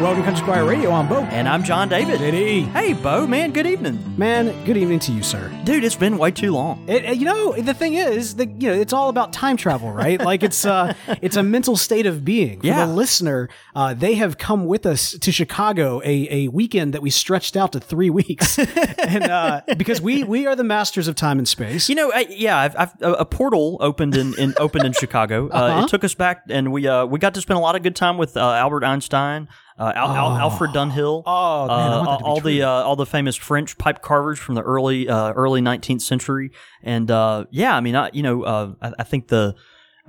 Welcome 0.00 0.22
to 0.22 0.26
Country 0.26 0.42
Squire 0.44 0.64
Radio. 0.64 0.92
I'm 0.92 1.08
Beau. 1.08 1.22
And 1.24 1.48
I'm 1.48 1.64
John 1.64 1.88
David. 1.88 2.20
JD. 2.20 2.70
Hey, 2.70 2.92
Beau, 2.92 3.26
man, 3.26 3.50
good 3.50 3.66
evening. 3.66 3.98
Man, 4.16 4.46
good 4.64 4.76
evening 4.76 5.00
to 5.00 5.12
you, 5.12 5.24
sir. 5.24 5.50
Dude, 5.64 5.82
it's 5.82 5.96
been 5.96 6.18
way 6.18 6.30
too 6.30 6.52
long. 6.52 6.88
It, 6.88 7.04
uh, 7.04 7.10
you 7.10 7.24
know, 7.24 7.52
the 7.54 7.74
thing 7.74 7.94
is 7.94 8.36
that 8.36 8.62
you 8.62 8.68
know 8.68 8.74
it's 8.74 8.92
all 8.92 9.08
about 9.08 9.32
time 9.32 9.56
travel, 9.56 9.90
right? 9.90 10.20
like 10.20 10.44
it's 10.44 10.64
uh, 10.64 10.94
it's 11.20 11.36
a 11.36 11.42
mental 11.42 11.76
state 11.76 12.06
of 12.06 12.24
being. 12.24 12.60
For 12.60 12.66
Yeah. 12.68 12.86
the 12.86 12.92
listener, 12.92 13.48
uh, 13.74 13.92
they 13.92 14.14
have 14.14 14.38
come 14.38 14.66
with 14.66 14.86
us 14.86 15.12
to 15.18 15.32
Chicago 15.32 16.00
a, 16.04 16.44
a 16.44 16.48
weekend 16.48 16.94
that 16.94 17.02
we 17.02 17.10
stretched 17.10 17.56
out 17.56 17.72
to 17.72 17.80
three 17.80 18.08
weeks, 18.10 18.56
and 18.98 19.24
uh, 19.24 19.62
because 19.76 20.00
we 20.00 20.22
we 20.22 20.46
are 20.46 20.54
the 20.54 20.64
masters 20.64 21.08
of 21.08 21.16
time 21.16 21.38
and 21.38 21.48
space. 21.48 21.88
You 21.88 21.96
know, 21.96 22.12
I, 22.14 22.26
yeah, 22.30 22.56
I've, 22.56 22.76
I've, 22.76 23.02
a 23.02 23.12
a 23.14 23.24
portal 23.24 23.78
opened 23.80 24.16
in, 24.16 24.38
in 24.38 24.54
opened 24.58 24.84
in 24.84 24.92
Chicago. 24.92 25.48
Uh, 25.48 25.54
Uh-huh. 25.58 25.84
It 25.84 25.88
took 25.88 26.04
us 26.04 26.14
back, 26.14 26.44
and 26.48 26.72
we 26.72 26.86
uh, 26.86 27.04
we 27.04 27.18
got 27.18 27.34
to 27.34 27.40
spend 27.40 27.56
a 27.58 27.60
lot 27.60 27.74
of 27.74 27.82
good 27.82 27.96
time 27.96 28.16
with 28.16 28.36
uh, 28.36 28.40
Albert 28.52 28.84
Einstein, 28.84 29.48
uh, 29.78 29.92
Al, 29.94 30.08
Al, 30.08 30.36
Alfred 30.36 30.72
Dunhill. 30.72 31.22
Oh, 31.24 31.66
man, 31.66 31.92
uh, 31.92 32.18
all 32.24 32.40
the 32.40 32.62
uh, 32.62 32.68
all 32.68 32.96
the 32.96 33.06
famous 33.06 33.36
French 33.36 33.78
pipe 33.78 34.02
carvers 34.02 34.38
from 34.38 34.54
the 34.54 34.62
early 34.62 35.08
uh, 35.08 35.32
early 35.32 35.60
nineteenth 35.60 36.02
century, 36.02 36.50
and 36.82 37.10
uh, 37.10 37.44
yeah, 37.50 37.76
I 37.76 37.80
mean, 37.80 37.94
I, 37.94 38.10
you 38.12 38.22
know, 38.22 38.42
uh, 38.42 38.72
I, 38.82 38.92
I 38.98 39.04
think 39.04 39.28
the 39.28 39.54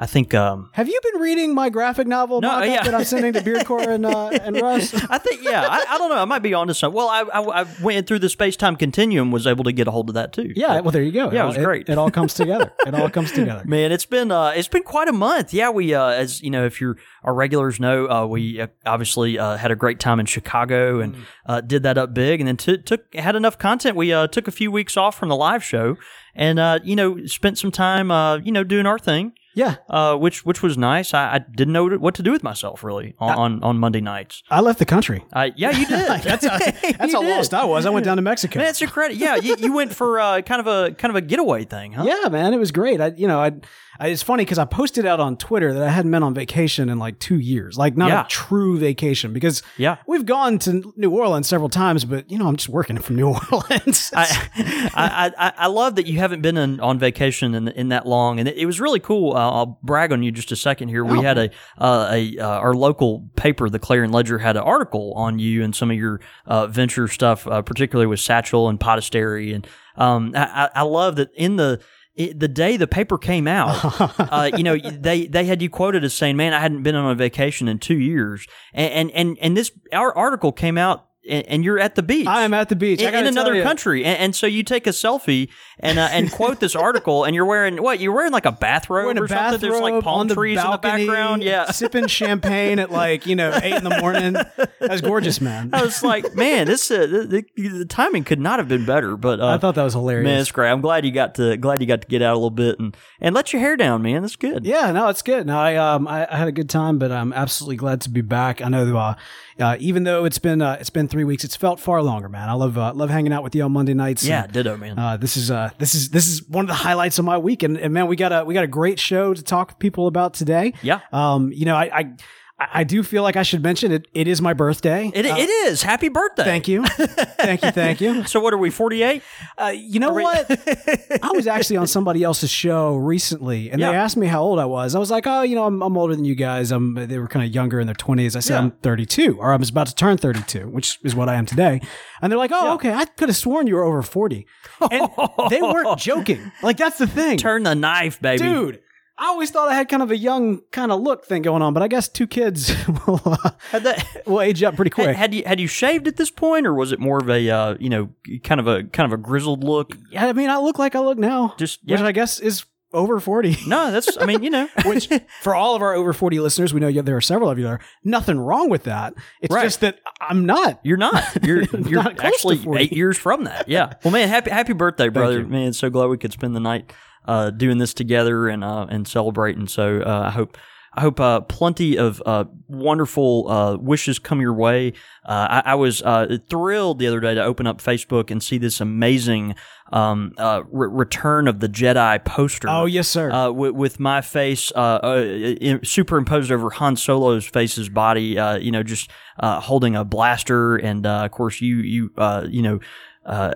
I 0.02 0.05
think 0.05 0.34
um, 0.34 0.70
Have 0.73 0.88
you 0.88 0.98
been 1.12 1.21
reading 1.21 1.53
my 1.53 1.70
graphic 1.70 2.08
novel 2.08 2.39
No, 2.39 2.61
yeah. 2.64 2.83
that 2.83 2.95
I'm 2.95 3.03
sending 3.03 3.33
to 3.33 3.42
Beardcore 3.42 3.86
and 3.86 4.05
uh, 4.05 4.28
and 4.42 4.55
Russ? 4.61 4.94
I 4.94 5.17
think, 5.17 5.44
yeah, 5.44 5.67
I, 5.69 5.86
I 5.89 5.97
don't 5.97 6.09
know. 6.09 6.16
I 6.16 6.23
might 6.23 6.39
be 6.42 6.53
onto 6.53 6.73
something. 6.73 6.95
Well, 6.95 7.09
I, 7.09 7.22
I, 7.23 7.61
I 7.64 7.66
went 7.83 8.08
through 8.08 8.20
the 8.20 8.30
space 8.30 8.55
time 8.55 8.77
continuum, 8.77 9.30
was 9.30 9.45
able 9.45 9.66
to 9.66 9.73
get 9.73 9.89
a 9.89 9.92
hold 9.92 10.09
of 10.09 10.16
that 10.16 10.31
too. 10.31 10.53
Yeah, 10.55 10.77
So- 10.77 10.81
well, 10.83 10.92
there 10.92 11.03
you 11.03 11.11
go. 11.11 11.30
Yeah, 11.31 11.44
it 11.44 11.47
was 11.47 11.58
all- 11.58 11.66
great. 11.66 11.89
It, 11.89 11.97
all 11.97 12.09
comes 12.09 12.33
together. 12.42 12.72
It 12.88 12.95
all 12.95 13.09
comes 13.09 13.33
together. 13.33 13.64
Man, 13.66 13.92
it's 13.92 14.05
been 14.05 14.31
uh, 14.31 14.53
it's 14.55 14.70
been 14.70 14.83
quite 14.83 15.09
a 15.09 15.14
month. 15.14 15.53
Yeah, 15.53 15.70
we 15.70 15.94
uh, 15.94 16.08
as 16.08 16.42
you 16.42 16.50
know, 16.50 16.66
if 16.66 16.80
you're 16.80 16.95
our 17.25 17.33
regulars 17.33 17.77
know, 17.81 18.09
uh, 18.09 18.25
we 18.25 18.61
uh, 18.61 18.67
obviously 18.86 19.38
uh, 19.38 19.58
had 19.58 19.70
a 19.70 19.75
great 19.75 20.00
time 20.00 20.22
in 20.22 20.25
Chicago 20.25 21.02
and 21.02 21.17
uh, 21.45 21.59
did 21.59 21.83
that 21.83 21.97
up 21.97 22.14
big, 22.14 22.39
and 22.39 22.47
then 22.47 22.55
t- 22.55 22.77
took 22.77 23.14
had 23.14 23.36
enough 23.36 23.58
content. 23.58 23.97
We 23.97 24.14
uh, 24.14 24.27
took 24.27 24.47
a 24.47 24.52
few 24.52 24.72
weeks 24.72 24.95
off 24.95 25.17
from 25.20 25.27
the 25.27 25.36
live 25.36 25.61
show, 25.61 25.97
and 26.33 26.58
uh, 26.58 26.80
you 26.86 26.95
know, 26.95 27.25
spent 27.25 27.58
some 27.58 27.72
time, 27.72 28.11
uh, 28.11 28.38
you 28.38 28.53
know, 28.53 28.64
doing 28.64 28.86
our 28.86 28.97
thing. 28.97 29.33
Yeah, 29.59 29.75
Uh, 29.89 30.15
which 30.15 30.45
which 30.45 30.61
was 30.63 30.77
nice. 30.77 31.13
I, 31.13 31.23
I 31.35 31.39
didn't 31.39 31.73
know 31.73 31.85
what 32.05 32.15
to 32.15 32.23
do 32.23 32.31
with 32.31 32.43
myself 32.43 32.81
really 32.83 33.13
on, 33.19 33.38
on, 33.38 33.63
on 33.63 33.77
Monday 33.77 33.99
nights. 33.99 34.41
I 34.49 34.61
left 34.61 34.79
the 34.79 34.85
country. 34.85 35.25
Uh, 35.33 35.49
yeah, 35.55 35.71
you 35.79 35.85
did. 35.85 36.07
That's 36.29 36.45
a, 36.45 36.57
that's 36.97 37.11
how 37.13 37.21
lost 37.35 37.53
I 37.53 37.65
was. 37.65 37.85
I 37.85 37.89
went 37.89 38.05
down 38.05 38.15
to 38.17 38.21
Mexico. 38.21 38.59
Man, 38.59 38.69
it's 38.69 38.80
your 38.80 38.89
credit. 38.89 39.17
Yeah, 39.17 39.35
you, 39.35 39.55
you 39.59 39.73
went 39.73 39.93
for 39.93 40.19
uh, 40.19 40.41
kind 40.41 40.61
of 40.61 40.67
a 40.67 40.91
kind 40.93 41.09
of 41.11 41.15
a 41.17 41.21
getaway 41.21 41.65
thing, 41.65 41.91
huh? 41.93 42.03
Yeah, 42.09 42.30
man, 42.30 42.53
it 42.53 42.57
was 42.57 42.71
great. 42.71 43.02
I, 43.02 43.07
you 43.07 43.27
know, 43.27 43.39
I, 43.39 43.47
I 43.47 43.89
it's 44.08 44.23
funny 44.23 44.45
because 44.45 44.58
I 44.58 44.66
posted 44.66 45.05
out 45.05 45.19
on 45.19 45.36
Twitter 45.38 45.73
that 45.73 45.83
I 45.83 45.89
hadn't 45.89 46.11
been 46.11 46.23
on 46.23 46.33
vacation 46.33 46.88
in 46.89 47.00
like 47.00 47.19
two 47.19 47.38
years, 47.39 47.78
like 47.78 47.97
not 47.97 48.09
Yeah. 48.09 48.25
a 48.25 48.28
true 48.28 48.78
vacation, 48.80 49.33
because 49.33 49.61
Yeah. 49.78 49.97
we've 50.08 50.25
gone 50.25 50.58
to 50.59 50.94
New 50.95 51.09
Orleans 51.11 51.47
several 51.47 51.69
times, 51.69 52.05
but 52.05 52.30
you 52.31 52.38
know, 52.38 52.47
I'm 52.47 52.55
just 52.55 52.70
working 52.70 52.97
from 53.00 53.17
New 53.17 53.27
Orleans. 53.52 54.11
I, 54.16 54.50
I, 54.94 55.31
I, 55.38 55.53
I 55.58 55.67
love 55.67 55.95
that 55.95 56.08
you 56.08 56.17
haven't 56.20 56.42
been 56.42 56.58
in, 56.58 56.80
on 56.80 56.97
vacation 57.00 57.53
in, 57.55 57.67
in 57.70 57.89
that 57.89 58.05
long, 58.08 58.39
and 58.39 58.47
it, 58.47 58.58
it 58.58 58.66
was 58.66 58.80
really 58.80 59.00
cool. 59.00 59.33
Uh, 59.36 59.39
I'll 59.52 59.80
brag 59.83 60.11
on 60.11 60.23
you 60.23 60.31
just 60.31 60.52
a 60.52 60.55
second 60.55 60.89
here. 60.89 61.03
We 61.03 61.17
Oh. 61.20 61.22
had 61.22 61.38
a, 61.38 61.50
uh, 61.77 62.08
a 62.11 62.38
uh, 62.38 62.47
our 62.47 62.73
local 62.73 63.30
paper, 63.36 63.70
the 63.70 63.80
Clarion 63.80 64.11
Ledger, 64.11 64.38
had 64.39 64.55
an 64.55 64.64
article 64.64 65.14
on 65.16 65.39
you 65.39 65.64
and 65.64 65.75
some 65.75 65.92
of 65.92 65.97
your 65.97 66.21
uh, 66.45 66.67
venture 66.67 67.08
stuff, 67.08 67.45
uh, 67.48 67.61
particularly 67.61 68.08
with 68.08 68.20
Satchel 68.20 68.70
and 68.70 68.80
Podastery, 68.80 69.54
and 69.54 69.67
um, 69.98 70.31
I, 70.36 70.45
I 70.66 70.70
I 70.76 70.81
love 70.83 71.17
that 71.17 71.30
in 71.36 71.58
the. 71.58 71.81
It, 72.15 72.39
the 72.39 72.47
day 72.47 72.75
the 72.75 72.87
paper 72.87 73.17
came 73.17 73.47
out, 73.47 73.80
uh, 74.20 74.52
you 74.55 74.64
know, 74.64 74.77
they 74.77 75.27
they 75.27 75.45
had 75.45 75.61
you 75.61 75.70
quoted 75.70 76.03
as 76.03 76.14
saying, 76.14 76.36
"Man, 76.36 76.53
I 76.53 76.59
hadn't 76.59 76.83
been 76.83 76.95
on 76.95 77.11
a 77.11 77.15
vacation 77.15 77.67
in 77.67 77.80
two 77.80 77.97
years," 77.97 78.45
and 78.73 78.92
and 78.92 79.11
and, 79.11 79.37
and 79.39 79.58
this 79.58 79.71
our 79.93 80.15
article 80.15 80.52
came 80.52 80.77
out, 80.77 81.08
and, 81.30 81.64
you're 81.64 81.80
at 81.80 81.95
the 81.95 82.04
beach. 82.04 82.28
I 82.28 82.44
am 82.44 82.54
at 82.54 82.70
the 82.70 82.76
beach 82.76 83.02
in, 83.02 83.14
in 83.14 83.28
another 83.28 83.62
country, 83.64 84.04
and, 84.04 84.17
and 84.20 84.36
so 84.36 84.48
you 84.48 84.64
take 84.64 84.88
a 84.88 84.92
selfie 84.92 85.50
and 85.80 86.00
uh, 86.00 86.10
and 86.12 86.32
quote 86.32 86.60
this 86.60 86.76
article, 86.76 87.23
and 87.23 87.36
you're 87.36 87.45
wearing 87.45 87.82
what? 87.82 88.00
You're 88.00 88.14
wearing 88.14 88.32
like 88.32 88.45
a 88.45 88.52
bathrobe 88.52 89.16
We're 89.16 89.22
a 89.22 89.26
or 89.26 89.28
something. 89.28 89.60
There's 89.60 89.82
like 89.82 90.04
palm 90.04 90.28
trees 90.28 90.60
in 90.60 90.72
the 90.72 90.78
background. 90.78 91.44
Yeah. 91.44 91.72
sipping 91.72 92.08
champagne 92.08 92.80
at 92.80 92.92
like 92.92 93.26
you 93.26 93.36
know 93.36 93.58
eight 93.62 93.76
in 93.76 93.84
the 93.84 93.98
morning. 94.02 94.36
That's 94.80 95.02
gorgeous, 95.02 95.40
man. 95.42 95.70
I 95.73 95.84
was 95.84 96.04
like, 96.04 96.36
man, 96.36 96.67
this 96.67 96.90
uh, 96.92 97.08
the, 97.08 97.46
the, 97.56 97.67
the 97.67 97.86
timing 97.86 98.23
could 98.23 98.40
not 98.40 98.60
have 98.60 98.67
been 98.67 98.86
better. 98.86 99.16
But 99.16 99.40
uh, 99.40 99.48
I 99.48 99.58
thought 99.58 99.76
that 99.76 99.84
was 99.84 99.94
hilarious. 99.94 100.26
man, 100.26 100.40
it's 100.40 100.52
great. 100.52 100.70
I'm 100.70 100.82
glad 100.82 101.06
you 101.06 101.11
got 101.11 101.36
to 101.36 101.58
glad 101.58 101.82
you 101.82 101.88
got 101.88 102.02
to 102.02 102.08
get 102.08 102.22
out 102.22 102.34
a 102.34 102.38
little 102.38 102.50
bit 102.50 102.80
and 102.80 102.96
and 103.22 103.34
let 103.34 103.54
your 103.54 103.61
hair 103.61 103.78
down, 103.78 104.02
man. 104.02 104.22
That's 104.22 104.36
good. 104.36 104.66
Yeah, 104.66 104.92
no, 104.92 105.08
it's 105.10 105.22
good. 105.22 105.48
No, 105.48 105.58
I 105.58 105.76
um 105.76 106.08
I, 106.08 106.28
I 106.32 106.38
had 106.38 106.48
a 106.48 106.54
good 106.54 106.70
time, 106.70 107.00
but 107.00 107.11
I'm 107.11 107.34
absolutely 107.34 107.78
glad 107.78 108.02
to 108.02 108.10
be 108.10 108.22
back. 108.22 108.61
I 108.61 108.70
know 108.70 108.98
uh, 108.98 109.16
uh 109.59 109.77
even 109.80 110.03
though 110.03 110.25
it's 110.25 110.39
been 110.39 110.61
uh, 110.61 110.77
it's 110.80 110.89
been 110.89 111.08
three 111.08 111.23
weeks, 111.23 111.43
it's 111.43 111.55
felt 111.55 111.80
far 111.80 112.02
longer, 112.02 112.30
man. 112.30 112.49
I 112.49 112.53
love 112.53 112.77
uh, 112.77 112.93
love 112.93 113.09
hanging 113.09 113.33
out 113.33 113.43
with 113.43 113.55
you 113.55 113.64
on 113.64 113.71
Monday 113.71 113.93
nights. 113.93 114.23
Yeah, 114.23 114.43
and, 114.43 114.53
ditto, 114.53 114.77
man. 114.77 114.97
uh, 114.97 115.17
this 115.17 115.37
is 115.37 115.52
uh 115.52 115.70
this 115.77 115.95
is 115.95 116.09
this 116.09 116.27
is 116.27 116.47
one 116.47 116.65
of 116.65 116.70
the 116.70 116.73
highlights 116.75 117.20
of 117.20 117.25
my 117.25 117.37
week, 117.37 117.64
and, 117.64 117.77
and 117.77 117.93
man, 117.93 118.08
we 118.08 118.15
got 118.15 118.31
a 118.31 118.45
we 118.45 118.53
got 118.53 118.64
a 118.64 118.67
great 118.67 118.99
show 118.99 119.33
to 119.33 119.42
talk 119.43 119.69
with 119.69 119.80
people 119.80 120.08
about 120.08 120.33
today. 120.33 120.73
Yeah. 120.81 121.02
Um, 121.11 121.52
you 121.52 121.65
know, 121.65 121.75
I 121.75 121.92
I, 121.93 122.14
I 122.59 122.83
do 122.83 123.03
feel 123.03 123.23
like 123.23 123.36
I 123.37 123.43
should 123.43 123.64
mention 123.64 123.92
it. 123.92 124.08
It 124.14 124.27
is 124.27 124.42
my 124.42 124.53
birthday. 124.53 125.09
it, 125.14 125.25
it 125.25 125.49
is. 125.49 125.81
Happy 125.81 126.09
birthday. 126.09 126.42
uh, 126.42 126.45
Thank 126.45 126.67
you, 126.67 126.86
thank 126.86 127.64
you, 127.64 127.71
thank 127.71 128.01
you. 128.01 128.25
So 128.25 128.39
what 128.42 128.53
are 128.53 128.57
we? 128.57 128.69
48? 128.69 129.24
Uh, 129.57 129.74
you 129.75 130.00
know 130.00 130.12
what? 130.13 130.50
I 131.24 131.31
was 131.33 131.48
actually 131.48 131.77
on 131.77 131.88
somebody 131.88 132.24
else's 132.24 132.50
show 132.50 132.95
recently, 132.98 133.71
and 133.71 133.80
Yeah. 133.80 133.92
they 133.92 133.98
asked 133.98 134.18
me 134.18 134.27
how 134.27 134.42
old 134.42 134.59
I 134.59 134.65
was. 134.65 134.94
I 134.94 135.00
was 135.00 135.09
like, 135.09 135.25
"Oh, 135.25 135.42
you 135.42 135.56
know, 135.56 135.65
I'm, 135.65 135.81
I'm 135.81 135.98
older 135.98 136.15
than 136.15 136.25
you 136.25 136.36
guys. 136.36 136.71
I'm." 136.71 136.95
They 136.95 137.18
were 137.18 137.27
kind 137.27 137.45
of 137.45 137.53
younger 137.56 137.80
in 137.80 137.88
their 137.88 137.95
20s. 137.95 138.36
I 138.36 138.39
said, 138.39 138.56
Yeah. 138.56 138.59
"I'm 138.59 138.71
32, 138.71 139.38
or 139.39 139.53
I 139.53 139.56
was 139.56 139.69
about 139.69 139.88
to 139.88 139.95
turn 139.95 140.18
32, 140.18 140.68
which 140.68 141.00
is 141.03 141.15
what 141.15 141.30
I 141.30 141.36
am 141.36 141.45
today." 141.45 141.80
And 142.21 142.31
they're 142.31 142.38
like, 142.38 142.51
"Oh, 142.53 142.74
okay. 142.74 142.92
I 142.94 143.06
could 143.06 143.30
have 143.30 143.38
sworn 143.38 143.68
you 143.68 143.75
were 143.75 143.83
over 143.86 144.01
40." 144.01 144.45
And 144.92 145.09
they 145.50 145.62
weren't 145.62 145.98
joking. 146.09 146.51
Like 146.62 146.75
that's 146.77 146.98
the 146.98 147.07
thing, 147.07 147.38
Turn 147.38 147.63
the 147.63 147.75
knife, 147.75 148.21
baby. 148.21 148.44
dude. 148.44 148.80
I 149.19 149.25
always 149.27 149.51
thought 149.51 149.68
I 149.69 149.75
had 149.75 149.89
kind 149.89 150.01
of 150.01 150.12
a 150.12 150.18
young 150.18 150.62
kind 150.71 150.91
of 150.91 151.01
look 151.01 151.25
thing 151.25 151.41
going 151.41 151.62
on, 151.62 151.74
but 151.74 151.83
I 151.83 151.88
guess 151.88 152.07
two 152.07 152.25
kids 152.25 152.74
will, 153.07 153.21
uh, 153.25 153.51
Had 153.71 153.83
that. 153.83 154.06
will 154.25 154.41
age 154.41 154.63
up 154.63 154.75
pretty 154.75 154.91
quick. 154.91 155.07
Had, 155.07 155.15
had 155.18 155.33
you 155.33 155.44
had 155.45 155.59
you 155.59 155.68
shaved 155.68 156.07
at 156.07 156.15
this 156.15 156.31
point, 156.31 156.65
or 156.65 156.74
was 156.74 156.91
it 156.91 157.00
more 157.00 157.19
of 157.19 157.30
a 157.30 157.50
uh, 157.50 157.75
you 157.80 157.89
know 157.89 158.09
kind 158.44 158.59
of 158.59 158.68
a 158.68 158.83
kind 158.85 159.12
of 159.12 159.19
a 159.19 159.21
grizzled 159.21 159.63
look? 159.63 159.95
yeah, 160.12 160.25
I 160.27 160.33
mean, 160.33 160.50
I 160.50 160.57
look 160.57 160.80
like 160.80 160.95
I 160.95 161.00
look 161.00 161.18
now, 161.18 161.53
Just 161.57 161.80
which. 161.85 162.00
I 162.00 162.12
guess 162.13 162.39
is 162.39 162.65
over 162.91 163.19
40. 163.19 163.57
No, 163.68 163.91
that's 163.91 164.18
I 164.19 164.25
mean 164.25 164.41
you 164.41 164.50
know 164.50 164.68
which 164.85 165.09
for 165.41 165.53
all 165.53 165.75
of 165.75 165.81
our 165.83 165.94
over 165.94 166.12
40 166.12 166.39
listeners 166.39 166.74
we 166.74 166.80
know 166.80 166.89
there 167.03 167.15
are 167.18 167.21
several 167.21 167.50
of 167.51 167.59
you 167.59 167.63
there 167.65 167.80
nothing 168.03 168.39
wrong 168.39 168.68
with 168.68 168.86
that 168.86 169.13
it's 169.41 169.53
Right. 169.53 169.62
just 169.63 169.81
that 169.81 170.00
i'm 170.19 170.47
not 170.47 170.80
You're 170.81 170.97
not. 170.97 171.24
You're 171.45 171.62
you're 171.65 172.01
Not 172.01 172.19
actually 172.19 172.59
eight 172.80 172.91
years 172.91 173.15
from 173.15 173.44
that. 173.44 173.68
Yeah. 173.68 173.94
Well, 174.03 174.12
man, 174.12 174.27
happy 174.27 174.50
happy 174.50 174.74
birthday, 174.74 175.09
brother. 175.09 175.45
Man, 175.45 175.71
so 175.74 175.91
glad 175.91 176.07
we 176.07 176.18
could 176.18 176.33
spend 176.33 176.56
the 176.56 176.59
night 176.59 176.91
uh, 177.30 177.50
doing 177.51 177.78
this 177.78 177.94
together 177.94 178.48
and 178.50 178.63
uh, 178.63 178.88
and 178.90 179.07
celebrating. 179.07 179.68
So 179.68 180.01
uh, 180.01 180.24
I 180.28 180.31
hope. 180.31 180.57
I 180.92 181.01
hope 181.01 181.19
uh, 181.19 181.42
plenty 181.42 182.00
of 182.00 182.19
uh, 182.25 182.45
wonderful 182.68 183.48
uh, 183.48 183.78
wishes 183.78 184.18
come 184.18 184.42
your 184.42 184.56
way. 184.56 184.94
Uh, 185.24 185.62
I, 185.63 185.72
I 185.74 185.75
was 185.75 186.01
uh, 186.01 186.38
thrilled 186.50 186.98
the 186.98 187.06
other 187.06 187.19
day 187.19 187.36
to 187.36 187.44
open 187.44 187.68
up 187.68 187.78
Facebook 187.80 188.31
and 188.31 188.42
see 188.42 188.57
this 188.57 188.81
amazing 188.81 189.54
um, 189.94 190.34
uh, 190.40 190.63
re- 190.72 190.90
Return 190.92 191.48
of 191.48 191.60
the 191.60 191.69
Jedi 191.69 192.25
poster. 192.25 192.68
oh 192.69 192.86
yes 192.88 193.07
sir 193.07 193.30
uh, 193.31 193.51
with, 193.51 193.75
with 193.75 194.00
my 194.00 194.22
face 194.22 194.72
uh, 194.75 195.00
uh, 195.04 195.22
in, 195.62 195.86
superimposed 195.86 196.52
over 196.52 196.72
Han 196.72 196.96
Solo's 196.96 197.46
face's 197.46 197.88
body, 197.88 198.40
uh, 198.40 198.58
you 198.58 198.72
know, 198.72 198.82
just 198.82 199.12
uh, 199.40 199.60
holding 199.60 199.96
a 199.96 200.04
blaster, 200.04 200.75
and 200.78 201.06
uh, 201.06 201.25
of 201.25 201.32
course 201.32 201.62
you 201.62 201.78
you 201.78 202.12
uh, 202.18 202.48
you 202.50 202.64
know. 202.64 202.80
Uh, 203.25 203.54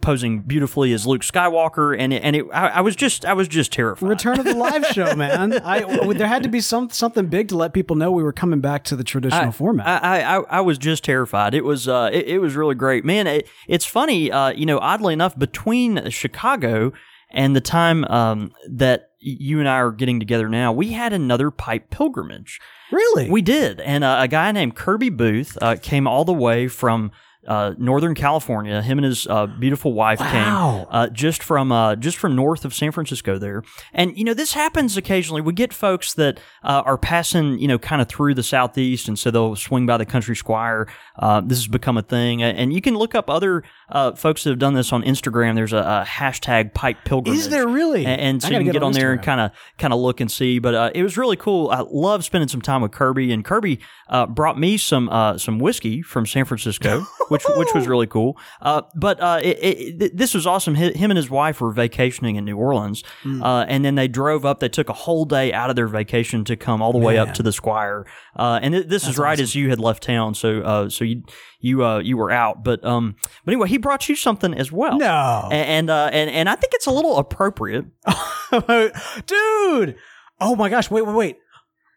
posing 0.00 0.40
beautifully 0.40 0.92
as 0.92 1.06
Luke 1.06 1.20
Skywalker, 1.22 1.94
and 1.96 2.12
it, 2.12 2.22
and 2.24 2.34
it, 2.34 2.46
I, 2.52 2.68
I 2.68 2.80
was 2.80 2.96
just, 2.96 3.24
I 3.24 3.34
was 3.34 3.46
just 3.46 3.70
terrified. 3.70 4.08
return 4.08 4.38
of 4.40 4.44
the 4.46 4.54
live 4.56 4.84
show 4.86 5.14
man 5.16 5.52
i 5.62 5.80
there 6.14 6.26
had 6.26 6.42
to 6.42 6.48
be 6.48 6.60
some 6.60 6.88
something 6.90 7.26
big 7.26 7.48
to 7.48 7.56
let 7.56 7.72
people 7.74 7.96
know 7.96 8.10
we 8.10 8.22
were 8.24 8.32
coming 8.32 8.60
back 8.60 8.82
to 8.84 8.96
the 8.96 9.04
traditional 9.04 9.52
format 9.52 9.86
I, 9.86 10.20
I, 10.22 10.38
I- 10.38 10.44
I 10.48 10.60
was 10.62 10.78
just 10.78 11.04
terrified. 11.04 11.54
It 11.54 11.64
was 11.64 11.86
uh, 11.86 12.10
it, 12.12 12.26
it 12.26 12.38
was 12.38 12.56
really 12.56 12.74
great, 12.74 13.04
man. 13.04 13.26
It, 13.26 13.46
it's 13.68 13.84
funny, 13.84 14.32
uh, 14.32 14.50
you 14.50 14.66
know. 14.66 14.78
Oddly 14.78 15.12
enough, 15.12 15.38
between 15.38 16.08
Chicago 16.10 16.92
and 17.30 17.54
the 17.54 17.60
time 17.60 18.04
um, 18.06 18.52
that 18.70 19.10
you 19.20 19.58
and 19.60 19.68
I 19.68 19.76
are 19.76 19.92
getting 19.92 20.18
together 20.18 20.48
now, 20.48 20.72
we 20.72 20.92
had 20.92 21.12
another 21.12 21.50
pipe 21.50 21.90
pilgrimage. 21.90 22.58
really 22.90 23.30
We 23.30 23.42
did, 23.42 23.80
and 23.80 24.02
uh, 24.02 24.16
a 24.20 24.28
guy 24.28 24.50
named 24.52 24.74
Kirby 24.76 25.10
Booth 25.10 25.56
uh, 25.60 25.76
came 25.80 26.06
all 26.06 26.24
the 26.24 26.32
way 26.34 26.68
from 26.68 27.10
uh, 27.46 27.74
Northern 27.78 28.14
California. 28.14 28.80
Him 28.82 28.98
and 28.98 29.04
his 29.04 29.26
uh, 29.26 29.46
beautiful 29.46 29.92
wife 29.92 30.20
Wow. 30.20 30.30
came 30.30 30.86
uh, 30.90 31.08
just 31.08 31.42
from 31.42 31.70
uh, 31.72 31.96
just 31.96 32.16
from 32.16 32.34
north 32.36 32.64
of 32.64 32.74
San 32.74 32.92
Francisco 32.92 33.38
there. 33.38 33.62
And 33.92 34.16
you 34.16 34.24
know, 34.24 34.34
this 34.34 34.52
happens 34.52 34.96
occasionally. 34.96 35.40
We 35.42 35.52
get 35.52 35.72
folks 35.72 36.14
that 36.14 36.38
uh, 36.62 36.82
are 36.84 36.98
passing, 36.98 37.58
you 37.58 37.68
know, 37.68 37.78
kind 37.78 38.00
of 38.02 38.08
through 38.08 38.34
the 38.34 38.42
southeast, 38.42 39.08
and 39.08 39.18
so 39.18 39.30
they'll 39.30 39.56
swing 39.56 39.86
by 39.86 39.96
the 39.96 40.06
Country 40.06 40.36
Squire. 40.36 40.88
Uh, 41.16 41.40
this 41.40 41.58
has 41.58 41.68
become 41.68 41.96
a 41.96 42.02
thing, 42.02 42.42
and 42.42 42.72
you 42.72 42.80
can 42.80 42.94
look 42.96 43.14
up 43.14 43.30
other 43.30 43.62
uh, 43.88 44.12
folks 44.12 44.42
that 44.44 44.50
have 44.50 44.58
done 44.58 44.74
this 44.74 44.92
on 44.92 45.02
Instagram. 45.04 45.54
There's 45.54 45.72
a, 45.72 45.76
a 45.78 46.04
hashtag 46.06 46.74
Pipe 46.74 46.98
Pilgrimage. 47.04 47.38
Is 47.38 47.48
there 47.50 47.68
really? 47.68 48.04
A- 48.04 48.08
And, 48.08 48.42
so 48.42 48.48
you 48.48 48.54
can 48.56 48.64
get 48.66 48.72
get 48.72 48.82
on 48.82 48.88
on 48.88 48.92
there 48.94 49.12
and 49.12 49.22
kind 49.22 49.40
of 49.40 49.52
kind 49.78 49.92
of 49.92 50.00
look 50.00 50.20
and 50.20 50.30
see. 50.30 50.58
But 50.58 50.74
uh, 50.74 50.90
it 50.94 51.02
was 51.04 51.16
really 51.16 51.36
cool. 51.36 51.70
I 51.70 51.84
love 51.88 52.24
spending 52.24 52.48
some 52.48 52.60
time 52.60 52.82
with 52.82 52.90
Kirby, 52.92 53.32
and 53.32 53.44
Kirby 53.44 53.78
uh, 54.08 54.26
brought 54.26 54.58
me 54.58 54.76
some 54.76 55.08
uh, 55.08 55.38
some 55.38 55.58
whiskey 55.60 56.02
from 56.02 56.26
San 56.26 56.44
Francisco, 56.46 57.06
which 57.28 57.44
which 57.56 57.68
was 57.74 57.86
really 57.86 58.06
cool. 58.08 58.36
Uh, 58.60 58.82
but 58.96 59.20
uh, 59.20 59.38
it, 59.42 60.02
it, 60.02 60.16
this 60.16 60.34
was 60.34 60.46
awesome. 60.48 60.74
Him 60.74 61.10
and 61.10 61.16
his 61.16 61.30
wife 61.30 61.60
were 61.60 61.70
vacationing 61.70 62.34
in 62.36 62.44
New 62.44 62.56
Orleans, 62.56 63.04
uh, 63.24 63.64
and 63.68 63.84
then 63.84 63.94
they 63.94 64.08
drove 64.08 64.44
up. 64.44 64.58
They 64.58 64.68
took 64.68 64.88
a 64.88 64.92
whole 64.92 65.24
day 65.26 65.52
out 65.52 65.70
of 65.70 65.76
their 65.76 65.86
vacation 65.86 66.44
to 66.46 66.56
come 66.56 66.82
all 66.82 66.92
the 66.92 66.98
way 66.98 67.18
up 67.18 67.34
to 67.34 67.42
the 67.44 67.52
Squire. 67.52 68.04
Uh, 68.36 68.58
and 68.62 68.74
th- 68.74 68.88
this 68.88 69.06
is 69.06 69.16
right 69.16 69.38
as 69.38 69.54
you 69.54 69.70
had 69.70 69.78
left 69.78 70.02
town, 70.02 70.34
so 70.34 70.60
uh, 70.62 70.88
so 71.04 71.08
you 71.08 71.22
you 71.60 71.84
uh, 71.84 71.98
you 71.98 72.16
were 72.16 72.30
out. 72.30 72.64
But 72.64 72.84
um, 72.84 73.16
but 73.44 73.52
anyway, 73.52 73.68
he 73.68 73.78
brought 73.78 74.08
you 74.08 74.16
something 74.16 74.54
as 74.54 74.72
well. 74.72 74.98
No. 74.98 75.48
A- 75.50 75.54
and 75.54 75.90
uh, 75.90 76.10
and 76.12 76.30
and 76.30 76.48
I 76.48 76.54
think 76.56 76.72
it's 76.74 76.86
a 76.86 76.90
little 76.90 77.18
appropriate. 77.18 77.86
Dude. 79.26 79.96
Oh 80.40 80.56
my 80.56 80.68
gosh. 80.68 80.90
Wait, 80.90 81.02
wait, 81.02 81.14
wait. 81.14 81.36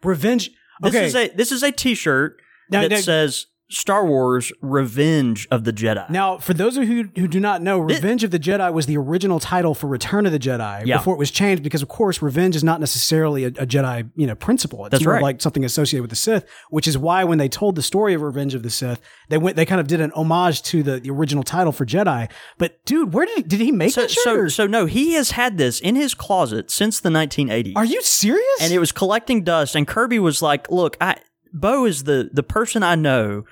Revenge. 0.04 0.52
This 0.82 0.96
Okay. 0.96 1.06
is 1.06 1.16
a 1.16 1.28
this 1.30 1.52
is 1.52 1.64
a 1.64 1.72
T-shirt 1.72 2.40
Now- 2.70 2.82
that 2.82 2.92
now- 2.92 2.98
says 2.98 3.48
Star 3.70 4.06
Wars: 4.06 4.52
Revenge 4.62 5.48
of 5.52 5.64
the 5.66 5.74
Jedi. 5.74 6.10
Now, 6.10 6.38
for 6.38 6.54
those 6.54 6.78
of 6.78 6.88
you 6.88 7.10
who 7.18 7.28
do 7.28 7.40
not 7.40 7.62
know, 7.62 7.80
Revenge 7.80 8.24
of 8.24 8.32
the 8.32 8.40
Jedi 8.40 8.72
was 8.72 8.86
the 8.86 8.98
original 8.98 9.40
title 9.40 9.74
for 9.74 9.88
Return 9.88 10.26
of 10.26 10.32
the 10.32 10.40
Jedi 10.40 10.86
Yeah. 10.86 10.98
before 10.98 11.16
it 11.16 11.18
was 11.18 11.32
changed 11.32 11.64
because, 11.64 11.82
of 11.82 11.88
course, 11.90 12.22
revenge 12.22 12.56
is 12.56 12.64
not 12.64 12.80
necessarily 12.80 13.44
a, 13.44 13.48
a 13.48 13.66
Jedi, 13.68 14.10
you 14.16 14.26
know, 14.26 14.36
principle. 14.36 14.86
It's 14.86 14.92
That's 14.92 15.04
more 15.04 15.16
right. 15.16 15.24
like 15.24 15.42
something 15.42 15.66
associated 15.66 16.02
with 16.02 16.10
the 16.12 16.16
Sith, 16.16 16.46
which 16.70 16.88
is 16.88 16.98
why 16.98 17.24
when 17.26 17.38
they 17.40 17.50
told 17.50 17.76
the 17.76 17.82
story 17.82 18.14
of 18.14 18.22
Revenge 18.22 18.54
of 18.56 18.64
the 18.64 18.70
Sith, 18.70 19.02
they 19.30 19.38
went, 19.38 19.56
they 19.58 19.66
kind 19.66 19.82
of 19.82 19.88
did 19.88 20.00
an 20.00 20.12
homage 20.14 20.62
to 20.64 20.82
the, 20.84 21.00
the 21.00 21.10
original 21.10 21.44
title 21.44 21.72
for 21.74 21.86
Jedi. 21.86 22.30
But 22.58 22.84
dude, 22.86 23.14
where 23.14 23.26
did 23.26 23.38
he, 23.38 23.44
did 23.44 23.60
he 23.60 23.72
make 23.72 23.92
so 23.92 24.08
so 24.08 24.36
or- 24.36 24.50
so 24.50 24.66
no, 24.68 24.86
he 24.86 25.14
has 25.14 25.32
had 25.32 25.58
this 25.58 25.80
in 25.82 25.96
his 25.96 26.14
closet 26.14 26.72
since 26.72 27.00
the 27.00 27.10
1980s. 27.10 27.74
Are 27.76 27.86
you 27.86 28.02
serious? 28.02 28.44
and 28.62 28.72
it 28.72 28.80
was 28.80 28.92
collecting 28.92 29.44
dust. 29.44 29.76
And 29.76 29.86
Kirby 29.88 30.20
was 30.20 30.42
like, 30.42 30.72
"Look, 30.72 30.96
I 31.02 31.18
Beau 31.54 31.86
is 31.86 32.04
the 32.04 32.30
the 32.34 32.44
person 32.44 32.84
I 32.84 32.96
know." 32.96 33.44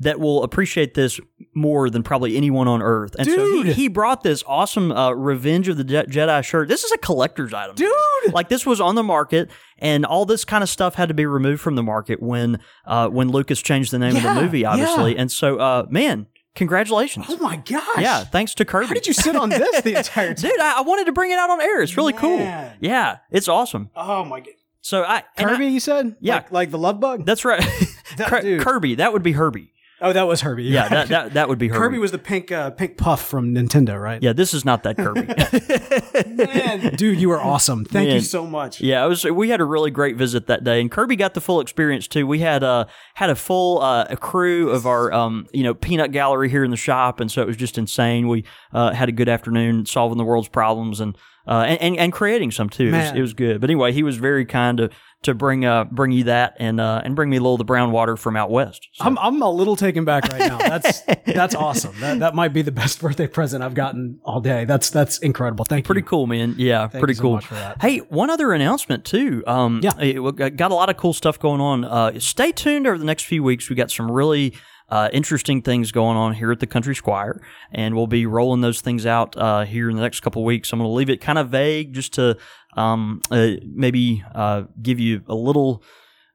That 0.00 0.18
will 0.18 0.42
appreciate 0.42 0.94
this 0.94 1.20
more 1.54 1.90
than 1.90 2.02
probably 2.02 2.34
anyone 2.34 2.66
on 2.66 2.80
Earth, 2.80 3.14
and 3.18 3.28
so 3.28 3.62
he, 3.62 3.72
he 3.74 3.88
brought 3.88 4.22
this 4.22 4.42
awesome 4.46 4.90
uh, 4.90 5.10
Revenge 5.12 5.68
of 5.68 5.76
the 5.76 5.84
Je- 5.84 6.04
Jedi 6.06 6.42
shirt. 6.42 6.68
This 6.68 6.82
is 6.82 6.90
a 6.92 6.96
collector's 6.98 7.52
item, 7.52 7.74
Dude. 7.76 7.92
Like 8.32 8.48
this 8.48 8.64
was 8.64 8.80
on 8.80 8.94
the 8.94 9.02
market, 9.02 9.50
and 9.78 10.06
all 10.06 10.24
this 10.24 10.46
kind 10.46 10.62
of 10.62 10.70
stuff 10.70 10.94
had 10.94 11.08
to 11.08 11.14
be 11.14 11.26
removed 11.26 11.60
from 11.60 11.74
the 11.74 11.82
market 11.82 12.22
when 12.22 12.58
uh, 12.86 13.08
when 13.10 13.28
Lucas 13.28 13.60
changed 13.60 13.90
the 13.90 13.98
name 13.98 14.16
of 14.16 14.22
the 14.22 14.32
movie, 14.34 14.64
obviously. 14.64 15.12
yeah. 15.14 15.20
And 15.20 15.30
so, 15.30 15.58
uh, 15.58 15.86
man, 15.90 16.26
congratulations! 16.54 17.26
oh 17.28 17.36
my 17.36 17.56
gosh. 17.56 17.84
Yeah, 17.98 18.24
thanks 18.24 18.54
to 18.54 18.64
Kirby. 18.64 18.86
How 18.86 18.94
did 18.94 19.06
you 19.06 19.12
sit 19.12 19.36
on 19.36 19.50
this 19.50 19.82
the 19.82 19.94
entire 19.98 20.32
time? 20.32 20.50
dude? 20.50 20.58
I, 20.58 20.78
I 20.78 20.80
wanted 20.80 21.04
to 21.04 21.12
bring 21.12 21.32
it 21.32 21.38
out 21.38 21.50
on 21.50 21.60
air. 21.60 21.82
It's 21.82 21.98
really 21.98 22.14
cool. 22.14 22.38
Yeah, 22.80 23.18
it's 23.30 23.46
awesome. 23.46 23.90
Oh 23.94 24.24
my 24.24 24.40
god. 24.40 24.54
So 24.82 25.02
I 25.04 25.22
and 25.36 25.48
I- 25.48 25.52
Kirby, 25.54 25.66
you 25.68 25.80
said? 25.80 26.16
Yeah. 26.20 26.34
Like, 26.34 26.52
like 26.52 26.70
the 26.70 26.78
love 26.78 27.00
bug? 27.00 27.24
That's 27.24 27.44
right. 27.44 27.64
That 28.18 28.28
Kirby. 28.60 28.96
That 28.96 29.14
would 29.14 29.22
be 29.22 29.32
Herbie. 29.32 29.71
Oh, 30.02 30.12
that 30.12 30.24
was 30.24 30.42
Herbie. 30.42 30.64
Yeah, 30.64 30.88
that 30.88 31.08
that, 31.08 31.34
that 31.34 31.48
would 31.48 31.58
be 31.58 31.68
Herbie. 31.68 31.78
Kirby 31.78 31.98
was 31.98 32.10
the 32.10 32.18
pink 32.18 32.52
uh, 32.52 32.70
pink 32.70 32.96
puff 32.96 33.24
from 33.24 33.54
Nintendo, 33.54 34.00
right? 34.00 34.22
Yeah, 34.22 34.32
this 34.32 34.52
is 34.52 34.64
not 34.64 34.82
that 34.82 34.96
Kirby. 34.96 35.22
Man, 36.36 36.94
dude, 36.96 37.20
you 37.20 37.28
were 37.28 37.40
awesome. 37.40 37.84
Thank 37.84 38.10
you 38.10 38.20
so 38.20 38.46
much. 38.46 38.80
yeah, 38.80 39.04
it 39.04 39.08
was. 39.08 39.24
We 39.24 39.48
had 39.48 39.60
a 39.60 39.64
really 39.64 39.90
great 39.90 40.16
visit 40.16 40.46
that 40.48 40.64
day, 40.64 40.80
and 40.80 40.90
Kirby 40.90 41.16
got 41.16 41.34
the 41.34 41.40
full 41.40 41.60
experience 41.60 42.06
too. 42.08 42.26
We 42.26 42.40
had 42.40 42.62
uh 42.62 42.86
had 43.14 43.30
a 43.30 43.36
full 43.36 43.80
uh, 43.80 44.06
a 44.10 44.16
crew 44.16 44.70
of 44.70 44.86
our 44.86 45.12
um 45.12 45.46
you 45.52 45.62
know 45.62 45.74
peanut 45.74 46.12
gallery 46.12 46.48
here 46.48 46.64
in 46.64 46.70
the 46.70 46.76
shop, 46.76 47.20
and 47.20 47.30
so 47.30 47.42
it 47.42 47.46
was 47.46 47.56
just 47.56 47.78
insane. 47.78 48.28
We 48.28 48.44
uh, 48.72 48.92
had 48.92 49.08
a 49.08 49.12
good 49.12 49.28
afternoon 49.28 49.86
solving 49.86 50.18
the 50.18 50.24
world's 50.24 50.48
problems 50.48 51.00
and. 51.00 51.16
Uh, 51.44 51.64
and, 51.66 51.80
and 51.80 51.96
and 51.96 52.12
creating 52.12 52.52
some 52.52 52.68
too. 52.68 52.86
It 52.86 52.92
was, 52.92 53.10
it 53.16 53.20
was 53.20 53.34
good. 53.34 53.60
But 53.60 53.68
anyway, 53.68 53.90
he 53.92 54.04
was 54.04 54.16
very 54.16 54.44
kind 54.44 54.78
to 54.78 54.90
to 55.22 55.34
bring 55.34 55.64
uh 55.64 55.84
bring 55.84 56.10
you 56.12 56.24
that 56.24 56.56
and 56.58 56.80
uh 56.80 57.00
and 57.04 57.14
bring 57.16 57.30
me 57.30 57.36
a 57.36 57.40
little 57.40 57.54
of 57.54 57.58
the 57.58 57.64
brown 57.64 57.92
water 57.92 58.16
from 58.16 58.36
out 58.36 58.50
west. 58.50 58.88
So- 58.92 59.04
I'm 59.04 59.18
I'm 59.18 59.40
a 59.42 59.50
little 59.50 59.76
taken 59.76 60.04
back 60.04 60.24
right 60.32 60.40
now. 60.40 60.58
That's 60.58 61.00
that's 61.26 61.54
awesome. 61.54 61.94
That 62.00 62.18
that 62.20 62.34
might 62.34 62.52
be 62.52 62.62
the 62.62 62.72
best 62.72 63.00
birthday 63.00 63.26
present 63.26 63.62
I've 63.62 63.74
gotten 63.74 64.18
all 64.24 64.40
day. 64.40 64.64
That's 64.64 64.90
that's 64.90 65.18
incredible. 65.18 65.64
Thank 65.64 65.86
Pretty 65.86 66.00
you. 66.00 66.02
Pretty 66.04 66.08
cool, 66.10 66.26
man. 66.26 66.54
Yeah, 66.58 66.88
Thank 66.88 67.00
pretty 67.02 67.12
you 67.12 67.16
so 67.16 67.22
cool. 67.22 67.34
much 67.34 67.46
for 67.46 67.54
that. 67.54 67.80
Hey, 67.80 67.98
one 67.98 68.30
other 68.30 68.52
announcement 68.52 69.04
too. 69.04 69.42
Um, 69.46 69.80
Yeah. 69.82 69.92
it- 70.00 70.56
got 70.56 70.70
a 70.70 70.74
lot 70.74 70.90
of 70.90 70.96
cool 70.96 71.12
stuff 71.12 71.38
going 71.38 71.60
on. 71.60 71.84
Uh, 71.84 72.18
stay 72.18 72.52
tuned 72.52 72.86
over 72.86 72.98
the 72.98 73.04
next 73.04 73.24
few 73.24 73.42
weeks. 73.42 73.68
We 73.70 73.76
got 73.76 73.90
some 73.90 74.10
really 74.10 74.54
uh, 74.88 75.08
interesting 75.12 75.62
things 75.62 75.90
going 75.90 76.18
on 76.18 76.34
here 76.34 76.52
at 76.52 76.60
the 76.60 76.66
Country 76.66 76.94
Squire, 76.94 77.40
and 77.70 77.94
we'll 77.96 78.06
be 78.06 78.26
rolling 78.26 78.60
those 78.60 78.82
things 78.82 79.06
out 79.06 79.34
uh, 79.38 79.64
here 79.64 79.88
in 79.88 79.96
the 79.96 80.02
next 80.02 80.20
couple 80.20 80.42
of 80.42 80.46
weeks. 80.46 80.70
I'm 80.70 80.78
going 80.80 80.88
to 80.90 80.92
leave 80.92 81.08
it 81.08 81.22
kind 81.22 81.38
of 81.38 81.48
vague, 81.48 81.94
just 81.94 82.12
to 82.14 82.36
um, 82.74 83.20
uh, 83.30 83.52
maybe 83.64 84.24
uh, 84.34 84.64
give 84.80 85.00
you 85.00 85.22
a 85.26 85.34
little. 85.34 85.82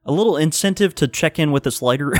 A 0.04 0.12
little 0.12 0.38
incentive 0.38 0.94
to 0.94 1.06
check 1.06 1.38
in 1.38 1.52
with 1.52 1.66
us 1.66 1.82
later. 1.82 2.14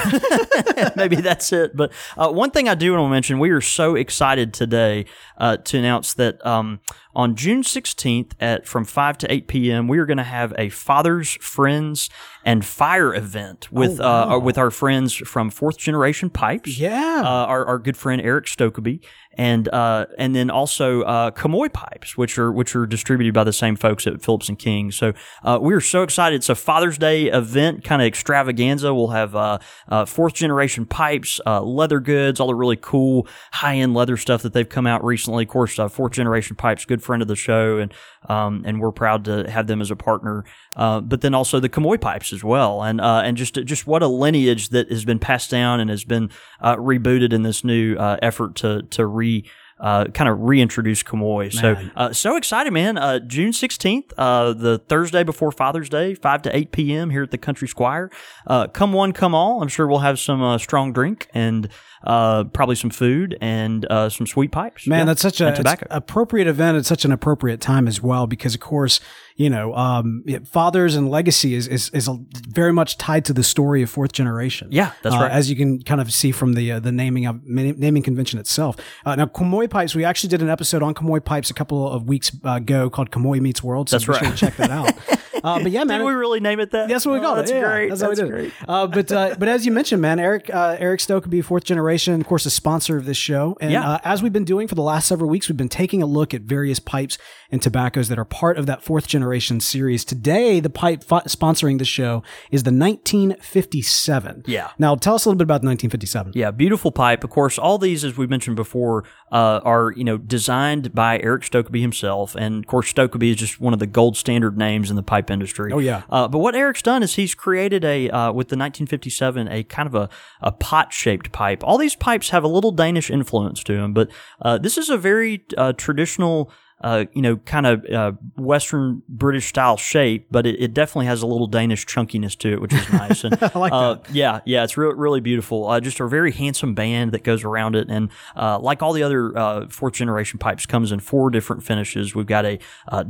Maybe 0.96 1.16
that's 1.16 1.50
it. 1.54 1.74
But 1.74 1.90
uh, 2.18 2.28
one 2.30 2.50
thing 2.50 2.68
I 2.68 2.74
do 2.74 2.92
want 2.92 3.02
to 3.02 3.08
mention, 3.08 3.38
we 3.38 3.48
are 3.48 3.62
so 3.62 3.94
excited 3.94 4.52
today 4.52 5.06
uh, 5.38 5.56
to 5.56 5.78
announce 5.78 6.12
that 6.14 6.44
um, 6.44 6.80
on 7.14 7.34
June 7.34 7.62
16th 7.62 8.32
at 8.40 8.66
from 8.66 8.84
5 8.84 9.18
to 9.18 9.32
8 9.32 9.48
p.m. 9.48 9.88
we 9.88 9.98
are 9.98 10.06
going 10.06 10.18
to 10.18 10.22
have 10.22 10.52
a 10.58 10.68
Fathers, 10.68 11.38
Friends, 11.40 12.10
and 12.44 12.64
Fire 12.64 13.14
event 13.14 13.72
with 13.72 14.00
uh, 14.00 14.38
with 14.42 14.58
our 14.58 14.70
friends 14.70 15.14
from 15.14 15.50
Fourth 15.50 15.78
Generation 15.78 16.30
Pipes. 16.30 16.78
Yeah. 16.78 17.22
Uh, 17.24 17.46
our, 17.46 17.64
our 17.66 17.78
good 17.78 17.96
friend 17.96 18.22
Erik 18.22 18.46
Stokkebye, 18.46 19.02
and 19.38 19.68
uh, 19.68 20.06
and 20.18 20.34
then 20.34 20.50
also 20.50 21.02
uh, 21.02 21.30
Comoy 21.30 21.72
Pipes, 21.72 22.16
which 22.16 22.36
are 22.38 22.50
which 22.50 22.74
are 22.74 22.86
distributed 22.86 23.32
by 23.32 23.44
the 23.44 23.52
same 23.52 23.76
folks 23.76 24.06
at 24.06 24.20
Phillips 24.20 24.48
and 24.48 24.58
King. 24.58 24.90
So 24.90 25.12
uh, 25.44 25.58
we 25.62 25.72
are 25.74 25.80
so 25.80 26.02
excited. 26.02 26.36
It's 26.36 26.48
a 26.48 26.56
Father's 26.56 26.98
Day 26.98 27.26
event, 27.26 27.84
kind 27.84 28.02
of 28.02 28.06
extravaganza. 28.06 28.92
We'll 28.92 29.08
have 29.08 29.36
uh, 29.36 29.58
uh, 29.88 30.04
fourth 30.04 30.34
generation 30.34 30.84
pipes, 30.84 31.40
uh, 31.46 31.62
leather 31.62 32.00
goods, 32.00 32.40
all 32.40 32.48
the 32.48 32.54
really 32.54 32.76
cool 32.76 33.28
high 33.52 33.76
end 33.76 33.94
leather 33.94 34.16
stuff 34.16 34.42
that 34.42 34.52
they've 34.52 34.68
come 34.68 34.88
out 34.88 35.04
recently. 35.04 35.44
Of 35.44 35.50
course, 35.50 35.76
fourth 35.90 36.12
generation 36.12 36.56
pipes, 36.56 36.84
good 36.84 37.02
friend 37.02 37.22
of 37.22 37.28
the 37.28 37.36
show, 37.36 37.78
and 37.78 37.94
um, 38.28 38.64
and 38.66 38.80
we're 38.80 38.92
proud 38.92 39.24
to 39.26 39.48
have 39.48 39.68
them 39.68 39.80
as 39.80 39.92
a 39.92 39.96
partner. 39.96 40.44
Uh, 40.78 41.00
but 41.00 41.20
then 41.20 41.34
also 41.34 41.58
the 41.60 41.68
Comoy 41.68 42.00
pipes 42.00 42.32
as 42.32 42.42
well, 42.44 42.82
and 42.82 43.00
uh, 43.00 43.20
and 43.24 43.36
just 43.36 43.54
just 43.64 43.86
what 43.86 44.02
a 44.02 44.06
lineage 44.06 44.68
that 44.70 44.88
has 44.90 45.04
been 45.04 45.18
passed 45.18 45.50
down 45.50 45.80
and 45.80 45.90
has 45.90 46.04
been 46.04 46.30
uh, 46.60 46.76
rebooted 46.76 47.32
in 47.32 47.42
this 47.42 47.64
new 47.64 47.96
uh, 47.96 48.16
effort 48.22 48.54
to 48.56 48.82
to 48.90 49.04
re. 49.06 49.44
Uh, 49.80 50.06
kind 50.06 50.28
of 50.28 50.40
reintroduce 50.40 51.04
Comoy. 51.04 51.52
So, 51.52 51.76
uh, 51.94 52.12
so 52.12 52.34
excited, 52.34 52.72
man. 52.72 52.98
Uh, 52.98 53.20
June 53.20 53.52
16th, 53.52 54.10
uh, 54.18 54.52
the 54.52 54.78
Thursday 54.78 55.22
before 55.22 55.52
Father's 55.52 55.88
Day, 55.88 56.14
5 56.16 56.42
to 56.42 56.56
8 56.56 56.72
p.m. 56.72 57.10
here 57.10 57.22
at 57.22 57.30
the 57.30 57.38
Country 57.38 57.68
Squire. 57.68 58.10
Uh, 58.44 58.66
come 58.66 58.92
one, 58.92 59.12
come 59.12 59.36
all. 59.36 59.62
I'm 59.62 59.68
sure 59.68 59.86
we'll 59.86 60.00
have 60.00 60.18
some 60.18 60.42
uh, 60.42 60.58
strong 60.58 60.92
drink 60.92 61.28
and 61.32 61.68
uh, 62.02 62.42
probably 62.52 62.74
some 62.74 62.90
food 62.90 63.38
and 63.40 63.86
uh, 63.88 64.08
some 64.08 64.26
sweet 64.26 64.50
pipes. 64.50 64.84
Man, 64.88 64.98
Yeah. 64.98 65.04
that's 65.04 65.22
such 65.22 65.40
a 65.40 65.44
And 65.46 65.50
it's 65.50 65.58
tobacco. 65.58 65.86
appropriate 65.90 66.48
event 66.48 66.76
at 66.76 66.84
such 66.84 67.04
an 67.04 67.12
appropriate 67.12 67.60
time 67.60 67.86
as 67.86 68.02
well, 68.02 68.26
because 68.26 68.54
of 68.54 68.60
course, 68.60 68.98
you 69.38 69.48
know, 69.48 69.72
um, 69.74 70.24
fathers 70.44 70.96
and 70.96 71.08
legacy 71.10 71.54
is, 71.54 71.66
is, 71.68 71.88
is 71.90 72.08
a- 72.08 72.18
very 72.48 72.72
much 72.72 72.98
tied 72.98 73.24
to 73.24 73.32
the 73.32 73.42
story 73.44 73.82
of 73.82 73.88
fourth 73.88 74.12
generation. 74.12 74.68
Yeah, 74.70 74.90
that's 75.02 75.14
Uh, 75.14 75.20
right. 75.20 75.30
As 75.32 75.48
you 75.48 75.54
can 75.56 75.80
kind 75.82 76.00
of 76.00 76.12
see 76.12 76.32
from 76.32 76.52
the 76.54 76.72
uh, 76.72 76.80
the 76.80 76.90
naming 76.92 77.24
of 77.26 77.42
naming 77.46 78.02
convention 78.02 78.38
itself. 78.40 78.76
Uh, 79.06 79.14
now, 79.14 79.26
Comoy 79.26 79.70
pipes. 79.70 79.94
We 79.94 80.04
actually 80.04 80.28
did 80.30 80.42
an 80.42 80.50
episode 80.50 80.82
on 80.82 80.92
Comoy 80.92 81.24
pipes 81.24 81.50
a 81.50 81.54
couple 81.54 81.88
of 81.88 82.08
weeks 82.08 82.32
uh, 82.44 82.54
ago 82.56 82.90
called 82.90 83.10
Comoy 83.10 83.40
Meets 83.40 83.62
World. 83.62 83.88
So 83.88 83.96
That's 83.98 84.08
right. 84.08 84.24
sure 84.26 84.34
check 84.36 84.56
that 84.56 84.70
out. 84.70 84.92
uh, 85.44 85.62
but 85.62 85.70
yeah, 85.70 85.84
man. 85.84 86.00
Did 86.00 86.06
we 86.06 86.12
really 86.12 86.40
name 86.40 86.60
it 86.60 86.70
that? 86.72 86.88
That's 86.88 87.04
what 87.06 87.12
we 87.12 87.18
Oh, 87.18 87.22
call 87.22 87.34
that's 87.36 87.50
it. 87.50 87.54
Yeah, 87.56 87.68
great. 87.68 87.88
That's, 87.88 88.00
how 88.02 88.08
we 88.08 88.14
That's 88.16 88.28
did 88.28 88.30
great. 88.30 88.46
it. 88.48 88.52
Uh, 88.68 88.86
but 88.86 89.12
uh, 89.12 89.36
but 89.38 89.48
as 89.48 89.64
you 89.66 89.72
mentioned, 89.72 90.00
man, 90.02 90.18
Eric 90.18 90.50
uh, 90.52 90.76
Erik 90.78 91.00
Stokkebye, 91.00 91.44
fourth 91.44 91.64
generation, 91.64 92.20
of 92.20 92.26
course, 92.26 92.46
a 92.46 92.50
sponsor 92.50 92.96
of 92.96 93.04
this 93.06 93.16
show. 93.16 93.56
And 93.60 93.70
Yeah. 93.72 93.88
uh, 93.88 93.98
as 94.04 94.22
we've 94.22 94.32
been 94.32 94.44
doing 94.44 94.68
for 94.68 94.74
the 94.74 94.82
last 94.82 95.08
several 95.08 95.28
weeks, 95.30 95.48
we've 95.48 95.56
been 95.56 95.68
taking 95.68 96.02
a 96.02 96.06
look 96.06 96.32
at 96.34 96.42
various 96.42 96.78
pipes 96.78 97.18
and 97.50 97.60
tobaccos 97.62 98.08
that 98.08 98.18
are 98.18 98.24
part 98.24 98.58
of 98.58 98.66
that 98.66 98.82
fourth 98.82 99.06
generation 99.08 99.60
series. 99.60 100.04
Today, 100.04 100.60
the 100.60 100.70
pipe 100.70 101.02
sponsoring 101.04 101.78
the 101.78 101.84
show 101.84 102.22
is 102.50 102.62
the 102.64 102.70
1957. 102.72 104.44
Yeah. 104.46 104.70
Now, 104.78 104.94
tell 104.94 105.14
us 105.14 105.24
a 105.24 105.28
little 105.28 105.38
bit 105.38 105.44
about 105.44 105.62
the 105.62 105.66
1957. 105.68 106.32
Yeah, 106.34 106.50
beautiful 106.50 106.90
pipe. 106.92 107.24
Of 107.24 107.30
course, 107.30 107.58
all 107.58 107.78
these, 107.78 108.04
as 108.04 108.16
we 108.16 108.26
mentioned 108.26 108.56
before, 108.56 109.04
uh, 109.32 109.60
are 109.64 109.92
you 109.96 110.04
know 110.04 110.16
designed 110.18 110.94
by 110.94 111.18
Erik 111.20 111.42
Stokkebye 111.42 111.80
himself, 111.80 112.34
and 112.34 112.64
of 112.64 112.66
course, 112.66 112.92
Stokkebye 112.92 113.30
is 113.30 113.36
just 113.36 113.60
one 113.60 113.72
of 113.72 113.78
the 113.78 113.86
gold 113.86 114.16
standard 114.16 114.56
names 114.56 114.90
in 114.90 114.96
the 114.96 115.02
pipe 115.02 115.27
industry. 115.30 115.72
Oh, 115.72 115.78
yeah. 115.78 116.02
Uh, 116.10 116.28
but 116.28 116.38
what 116.38 116.54
Eric's 116.54 116.82
done 116.82 117.02
is 117.02 117.14
he's 117.14 117.34
created 117.34 117.84
a 117.84 118.10
uh, 118.10 118.32
with 118.32 118.48
the 118.48 118.56
1957 118.56 119.48
a 119.48 119.62
kind 119.64 119.86
of 119.86 119.94
a, 119.94 120.08
a 120.40 120.52
pot 120.52 120.92
shaped 120.92 121.32
pipe. 121.32 121.62
All 121.64 121.78
these 121.78 121.96
pipes 121.96 122.30
have 122.30 122.44
a 122.44 122.48
little 122.48 122.72
Danish 122.72 123.10
influence 123.10 123.62
to 123.64 123.76
them, 123.76 123.92
but 123.92 124.10
uh, 124.42 124.58
this 124.58 124.78
is 124.78 124.90
a 124.90 124.96
very 124.96 125.44
uh, 125.56 125.72
traditional 125.72 126.50
uh, 126.80 127.06
you 127.12 127.22
know, 127.22 127.36
kind 127.38 127.66
of 127.66 127.84
uh, 127.86 128.12
Western 128.36 129.02
British 129.08 129.46
style 129.46 129.76
shape, 129.76 130.28
but 130.30 130.46
it, 130.46 130.60
it, 130.60 130.74
definitely 130.74 131.06
has 131.06 131.22
a 131.22 131.26
little 131.26 131.48
Danish 131.48 131.84
chunkiness 131.86 132.38
to 132.38 132.52
it, 132.52 132.60
which 132.60 132.72
is 132.72 132.92
nice. 132.92 133.24
And 133.24 133.36
I 133.42 133.58
like 133.58 133.72
uh, 133.72 133.94
that. 133.94 134.10
Yeah, 134.14 134.40
yeah, 134.44 134.62
it's 134.62 134.76
re- 134.76 134.94
really 134.94 135.20
beautiful. 135.20 135.68
Uh, 135.68 135.80
just 135.80 135.98
a 135.98 136.06
very 136.06 136.30
handsome 136.30 136.74
band 136.74 137.12
that 137.12 137.24
goes 137.24 137.42
around 137.42 137.74
it, 137.74 137.88
and 137.90 138.10
uh, 138.36 138.60
like 138.60 138.80
all 138.80 138.92
the 138.92 139.02
other 139.02 139.36
uh, 139.36 139.66
fourth 139.68 139.94
generation 139.94 140.38
pipes, 140.38 140.66
comes 140.66 140.92
in 140.92 141.00
four 141.00 141.30
different 141.30 141.64
finishes. 141.64 142.14
We've 142.14 142.26
got 142.26 142.44
a 142.44 142.58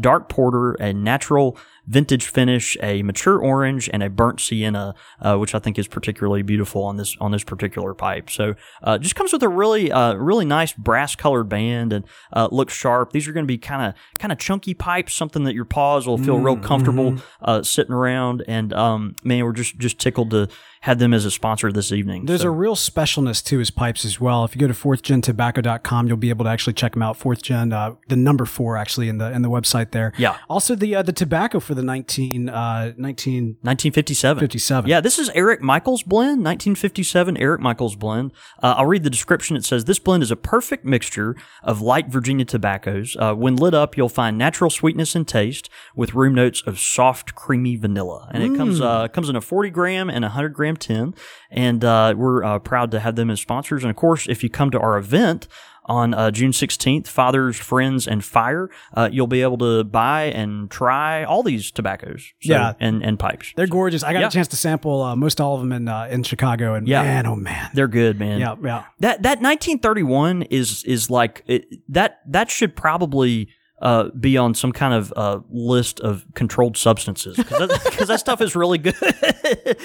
dark 0.01 0.29
porter, 0.31 0.73
a 0.75 0.95
natural 0.95 1.59
vintage 1.89 2.27
finish, 2.27 2.77
a 2.83 3.03
mature 3.03 3.39
orange, 3.39 3.89
and 3.93 4.03
a 4.03 4.11
burnt 4.11 4.41
sienna, 4.41 4.95
uh, 5.21 5.37
which 5.37 5.55
I 5.55 5.59
think 5.59 5.79
is 5.79 5.89
particularly 5.89 6.43
beautiful 6.43 6.83
on 6.85 6.97
this 6.97 7.17
on 7.21 7.33
this 7.33 7.43
particular 7.43 7.95
pipe. 7.95 8.31
So 8.31 8.55
uh, 8.83 8.99
just 8.99 9.17
comes 9.17 9.33
with 9.33 9.43
a 9.43 9.49
really 9.49 9.91
uh, 9.91 10.15
really 10.15 10.45
nice 10.45 10.73
brass 10.73 11.17
colored 11.17 11.49
band 11.49 11.93
and 11.93 12.05
uh, 12.33 12.49
looks 12.53 12.75
sharp. 12.75 13.13
These 13.13 13.27
are 13.27 13.33
going 13.33 13.45
to 13.45 13.49
be 13.49 13.59
kind 13.59 13.89
of 13.89 14.19
kind 14.19 14.33
of 14.33 14.39
chunky 14.39 14.75
pipes, 14.75 15.15
something 15.15 15.45
that 15.45 15.55
your 15.55 15.65
paws 15.65 16.07
will 16.07 16.19
feel 16.19 16.39
real 16.39 16.59
comfortable 16.59 17.17
uh, 17.43 17.63
sitting 17.63 17.95
around. 17.95 18.45
And 18.47 18.73
um, 18.73 19.17
man, 19.25 19.45
we're 19.45 19.53
just 19.53 19.79
just 19.79 19.99
tickled 19.99 20.31
to 20.31 20.49
had 20.83 20.99
them 20.99 21.13
as 21.13 21.25
a 21.25 21.31
sponsor 21.31 21.71
this 21.73 21.93
evening. 21.93 22.27
There's 22.27 22.43
So- 22.43 22.49
a 22.49 22.51
real 22.51 22.75
specialness 22.77 23.45
to 23.47 23.59
his 23.59 23.71
pipes 23.71 24.05
as 24.05 24.21
well. 24.21 24.45
If 24.45 24.55
you 24.55 24.61
go 24.61 24.69
to 24.69 24.75
fourthgentobacco.com, 24.75 26.07
you'll 26.09 26.17
be 26.17 26.31
able 26.31 26.45
to 26.45 26.51
actually 26.51 26.73
check 26.75 26.93
them 26.93 27.03
out. 27.03 27.17
Fourth 27.17 27.43
gen, 27.43 27.73
uh, 27.73 27.93
the 28.09 28.17
number 28.17 28.45
four 28.45 28.77
actually 28.77 29.09
in 29.09 29.19
the 29.19 29.33
in 29.33 29.43
the 29.43 29.51
website 29.51 29.91
there. 29.91 30.13
Yeah. 30.17 30.37
Also 30.49 30.75
the 30.75 30.95
uh, 30.97 31.03
the 31.03 31.13
tobacco 31.13 31.61
for 31.61 31.75
the 31.75 31.83
19, 31.83 32.49
uh, 32.49 32.93
1957. 32.97 33.59
1957. 33.67 34.89
Yeah, 34.89 35.01
this 35.01 35.19
is 35.19 35.31
Eric 35.31 35.61
Michaels 35.63 36.03
blend, 36.03 36.45
1957 36.45 37.37
Eric 37.37 37.61
Michaels 37.61 37.97
blend. 37.97 38.33
Uh, 38.63 38.75
I'll 38.77 38.87
read 38.87 39.03
the 39.05 39.11
description. 39.11 39.57
It 39.57 39.65
says 39.65 39.85
this 39.85 39.99
blend 39.99 40.23
is 40.23 40.31
a 40.31 40.37
perfect 40.37 40.85
mixture 40.85 41.37
of 41.63 41.81
light 41.81 42.09
Virginia 42.09 42.45
tobaccos. 42.45 43.17
Uh, 43.19 43.35
when 43.35 43.57
lit 43.57 43.75
up, 43.75 43.97
you'll 43.97 44.09
find 44.09 44.39
natural 44.39 44.71
sweetness 44.71 45.15
and 45.15 45.27
taste 45.27 45.69
with 45.95 46.15
room 46.15 46.35
notes 46.35 46.63
of 46.67 46.79
soft, 46.79 47.35
creamy 47.35 47.77
vanilla. 47.77 48.29
And 48.33 48.43
it 48.43 48.57
comes 48.57 48.81
uh, 48.81 49.09
comes 49.09 49.29
in 49.29 49.37
a 49.37 49.41
40 49.41 49.71
gram 49.71 50.11
and 50.11 50.25
a 50.25 50.29
100 50.29 50.51
gram 50.55 50.68
tin. 50.77 51.15
And 51.51 51.85
uh, 51.85 52.15
we're 52.17 52.45
uh, 52.45 52.59
proud 52.59 52.91
to 52.93 53.01
have 53.01 53.17
them 53.17 53.31
as 53.31 53.41
sponsors. 53.41 53.83
And 53.85 53.91
of 53.91 53.97
course, 53.97 54.27
if 54.29 54.43
you 54.43 54.51
come 54.51 54.71
to 54.71 54.79
our 54.81 54.97
event 54.99 55.49
on 55.87 56.13
uh, 56.13 56.31
June 56.31 56.51
16th, 56.51 57.07
Fathers, 57.07 57.57
Friends, 57.57 58.07
and 58.07 58.23
Fire, 58.23 58.69
uh, 58.93 59.09
you'll 59.11 59.27
be 59.27 59.41
able 59.41 59.57
to 59.57 59.83
buy 59.85 60.25
and 60.25 60.71
try 60.71 61.25
all 61.25 61.43
these 61.43 61.71
tobaccos. 61.71 62.21
So- 62.43 62.53
Yeah. 62.53 62.75
and 62.79 63.03
and 63.03 63.19
pipes. 63.19 63.55
They're 63.57 63.67
gorgeous. 63.67 64.03
I 64.03 64.13
got 64.13 64.21
Yeah. 64.21 64.27
a 64.27 64.31
chance 64.31 64.49
to 64.49 64.57
sample 64.57 65.01
uh, 65.03 65.17
most 65.17 65.41
all 65.41 65.55
of 65.55 65.61
them 65.61 65.73
in 65.73 65.89
uh, 65.89 66.07
in 66.11 66.25
Chicago, 66.25 66.75
and 66.75 66.87
Yeah. 66.87 67.03
man, 67.03 67.27
oh 67.27 67.37
man, 67.37 67.71
They're 67.73 67.89
good, 67.89 68.19
man. 68.21 68.39
yeah, 68.39 68.57
yeah. 68.63 68.85
That 69.01 69.23
that 69.23 69.41
1931 69.41 70.43
is 70.43 70.85
is 70.85 71.09
like 71.09 71.43
it, 71.47 71.65
that 71.89 72.21
that 72.27 72.51
should 72.51 72.77
probably 72.77 73.49
uh, 73.81 74.09
be 74.11 74.37
on 74.37 74.55
some 74.55 74.73
kind 74.73 74.93
of 74.95 75.13
uh, 75.17 75.41
list 75.51 76.01
of 76.01 76.25
controlled 76.35 76.77
substances 76.77 77.37
because 77.37 77.69
that, 77.69 77.81
'cause 77.97 78.09
that 78.09 78.19
stuff 78.21 78.41
is 78.41 78.57
really 78.57 78.79
good. 78.79 78.95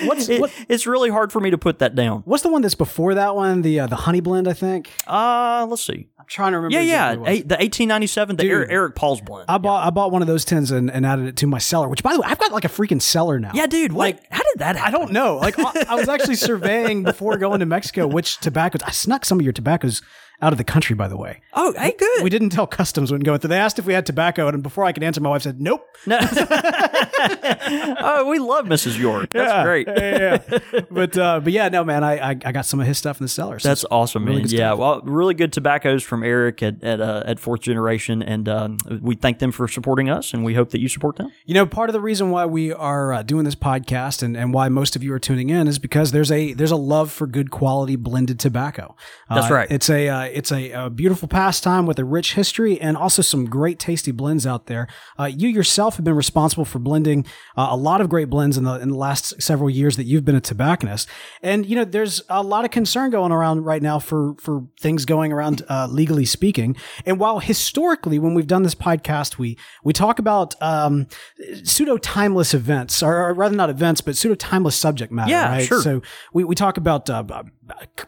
What's- 0.04 0.30
It- 0.30 0.42
what- 0.42 0.52
it's 0.68 0.88
really 0.88 1.10
hard 1.10 1.32
for 1.32 1.40
me 1.40 1.52
to 1.52 1.58
put 1.58 1.80
that 1.80 1.94
down. 1.96 2.22
What's 2.26 2.44
the 2.44 2.50
one 2.50 2.62
that's 2.62 2.76
before 2.76 3.14
that 3.16 3.36
one? 3.36 3.62
The 3.62 3.82
uh, 3.82 3.88
the 3.88 3.96
honey 3.98 4.20
blend, 4.22 4.48
I 4.48 4.54
think. 4.54 4.90
Uh, 5.08 5.66
let's 5.70 5.84
see. 5.84 6.08
I'm 6.20 6.26
trying 6.28 6.54
to 6.54 6.58
remember. 6.60 6.74
Yeah, 6.76 6.82
yeah, 6.82 7.12
exactly 7.12 7.18
what 7.20 7.28
it 7.28 7.32
was. 7.32 7.40
eight, 7.40 7.50
the 7.50 7.56
1897, 7.56 8.36
the 8.38 8.44
Dude. 8.44 8.52
Eric, 8.52 8.70
Eric 8.72 8.96
Paul's 8.96 9.22
blend. 9.22 9.46
I 9.50 9.58
bought 9.58 9.86
I 9.86 9.90
bought 9.90 10.12
one 10.12 10.22
of 10.22 10.28
those 10.28 10.46
tins 10.46 10.72
and, 10.72 10.90
and 10.90 11.06
added 11.06 11.26
it 11.28 11.36
to 11.38 11.48
my 11.48 11.58
cellar. 11.58 11.88
Which, 11.90 12.02
by 12.02 12.14
the 12.14 12.22
way, 12.22 12.28
I've 12.30 12.40
got 12.40 12.52
like 12.52 12.66
a 12.66 12.70
freaking 12.70 13.02
cellar 13.02 13.40
now. 13.40 13.52
yeah, 13.54 13.68
dude. 13.68 13.92
Like, 13.92 14.16
like, 14.18 14.32
how 14.32 14.40
did 14.44 14.60
that? 14.60 14.76
happen? 14.78 14.94
I 14.96 14.98
don't 14.98 15.12
know. 15.12 15.38
Like 15.38 15.56
I, 15.60 15.86
I 15.90 15.96
was 15.96 16.08
actually 16.10 16.36
surveying 16.50 17.04
before 17.04 17.38
going 17.38 17.60
to 17.60 17.66
Mexico 17.66 18.08
which 18.08 18.38
tobaccos. 18.40 18.82
I 18.84 18.92
snuck 18.92 19.26
some 19.26 19.38
of 19.40 19.44
your 19.44 19.54
tobaccos 19.54 20.02
out 20.44 20.52
of 20.52 20.58
the 20.58 20.64
country, 20.64 20.94
by 20.96 21.08
the 21.08 21.16
way. 21.16 21.40
Oh, 21.54 21.74
hey, 21.78 21.96
good. 21.98 22.24
We 22.24 22.30
didn't 22.30 22.50
tell 22.50 22.68
customs 22.68 23.12
when 23.12 23.22
going 23.22 23.40
through. 23.40 23.48
They 23.50 23.58
asked 23.58 23.80
if 23.80 23.86
we 23.86 23.94
had 23.94 24.06
tobacco, 24.06 24.48
and 24.50 24.62
before 24.62 24.84
I 24.84 24.92
could 24.92 25.04
answer, 25.04 25.22
my 25.22 25.30
wife 25.30 25.44
said, 25.44 25.62
"Nope." 25.62 25.88
No. 26.06 26.20
oh, 28.00 28.26
we 28.30 28.40
love 28.40 28.66
Mrs. 28.66 28.98
York. 28.98 29.30
That's 29.32 29.52
Yeah, 29.52 29.64
great. 29.64 29.88
Yeah, 29.88 30.40
yeah. 30.50 30.60
but 30.92 31.18
uh, 31.18 31.40
but 31.40 31.54
yeah, 31.54 31.70
no, 31.70 31.84
man, 31.84 32.04
I, 32.04 32.18
I 32.18 32.30
I 32.32 32.52
got 32.52 32.66
some 32.66 32.80
of 32.80 32.88
his 32.88 32.98
stuff 32.98 33.20
in 33.20 33.24
the 33.24 33.30
cellar. 33.30 33.60
So 33.60 33.70
That's 33.70 33.86
awesome, 33.90 34.26
really 34.26 34.42
man. 34.42 34.50
Yeah, 34.50 34.74
well, 34.74 35.02
really 35.02 35.34
good 35.34 35.54
tobaccos 35.54 36.04
from 36.04 36.24
Eric 36.24 36.62
at 36.62 36.84
at, 36.84 37.00
uh, 37.00 37.24
at 37.26 37.40
Fourth 37.40 37.62
Generation, 37.62 38.22
and 38.22 38.50
um, 38.50 38.78
we 39.02 39.16
thank 39.16 39.40
them 39.40 39.52
for 39.52 39.68
supporting 39.68 40.10
us, 40.10 40.34
and 40.34 40.44
we 40.44 40.56
hope 40.56 40.72
that 40.72 40.82
you 40.82 40.90
support 40.90 41.16
them. 41.16 41.32
You 41.46 41.54
know, 41.54 41.66
part 41.66 41.90
of 41.90 41.94
the 41.94 42.02
reason 42.02 42.32
why 42.32 42.46
we 42.46 42.74
are 42.74 43.14
uh, 43.14 43.24
doing 43.24 43.46
this 43.46 43.56
podcast 43.56 44.22
and, 44.24 44.36
and 44.36 44.54
why 44.54 44.70
most 44.70 44.96
of 44.96 45.04
you 45.04 45.14
are 45.14 45.20
tuning 45.20 45.50
in 45.50 45.68
is 45.68 45.80
because 45.80 46.12
there's 46.12 46.32
a 46.32 46.54
there's 46.54 46.72
a 46.72 46.76
love 46.76 47.12
for 47.12 47.28
good 47.28 47.52
quality 47.52 47.96
blended 47.96 48.40
tobacco. 48.40 48.96
Uh, 49.30 49.36
That's 49.36 49.52
right. 49.52 49.72
It's 49.72 49.90
a 49.90 50.10
uh, 50.10 50.24
it's 50.34 50.52
a, 50.52 50.72
a 50.72 50.90
beautiful 50.90 51.28
pastime 51.28 51.86
with 51.86 52.00
a 52.00 52.06
rich 52.06 52.34
history 52.34 52.80
and 52.80 52.98
also 52.98 53.22
some 53.22 53.46
great 53.46 53.80
tasty 53.80 54.12
blends 54.12 54.46
out 54.46 54.68
there. 54.68 54.88
Uh, 55.18 55.26
you 55.26 55.48
yourself 55.48 55.96
have 55.96 56.06
been 56.06 56.16
responsible 56.16 56.66
for 56.66 56.80
blending 56.80 57.26
uh, 57.58 57.68
a 57.70 57.78
lot 57.78 58.02
of 58.02 58.10
great 58.10 58.30
blends 58.30 58.58
in 58.58 58.64
the 58.64 58.80
in 58.80 58.90
the 58.90 58.98
last 58.98 59.42
several 59.42 59.70
years 59.70 59.98
that 59.98 60.06
you've 60.06 60.26
been 60.26 60.36
a 60.36 60.42
tobacconist. 60.42 61.08
And 61.42 61.66
you 61.66 61.76
know, 61.76 61.86
there's 61.86 62.22
a 62.30 62.44
lot 62.44 62.66
of 62.66 62.72
concern 62.72 63.12
going 63.12 63.32
around 63.32 63.64
right 63.64 63.82
now 63.82 64.00
for 64.00 64.36
for 64.40 64.68
things 64.80 65.06
going 65.06 65.32
around 65.32 65.64
uh, 65.70 65.88
legally 65.90 66.26
speaking. 66.26 66.76
And 67.06 67.20
while 67.20 67.40
historically, 67.40 68.20
when 68.20 68.34
we've 68.34 68.48
done 68.48 68.64
this 68.64 68.76
podcast, 68.76 69.38
we 69.38 69.58
we 69.84 69.94
talk 69.94 70.20
about 70.20 70.56
um, 70.62 71.08
pseudo 71.64 71.98
timeless 71.98 72.54
events, 72.54 73.02
or, 73.04 73.30
or 73.30 73.34
rather 73.34 73.56
not 73.56 73.70
events, 73.70 74.02
but 74.02 74.18
pseudo 74.18 74.36
timeless 74.36 74.76
subject 74.76 75.12
matter. 75.12 75.32
Yeah, 75.32 75.50
right? 75.50 75.66
sure. 75.68 75.82
So 75.82 76.02
we, 76.34 76.44
we 76.44 76.56
talk 76.56 76.78
about 76.78 77.10
uh, 77.10 77.24
uh, 77.30 77.44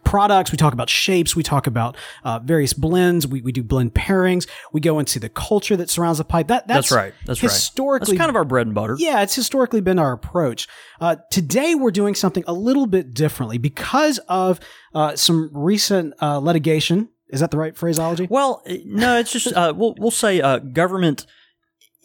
products, 0.04 0.52
we 0.52 0.58
talk 0.58 0.74
about 0.74 0.90
shapes, 0.90 1.36
we 1.36 1.44
talk 1.44 1.68
about 1.68 1.98
uh, 2.24 2.40
various 2.40 2.74
blends, 2.74 3.28
we, 3.28 3.42
we 3.42 3.52
do 3.52 3.64
blend 3.64 3.94
pairings, 3.94 4.48
we 4.72 4.82
go 4.82 5.00
into 5.00 5.20
the 5.20 5.30
culture 5.30 5.76
that 5.76 5.90
surrounds 5.90 6.18
the 6.18 6.24
pipe. 6.24 6.48
That 6.48 6.68
that's, 6.68 6.90
That's 6.90 6.92
right. 6.92 7.14
That's 7.26 7.42
right. 7.42 7.52
historically 7.52 8.16
That's 8.16 8.20
kind 8.20 8.30
of 8.30 8.36
our 8.36 8.46
bread 8.46 8.68
and 8.68 8.76
butter. 8.76 8.96
yeah, 8.98 9.22
it's 9.22 9.36
historically 9.36 9.82
been 9.82 10.00
our 10.00 10.12
approach. 10.12 10.68
Uh, 11.00 11.18
today, 11.32 11.76
we're 11.76 11.92
doing 11.92 12.16
something 12.16 12.44
a 12.48 12.54
little 12.54 12.88
bit 12.88 13.14
differently 13.14 13.58
because 13.58 14.20
of 14.30 14.60
uh, 14.94 15.16
some 15.16 15.50
recent 15.54 16.14
uh, 16.22 16.38
litigation. 16.38 17.10
Is 17.30 17.40
that 17.40 17.52
the 17.52 17.58
right 17.58 17.76
phraseology? 17.76 18.28
Well, 18.30 18.62
uh, 18.70 18.76
no, 18.86 19.18
it's 19.18 19.32
just 19.32 19.52
uh, 19.54 19.74
we'll 19.76 19.96
we'll 19.98 20.12
say 20.12 20.42
uh, 20.42 20.60
government 20.60 21.26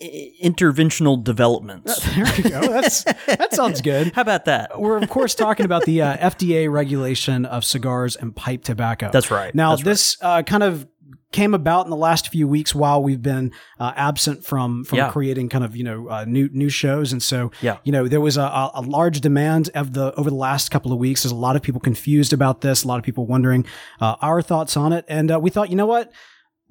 interventional 0.00 1.22
developments. 1.22 2.00
There 2.14 2.24
we 2.36 2.50
go. 2.50 2.60
That's, 2.60 3.04
that 3.04 3.54
sounds 3.54 3.80
good. 3.80 4.12
How 4.14 4.22
about 4.22 4.44
that? 4.46 4.78
We're, 4.80 4.98
of 4.98 5.08
course, 5.08 5.34
talking 5.34 5.64
about 5.64 5.84
the 5.84 6.02
uh, 6.02 6.16
FDA 6.30 6.70
regulation 6.70 7.44
of 7.46 7.64
cigars 7.64 8.16
and 8.16 8.34
pipe 8.34 8.62
tobacco. 8.64 9.10
That's 9.12 9.30
right. 9.30 9.54
Now, 9.54 9.70
That's 9.70 9.82
right. 9.82 9.90
this 9.90 10.16
uh, 10.20 10.42
kind 10.42 10.62
of 10.62 10.86
came 11.32 11.54
about 11.54 11.86
in 11.86 11.90
the 11.90 11.96
last 11.96 12.28
few 12.28 12.48
weeks 12.48 12.74
while 12.74 13.02
we've 13.02 13.22
been 13.22 13.52
uh, 13.78 13.92
absent 13.94 14.44
from 14.44 14.82
from 14.84 14.98
Yeah. 14.98 15.10
creating 15.10 15.48
kind 15.48 15.64
of 15.64 15.76
you 15.76 15.84
know 15.84 16.08
uh, 16.08 16.24
new 16.26 16.48
new 16.52 16.68
shows 16.68 17.12
and 17.12 17.22
so 17.22 17.52
Yeah. 17.60 17.76
you 17.84 17.92
know 17.92 18.08
there 18.08 18.20
was 18.20 18.36
a, 18.36 18.42
a, 18.42 18.70
a 18.74 18.80
large 18.80 19.20
demand 19.20 19.70
of 19.76 19.92
the 19.92 20.12
over 20.16 20.28
the 20.28 20.34
last 20.36 20.72
couple 20.72 20.92
of 20.92 20.98
weeks 20.98 21.22
there's 21.22 21.30
a 21.30 21.36
lot 21.36 21.54
of 21.54 21.62
people 21.62 21.80
confused 21.80 22.32
about 22.32 22.62
this 22.62 22.82
a 22.82 22.88
lot 22.88 22.98
of 22.98 23.04
people 23.04 23.26
wondering 23.26 23.64
uh, 24.00 24.16
our 24.20 24.42
thoughts 24.42 24.76
on 24.76 24.92
it 24.92 25.04
and 25.06 25.30
uh, 25.30 25.38
we 25.38 25.50
thought 25.50 25.70
you 25.70 25.76
know 25.76 25.86
what 25.86 26.10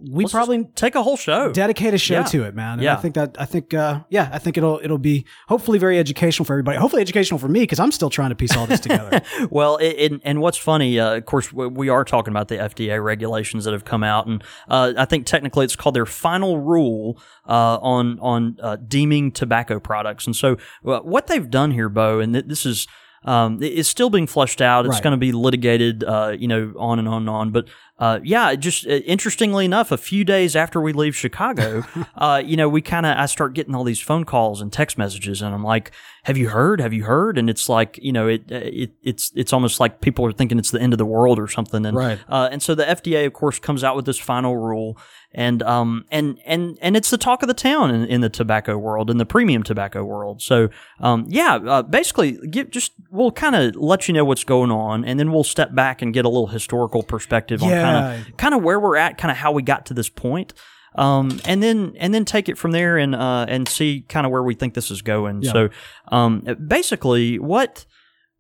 we 0.02 0.24
Let's 0.24 0.32
probably 0.34 0.66
take 0.76 0.96
a 0.96 1.04
whole 1.04 1.18
show. 1.18 1.52
dedicate 1.52 1.94
a 1.94 1.98
show 1.98 2.16
Yeah. 2.20 2.24
to 2.24 2.44
it 2.44 2.56
man 2.56 2.74
and 2.74 2.82
Yeah. 2.84 2.94
i 2.94 2.96
think 2.98 3.16
that 3.16 3.36
i 3.40 3.46
think 3.46 3.74
uh, 3.74 4.02
yeah 4.10 4.30
i 4.32 4.40
think 4.40 4.56
it'll 4.58 4.80
it'll 4.84 4.98
be 4.98 5.26
hopefully 5.48 5.78
very 5.78 6.00
educational 6.00 6.46
for 6.46 6.54
everybody 6.54 6.78
hopefully 6.78 7.02
educational 7.02 7.38
for 7.38 7.48
me 7.50 7.60
because 7.62 7.80
i'm 7.80 7.92
still 7.92 8.10
trying 8.10 8.30
to 8.30 8.36
piece 8.36 8.56
all 8.56 8.66
this 8.66 8.80
together 8.80 9.22
Well, 9.52 9.78
it, 9.78 9.96
it, 10.12 10.22
and 10.24 10.42
what's 10.42 10.58
funny, 10.58 11.00
uh, 11.00 11.18
of 11.18 11.26
course, 11.26 11.52
we- 11.52 11.90
are 11.90 12.04
talking 12.06 12.32
about 12.32 12.48
the 12.50 12.56
FDA 12.56 13.04
regulations 13.04 13.66
that 13.66 13.74
have 13.74 13.84
come 13.86 14.04
out, 14.04 14.28
and 14.28 14.44
uh, 14.68 14.94
I 14.98 15.06
think 15.06 15.26
technically 15.26 15.66
it's 15.66 15.76
called 15.76 15.96
their 15.96 16.06
final 16.06 16.60
rule 16.60 17.20
uh, 17.48 17.78
on 17.82 18.20
on 18.20 18.58
uh, 18.62 18.76
deeming 18.78 19.32
tobacco 19.32 19.80
products. 19.80 20.26
And 20.28 20.36
so, 20.36 20.58
uh, 20.86 21.00
what 21.00 21.28
they've 21.28 21.50
done 21.50 21.72
here, 21.72 21.90
Beau, 21.90 22.20
and 22.20 22.34
th- 22.34 22.46
this 22.48 22.66
is. 22.66 22.88
Um, 23.26 23.62
it's 23.62 23.90
still 23.90 24.10
being 24.10 24.28
fleshed 24.28 24.62
out. 24.62 24.86
It's 24.86 24.94
Right. 24.96 25.04
going 25.04 25.12
to 25.12 25.18
be 25.18 25.32
litigated, 25.32 26.04
uh, 26.04 26.36
you 26.38 26.48
know, 26.48 26.74
on 26.78 27.00
and 27.00 27.08
on 27.08 27.24
and 27.24 27.30
on. 27.30 27.52
But 27.52 27.68
uh, 28.00 28.20
yeah, 28.24 28.56
just 28.56 28.88
uh, 28.88 28.92
interestingly 28.92 29.66
enough, 29.66 29.92
a 29.92 29.98
few 29.98 30.24
days 30.24 30.56
after 30.56 30.80
we 30.80 30.94
leave 30.94 31.16
Chicago, 31.18 31.84
uh, 32.16 32.42
you 32.44 32.56
know, 32.56 32.70
we 32.70 32.82
kind 32.82 33.06
of 33.06 33.18
I 33.18 33.26
start 33.26 33.54
getting 33.54 33.76
all 33.76 33.84
these 33.84 34.00
phone 34.00 34.24
calls 34.24 34.62
and 34.62 34.72
text 34.72 34.98
messages, 34.98 35.42
and 35.42 35.54
I'm 35.54 35.66
like, 35.66 35.92
"Have 36.24 36.38
you 36.38 36.48
heard? 36.50 36.80
Have 36.80 36.94
you 36.94 37.04
heard?" 37.04 37.38
And 37.38 37.50
it's 37.50 37.68
like, 37.68 38.00
you 38.02 38.14
know, 38.14 38.28
it, 38.30 38.50
it 38.50 38.92
it's 39.04 39.34
it's 39.36 39.52
almost 39.52 39.82
like 39.82 40.00
people 40.00 40.26
are 40.26 40.32
thinking 40.32 40.58
it's 40.58 40.72
the 40.72 40.80
end 40.82 40.94
of 40.94 40.98
the 40.98 41.06
world 41.06 41.40
or 41.40 41.50
something. 41.50 41.86
And 41.86 41.98
Right. 41.98 42.20
uh, 42.30 42.48
and 42.52 42.64
so 42.64 42.74
the 42.74 42.86
FDA, 42.86 43.26
of 43.26 43.34
course, 43.34 43.60
comes 43.60 43.84
out 43.84 43.98
with 43.98 44.06
this 44.06 44.18
final 44.18 44.56
rule, 44.56 44.98
and 45.34 45.62
um 45.64 46.06
and 46.10 46.40
and 46.46 46.78
and 46.82 46.98
it's 46.98 47.10
the 47.10 47.18
talk 47.18 47.44
of 47.44 47.48
the 47.48 47.54
town 47.54 47.92
in, 47.92 48.06
in 48.06 48.22
the 48.22 48.30
tobacco 48.30 48.78
world, 48.78 49.10
in 49.10 49.18
the 49.18 49.26
premium 49.26 49.64
tobacco 49.64 50.04
world. 50.04 50.42
So 50.42 50.70
um 51.00 51.26
yeah, 51.30 51.56
uh, 51.56 51.84
basically, 51.84 52.34
give 52.50 52.70
just 52.72 52.94
we'll 53.12 53.32
kind 53.32 53.56
of 53.56 53.76
let 53.76 54.08
you 54.08 54.14
know 54.14 54.26
what's 54.26 54.44
going 54.44 54.72
on, 54.72 55.06
and 55.06 55.20
then 55.20 55.32
we'll 55.32 55.44
step 55.44 55.76
back 55.76 56.02
and 56.02 56.14
get 56.14 56.26
a 56.26 56.30
little 56.30 56.48
historical 56.48 57.04
perspective 57.04 57.62
on 57.62 57.70
kind 57.70 57.98
of 58.28 58.38
kind 58.38 58.54
of 58.56 58.64
where 58.64 58.80
we're 58.80 58.98
at, 58.98 59.18
kind 59.18 59.32
of 59.32 59.38
how 59.38 59.52
we 59.52 59.62
got 59.62 59.86
to 59.88 59.94
this 59.94 60.10
point. 60.10 60.54
um, 60.96 61.40
and 61.46 61.62
then 61.62 61.94
and 62.00 62.14
then 62.14 62.26
take 62.26 62.50
it 62.50 62.58
from 62.58 62.72
there 62.72 62.98
and 62.98 63.14
uh, 63.14 63.46
and 63.48 63.68
see 63.70 64.02
kind 64.10 64.26
of 64.26 64.32
where 64.32 64.42
we 64.44 64.56
think 64.56 64.74
this 64.74 64.90
is 64.90 65.04
going. 65.04 65.44
Yeah. 65.44 65.52
So 65.52 65.70
um, 66.08 66.42
basically, 66.68 67.38
what 67.38 67.86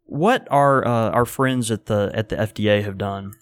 what 0.05 0.47
our 0.49 0.85
uh, 0.85 1.11
our 1.11 1.25
friends 1.25 1.69
at 1.69 1.85
the 1.85 2.11
at 2.15 2.29
the 2.29 2.35
FDA 2.35 2.83
have 2.83 2.97
done 2.97 3.33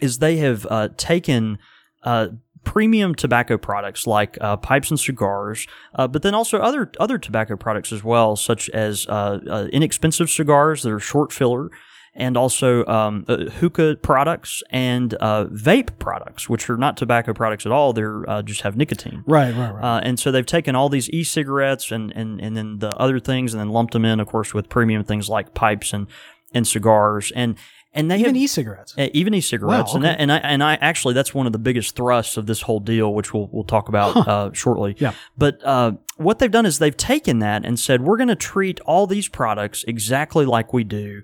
is 0.00 0.18
they 0.18 0.38
have 0.38 0.66
uh, 0.70 0.88
taken 0.96 1.58
uh, 2.02 2.28
premium 2.64 3.14
tobacco 3.14 3.58
products 3.58 4.06
like 4.06 4.38
uh, 4.40 4.56
pipes 4.56 4.90
and 4.90 5.00
cigars, 5.00 5.66
uh, 5.94 6.06
but 6.06 6.22
then 6.22 6.34
also 6.34 6.58
other 6.58 6.90
other 7.00 7.18
tobacco 7.18 7.56
products 7.56 7.92
as 7.92 8.02
well, 8.04 8.36
such 8.36 8.68
as 8.70 9.06
uh, 9.08 9.40
uh, 9.50 9.68
inexpensive 9.72 10.30
cigars 10.30 10.82
that 10.82 10.92
are 10.92 11.00
short 11.00 11.32
filler. 11.32 11.70
And 12.14 12.36
also 12.36 12.84
um, 12.84 13.24
uh, 13.26 13.44
hookah 13.44 13.96
products 14.02 14.62
and 14.68 15.14
uh, 15.14 15.46
vape 15.46 15.98
products, 15.98 16.46
which 16.46 16.68
are 16.68 16.76
not 16.76 16.98
tobacco 16.98 17.32
products 17.32 17.64
at 17.64 17.72
all. 17.72 17.94
They're 17.94 18.28
uh, 18.28 18.42
just 18.42 18.60
have 18.60 18.76
nicotine. 18.76 19.24
Right, 19.26 19.54
right, 19.54 19.70
right. 19.72 19.96
Uh, 19.96 20.00
and 20.00 20.20
so 20.20 20.30
they've 20.30 20.44
taken 20.44 20.76
all 20.76 20.90
these 20.90 21.08
e-cigarettes 21.08 21.90
and, 21.90 22.12
and, 22.14 22.38
and 22.38 22.54
then 22.54 22.80
the 22.80 22.94
other 22.98 23.18
things 23.18 23.54
and 23.54 23.60
then 23.62 23.70
lumped 23.70 23.94
them 23.94 24.04
in, 24.04 24.20
of 24.20 24.26
course, 24.26 24.52
with 24.52 24.68
premium 24.68 25.04
things 25.04 25.30
like 25.30 25.54
pipes 25.54 25.94
and, 25.94 26.06
and 26.52 26.68
cigars. 26.68 27.32
And, 27.34 27.56
and 27.94 28.10
they 28.10 28.16
Even 28.18 28.34
have, 28.34 28.42
e-cigarettes. 28.42 28.94
even 28.96 29.34
e-cigarettes, 29.34 29.90
Wow, 29.90 29.96
and 29.96 30.04
that, 30.04 30.18
and 30.20 30.32
I 30.32 30.38
and 30.38 30.62
I 30.64 30.74
actually 30.74 31.14
that's 31.14 31.34
one 31.34 31.46
of 31.46 31.52
the 31.52 31.58
biggest 31.58 31.94
thrusts 31.94 32.36
of 32.36 32.46
this 32.46 32.62
whole 32.62 32.80
deal, 32.80 33.12
which 33.12 33.34
we'll 33.34 33.48
we'll 33.52 33.64
talk 33.64 33.88
about 33.88 34.16
uh, 34.28 34.50
shortly. 34.52 34.96
Yeah. 34.98 35.12
But 35.36 35.62
uh, 35.64 35.92
what 36.16 36.38
they've 36.38 36.50
done 36.50 36.66
is 36.66 36.78
they've 36.78 36.96
taken 36.96 37.40
that 37.40 37.64
and 37.66 37.78
said 37.78 38.02
we're 38.02 38.16
going 38.16 38.28
to 38.28 38.36
treat 38.36 38.80
all 38.80 39.06
these 39.06 39.28
products 39.28 39.84
exactly 39.86 40.44
like 40.46 40.72
we 40.72 40.84
do 40.84 41.22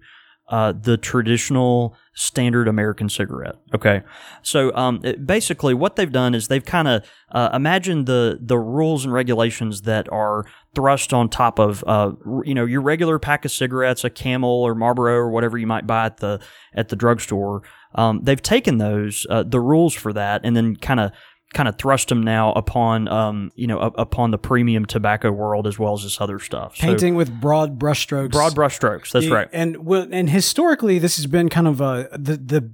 uh, 0.49 0.73
the 0.73 0.97
traditional 0.97 1.95
standard 2.15 2.67
American 2.69 3.09
cigarette. 3.09 3.57
Okay, 3.75 4.03
so 4.43 4.75
um, 4.75 5.01
it- 5.05 5.27
basically 5.27 5.75
what 5.75 5.97
they've 5.97 6.11
done 6.11 6.35
is 6.35 6.49
they've 6.49 6.65
kind 6.65 6.89
of 6.89 7.05
uh, 7.33 7.51
imagined 7.53 8.07
the 8.07 8.39
the 8.41 8.59
rules 8.59 9.05
and 9.05 9.13
regulations 9.13 9.83
that 9.83 10.11
are 10.13 10.45
thrust 10.75 11.13
on 11.13 11.29
top 11.29 11.59
of 11.59 11.85
uh, 11.87 12.13
you 12.45 12.55
know 12.55 12.65
your 12.65 12.81
regular 12.81 13.19
pack 13.19 13.45
of 13.45 13.51
cigarettes, 13.51 14.05
a 14.05 14.11
Camel 14.11 14.51
or 14.63 14.75
Marlboro 14.75 15.15
or 15.15 15.31
whatever 15.31 15.59
you 15.59 15.67
might 15.67 15.87
buy 15.87 16.07
at 16.07 16.17
the 16.19 16.41
at 16.75 16.89
the 16.89 16.97
drugstore. 16.97 17.63
Um, 17.95 18.21
they've 18.23 18.43
taken 18.43 18.79
those 18.79 19.27
uh, 19.31 19.43
the 19.45 19.61
rules 19.61 19.95
for 19.95 20.13
that 20.13 20.43
and 20.45 20.55
then 20.57 20.77
kind 20.77 21.01
of 21.01 21.11
kind 21.55 21.69
of 21.69 21.79
thrust 21.79 22.09
them 22.09 22.23
now 22.23 22.53
upon 22.53 23.09
um, 23.09 23.51
you 23.55 23.67
know 23.67 23.79
upon 23.81 24.31
the 24.31 24.39
premium 24.39 24.85
tobacco 24.85 25.31
world 25.33 25.67
as 25.67 25.79
well 25.79 25.95
as 25.95 26.03
this 26.03 26.21
other 26.21 26.39
stuff. 26.39 26.77
So, 26.77 26.87
Painting 26.87 27.15
with 27.15 27.41
broad 27.41 27.79
brushstrokes. 27.79 28.33
broad 28.33 28.55
brushstrokes. 28.55 29.13
That's 29.13 29.27
Yeah, 29.27 29.35
right. 29.35 29.49
And 29.53 29.77
and 30.13 30.29
historically, 30.31 30.99
this 30.99 31.17
has 31.17 31.27
been 31.27 31.49
kind 31.49 31.67
of 31.67 31.81
uh, 31.81 32.05
the 32.13 32.37
the 32.37 32.73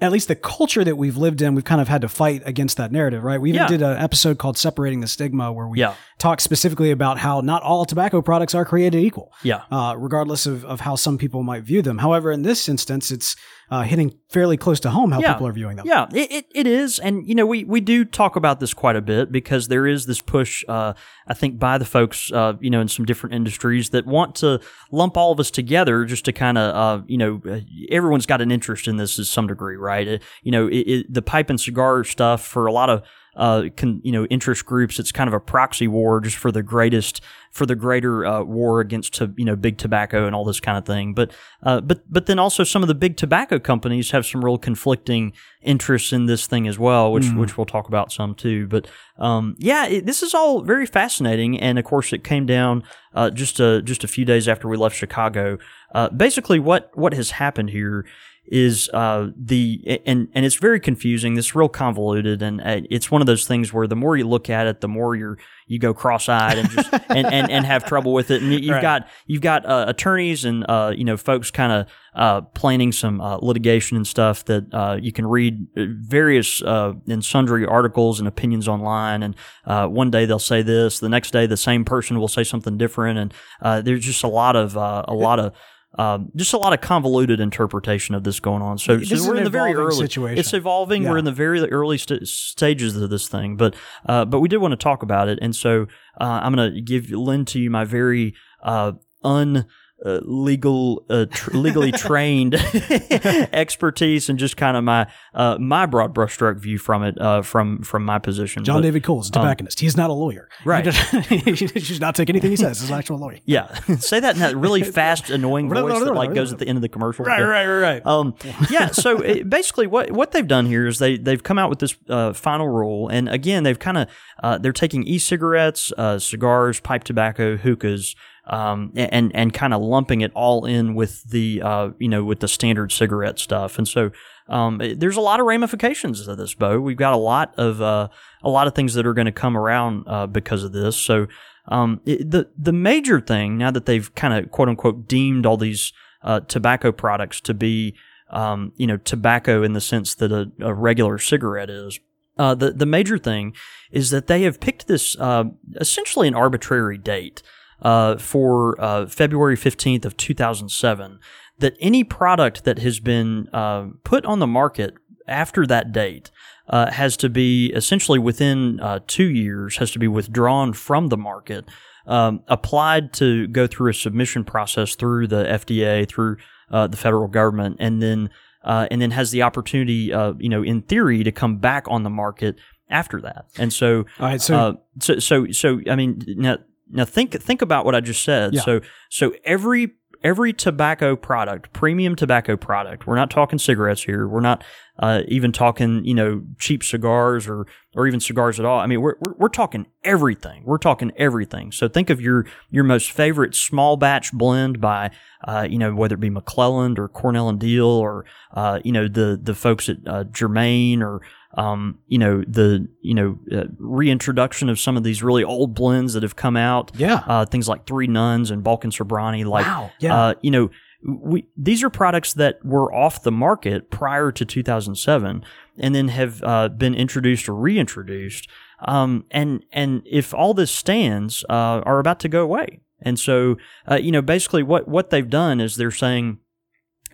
at 0.00 0.10
least 0.10 0.26
the 0.26 0.34
culture 0.34 0.82
that 0.82 0.96
we've 0.96 1.16
lived 1.16 1.40
in. 1.40 1.54
We've 1.54 1.64
kind 1.64 1.80
of 1.80 1.86
had 1.86 2.00
to 2.00 2.08
fight 2.08 2.42
against 2.44 2.76
that 2.78 2.90
narrative, 2.90 3.22
right? 3.22 3.40
We 3.40 3.50
even 3.50 3.62
Yeah. 3.62 3.68
did 3.68 3.80
an 3.82 3.96
episode 3.96 4.38
called 4.38 4.58
"Separating 4.58 5.00
the 5.00 5.06
Stigma," 5.06 5.52
where 5.52 5.68
we 5.68 5.78
Yeah. 5.78 5.94
talked 6.18 6.42
specifically 6.42 6.90
about 6.90 7.18
how 7.18 7.40
not 7.42 7.62
all 7.62 7.84
tobacco 7.84 8.20
products 8.20 8.54
are 8.56 8.64
created 8.64 8.98
equal, 9.00 9.32
Yeah. 9.44 9.60
uh, 9.70 9.94
regardless 9.96 10.46
of, 10.46 10.64
of 10.64 10.80
how 10.80 10.96
some 10.96 11.16
people 11.16 11.42
might 11.44 11.62
view 11.62 11.80
them. 11.80 11.98
However, 11.98 12.32
in 12.32 12.42
this 12.42 12.68
instance, 12.68 13.12
it's 13.12 13.36
uh, 13.74 13.82
hitting 13.82 14.14
fairly 14.28 14.56
close 14.56 14.78
to 14.80 14.90
home 14.90 15.10
how 15.10 15.20
Yeah. 15.20 15.32
people 15.32 15.46
are 15.48 15.52
viewing 15.52 15.76
them. 15.76 15.86
Yeah, 15.86 16.06
it, 16.12 16.30
it, 16.30 16.46
it 16.54 16.66
is. 16.66 16.98
And, 16.98 17.26
you 17.28 17.34
know, 17.34 17.46
we, 17.46 17.64
we 17.64 17.80
do 17.80 18.04
talk 18.04 18.36
about 18.36 18.60
this 18.60 18.72
quite 18.74 18.94
a 18.96 19.00
bit 19.00 19.32
because 19.32 19.68
there 19.68 19.86
is 19.86 20.06
this 20.06 20.20
push, 20.20 20.64
uh, 20.68 20.92
I 21.26 21.34
think, 21.34 21.58
by 21.58 21.78
the 21.78 21.84
folks, 21.84 22.30
uh, 22.32 22.52
you 22.60 22.70
know, 22.70 22.80
in 22.80 22.88
some 22.88 23.04
different 23.04 23.34
industries 23.34 23.90
that 23.90 24.06
want 24.06 24.34
to 24.36 24.60
lump 24.92 25.16
all 25.16 25.32
of 25.32 25.40
us 25.40 25.50
together 25.50 26.04
just 26.04 26.24
to 26.26 26.32
kind 26.32 26.56
of, 26.58 26.74
uh, 26.74 27.04
you 27.06 27.18
know, 27.18 27.42
uh, 27.48 27.60
everyone's 27.90 28.26
got 28.26 28.40
an 28.40 28.50
interest 28.52 28.86
in 28.86 28.96
this 28.96 29.16
to 29.16 29.24
some 29.24 29.46
degree, 29.48 29.76
right? 29.76 30.06
Uh, 30.08 30.18
you 30.42 30.52
know, 30.52 30.68
it, 30.68 30.78
it, 30.94 31.14
the 31.14 31.22
pipe 31.22 31.50
and 31.50 31.60
cigar 31.60 32.04
stuff 32.04 32.44
for 32.44 32.66
a 32.66 32.72
lot 32.72 32.88
of, 32.90 33.02
uh, 33.36 33.64
con, 33.76 34.00
you 34.04 34.12
know, 34.12 34.24
interest 34.26 34.64
groups, 34.64 34.98
it's 34.98 35.12
kind 35.12 35.28
of 35.28 35.34
a 35.34 35.40
proxy 35.40 35.88
war 35.88 36.20
just 36.20 36.36
for 36.36 36.52
the 36.52 36.62
greatest, 36.62 37.20
for 37.50 37.66
the 37.66 37.74
greater 37.74 38.24
uh, 38.24 38.42
war 38.42 38.80
against, 38.80 39.14
to, 39.14 39.32
you 39.36 39.44
know, 39.44 39.56
big 39.56 39.78
tobacco 39.78 40.26
and 40.26 40.34
all 40.34 40.44
this 40.44 40.60
kind 40.60 40.78
of 40.78 40.84
thing. 40.84 41.14
But, 41.14 41.32
uh, 41.62 41.80
but, 41.80 42.02
but 42.12 42.26
then 42.26 42.38
also 42.38 42.64
some 42.64 42.82
of 42.82 42.88
the 42.88 42.94
big 42.94 43.16
tobacco 43.16 43.58
companies 43.58 44.10
have 44.10 44.26
some 44.26 44.44
real 44.44 44.58
conflicting 44.58 45.32
interests 45.64 46.12
in 46.12 46.26
this 46.26 46.46
thing 46.46 46.68
as 46.68 46.78
well, 46.78 47.10
which 47.12 47.30
which 47.32 47.56
we'll 47.56 47.66
talk 47.66 47.88
about 47.88 48.12
some 48.12 48.34
too. 48.34 48.66
But 48.66 48.86
um, 49.18 49.56
yeah, 49.58 49.86
it, 49.86 50.06
this 50.06 50.22
is 50.22 50.34
all 50.34 50.62
very 50.62 50.86
fascinating, 50.86 51.58
and 51.58 51.78
of 51.78 51.84
course, 51.84 52.12
it 52.12 52.22
came 52.22 52.46
down 52.46 52.84
uh, 53.14 53.30
just 53.30 53.58
a 53.60 53.82
just 53.82 54.04
a 54.04 54.08
few 54.08 54.24
days 54.24 54.46
after 54.46 54.68
we 54.68 54.76
left 54.76 54.96
Chicago. 54.96 55.58
Uh, 55.94 56.08
basically, 56.10 56.58
what 56.58 56.90
what 56.94 57.14
has 57.14 57.32
happened 57.32 57.70
here 57.70 58.04
is 58.46 58.90
uh, 58.92 59.28
the 59.36 60.00
and 60.06 60.28
and 60.34 60.44
it's 60.44 60.56
very 60.56 60.78
confusing. 60.80 61.34
This 61.34 61.46
is 61.46 61.54
real 61.54 61.68
convoluted, 61.68 62.42
and 62.42 62.60
uh, 62.60 62.80
it's 62.90 63.10
one 63.10 63.22
of 63.22 63.26
those 63.26 63.46
things 63.46 63.72
where 63.72 63.86
the 63.86 63.96
more 63.96 64.16
you 64.16 64.28
look 64.28 64.50
at 64.50 64.66
it, 64.66 64.80
the 64.80 64.88
more 64.88 65.16
you're 65.16 65.38
you 65.66 65.78
go 65.78 65.94
cross-eyed 65.94 66.58
and 66.58 66.68
just 66.68 66.92
and, 67.08 67.26
and, 67.26 67.50
and 67.50 67.64
have 67.64 67.86
trouble 67.86 68.12
with 68.12 68.30
it. 68.30 68.42
And 68.42 68.52
you- 68.52 68.58
you've 68.58 68.72
Right. 68.74 68.82
got 68.82 69.08
you've 69.26 69.40
got 69.40 69.64
uh, 69.64 69.86
attorneys 69.88 70.44
and 70.44 70.64
uh, 70.68 70.92
you 70.94 71.04
know 71.04 71.16
folks 71.16 71.50
kind 71.50 71.72
of 71.72 71.86
uh, 72.14 72.42
planning 72.42 72.92
some 72.92 73.20
uh, 73.20 73.36
litigation 73.38 73.96
and 73.96 74.06
stuff 74.06 74.44
that 74.44 74.72
uh, 74.74 74.98
you 75.00 75.10
can 75.10 75.26
read 75.26 75.66
various 75.74 76.62
uh, 76.62 76.92
and 77.08 77.24
sundry 77.24 77.64
articles 77.66 78.18
and 78.18 78.28
opinions 78.28 78.68
online. 78.68 79.22
And 79.22 79.34
uh, 79.64 79.86
one 79.88 80.10
day 80.10 80.26
they'll 80.26 80.38
say 80.38 80.62
this, 80.62 81.00
the 81.00 81.08
next 81.08 81.30
day 81.32 81.46
the 81.46 81.56
same 81.56 81.84
person 81.84 82.18
will 82.20 82.28
say 82.28 82.44
something 82.44 82.76
different, 82.76 83.18
and 83.18 83.34
uh, 83.62 83.80
there's 83.80 84.04
just 84.04 84.22
a 84.22 84.28
lot 84.28 84.54
of 84.56 84.76
uh, 84.76 85.04
a 85.08 85.14
lot 85.14 85.40
of 85.40 85.52
um, 85.96 86.30
just 86.34 86.52
a 86.52 86.58
lot 86.58 86.72
of 86.72 86.80
convoluted 86.80 87.40
interpretation 87.40 88.14
of 88.14 88.24
this 88.24 88.40
going 88.40 88.62
on. 88.62 88.78
So, 88.78 89.00
so 89.02 89.28
we're 89.28 89.36
in 89.36 89.44
the 89.44 89.50
very 89.50 89.74
early 89.74 89.94
situation. 89.96 90.38
It's 90.38 90.52
evolving. 90.52 91.04
We're 91.04 91.18
in 91.18 91.24
the 91.24 91.32
very 91.32 91.60
early 91.70 91.98
st- 91.98 92.26
stages 92.26 92.96
of 92.96 93.10
this 93.10 93.28
thing, 93.28 93.56
but 93.56 93.74
uh, 94.06 94.24
but 94.24 94.40
we 94.40 94.48
did 94.48 94.58
want 94.58 94.72
to 94.72 94.76
talk 94.76 95.02
about 95.02 95.28
it, 95.28 95.38
and 95.40 95.54
so 95.54 95.86
uh, 96.20 96.40
I'm 96.42 96.54
going 96.54 96.74
to 96.74 96.80
give 96.80 97.10
lend 97.10 97.48
to 97.48 97.60
you 97.60 97.70
my 97.70 97.84
very 97.84 98.34
uh, 98.62 98.92
un. 99.22 99.66
Uh, 100.06 100.20
legal, 100.24 101.02
uh, 101.08 101.24
tr- 101.30 101.56
legally 101.56 101.90
trained 102.06 102.54
expertise, 103.52 104.28
and 104.28 104.38
just 104.38 104.56
kind 104.56 104.76
of 104.76 104.84
my 104.84 105.06
uh, 105.34 105.56
my 105.58 105.86
broad 105.86 106.14
brushstroke 106.14 106.58
view 106.58 106.78
from 106.78 107.02
it, 107.02 107.18
uh, 107.20 107.42
from 107.42 107.82
from 107.82 108.04
my 108.04 108.18
position. 108.18 108.64
John 108.64 108.76
But- 108.78 108.82
David 108.82 109.02
Cole 109.04 109.20
is 109.20 109.28
a 109.28 109.32
tobacconist. 109.32 109.80
He's 109.80 109.96
not 109.96 110.10
a 110.10 110.12
lawyer. 110.12 110.48
Right. 110.64 110.84
Just, 110.84 110.98
he 111.28 111.56
should 111.80 112.00
not 112.00 112.14
take 112.14 112.28
anything 112.28 112.50
he 112.50 112.56
says 112.56 112.82
as 112.82 112.90
an 112.90 112.96
actual 112.98 113.18
lawyer. 113.18 113.38
Yeah, 113.46 113.72
say 113.98 114.20
that 114.20 114.34
in 114.34 114.40
that 114.40 114.56
really 114.56 114.82
fast, 114.82 115.30
annoying 115.30 115.68
Right, 115.68 115.80
voice 115.80 115.92
right, 115.92 116.04
that 116.04 116.14
like 116.14 116.34
goes 116.34 116.52
at 116.52 116.58
the 116.58 116.66
end 116.68 116.76
of 116.76 116.82
the 116.82 116.88
commercial. 116.88 117.24
right, 117.24 117.38
Yeah. 117.38 117.44
right, 117.46 117.66
right. 117.66 118.06
Um, 118.06 118.34
yeah. 118.70 118.88
So 118.88 119.20
it, 119.20 119.48
basically, 119.48 119.86
what 119.86 120.10
what 120.12 120.32
they've 120.32 120.46
done 120.46 120.66
here 120.66 120.86
is 120.86 120.98
they 120.98 121.16
they've 121.16 121.42
come 121.42 121.58
out 121.58 121.70
with 121.70 121.78
this 121.78 121.96
uh, 122.08 122.32
final 122.32 122.68
rule, 122.68 123.08
and 123.08 123.28
again, 123.28 123.62
they've 123.62 123.78
kind 123.78 123.98
of 123.98 124.08
uh, 124.42 124.58
they're 124.58 124.72
taking 124.72 125.04
e-cigarettes, 125.04 125.92
uh, 125.96 126.18
cigars, 126.18 126.80
pipe 126.80 127.04
tobacco, 127.04 127.56
hookahs. 127.56 128.14
Um, 128.46 128.92
and 128.94 129.34
and 129.34 129.54
kind 129.54 129.72
of 129.72 129.80
lumping 129.80 130.20
it 130.20 130.30
all 130.34 130.66
in 130.66 130.94
with 130.94 131.22
the 131.24 131.62
uh, 131.62 131.90
you 131.98 132.08
know 132.08 132.24
with 132.24 132.40
the 132.40 132.48
standard 132.48 132.92
cigarette 132.92 133.38
stuff, 133.38 133.78
and 133.78 133.88
so 133.88 134.10
um, 134.48 134.80
there's 134.96 135.16
a 135.16 135.22
lot 135.22 135.40
of 135.40 135.46
ramifications 135.46 136.26
of 136.26 136.36
this, 136.36 136.54
Beau. 136.54 136.78
We've 136.78 136.96
got 136.96 137.14
a 137.14 137.18
lot 137.18 137.54
of 137.56 137.80
uh, 137.80 138.08
a 138.42 138.50
lot 138.50 138.66
of 138.66 138.74
things 138.74 138.94
that 138.94 139.06
are 139.06 139.14
going 139.14 139.26
to 139.26 139.32
come 139.32 139.56
around 139.56 140.04
uh, 140.06 140.26
because 140.26 140.64
of 140.64 140.72
this. 140.72 140.96
So 140.96 141.26
um, 141.68 142.00
it, 142.04 142.30
the 142.30 142.48
the 142.58 142.72
major 142.72 143.20
thing 143.20 143.56
now 143.56 143.70
that 143.70 143.86
they've 143.86 144.14
kind 144.14 144.34
of 144.34 144.50
quote 144.50 144.68
unquote 144.68 145.08
deemed 145.08 145.46
all 145.46 145.56
these 145.56 145.92
uh, 146.22 146.40
tobacco 146.40 146.92
products 146.92 147.40
to 147.42 147.54
be 147.54 147.94
um, 148.30 148.72
you 148.76 148.86
know 148.86 148.98
tobacco 148.98 149.62
in 149.62 149.72
the 149.72 149.80
sense 149.80 150.14
that 150.16 150.30
a, 150.30 150.50
a 150.60 150.74
regular 150.74 151.18
cigarette 151.18 151.70
is. 151.70 151.98
Uh, 152.36 152.54
the 152.54 152.72
the 152.72 152.86
major 152.86 153.16
thing 153.16 153.54
is 153.92 154.10
that 154.10 154.26
they 154.26 154.42
have 154.42 154.60
picked 154.60 154.88
this 154.88 155.16
uh, 155.20 155.44
essentially 155.76 156.28
an 156.28 156.34
arbitrary 156.34 156.98
date 156.98 157.42
uh, 157.82 158.16
for 158.16 158.80
uh, 158.80 159.06
February 159.06 159.56
fifteenth 159.56 160.04
of 160.04 160.16
two 160.16 160.34
thousand 160.34 160.70
seven. 160.70 161.18
That 161.58 161.76
any 161.80 162.02
product 162.02 162.64
that 162.64 162.80
has 162.80 162.98
been 162.98 163.48
uh, 163.52 163.86
put 164.02 164.24
on 164.26 164.40
the 164.40 164.46
market 164.46 164.94
after 165.28 165.66
that 165.66 165.92
date 165.92 166.30
uh, 166.68 166.90
has 166.90 167.16
to 167.18 167.28
be 167.28 167.72
essentially 167.74 168.18
within 168.18 168.80
uh, 168.80 169.00
two 169.06 169.30
years 169.30 169.76
has 169.76 169.90
to 169.92 169.98
be 169.98 170.08
withdrawn 170.08 170.72
from 170.72 171.08
the 171.08 171.16
market, 171.16 171.64
um, 172.06 172.42
applied 172.48 173.12
to 173.14 173.46
go 173.48 173.66
through 173.66 173.90
a 173.90 173.94
submission 173.94 174.44
process 174.44 174.94
through 174.94 175.26
the 175.26 175.44
FDA 175.44 176.08
through 176.08 176.36
uh, 176.70 176.86
the 176.86 176.96
federal 176.96 177.28
government, 177.28 177.76
and 177.78 178.02
then 178.02 178.30
uh, 178.64 178.88
and 178.90 179.00
then 179.00 179.10
has 179.10 179.30
the 179.30 179.42
opportunity, 179.42 180.12
uh, 180.12 180.32
you 180.38 180.48
know, 180.48 180.62
in 180.62 180.82
theory, 180.82 181.22
to 181.22 181.30
come 181.30 181.58
back 181.58 181.84
on 181.88 182.02
the 182.02 182.10
market 182.10 182.56
after 182.88 183.20
that. 183.20 183.46
And 183.58 183.72
so, 183.72 184.06
All 184.18 184.26
right, 184.26 184.40
so 184.40 184.56
uh, 184.56 184.72
so 185.00 185.18
so 185.18 185.50
so 185.50 185.80
I 185.90 185.96
mean 185.96 186.22
now 186.26 186.58
now 186.90 187.04
think 187.04 187.32
think 187.40 187.62
about 187.62 187.84
what 187.84 187.94
I 187.94 188.00
just 188.00 188.22
said. 188.22 188.54
Yeah. 188.54 188.62
So 188.62 188.80
so 189.10 189.34
every 189.44 189.94
every 190.22 190.52
tobacco 190.52 191.14
product, 191.14 191.72
premium 191.72 192.16
tobacco 192.16 192.56
product, 192.56 193.06
we're 193.06 193.16
not 193.16 193.30
talking 193.30 193.58
cigarettes 193.58 194.02
here. 194.02 194.26
We're 194.26 194.40
not 194.40 194.64
uh, 194.98 195.22
even 195.28 195.52
talking 195.52 196.04
you 196.04 196.14
know 196.14 196.42
cheap 196.58 196.84
cigars 196.84 197.48
or 197.48 197.66
or 197.94 198.06
even 198.06 198.20
cigars 198.20 198.58
at 198.60 198.66
all. 198.66 198.80
I 198.80 198.86
mean 198.86 199.00
we're 199.00 199.16
we're, 199.20 199.34
we're 199.38 199.48
talking 199.48 199.86
everything. 200.04 200.62
We're 200.64 200.78
talking 200.78 201.12
everything. 201.16 201.72
So 201.72 201.88
think 201.88 202.10
of 202.10 202.20
your 202.20 202.46
your 202.70 202.84
most 202.84 203.10
favorite 203.10 203.54
small 203.54 203.96
batch 203.96 204.32
blend 204.32 204.80
by 204.80 205.10
uh, 205.46 205.66
you 205.68 205.78
know 205.78 205.94
whether 205.94 206.14
it 206.14 206.20
be 206.20 206.30
McClelland 206.30 206.98
or 206.98 207.08
Cornell 207.08 207.48
and 207.48 207.58
Diehl 207.58 207.86
or 207.86 208.24
uh, 208.52 208.80
you 208.84 208.92
know 208.92 209.08
the 209.08 209.38
the 209.42 209.54
folks 209.54 209.88
at 209.88 209.98
uh, 210.06 210.24
Germain 210.24 211.02
or 211.02 211.20
um, 211.56 211.98
you 212.08 212.18
know, 212.18 212.42
the 212.46 212.88
you 213.00 213.14
know 213.14 213.38
uh, 213.52 213.64
reintroduction 213.78 214.68
of 214.68 214.78
some 214.78 214.96
of 214.96 215.04
these 215.04 215.22
really 215.22 215.44
old 215.44 215.74
blends 215.74 216.14
that 216.14 216.22
have 216.22 216.36
come 216.36 216.56
out. 216.56 216.90
Yeah. 216.94 217.22
Uh, 217.26 217.46
things 217.46 217.68
like 217.68 217.86
Three 217.86 218.06
Nuns 218.06 218.50
and 218.50 218.62
Balkan 218.62 218.90
Sobranie. 218.90 219.44
Like, 219.44 219.66
Wow, 219.66 219.92
yeah. 220.00 220.16
uh, 220.16 220.34
you 220.42 220.50
know, 220.50 220.70
we 221.04 221.46
these 221.56 221.82
are 221.82 221.90
products 221.90 222.32
that 222.34 222.64
were 222.64 222.92
off 222.92 223.22
the 223.22 223.32
market 223.32 223.90
prior 223.90 224.32
to 224.32 224.44
2007, 224.44 225.44
and 225.78 225.94
then 225.94 226.08
have 226.08 226.42
uh, 226.42 226.68
been 226.68 226.94
introduced 226.94 227.48
or 227.48 227.54
reintroduced. 227.54 228.48
Um, 228.80 229.24
and 229.30 229.64
and 229.72 230.02
if 230.06 230.34
all 230.34 230.54
this 230.54 230.70
stands, 230.70 231.44
uh, 231.48 231.82
are 231.84 231.98
about 231.98 232.20
to 232.20 232.28
go 232.28 232.42
away. 232.42 232.80
And 233.00 233.18
so, 233.18 233.56
uh, 233.90 233.96
you 233.96 234.10
know, 234.12 234.22
basically 234.22 234.62
what 234.62 234.88
what 234.88 235.10
they've 235.10 235.28
done 235.28 235.60
is 235.60 235.76
they're 235.76 235.90
saying 235.90 236.38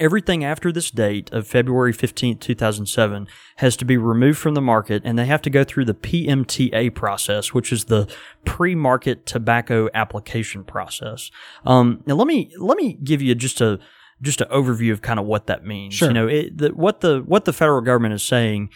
everything 0.01 0.43
after 0.43 0.73
this 0.73 0.91
date 0.91 1.31
of 1.33 1.47
February 1.47 1.93
15th, 1.93 2.41
2007 2.41 3.29
has 3.57 3.77
to 3.77 3.85
be 3.85 3.97
removed 3.97 4.39
from 4.39 4.55
the 4.55 4.61
market 4.61 5.03
and 5.05 5.19
they 5.19 5.27
have 5.27 5.43
to 5.43 5.51
go 5.51 5.63
through 5.63 5.85
the 5.85 5.95
PMTA 5.95 6.95
process, 6.95 7.53
which 7.53 7.71
is 7.71 7.85
the 7.85 8.11
pre-market 8.45 9.27
tobacco 9.27 9.89
application 9.95 10.65
process. 10.65 11.31
Um, 11.67 12.03
now 12.07 12.15
let 12.15 12.27
me, 12.27 12.51
let 12.59 12.79
me 12.79 12.95
give 12.95 13.21
you 13.21 13.35
just 13.35 13.61
a, 13.61 13.79
just 14.23 14.41
an 14.41 14.49
overview 14.49 14.93
of 14.93 15.03
kind 15.03 15.21
of 15.21 15.27
what 15.27 15.47
that 15.47 15.65
means. 15.65 15.95
Sure. 15.95 16.09
You 16.09 16.15
know, 16.15 16.27
it, 16.27 16.59
the, 16.59 16.69
what 16.71 17.01
the, 17.01 17.21
what 17.21 17.45
the 17.45 17.53
federal 17.53 17.81
government 17.83 18.15
is 18.15 18.23
saying 18.23 18.71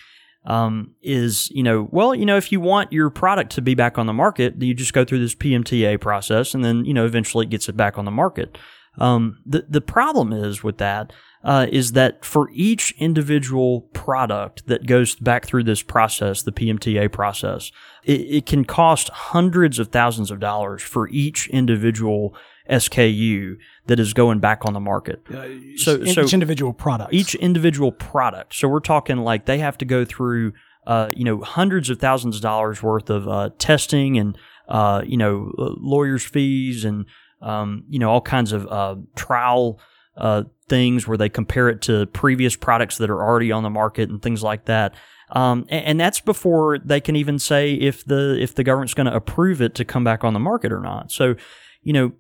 um, 0.47 0.95
is, 1.03 1.51
you 1.51 1.63
know, 1.63 1.89
well, 1.91 2.15
you 2.15 2.27
know, 2.27 2.37
if 2.37 2.53
you 2.53 2.61
want 2.61 2.93
your 2.93 3.09
product 3.09 3.53
to 3.53 3.63
be 3.63 3.75
back 3.75 3.99
on 3.99 4.07
the 4.07 4.13
market, 4.13 4.61
you 4.61 4.75
just 4.75 4.93
go 4.93 5.05
through 5.05 5.21
this 5.21 5.35
PMTA 5.35 6.01
process 6.01 6.55
and 6.55 6.65
then, 6.65 6.85
you 6.85 6.93
know, 6.93 7.07
eventually 7.07 7.47
it 7.47 7.51
gets 7.51 7.69
it 7.69 7.77
back 7.77 7.97
on 7.97 8.05
the 8.05 8.11
market. 8.11 8.59
Um, 8.99 9.39
the, 9.45 9.65
the 9.69 9.81
problem 9.81 10.33
is 10.33 10.63
with 10.63 10.79
that, 10.79 11.13
uh, 11.43 11.67
is 11.71 11.93
that 11.93 12.25
for 12.25 12.49
each 12.53 12.95
individual 12.99 13.83
product 13.93 14.67
that 14.67 14.87
goes 14.87 15.15
back 15.15 15.45
through 15.45 15.65
this 15.65 15.83
process, 15.83 16.43
the 16.43 16.53
PMTA 16.53 17.13
process, 17.13 17.71
it, 18.03 18.21
it 18.21 18.47
can 18.47 18.65
cost 18.65 19.11
hundreds 19.11 19.79
of 19.79 19.89
thousands 19.89 20.31
of 20.31 20.41
dollars 20.41 20.83
for 20.83 21.09
each 21.09 21.49
individual 21.49 22.35
SKU 22.71 23.57
that 23.87 24.01
is 24.01 24.15
going 24.15 24.39
back 24.39 24.65
on 24.65 24.73
the 24.73 24.81
market. 24.81 25.23
So- 25.77 26.03
each 26.03 26.15
so- 26.15 26.23
individual 26.23 26.73
product. 26.73 27.13
Each 27.13 27.35
individual 27.35 27.93
product. 27.93 28.55
So 28.55 28.69
we're 28.69 28.81
talking 28.81 29.19
like 29.19 29.45
they 29.45 29.59
have 29.59 29.77
to 29.79 29.85
go 29.85 30.07
through, 30.07 30.53
uh, 30.87 31.11
you 31.15 31.25
know, 31.25 31.41
hundreds 31.41 31.91
of 31.91 31.99
thousands 31.99 32.37
of 32.37 32.43
dollars 32.43 32.83
worth 32.83 33.11
of 33.11 33.29
uh, 33.29 33.51
testing 33.59 34.17
and, 34.17 34.39
uh, 34.69 35.03
you 35.05 35.19
know, 35.19 35.53
uh, 35.59 35.73
lawyers' 35.77 36.25
fees 36.25 36.87
and, 36.87 37.05
um, 37.45 37.85
you 37.89 37.99
know, 37.99 38.11
all 38.11 38.21
kinds 38.21 38.53
of 38.53 38.67
uh, 38.67 38.97
trial 39.15 39.79
uh, 40.17 40.45
things 40.69 41.07
where 41.07 41.19
they 41.19 41.29
compare 41.29 41.69
it 41.69 41.83
to 41.83 42.07
previous 42.07 42.57
products 42.57 42.99
that 42.99 43.11
are 43.11 43.23
already 43.23 43.53
on 43.53 43.63
the 43.63 43.71
market 43.71 44.09
and 44.09 44.23
things 44.23 44.43
like 44.43 44.65
that. 44.65 44.95
Um, 45.31 45.67
and, 45.69 45.85
and 45.85 46.01
that's 46.01 46.21
before 46.21 46.79
they 46.79 47.01
can 47.01 47.17
even 47.17 47.39
say 47.39 47.75
if 47.75 48.05
the 48.05 48.39
if 48.41 48.55
the 48.55 48.65
government's 48.65 48.95
going 48.95 49.07
to 49.07 49.15
approve 49.15 49.61
it 49.61 49.75
to 49.77 49.85
come 49.85 50.05
back 50.05 50.25
on 50.25 50.33
the 50.33 50.41
market 50.41 50.73
or 50.73 50.81
not. 50.81 51.11
So, 51.11 51.35
you 51.83 51.93
know, 51.93 52.13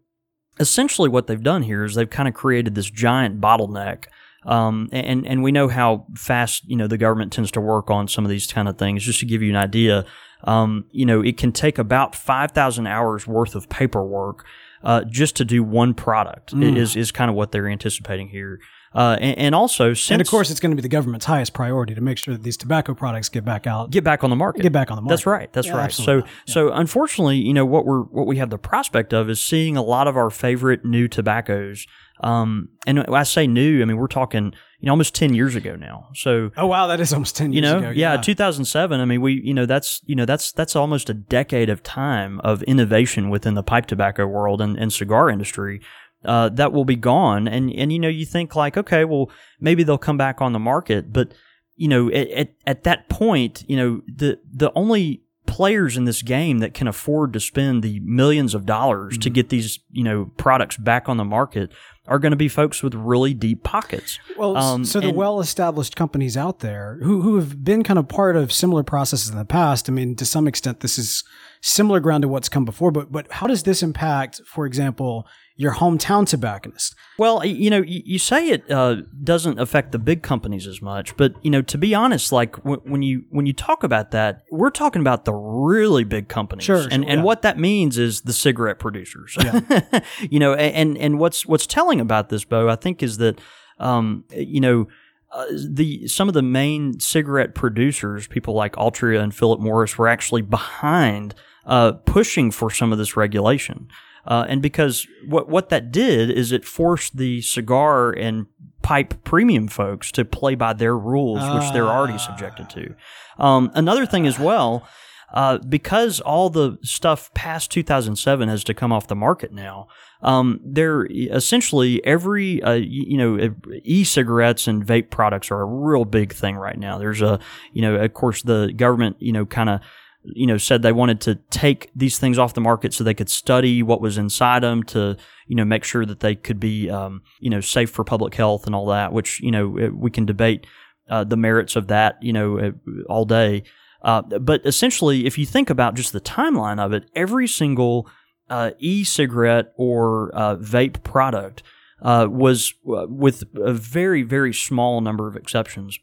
essentially 0.60 1.08
what 1.08 1.26
they've 1.26 1.42
done 1.42 1.62
here 1.62 1.84
is 1.84 1.94
they've 1.94 2.08
kind 2.08 2.28
of 2.28 2.34
created 2.34 2.74
this 2.74 2.90
giant 2.90 3.40
bottleneck. 3.40 4.04
Um, 4.46 4.90
and, 4.92 5.26
and 5.26 5.42
we 5.42 5.52
know 5.52 5.68
how 5.68 6.06
fast, 6.14 6.68
you 6.68 6.76
know, 6.76 6.86
the 6.86 6.98
government 6.98 7.32
tends 7.32 7.50
to 7.52 7.62
work 7.62 7.90
on 7.90 8.08
some 8.08 8.24
of 8.24 8.30
these 8.30 8.50
kind 8.52 8.68
of 8.68 8.76
things. 8.76 9.02
Just 9.02 9.20
to 9.20 9.26
give 9.26 9.42
you 9.42 9.48
an 9.50 9.56
idea, 9.56 10.04
um, 10.44 10.84
you 10.90 11.06
know, 11.06 11.22
it 11.22 11.38
can 11.38 11.50
take 11.50 11.78
about 11.78 12.14
5,000 12.14 12.86
hours 12.86 13.26
worth 13.26 13.54
of 13.54 13.68
paperwork, 13.68 14.44
uh, 14.84 15.04
just 15.04 15.36
to 15.36 15.44
do 15.44 15.62
one 15.64 15.94
product 15.94 16.52
is, 16.52 16.94
is 16.94 17.10
kind 17.10 17.30
of 17.30 17.36
what 17.36 17.52
they're 17.52 17.68
anticipating 17.68 18.28
here. 18.28 18.60
Uh, 18.94 19.16
and, 19.20 19.38
and 19.38 19.54
also 19.56 19.92
since 19.92 20.10
and 20.12 20.20
of 20.20 20.28
course, 20.28 20.50
it's 20.52 20.60
going 20.60 20.70
to 20.70 20.76
be 20.76 20.82
the 20.82 20.88
government's 20.88 21.26
highest 21.26 21.52
priority 21.52 21.96
to 21.96 22.00
make 22.00 22.16
sure 22.16 22.32
that 22.32 22.44
these 22.44 22.56
tobacco 22.56 22.94
products 22.94 23.28
get 23.28 23.44
back 23.44 23.66
out. 23.66 23.90
get 23.90 24.04
back 24.04 24.22
on 24.22 24.30
the 24.30 24.36
market. 24.36 24.62
Get 24.62 24.72
back 24.72 24.88
on 24.90 24.96
the 24.96 25.02
market. 25.02 25.10
That's 25.14 25.26
right. 25.26 25.52
That's 25.52 25.66
Yeah, 25.66 25.76
right. 25.78 25.84
absolutely. 25.86 26.30
So 26.46 26.68
so 26.68 26.72
unfortunately, 26.72 27.38
you 27.38 27.52
know 27.52 27.66
what 27.66 27.86
we're 27.86 28.02
what 28.02 28.28
we 28.28 28.36
have 28.36 28.50
the 28.50 28.58
prospect 28.58 29.12
of 29.12 29.28
is 29.28 29.42
seeing 29.42 29.76
a 29.76 29.82
lot 29.82 30.06
of 30.06 30.16
our 30.16 30.30
favorite 30.30 30.84
new 30.84 31.08
tobaccos. 31.08 31.88
Um, 32.20 32.68
and 32.86 33.00
I 33.00 33.24
say 33.24 33.46
new, 33.46 33.82
I 33.82 33.84
mean 33.84 33.96
we're 33.96 34.06
talking 34.06 34.52
you 34.78 34.86
know 34.86 34.92
almost 34.92 35.14
ten 35.14 35.34
years 35.34 35.56
ago 35.56 35.76
now. 35.76 36.08
So 36.14 36.50
Oh 36.56 36.66
wow, 36.66 36.86
that 36.86 37.00
is 37.00 37.12
almost 37.12 37.36
ten 37.36 37.52
you 37.52 37.60
years 37.60 37.72
know, 37.72 37.78
ago. 37.78 37.90
yeah, 37.90 38.16
2007. 38.16 39.00
I 39.00 39.04
mean, 39.04 39.20
we, 39.20 39.40
you 39.42 39.54
know, 39.54 39.66
that's, 39.66 40.00
you 40.04 40.14
know, 40.14 40.24
that's, 40.24 40.52
that's 40.52 40.76
almost 40.76 41.10
a 41.10 41.14
decade 41.14 41.70
of 41.70 41.82
time 41.82 42.38
of 42.40 42.62
innovation 42.64 43.30
within 43.30 43.54
the 43.54 43.62
pipe 43.62 43.86
tobacco 43.86 44.26
world 44.26 44.60
and, 44.60 44.76
and 44.78 44.92
cigar 44.92 45.30
industry. 45.30 45.80
Uh, 46.24 46.48
that 46.50 46.72
will 46.72 46.84
be 46.84 46.96
gone. 46.96 47.48
And, 47.48 47.72
and, 47.72 47.92
you 47.92 47.98
know, 47.98 48.08
you 48.08 48.24
think 48.26 48.54
like, 48.54 48.76
okay, 48.76 49.04
well, 49.04 49.30
maybe 49.58 49.82
they'll 49.82 49.98
come 49.98 50.16
back 50.16 50.40
on 50.40 50.52
the 50.52 50.58
market. 50.58 51.12
But, 51.12 51.32
you 51.76 51.88
know, 51.88 52.08
at, 52.10 52.28
at, 52.30 52.54
at 52.66 52.84
that 52.84 53.08
point, 53.08 53.64
you 53.68 53.76
know, 53.76 54.02
the, 54.06 54.38
the 54.50 54.70
only 54.74 55.23
players 55.54 55.96
in 55.96 56.04
this 56.04 56.20
game 56.22 56.58
that 56.58 56.74
can 56.74 56.88
afford 56.88 57.32
to 57.32 57.40
spend 57.40 57.82
the 57.82 58.00
millions 58.00 58.54
of 58.54 58.66
dollars 58.66 59.12
Mm-hmm. 59.14 59.20
to 59.20 59.30
get 59.30 59.48
these, 59.50 59.78
you 59.92 60.02
know, 60.02 60.32
products 60.36 60.76
back 60.76 61.08
on 61.08 61.16
the 61.16 61.24
market 61.24 61.70
are 62.06 62.18
going 62.18 62.32
to 62.32 62.36
be 62.36 62.48
folks 62.48 62.82
with 62.82 62.94
really 62.94 63.32
deep 63.34 63.62
pockets. 63.62 64.18
Well, 64.36 64.56
Um, 64.56 64.84
so 64.84 65.00
the 65.00 65.08
and- 65.08 65.16
well-established 65.16 65.94
companies 65.96 66.36
out 66.36 66.58
there 66.58 66.98
who 67.02 67.22
who 67.22 67.36
have 67.36 67.62
been 67.64 67.82
kind 67.84 67.98
of 67.98 68.08
part 68.08 68.34
of 68.36 68.52
similar 68.52 68.82
processes 68.82 69.30
in 69.30 69.38
the 69.38 69.44
past. 69.44 69.88
I 69.88 69.92
mean, 69.92 70.16
to 70.16 70.24
some 70.26 70.48
extent, 70.48 70.80
this 70.80 70.98
is 70.98 71.22
similar 71.62 72.00
ground 72.00 72.22
to 72.22 72.28
what's 72.28 72.48
come 72.48 72.64
before. 72.64 72.90
But 72.90 73.10
but 73.12 73.30
how 73.38 73.46
does 73.46 73.62
this 73.62 73.82
impact, 73.82 74.40
for 74.44 74.66
example, 74.66 75.26
your 75.56 75.74
hometown 75.74 76.26
tobacconist? 76.26 76.94
Well, 77.16 77.44
you 77.44 77.70
know, 77.70 77.82
you, 77.86 78.18
say 78.18 78.48
it 78.48 78.68
uh, 78.70 78.96
doesn't 79.22 79.60
affect 79.60 79.92
the 79.92 80.00
big 80.00 80.22
companies 80.22 80.66
as 80.66 80.82
much, 80.82 81.16
but 81.16 81.34
you 81.42 81.50
know, 81.50 81.62
to 81.62 81.78
be 81.78 81.94
honest, 81.94 82.32
like 82.32 82.56
w- 82.56 82.80
when 82.84 83.02
you 83.02 83.24
when 83.30 83.46
you 83.46 83.52
talk 83.52 83.84
about 83.84 84.10
that, 84.10 84.42
we're 84.50 84.70
talking 84.70 85.00
about 85.00 85.24
the 85.24 85.32
really 85.32 86.02
big 86.02 86.28
companies, 86.28 86.64
Sure, 86.64 86.82
and 86.82 86.90
sure, 86.90 87.04
and 87.10 87.20
yeah. 87.20 87.22
what 87.22 87.42
that 87.42 87.58
means 87.58 87.98
is 87.98 88.22
the 88.22 88.32
cigarette 88.32 88.80
producers. 88.80 89.36
you 90.30 90.40
know, 90.40 90.54
and 90.54 90.98
and 90.98 91.20
what's 91.20 91.46
what's 91.46 91.66
telling 91.66 92.00
about 92.00 92.30
this, 92.30 92.44
Beau, 92.44 92.68
I 92.68 92.76
think, 92.76 93.02
is 93.02 93.18
that 93.18 93.40
um, 93.78 94.24
you 94.30 94.60
know. 94.60 94.88
Uh, 95.32 95.46
the 95.68 96.06
some 96.06 96.28
of 96.28 96.34
the 96.34 96.42
main 96.42 97.00
cigarette 97.00 97.56
producers, 97.56 98.28
people 98.28 98.54
like 98.54 98.74
Altria 98.74 99.20
and 99.20 99.34
Philip 99.34 99.58
Morris, 99.58 99.98
were 99.98 100.06
actually 100.06 100.42
behind 100.42 101.34
uh, 101.66 101.90
pushing 101.90 102.52
for 102.52 102.70
some 102.70 102.92
of 102.92 102.98
this 102.98 103.16
regulation. 103.16 103.88
Uh, 104.26 104.46
and 104.48 104.62
because 104.62 105.06
what 105.26 105.48
what 105.48 105.68
that 105.68 105.92
did 105.92 106.30
is 106.30 106.52
it 106.52 106.64
forced 106.64 107.16
the 107.16 107.42
cigar 107.42 108.10
and 108.10 108.46
pipe 108.82 109.24
premium 109.24 109.66
folks 109.66 110.12
to 110.12 110.24
play 110.24 110.54
by 110.54 110.72
their 110.72 110.96
rules, 110.96 111.40
which 111.54 111.72
they're 111.72 111.88
already 111.88 112.18
subjected 112.18 112.68
to. 112.70 112.94
Um, 113.38 113.70
another 113.74 114.04
thing 114.04 114.26
as 114.26 114.38
well, 114.38 114.86
uh, 115.32 115.58
because 115.58 116.20
all 116.20 116.50
the 116.50 116.78
stuff 116.82 117.32
past 117.34 117.70
2007 117.70 118.48
has 118.48 118.62
to 118.64 118.74
come 118.74 118.92
off 118.92 119.08
the 119.08 119.16
market 119.16 119.52
now. 119.52 119.88
Um, 120.22 120.60
they're 120.64 121.06
essentially 121.10 122.04
every 122.04 122.62
uh, 122.62 122.72
you 122.74 123.16
know 123.16 123.54
e-cigarettes 123.84 124.66
and 124.66 124.84
vape 124.84 125.10
products 125.10 125.50
are 125.50 125.60
a 125.60 125.66
real 125.66 126.04
big 126.04 126.32
thing 126.32 126.56
right 126.56 126.78
now. 126.78 126.98
There's 126.98 127.20
a 127.20 127.40
you 127.72 127.82
know 127.82 127.96
of 127.96 128.12
course 128.14 128.42
the 128.42 128.72
government 128.76 129.16
you 129.18 129.32
know 129.32 129.44
kind 129.44 129.68
of 129.68 129.80
you 130.24 130.46
know 130.46 130.56
said 130.56 130.82
they 130.82 130.92
wanted 130.92 131.20
to 131.20 131.34
take 131.50 131.90
these 131.94 132.18
things 132.18 132.38
off 132.38 132.54
the 132.54 132.60
market 132.60 132.94
so 132.94 133.04
they 133.04 133.14
could 133.14 133.28
study 133.28 133.82
what 133.82 134.00
was 134.00 134.16
inside 134.16 134.62
them 134.62 134.82
to 134.82 135.16
you 135.46 135.56
know 135.56 135.64
make 135.64 135.84
sure 135.84 136.06
that 136.06 136.20
they 136.20 136.34
could 136.34 136.58
be 136.58 136.88
um, 136.88 137.22
you 137.40 137.50
know 137.50 137.60
safe 137.60 137.90
for 137.90 138.04
public 138.04 138.34
health 138.34 138.66
and 138.66 138.74
all 138.74 138.86
that 138.86 139.12
which 139.12 139.40
you 139.40 139.50
know 139.50 139.68
we 139.92 140.10
can 140.10 140.24
debate 140.24 140.66
uh, 141.10 141.24
the 141.24 141.36
merits 141.36 141.76
of 141.76 141.88
that 141.88 142.16
you 142.22 142.32
know 142.32 142.72
all 143.08 143.24
day. 143.24 143.62
Uh, 144.02 144.20
but 144.20 144.60
essentially 144.66 145.24
if 145.26 145.38
you 145.38 145.46
think 145.46 145.70
about 145.70 145.94
just 145.94 146.12
the 146.12 146.20
timeline 146.20 146.78
of 146.78 146.92
it 146.92 147.08
every 147.14 147.48
single 147.48 148.08
uh, 148.50 148.70
e-cigarette 148.78 149.72
or 149.76 150.30
uh, 150.34 150.56
vape 150.56 151.02
product 151.02 151.62
uh, 152.02 152.26
was 152.30 152.74
uh, 152.86 153.06
with 153.08 153.44
a 153.56 153.72
very 153.72 154.22
very 154.22 154.52
small 154.52 155.00
number 155.00 155.26
of 155.26 155.36
exceptions 155.36 155.98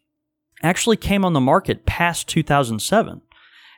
actually 0.64 0.98
came 0.98 1.24
on 1.24 1.34
the 1.34 1.40
market 1.40 1.86
past 1.86 2.28
2007 2.28 3.22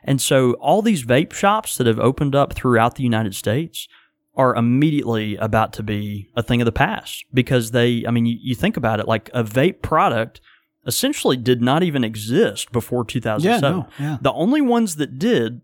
and 0.04 0.20
so 0.20 0.52
all 0.54 0.82
these 0.82 1.04
vape 1.04 1.32
shops 1.32 1.76
that 1.76 1.86
have 1.86 1.98
opened 1.98 2.34
up 2.34 2.52
throughout 2.52 2.94
the 2.96 3.02
United 3.02 3.34
States 3.34 3.88
are 4.36 4.54
immediately 4.54 5.36
about 5.36 5.72
to 5.74 5.82
be 5.82 6.28
a 6.36 6.42
thing 6.42 6.60
of 6.60 6.64
the 6.64 6.72
past 6.72 7.24
because 7.32 7.70
they, 7.70 8.04
I 8.06 8.10
mean, 8.10 8.26
you, 8.26 8.36
you 8.40 8.54
think 8.54 8.76
about 8.76 9.00
it, 9.00 9.08
like 9.08 9.30
a 9.32 9.44
vape 9.44 9.80
product 9.80 10.40
essentially 10.86 11.36
did 11.36 11.62
not 11.62 11.82
even 11.82 12.04
exist 12.04 12.72
before 12.72 13.04
2007. 13.04 13.62
Yeah, 13.62 13.70
no, 13.70 13.88
yeah. 13.98 14.18
The 14.20 14.32
only 14.32 14.60
ones 14.60 14.96
that 14.96 15.18
did 15.18 15.62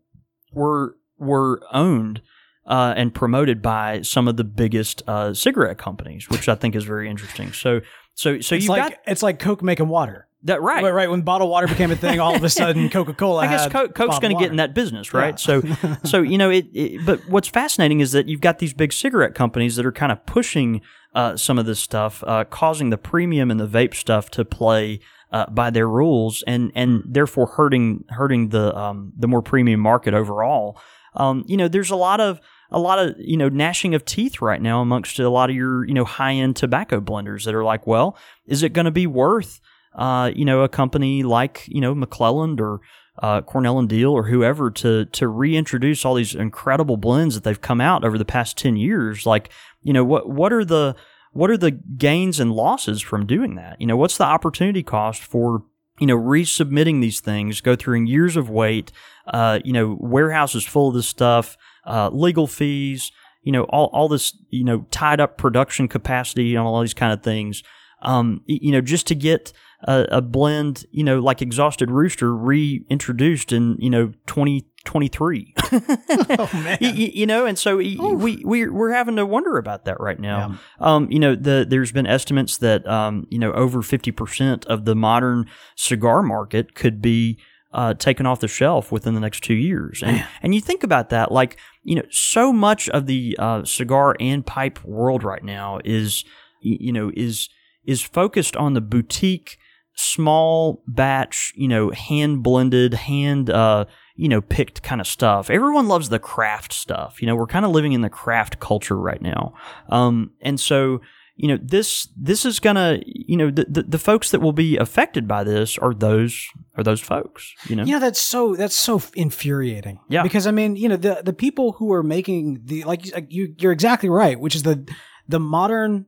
were, 0.52 0.96
were 1.18 1.60
owned 1.72 2.22
uh, 2.64 2.94
and 2.96 3.12
promoted 3.12 3.60
by 3.60 4.02
some 4.02 4.28
of 4.28 4.36
the 4.36 4.44
biggest 4.44 5.02
uh, 5.08 5.34
cigarette 5.34 5.76
companies, 5.76 6.30
which 6.30 6.48
I 6.48 6.54
think 6.54 6.76
is 6.76 6.84
very 6.84 7.10
interesting. 7.10 7.52
So, 7.52 7.80
so, 8.14 8.40
so 8.40 8.54
you've 8.54 8.68
like 8.68 8.90
got 8.90 8.98
it's 9.06 9.22
like 9.22 9.40
Coke 9.40 9.62
making 9.62 9.88
water. 9.88 10.28
That 10.44 10.62
right. 10.62 10.82
Right, 10.82 10.92
right. 10.92 11.10
When 11.10 11.22
bottled 11.22 11.50
water 11.50 11.66
became 11.66 11.90
a 11.90 11.96
thing, 11.96 12.18
all 12.18 12.34
of 12.34 12.42
a 12.42 12.50
sudden 12.50 12.88
Coca 12.88 13.12
Cola. 13.12 13.42
I 13.42 13.46
guess 13.48 13.68
Coke, 13.68 13.94
Coke's 13.94 14.18
going 14.18 14.34
to 14.34 14.40
get 14.40 14.50
in 14.50 14.56
that 14.56 14.74
business, 14.74 15.12
right? 15.12 15.38
So, 15.38 15.62
so 16.04 16.22
you 16.22 16.38
know, 16.38 16.50
it, 16.50 16.66
it. 16.72 17.04
But 17.04 17.20
what's 17.28 17.48
fascinating 17.48 18.00
is 18.00 18.12
that 18.12 18.28
you've 18.28 18.40
got 18.40 18.58
these 18.58 18.72
big 18.72 18.92
cigarette 18.92 19.34
companies 19.34 19.76
that 19.76 19.84
are 19.84 19.92
kind 19.92 20.10
of 20.10 20.24
pushing 20.26 20.80
uh, 21.14 21.36
some 21.36 21.58
of 21.58 21.66
this 21.66 21.80
stuff, 21.80 22.24
uh, 22.26 22.44
causing 22.44 22.90
the 22.90 22.98
premium 22.98 23.50
and 23.50 23.60
the 23.60 23.66
vape 23.66 23.94
stuff 23.94 24.30
to 24.30 24.44
play 24.44 25.00
uh, 25.32 25.46
by 25.50 25.70
their 25.70 25.88
rules, 25.88 26.42
and 26.46 26.72
and 26.74 27.02
therefore 27.06 27.46
hurting 27.46 28.04
hurting 28.10 28.48
the 28.48 28.76
um, 28.76 29.12
the 29.18 29.28
more 29.28 29.42
premium 29.42 29.80
market 29.80 30.14
overall. 30.14 30.80
Um, 31.14 31.44
you 31.46 31.56
know, 31.56 31.68
there's 31.68 31.90
a 31.90 31.96
lot 31.96 32.20
of 32.20 32.40
a 32.70 32.78
lot 32.78 32.98
of 32.98 33.14
you 33.18 33.36
know 33.36 33.48
gnashing 33.48 33.94
of 33.94 34.04
teeth 34.04 34.40
right 34.40 34.62
now 34.62 34.80
amongst 34.80 35.18
a 35.18 35.28
lot 35.28 35.50
of 35.50 35.56
your 35.56 35.84
you 35.86 35.94
know 35.94 36.04
high 36.04 36.32
end 36.32 36.56
tobacco 36.56 37.00
blenders 37.00 37.44
that 37.44 37.54
are 37.54 37.64
like, 37.64 37.86
well, 37.86 38.16
is 38.46 38.62
it 38.62 38.72
going 38.72 38.86
to 38.86 38.90
be 38.90 39.06
worth 39.06 39.60
uh, 39.94 40.30
you 40.34 40.44
know 40.44 40.62
a 40.62 40.68
company 40.68 41.22
like 41.22 41.64
you 41.68 41.80
know 41.80 41.94
McClelland 41.94 42.60
or 42.60 42.80
uh, 43.18 43.42
Cornell 43.42 43.78
and 43.78 43.88
Diehl 43.88 44.12
or 44.12 44.24
whoever 44.24 44.70
to 44.70 45.04
to 45.06 45.28
reintroduce 45.28 46.04
all 46.04 46.14
these 46.14 46.34
incredible 46.34 46.96
blends 46.96 47.34
that 47.34 47.44
they've 47.44 47.60
come 47.60 47.80
out 47.80 48.04
over 48.04 48.18
the 48.18 48.24
past 48.24 48.56
ten 48.56 48.76
years? 48.76 49.26
Like, 49.26 49.50
you 49.82 49.92
know, 49.92 50.04
what 50.04 50.28
what 50.28 50.52
are 50.52 50.64
the 50.64 50.96
what 51.32 51.50
are 51.50 51.56
the 51.56 51.70
gains 51.70 52.40
and 52.40 52.52
losses 52.52 53.00
from 53.00 53.26
doing 53.26 53.54
that? 53.56 53.80
You 53.80 53.86
know, 53.86 53.96
what's 53.96 54.16
the 54.16 54.24
opportunity 54.24 54.82
cost 54.82 55.22
for 55.22 55.64
you 55.98 56.06
know 56.06 56.16
resubmitting 56.16 57.00
these 57.00 57.20
things, 57.20 57.60
go 57.60 57.76
through 57.76 58.02
years 58.04 58.36
of 58.36 58.48
wait, 58.48 58.90
uh, 59.26 59.60
you 59.64 59.72
know, 59.72 59.96
warehouses 60.00 60.64
full 60.64 60.88
of 60.88 60.94
this 60.94 61.06
stuff, 61.06 61.56
uh, 61.86 62.08
legal 62.10 62.46
fees, 62.46 63.12
you 63.42 63.52
know, 63.52 63.64
all 63.64 63.90
all 63.92 64.08
this 64.08 64.36
you 64.48 64.64
know 64.64 64.86
tied 64.90 65.20
up 65.20 65.36
production 65.36 65.88
capacity 65.88 66.54
and 66.54 66.66
all 66.66 66.80
these 66.80 66.94
kind 66.94 67.12
of 67.12 67.22
things. 67.22 67.62
Um, 68.02 68.40
you 68.46 68.72
know, 68.72 68.80
just 68.80 69.06
to 69.08 69.14
get 69.14 69.52
a, 69.84 70.06
a 70.10 70.22
blend, 70.22 70.84
you 70.90 71.04
know, 71.04 71.20
like 71.20 71.40
Exhausted 71.40 71.90
Rooster 71.90 72.34
reintroduced 72.34 73.52
in, 73.52 73.76
you 73.78 73.88
know, 73.88 74.12
2023. 74.26 75.54
oh, 75.72 76.50
man. 76.52 76.78
you, 76.80 76.90
you, 76.90 77.26
know, 77.26 77.46
and 77.46 77.58
so 77.58 77.78
we, 77.78 77.96
we, 78.44 78.68
we're 78.68 78.92
having 78.92 79.16
to 79.16 79.24
wonder 79.24 79.56
about 79.56 79.86
that 79.86 79.98
right 80.00 80.18
now. 80.18 80.58
Yeah. 80.80 80.94
Um, 80.94 81.10
you 81.10 81.18
know, 81.18 81.34
the, 81.34 81.66
there's 81.68 81.92
been 81.92 82.06
estimates 82.06 82.58
that, 82.58 82.86
um, 82.86 83.26
you 83.30 83.38
know, 83.38 83.52
over 83.52 83.80
50% 83.80 84.66
of 84.66 84.84
the 84.84 84.94
modern 84.94 85.46
cigar 85.76 86.22
market 86.22 86.74
could 86.74 87.00
be, 87.00 87.38
uh, 87.72 87.94
taken 87.94 88.26
off 88.26 88.40
the 88.40 88.48
shelf 88.48 88.90
within 88.90 89.14
the 89.14 89.20
next 89.20 89.44
two 89.44 89.54
years. 89.54 90.02
And, 90.04 90.26
and 90.42 90.54
you 90.54 90.60
think 90.60 90.82
about 90.82 91.10
that, 91.10 91.30
like, 91.30 91.56
you 91.84 91.94
know, 91.94 92.02
so 92.10 92.52
much 92.52 92.88
of 92.88 93.06
the, 93.06 93.36
uh, 93.38 93.64
cigar 93.64 94.16
and 94.18 94.44
pipe 94.44 94.84
world 94.84 95.22
right 95.22 95.44
now 95.44 95.78
is, 95.84 96.24
you 96.60 96.92
know, 96.92 97.12
is, 97.14 97.48
is 97.84 98.02
focused 98.02 98.56
on 98.56 98.74
the 98.74 98.80
boutique 98.80 99.56
small 99.94 100.82
batch, 100.86 101.52
you 101.56 101.68
know, 101.68 101.90
hand 101.90 102.42
blended, 102.42 102.94
hand, 102.94 103.50
uh, 103.50 103.84
you 104.16 104.28
know, 104.28 104.40
picked 104.40 104.82
kind 104.82 105.00
of 105.00 105.06
stuff. 105.06 105.50
Everyone 105.50 105.88
loves 105.88 106.08
the 106.08 106.18
craft 106.18 106.72
stuff. 106.72 107.20
You 107.20 107.26
know, 107.26 107.36
we're 107.36 107.46
kind 107.46 107.64
of 107.64 107.70
living 107.70 107.92
in 107.92 108.00
the 108.00 108.10
craft 108.10 108.60
culture 108.60 108.96
right 108.96 109.20
now. 109.20 109.54
Um, 109.88 110.32
and 110.40 110.58
so, 110.58 111.00
you 111.36 111.48
know, 111.48 111.58
this, 111.62 112.08
this 112.16 112.44
is 112.44 112.60
gonna, 112.60 113.00
you 113.06 113.36
know, 113.36 113.50
the, 113.50 113.64
the, 113.64 113.82
the, 113.84 113.98
folks 113.98 114.30
that 114.30 114.40
will 114.40 114.52
be 114.52 114.76
affected 114.76 115.26
by 115.26 115.42
this 115.42 115.78
are 115.78 115.94
those, 115.94 116.46
are 116.76 116.84
those 116.84 117.00
folks, 117.00 117.54
you 117.66 117.76
know? 117.76 117.84
You 117.84 117.94
know, 117.94 117.98
that's 118.00 118.20
so, 118.20 118.54
that's 118.54 118.76
so 118.76 119.00
infuriating. 119.14 120.00
Yeah. 120.10 120.22
Because 120.22 120.46
I 120.46 120.50
mean, 120.50 120.76
you 120.76 120.88
know, 120.88 120.96
the, 120.96 121.22
the 121.24 121.32
people 121.32 121.72
who 121.72 121.92
are 121.94 122.02
making 122.02 122.60
the, 122.64 122.84
like, 122.84 123.06
you, 123.32 123.54
you're 123.58 123.72
exactly 123.72 124.10
right, 124.10 124.38
which 124.38 124.54
is 124.54 124.64
the, 124.64 124.86
the 125.28 125.40
modern, 125.40 126.06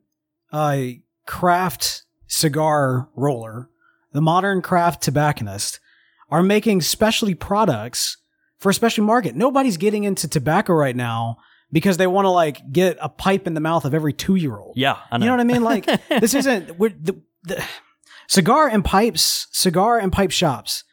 uh, 0.53 0.81
craft 1.25 2.03
cigar 2.27 3.09
roller 3.15 3.71
the 4.13 4.23
modern 4.23 4.63
craft 4.63 5.03
tobacconist, 5.03 5.81
are 6.31 6.43
making 6.43 6.81
specialty 6.81 7.35
products 7.35 8.17
for 8.59 8.71
a 8.71 8.75
specialty 8.75 9.07
market. 9.07 9.35
Nobody's 9.35 9.77
getting 9.77 10.05
into 10.05 10.29
tobacco 10.29 10.73
right 10.73 10.97
now 10.97 11.39
because 11.73 11.97
they 11.97 12.07
want 12.07 12.27
to 12.27 12.31
like 12.31 12.71
get 12.71 12.97
a 13.01 13.09
pipe 13.09 13.47
in 13.47 13.55
the 13.55 13.61
mouth 13.61 13.85
of 13.85 13.95
every 13.95 14.13
two 14.13 14.37
year 14.37 14.57
old. 14.57 14.77
Yeah, 14.77 14.99
know. 15.11 15.19
you 15.19 15.25
know 15.27 15.33
what 15.33 15.41
I 15.41 15.45
mean. 15.45 15.63
Like 15.63 15.87
this 16.21 16.35
isn't 16.35 16.79
we're, 16.79 16.91
the, 16.91 17.21
the 17.45 17.65
cigar 18.29 18.69
and 18.69 18.85
pipes, 18.85 19.49
cigar 19.53 19.99
and 19.99 20.13
pipe 20.13 20.31
shops, 20.31 20.85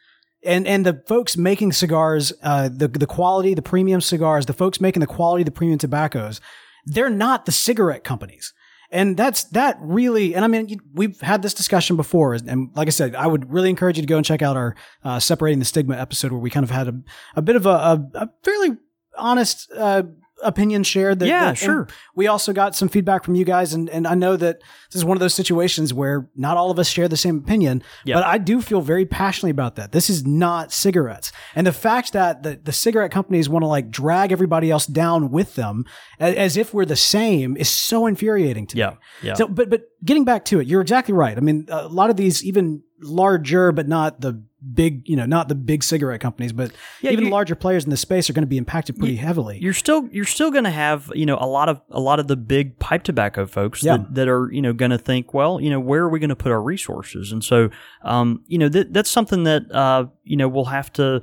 and 0.42 0.66
and 0.66 0.84
the 0.84 1.02
folks 1.06 1.36
making 1.36 1.72
cigars, 1.72 2.32
uh, 2.42 2.68
the 2.68 2.88
the 2.88 3.06
quality, 3.06 3.54
the 3.54 3.62
premium 3.62 4.00
cigars, 4.00 4.46
the 4.46 4.52
folks 4.52 4.80
making 4.80 5.00
the 5.00 5.06
quality, 5.06 5.44
the 5.44 5.50
premium 5.50 5.78
tobaccos, 5.78 6.40
they're 6.86 7.10
not 7.10 7.46
the 7.46 7.52
cigarette 7.52 8.04
companies. 8.04 8.52
And 8.90 9.16
that's 9.16 9.44
that 9.44 9.78
really, 9.80 10.34
and 10.34 10.44
I 10.44 10.48
mean, 10.48 10.80
we've 10.94 11.20
had 11.20 11.42
this 11.42 11.54
discussion 11.54 11.96
before. 11.96 12.34
And 12.34 12.70
like 12.74 12.88
I 12.88 12.90
said, 12.90 13.14
I 13.14 13.26
would 13.26 13.50
really 13.50 13.70
encourage 13.70 13.96
you 13.96 14.02
to 14.02 14.06
go 14.06 14.16
and 14.16 14.26
check 14.26 14.42
out 14.42 14.56
our 14.56 14.74
uh, 15.04 15.20
Separating 15.20 15.60
the 15.60 15.64
Stigma 15.64 15.96
episode 15.96 16.32
where 16.32 16.40
we 16.40 16.50
kind 16.50 16.64
of 16.64 16.70
had 16.70 16.88
a, 16.88 17.00
a 17.36 17.42
bit 17.42 17.56
of 17.56 17.66
a, 17.66 17.70
a, 17.70 18.10
a 18.14 18.28
fairly 18.42 18.76
honest 19.16 19.70
uh, 19.76 20.02
opinion 20.42 20.82
shared. 20.82 21.18
That, 21.20 21.26
yeah, 21.26 21.44
that, 21.46 21.58
sure. 21.58 21.88
We 22.14 22.26
also 22.26 22.52
got 22.52 22.74
some 22.74 22.88
feedback 22.88 23.24
from 23.24 23.34
you 23.34 23.44
guys, 23.44 23.74
and 23.74 23.88
and 23.90 24.06
I 24.06 24.14
know 24.14 24.36
that 24.36 24.60
this 24.90 24.96
is 24.96 25.04
one 25.04 25.16
of 25.16 25.20
those 25.20 25.34
situations 25.34 25.92
where 25.94 26.28
not 26.36 26.56
all 26.56 26.70
of 26.70 26.78
us 26.78 26.88
share 26.88 27.08
the 27.08 27.16
same 27.16 27.38
opinion. 27.38 27.82
Yep. 28.04 28.16
But 28.16 28.24
I 28.24 28.38
do 28.38 28.60
feel 28.60 28.80
very 28.80 29.06
passionately 29.06 29.50
about 29.50 29.76
that. 29.76 29.92
This 29.92 30.10
is 30.10 30.26
not 30.26 30.72
cigarettes, 30.72 31.32
and 31.54 31.66
the 31.66 31.72
fact 31.72 32.12
that 32.12 32.42
the 32.42 32.60
the 32.62 32.72
cigarette 32.72 33.10
companies 33.10 33.48
want 33.48 33.62
to 33.62 33.66
like 33.66 33.90
drag 33.90 34.32
everybody 34.32 34.70
else 34.70 34.86
down 34.86 35.30
with 35.30 35.54
them 35.54 35.84
as, 36.18 36.34
as 36.34 36.56
if 36.56 36.74
we're 36.74 36.84
the 36.84 36.96
same 36.96 37.56
is 37.56 37.68
so 37.68 38.06
infuriating 38.06 38.66
to 38.68 38.76
yeah, 38.76 38.90
me. 38.90 38.96
Yeah. 39.22 39.34
So, 39.34 39.48
but 39.48 39.70
but 39.70 39.82
getting 40.04 40.24
back 40.24 40.44
to 40.46 40.60
it, 40.60 40.66
you're 40.66 40.80
exactly 40.80 41.14
right. 41.14 41.36
I 41.36 41.40
mean, 41.40 41.66
a 41.68 41.88
lot 41.88 42.10
of 42.10 42.16
these 42.16 42.44
even 42.44 42.82
larger, 43.02 43.72
but 43.72 43.88
not 43.88 44.20
the 44.20 44.42
big, 44.74 45.08
you 45.08 45.16
know, 45.16 45.26
not 45.26 45.48
the 45.48 45.54
big 45.54 45.82
cigarette 45.82 46.20
companies, 46.20 46.52
but 46.52 46.72
yeah, 47.00 47.10
even 47.10 47.30
larger 47.30 47.54
players 47.54 47.84
in 47.84 47.90
the 47.90 47.96
space 47.96 48.28
are 48.28 48.32
going 48.32 48.42
to 48.42 48.48
be 48.48 48.58
impacted 48.58 48.98
pretty 48.98 49.14
you, 49.14 49.18
heavily. 49.18 49.58
You're 49.58 49.74
still 49.74 50.08
you're 50.12 50.24
still 50.24 50.50
going 50.50 50.64
to 50.64 50.70
have 50.70 51.10
you 51.14 51.26
know 51.26 51.38
a 51.40 51.46
lot 51.46 51.68
of 51.68 51.80
a 51.90 52.00
lot 52.00 52.20
of 52.20 52.28
the 52.28 52.36
big 52.36 52.78
pipe 52.78 53.02
tobacco 53.02 53.46
folks 53.46 53.82
yeah. 53.82 53.96
that, 53.96 54.14
that 54.14 54.28
are 54.28 54.50
you 54.52 54.62
know 54.62 54.72
going 54.72 54.90
to 54.90 54.98
think, 54.98 55.34
well, 55.34 55.60
you 55.60 55.70
know, 55.70 55.80
where 55.80 56.02
are 56.02 56.08
we 56.08 56.18
going 56.18 56.30
to 56.30 56.36
put 56.36 56.52
our 56.52 56.62
resources? 56.62 57.32
And 57.32 57.42
so, 57.42 57.70
um, 58.02 58.42
you 58.46 58.58
know, 58.58 58.68
that 58.68 58.92
that's 58.92 59.10
something 59.10 59.44
that 59.44 59.70
uh, 59.72 60.06
you 60.24 60.36
know 60.36 60.48
we'll 60.48 60.66
have 60.66 60.92
to 60.94 61.22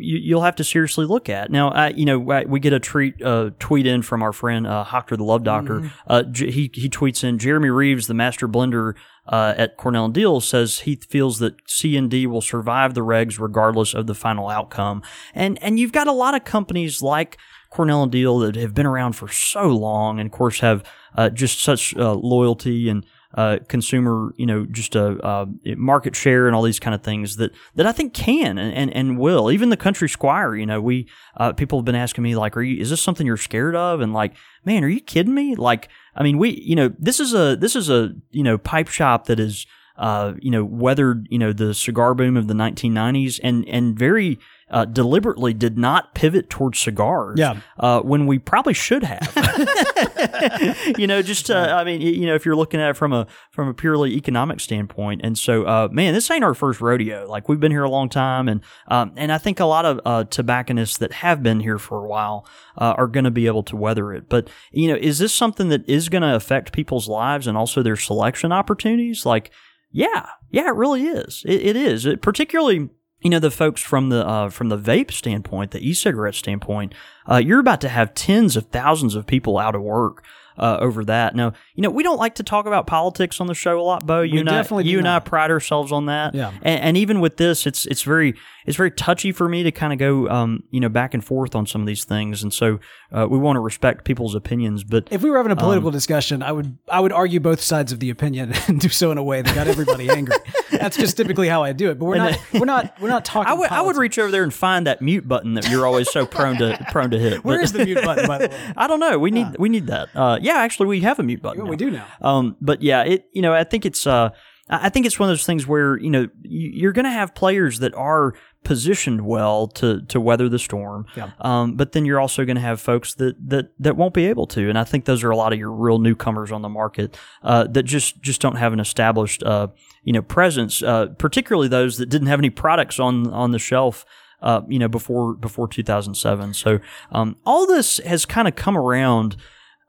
you, 0.00 0.36
will 0.36 0.42
have 0.42 0.56
to 0.56 0.64
seriously 0.64 1.06
look 1.06 1.28
at. 1.28 1.50
Now, 1.50 1.70
I, 1.70 1.88
you 1.90 2.04
know, 2.04 2.18
we 2.18 2.60
get 2.60 2.72
a 2.72 2.80
treat, 2.80 3.20
uh, 3.22 3.50
tweet 3.58 3.86
in 3.86 4.02
from 4.02 4.22
our 4.22 4.32
friend 4.32 4.66
uh, 4.66 4.84
Hoctor 4.86 5.16
the 5.16 5.24
Love 5.24 5.44
Doctor. 5.44 5.80
Mm-hmm. 5.80 5.88
Uh, 6.06 6.22
he 6.34 6.70
he 6.74 6.88
tweets 6.88 7.24
in 7.24 7.38
Jeremy 7.38 7.70
Reeves, 7.70 8.06
the 8.06 8.14
master 8.14 8.48
blender 8.48 8.94
uh, 9.26 9.54
at 9.56 9.76
Cornell 9.76 10.06
and 10.06 10.14
Diehl, 10.14 10.42
says 10.42 10.80
he 10.80 10.96
feels 10.96 11.38
that 11.38 11.56
C 11.66 11.96
and 11.96 12.10
D 12.10 12.26
will 12.26 12.42
survive 12.42 12.94
the 12.94 13.04
regs 13.04 13.38
regardless 13.38 13.94
of 13.94 14.06
the 14.06 14.14
final 14.14 14.48
outcome. 14.48 15.02
And 15.34 15.62
and 15.62 15.78
you've 15.78 15.92
got 15.92 16.06
a 16.06 16.12
lot 16.12 16.34
of 16.34 16.44
companies 16.44 17.02
like 17.02 17.38
Cornell 17.70 18.02
and 18.02 18.12
Diehl 18.12 18.40
that 18.46 18.60
have 18.60 18.74
been 18.74 18.86
around 18.86 19.14
for 19.14 19.28
so 19.28 19.68
long, 19.68 20.18
and 20.18 20.26
of 20.26 20.32
course 20.32 20.60
have 20.60 20.84
uh, 21.16 21.30
just 21.30 21.62
such 21.62 21.96
uh, 21.96 22.14
loyalty 22.14 22.88
and 22.88 23.04
uh, 23.34 23.58
consumer, 23.68 24.32
you 24.36 24.46
know, 24.46 24.64
just 24.64 24.96
a, 24.96 25.46
market 25.76 26.16
share 26.16 26.46
and 26.46 26.56
all 26.56 26.62
these 26.62 26.80
kind 26.80 26.94
of 26.94 27.02
things 27.02 27.36
that, 27.36 27.52
that 27.74 27.86
I 27.86 27.92
think 27.92 28.14
can 28.14 28.58
and, 28.58 28.72
and, 28.72 28.92
and 28.94 29.18
will. 29.18 29.50
Even 29.50 29.68
the 29.68 29.76
country 29.76 30.08
squire, 30.08 30.56
you 30.56 30.66
know, 30.66 30.80
we 30.80 31.08
uh, 31.36 31.52
people 31.52 31.78
have 31.78 31.84
been 31.84 31.94
asking 31.94 32.24
me 32.24 32.36
like, 32.36 32.56
"Are 32.56 32.62
you? 32.62 32.80
Is 32.80 32.90
this 32.90 33.02
something 33.02 33.26
you're 33.26 33.36
scared 33.36 33.76
of?" 33.76 34.00
And 34.00 34.12
like, 34.14 34.34
man, 34.64 34.82
are 34.82 34.88
you 34.88 35.00
kidding 35.00 35.34
me? 35.34 35.54
Like, 35.54 35.88
I 36.14 36.22
mean, 36.22 36.38
we, 36.38 36.60
you 36.62 36.74
know, 36.74 36.94
this 36.98 37.20
is 37.20 37.34
a 37.34 37.56
this 37.56 37.76
is 37.76 37.90
a 37.90 38.14
you 38.30 38.42
know 38.42 38.58
pipe 38.58 38.88
shop 38.88 39.26
that 39.26 39.38
is. 39.40 39.66
Uh, 39.96 40.34
you 40.38 40.52
know, 40.52 40.64
weathered, 40.64 41.26
you 41.28 41.40
know, 41.40 41.52
the 41.52 41.74
cigar 41.74 42.14
boom 42.14 42.36
of 42.36 42.46
the 42.46 42.54
1990s 42.54 43.40
and, 43.42 43.68
and 43.68 43.98
very, 43.98 44.38
uh, 44.70 44.84
deliberately 44.84 45.54
did 45.54 45.78
not 45.78 46.14
pivot 46.14 46.50
towards 46.50 46.78
cigars. 46.78 47.38
Yeah. 47.38 47.60
Uh, 47.78 48.00
when 48.00 48.26
we 48.26 48.38
probably 48.38 48.74
should 48.74 49.02
have. 49.02 49.32
you 50.98 51.06
know, 51.06 51.22
just 51.22 51.50
uh, 51.50 51.74
I 51.78 51.84
mean, 51.84 52.00
you 52.00 52.26
know, 52.26 52.34
if 52.34 52.44
you're 52.44 52.56
looking 52.56 52.80
at 52.80 52.90
it 52.90 52.96
from 52.96 53.12
a 53.12 53.26
from 53.50 53.68
a 53.68 53.74
purely 53.74 54.14
economic 54.14 54.60
standpoint, 54.60 55.20
and 55.24 55.38
so 55.38 55.64
uh, 55.64 55.88
man, 55.90 56.14
this 56.14 56.30
ain't 56.30 56.44
our 56.44 56.54
first 56.54 56.80
rodeo. 56.80 57.26
Like 57.28 57.48
we've 57.48 57.60
been 57.60 57.72
here 57.72 57.84
a 57.84 57.90
long 57.90 58.08
time, 58.08 58.48
and 58.48 58.60
um, 58.88 59.12
and 59.16 59.32
I 59.32 59.38
think 59.38 59.60
a 59.60 59.64
lot 59.64 59.84
of 59.84 60.00
uh, 60.04 60.24
tobacconists 60.24 60.98
that 60.98 61.12
have 61.12 61.42
been 61.42 61.60
here 61.60 61.78
for 61.78 62.04
a 62.04 62.08
while 62.08 62.46
uh, 62.76 62.94
are 62.96 63.06
going 63.06 63.24
to 63.24 63.30
be 63.30 63.46
able 63.46 63.62
to 63.64 63.76
weather 63.76 64.12
it. 64.12 64.28
But 64.28 64.48
you 64.72 64.88
know, 64.88 64.96
is 64.96 65.18
this 65.18 65.34
something 65.34 65.68
that 65.68 65.88
is 65.88 66.08
going 66.08 66.22
to 66.22 66.34
affect 66.34 66.72
people's 66.72 67.08
lives 67.08 67.46
and 67.46 67.56
also 67.56 67.82
their 67.82 67.96
selection 67.96 68.52
opportunities? 68.52 69.24
Like, 69.24 69.50
yeah, 69.90 70.26
yeah, 70.50 70.68
it 70.68 70.74
really 70.74 71.04
is. 71.04 71.42
It, 71.46 71.62
it 71.62 71.76
is. 71.76 72.06
It, 72.06 72.22
particularly 72.22 72.90
you 73.20 73.30
know 73.30 73.38
the 73.38 73.50
folks 73.50 73.82
from 73.82 74.10
the 74.10 74.26
uh, 74.26 74.50
from 74.50 74.68
the 74.68 74.78
vape 74.78 75.10
standpoint, 75.10 75.72
the 75.72 75.86
e-cigarette 75.86 76.34
standpoint, 76.34 76.94
uh, 77.28 77.36
you're 77.36 77.60
about 77.60 77.80
to 77.80 77.88
have 77.88 78.14
tens 78.14 78.56
of 78.56 78.66
thousands 78.66 79.14
of 79.14 79.26
people 79.26 79.58
out 79.58 79.74
of 79.74 79.82
work 79.82 80.24
uh, 80.58 80.78
over 80.80 81.04
that. 81.04 81.34
Now, 81.34 81.52
you 81.74 81.82
know, 81.82 81.90
we 81.90 82.02
don't 82.02 82.18
like 82.18 82.36
to 82.36 82.42
talk 82.42 82.66
about 82.66 82.86
politics 82.86 83.40
on 83.40 83.46
the 83.46 83.54
show 83.54 83.80
a 83.80 83.82
lot, 83.82 84.06
Beau. 84.06 84.22
You 84.22 84.34
we 84.34 84.40
and 84.40 84.50
I, 84.50 84.80
you 84.80 84.98
and 84.98 85.04
not. 85.04 85.22
I 85.22 85.24
pride 85.24 85.50
ourselves 85.50 85.92
on 85.92 86.06
that. 86.06 86.34
Yeah. 86.34 86.52
And, 86.62 86.80
and, 86.80 86.96
even 86.96 87.20
with 87.20 87.36
this, 87.36 87.66
it's 87.66 87.86
it's 87.86 88.02
very 88.02 88.34
it's 88.66 88.76
very 88.76 88.90
touchy 88.90 89.32
for 89.32 89.48
me 89.48 89.62
to 89.62 89.70
kind 89.70 89.92
of 89.92 89.98
go, 89.98 90.28
um, 90.28 90.64
you 90.70 90.80
know, 90.80 90.88
back 90.88 91.14
and 91.14 91.24
forth 91.24 91.54
on 91.54 91.66
some 91.66 91.80
of 91.80 91.86
these 91.86 92.04
things, 92.04 92.42
and 92.42 92.52
so 92.52 92.80
uh, 93.10 93.26
we 93.28 93.38
want 93.38 93.56
to 93.56 93.60
respect 93.60 94.04
people's 94.04 94.34
opinions. 94.34 94.84
But 94.84 95.08
if 95.10 95.22
we 95.22 95.30
were 95.30 95.38
having 95.38 95.52
a 95.52 95.56
political 95.56 95.88
um, 95.88 95.94
discussion, 95.94 96.42
I 96.42 96.52
would 96.52 96.76
I 96.88 97.00
would 97.00 97.12
argue 97.12 97.40
both 97.40 97.60
sides 97.60 97.92
of 97.92 98.00
the 98.00 98.10
opinion 98.10 98.52
and 98.68 98.80
do 98.80 98.88
so 98.88 99.10
in 99.10 99.18
a 99.18 99.22
way 99.22 99.42
that 99.42 99.54
got 99.54 99.68
everybody 99.68 100.10
angry. 100.18 100.36
That's 100.70 100.96
just 100.96 101.16
typically 101.16 101.48
how 101.48 101.62
I 101.62 101.72
do 101.72 101.90
it. 101.90 101.98
But 101.98 102.06
we're 102.06 102.16
not 102.16 102.38
we're 102.52 102.66
not 102.66 103.00
we're 103.00 103.08
not 103.08 103.24
talking. 103.24 103.50
I 103.50 103.54
would 103.54 103.70
I 103.70 103.80
would 103.80 103.96
reach 103.96 104.18
over 104.18 104.30
there 104.30 104.42
and 104.42 104.52
find 104.52 104.86
that 104.86 105.00
mute 105.00 105.26
button 105.26 105.54
that 105.54 105.68
you're 105.70 105.86
always 105.86 106.10
so 106.10 106.26
prone 106.26 106.56
to 106.58 106.84
prone 106.90 107.10
to 107.10 107.18
hit. 107.18 107.44
Where 107.44 107.58
but, 107.58 107.64
is 107.64 107.72
the 107.72 107.84
mute 107.84 108.02
button? 108.02 108.26
By 108.26 108.38
the 108.38 108.48
way, 108.48 108.72
I 108.76 108.86
don't 108.86 109.00
know. 109.00 109.18
We 109.18 109.30
need 109.30 109.56
we 109.58 109.68
need 109.68 109.86
that. 109.86 110.08
Uh, 110.14 110.38
yeah, 110.40 110.47
actually, 110.56 110.86
we 110.88 111.00
have 111.00 111.18
a 111.18 111.22
mute 111.22 111.42
button. 111.42 111.64
Yeah, 111.64 111.70
we 111.70 111.76
do 111.76 111.90
now. 111.90 112.06
Um, 112.20 112.56
but 112.60 112.82
yeah, 112.82 113.02
it 113.04 113.28
you 113.32 113.42
know 113.42 113.52
I 113.54 113.64
think 113.64 113.84
it's 113.86 114.06
uh 114.06 114.30
I 114.70 114.90
think 114.90 115.06
it's 115.06 115.18
one 115.18 115.30
of 115.30 115.32
those 115.32 115.46
things 115.46 115.66
where 115.66 115.96
you 115.98 116.10
know 116.10 116.28
you- 116.42 116.70
you're 116.74 116.92
going 116.92 117.06
to 117.06 117.10
have 117.10 117.34
players 117.34 117.78
that 117.78 117.94
are 117.94 118.34
positioned 118.64 119.22
well 119.26 119.66
to 119.66 120.02
to 120.02 120.20
weather 120.20 120.48
the 120.48 120.58
storm, 120.58 121.06
Yeah. 121.16 121.30
um, 121.40 121.74
but 121.74 121.92
then 121.92 122.04
you're 122.04 122.20
also 122.20 122.44
going 122.44 122.56
to 122.56 122.60
have 122.62 122.78
folks 122.80 123.14
that 123.14 123.36
that 123.48 123.70
that 123.78 123.96
won't 123.96 124.12
be 124.12 124.26
able 124.26 124.46
to, 124.48 124.68
and 124.68 124.78
I 124.78 124.84
think 124.84 125.06
those 125.06 125.24
are 125.24 125.30
a 125.30 125.36
lot 125.36 125.52
of 125.54 125.58
your 125.58 125.72
real 125.72 125.98
newcomers 125.98 126.52
on 126.52 126.60
the 126.62 126.68
market 126.68 127.16
uh, 127.42 127.64
that 127.68 127.84
just 127.84 128.20
just 128.20 128.42
don't 128.42 128.56
have 128.56 128.72
an 128.74 128.80
established 128.80 129.42
uh, 129.42 129.68
you 130.04 130.12
know 130.12 130.20
presence, 130.22 130.82
uh, 130.82 131.06
particularly 131.18 131.68
those 131.68 131.96
that 131.96 132.10
didn't 132.10 132.28
have 132.28 132.40
any 132.40 132.50
products 132.50 132.98
on 133.00 133.32
on 133.32 133.52
the 133.52 133.58
shelf. 133.58 134.04
Uh, 134.40 134.60
you 134.68 134.78
know, 134.78 134.86
before 134.86 135.34
before 135.34 135.66
2007. 135.66 136.54
So 136.54 136.78
um, 137.10 137.34
all 137.44 137.66
this 137.66 137.98
has 138.06 138.24
kind 138.24 138.46
of 138.46 138.54
come 138.54 138.76
around 138.78 139.36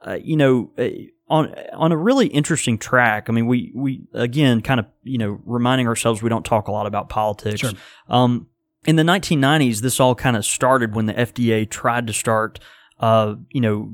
uh, 0.05 0.17
you 0.21 0.37
know, 0.37 0.71
uh, 0.77 0.89
on 1.27 1.53
on 1.73 1.91
a 1.91 1.97
really 1.97 2.27
interesting 2.27 2.77
track. 2.77 3.29
I 3.29 3.31
mean, 3.31 3.47
we 3.47 3.71
we 3.75 4.01
again 4.13 4.61
kind 4.61 4.79
of 4.79 4.87
you 5.03 5.17
know 5.17 5.39
reminding 5.45 5.87
ourselves 5.87 6.21
we 6.21 6.29
don't 6.29 6.45
talk 6.45 6.67
a 6.67 6.71
lot 6.71 6.85
about 6.85 7.09
politics. 7.09 7.61
Sure. 7.61 7.71
Um, 8.07 8.47
in 8.85 8.95
the 8.95 9.03
1990s, 9.03 9.81
this 9.81 9.99
all 9.99 10.15
kind 10.15 10.37
of 10.37 10.45
started 10.45 10.95
when 10.95 11.05
the 11.05 11.13
FDA 11.13 11.69
tried 11.69 12.07
to 12.07 12.13
start, 12.13 12.59
uh, 12.99 13.35
you 13.51 13.61
know, 13.61 13.91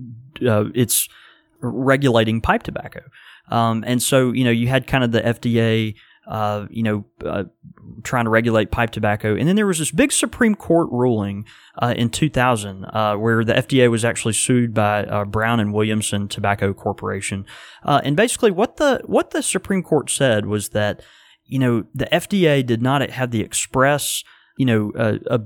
uh, 0.47 0.69
it's 0.75 1.09
regulating 1.59 2.39
pipe 2.39 2.63
tobacco. 2.63 3.01
Um, 3.49 3.83
and 3.85 4.01
so, 4.01 4.31
you 4.31 4.43
know, 4.43 4.51
you 4.51 4.67
had 4.67 4.87
kind 4.87 5.03
of 5.03 5.11
the 5.11 5.21
FDA, 5.21 5.95
uh, 6.27 6.65
you 6.69 6.83
know, 6.83 7.05
uh, 7.25 7.43
trying 8.03 8.25
to 8.25 8.29
regulate 8.29 8.71
pipe 8.71 8.91
tobacco. 8.91 9.35
And 9.35 9.47
then 9.47 9.55
there 9.55 9.67
was 9.67 9.79
this 9.79 9.91
big 9.91 10.11
Supreme 10.11 10.55
Court 10.55 10.89
ruling 10.91 11.45
uh, 11.77 11.93
in 11.95 12.09
2000 12.09 12.85
uh, 12.85 13.15
where 13.15 13.43
the 13.43 13.53
FDA 13.53 13.89
was 13.89 14.05
actually 14.05 14.33
sued 14.33 14.73
by 14.73 15.03
uh, 15.05 15.25
Brown 15.25 15.59
and 15.59 15.73
Williamson 15.73 16.27
Tobacco 16.27 16.73
Corporation. 16.73 17.45
Uh, 17.83 18.01
and 18.03 18.15
basically, 18.15 18.51
what 18.51 18.77
the 18.77 19.01
what 19.05 19.31
the 19.31 19.43
Supreme 19.43 19.83
Court 19.83 20.09
said 20.09 20.45
was 20.45 20.69
that 20.69 21.01
you 21.45 21.59
know 21.59 21.85
the 21.93 22.07
FDA 22.11 22.65
did 22.65 22.81
not 22.81 23.07
have 23.09 23.31
the 23.31 23.41
express 23.41 24.23
you 24.57 24.65
know 24.65 24.91
uh, 24.97 25.17
a, 25.27 25.41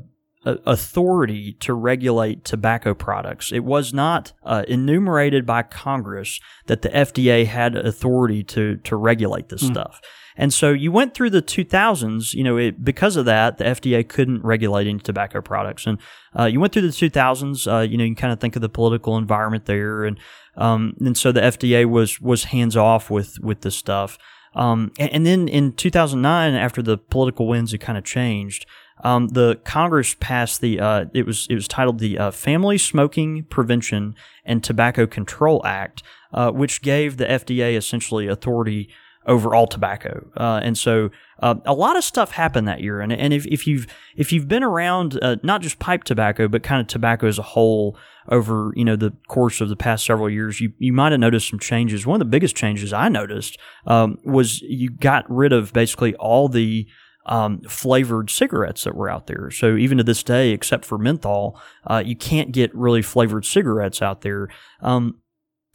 a 0.45 0.57
authority 0.65 1.53
to 1.59 1.73
regulate 1.73 2.45
tobacco 2.45 2.93
products. 2.93 3.51
It 3.51 3.65
was 3.65 3.93
not 3.93 4.31
uh, 4.43 4.63
enumerated 4.67 5.45
by 5.45 5.63
Congress 5.63 6.39
that 6.67 6.81
the 6.81 6.89
FDA 6.89 7.45
had 7.45 7.75
authority 7.75 8.43
to 8.43 8.77
to 8.77 8.95
regulate 8.95 9.49
this 9.49 9.65
stuff. 9.67 9.99
And 10.39 10.53
so 10.53 10.71
you 10.71 10.89
went 10.93 11.13
through 11.13 11.31
the 11.31 11.41
2000s, 11.41 12.33
you 12.33 12.45
know, 12.45 12.55
it, 12.55 12.83
because 12.83 13.17
of 13.17 13.25
that, 13.25 13.57
the 13.57 13.65
FDA 13.65 14.07
couldn't 14.07 14.41
regulate 14.41 14.87
any 14.87 14.99
tobacco 14.99 15.41
products. 15.41 15.85
And 15.85 15.99
uh, 16.37 16.45
you 16.45 16.61
went 16.61 16.71
through 16.71 16.83
the 16.83 16.87
2000s, 16.87 17.71
uh, 17.71 17.81
you 17.81 17.97
know, 17.97 18.05
you 18.05 18.15
kind 18.15 18.31
of 18.31 18.39
think 18.39 18.55
of 18.55 18.61
the 18.61 18.69
political 18.69 19.17
environment 19.17 19.65
there. 19.65 20.05
And, 20.05 20.17
um, 20.55 20.95
and 21.01 21.17
so 21.17 21.33
the 21.33 21.41
FDA 21.41 21.85
was, 21.85 22.21
was 22.21 22.45
hands 22.45 22.77
off 22.77 23.09
with, 23.09 23.37
with 23.41 23.61
this 23.61 23.75
stuff. 23.75 24.17
Um, 24.55 24.93
and, 24.97 25.11
and 25.11 25.25
then 25.25 25.49
in 25.49 25.73
2009, 25.73 26.53
after 26.53 26.81
the 26.81 26.97
political 26.97 27.45
winds 27.45 27.73
had 27.73 27.81
kind 27.81 27.97
of 27.97 28.05
changed, 28.05 28.65
um, 29.03 29.27
the 29.29 29.59
Congress 29.65 30.15
passed 30.19 30.59
the 30.59 30.79
uh, 30.79 31.05
it 31.13 31.25
was 31.25 31.47
it 31.49 31.55
was 31.55 31.69
titled 31.69 31.99
the 31.99 32.17
uh, 32.17 32.31
Family 32.31 32.77
Smoking 32.77 33.43
Prevention 33.45 34.13
and 34.43 34.61
Tobacco 34.61 35.07
Control 35.07 35.65
Act, 35.65 36.03
uh, 36.33 36.51
which 36.51 36.81
gave 36.81 37.15
the 37.15 37.23
FDA 37.23 37.77
essentially 37.77 38.27
authority 38.27 38.89
over 39.29 39.53
all 39.53 39.67
tobacco. 39.67 40.29
Uh, 40.35 40.59
and 40.63 40.77
so 40.77 41.11
uh, 41.41 41.55
a 41.65 41.73
lot 41.73 41.95
of 41.95 42.03
stuff 42.03 42.31
happened 42.31 42.67
that 42.67 42.81
year. 42.81 42.99
And, 42.99 43.13
and 43.13 43.31
if, 43.31 43.45
if 43.45 43.67
you've 43.67 43.87
if 44.17 44.33
you've 44.33 44.47
been 44.47 44.63
around 44.63 45.17
uh, 45.21 45.37
not 45.43 45.61
just 45.61 45.79
pipe 45.79 46.03
tobacco 46.03 46.47
but 46.47 46.63
kind 46.63 46.81
of 46.81 46.87
tobacco 46.87 47.27
as 47.27 47.37
a 47.37 47.43
whole 47.43 47.95
over 48.27 48.71
you 48.75 48.83
know 48.83 48.95
the 48.95 49.13
course 49.27 49.61
of 49.61 49.69
the 49.69 49.75
past 49.75 50.05
several 50.05 50.29
years, 50.29 50.59
you 50.59 50.73
you 50.79 50.91
might 50.91 51.11
have 51.11 51.21
noticed 51.21 51.49
some 51.49 51.59
changes. 51.59 52.05
One 52.05 52.19
of 52.19 52.27
the 52.27 52.31
biggest 52.31 52.55
changes 52.55 52.91
I 52.91 53.07
noticed 53.07 53.57
um, 53.85 54.17
was 54.25 54.61
you 54.63 54.89
got 54.89 55.29
rid 55.29 55.53
of 55.53 55.71
basically 55.73 56.15
all 56.15 56.49
the 56.49 56.87
um, 57.27 57.61
flavored 57.61 58.31
cigarettes 58.31 58.83
that 58.83 58.95
were 58.95 59.09
out 59.09 59.27
there. 59.27 59.51
So 59.51 59.75
even 59.75 59.99
to 59.99 60.03
this 60.03 60.23
day, 60.23 60.49
except 60.49 60.83
for 60.83 60.97
menthol, 60.97 61.61
uh, 61.85 62.01
you 62.03 62.15
can't 62.15 62.51
get 62.51 62.73
really 62.73 63.03
flavored 63.03 63.45
cigarettes 63.45 64.01
out 64.01 64.21
there. 64.21 64.49
Um, 64.81 65.19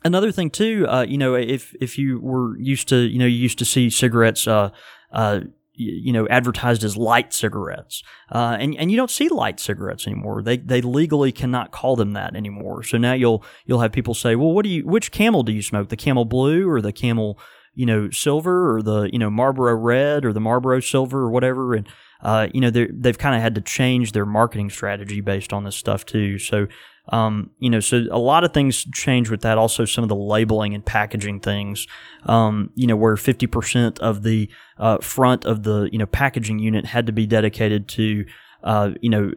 another 0.04 0.30
thing 0.30 0.50
too, 0.50 0.86
uh, 0.88 1.04
you 1.08 1.18
know, 1.18 1.34
if 1.34 1.74
if 1.80 1.98
you 1.98 2.20
were 2.20 2.58
used 2.58 2.88
to, 2.88 2.96
you 2.96 3.18
know, 3.18 3.26
you 3.26 3.36
used 3.36 3.58
to 3.58 3.64
see 3.64 3.90
cigarettes, 3.90 4.46
uh, 4.46 4.70
uh, 5.12 5.40
you 5.76 6.12
know, 6.12 6.28
advertised 6.28 6.84
as 6.84 6.96
light 6.96 7.32
cigarettes, 7.32 8.02
uh, 8.30 8.56
and 8.60 8.76
and 8.76 8.90
you 8.90 8.96
don't 8.96 9.10
see 9.10 9.28
light 9.28 9.58
cigarettes 9.58 10.06
anymore. 10.06 10.42
They 10.42 10.58
they 10.58 10.80
legally 10.80 11.32
cannot 11.32 11.72
call 11.72 11.96
them 11.96 12.12
that 12.12 12.36
anymore. 12.36 12.82
So 12.82 12.98
now 12.98 13.14
you'll 13.14 13.44
you'll 13.66 13.80
have 13.80 13.92
people 13.92 14.14
say, 14.14 14.36
well, 14.36 14.52
what 14.52 14.64
do 14.64 14.68
you, 14.68 14.86
which 14.86 15.10
Camel 15.10 15.42
do 15.42 15.52
you 15.52 15.62
smoke? 15.62 15.88
The 15.88 15.96
Camel 15.96 16.24
Blue 16.24 16.68
or 16.68 16.80
the 16.80 16.92
Camel, 16.92 17.38
you 17.74 17.86
know, 17.86 18.10
Silver 18.10 18.76
or 18.76 18.82
the 18.82 19.08
you 19.12 19.18
know 19.18 19.30
Marlboro 19.30 19.74
Red 19.74 20.24
or 20.24 20.32
the 20.32 20.40
Marlboro 20.40 20.80
Silver 20.80 21.22
or 21.22 21.30
whatever, 21.30 21.74
and 21.74 21.88
uh, 22.22 22.48
you 22.52 22.60
know 22.60 22.70
they've 22.70 23.18
kind 23.18 23.34
of 23.34 23.42
had 23.42 23.54
to 23.56 23.60
change 23.60 24.12
their 24.12 24.26
marketing 24.26 24.70
strategy 24.70 25.20
based 25.20 25.52
on 25.52 25.64
this 25.64 25.76
stuff 25.76 26.06
too. 26.06 26.38
So 26.38 26.68
um, 27.08 27.50
you 27.58 27.68
know, 27.68 27.80
so 27.80 28.04
a 28.10 28.18
lot 28.18 28.44
of 28.44 28.54
things 28.54 28.84
change 28.94 29.30
with 29.30 29.42
that. 29.42 29.58
Also, 29.58 29.84
some 29.84 30.02
of 30.04 30.08
the 30.08 30.16
labeling 30.16 30.74
and 30.74 30.84
packaging 30.84 31.40
things, 31.40 31.86
um, 32.26 32.70
you 32.74 32.86
know, 32.86 32.96
where 32.96 33.14
50% 33.14 33.98
of 33.98 34.22
the 34.22 34.48
uh, 34.78 34.98
front 34.98 35.44
of 35.44 35.64
the, 35.64 35.88
you 35.92 35.98
know, 35.98 36.06
packaging 36.06 36.58
unit 36.58 36.86
had 36.86 37.06
to 37.06 37.12
be 37.12 37.26
dedicated 37.26 37.88
to, 37.88 38.24
uh, 38.64 38.90
you 39.00 39.10
know, 39.10 39.30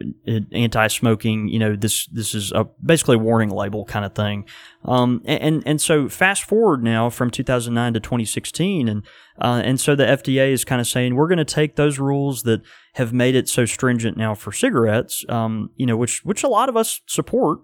anti-smoking, 0.52 1.48
you 1.48 1.58
know, 1.58 1.76
this, 1.76 2.06
this 2.06 2.34
is 2.34 2.50
a 2.52 2.64
basically 2.84 3.16
a 3.16 3.18
warning 3.18 3.50
label 3.50 3.84
kind 3.84 4.04
of 4.04 4.14
thing. 4.14 4.46
Um, 4.84 5.20
and, 5.26 5.62
and 5.66 5.80
so 5.80 6.08
fast 6.08 6.44
forward 6.44 6.82
now 6.82 7.10
from 7.10 7.30
2009 7.30 7.92
to 7.92 8.00
2016 8.00 8.88
and, 8.88 9.02
uh, 9.40 9.62
and 9.64 9.78
so 9.78 9.94
the 9.94 10.04
FDA 10.04 10.50
is 10.50 10.64
kind 10.64 10.80
of 10.80 10.86
saying 10.86 11.14
we're 11.14 11.28
going 11.28 11.38
to 11.38 11.44
take 11.44 11.76
those 11.76 11.98
rules 11.98 12.42
that 12.42 12.62
have 12.94 13.12
made 13.12 13.36
it 13.36 13.48
so 13.48 13.64
stringent 13.64 14.16
now 14.16 14.34
for 14.34 14.50
cigarettes, 14.50 15.24
um, 15.28 15.70
you 15.76 15.86
know, 15.86 15.96
which 15.96 16.24
which 16.24 16.42
a 16.42 16.48
lot 16.48 16.68
of 16.68 16.76
us 16.76 17.00
support, 17.06 17.60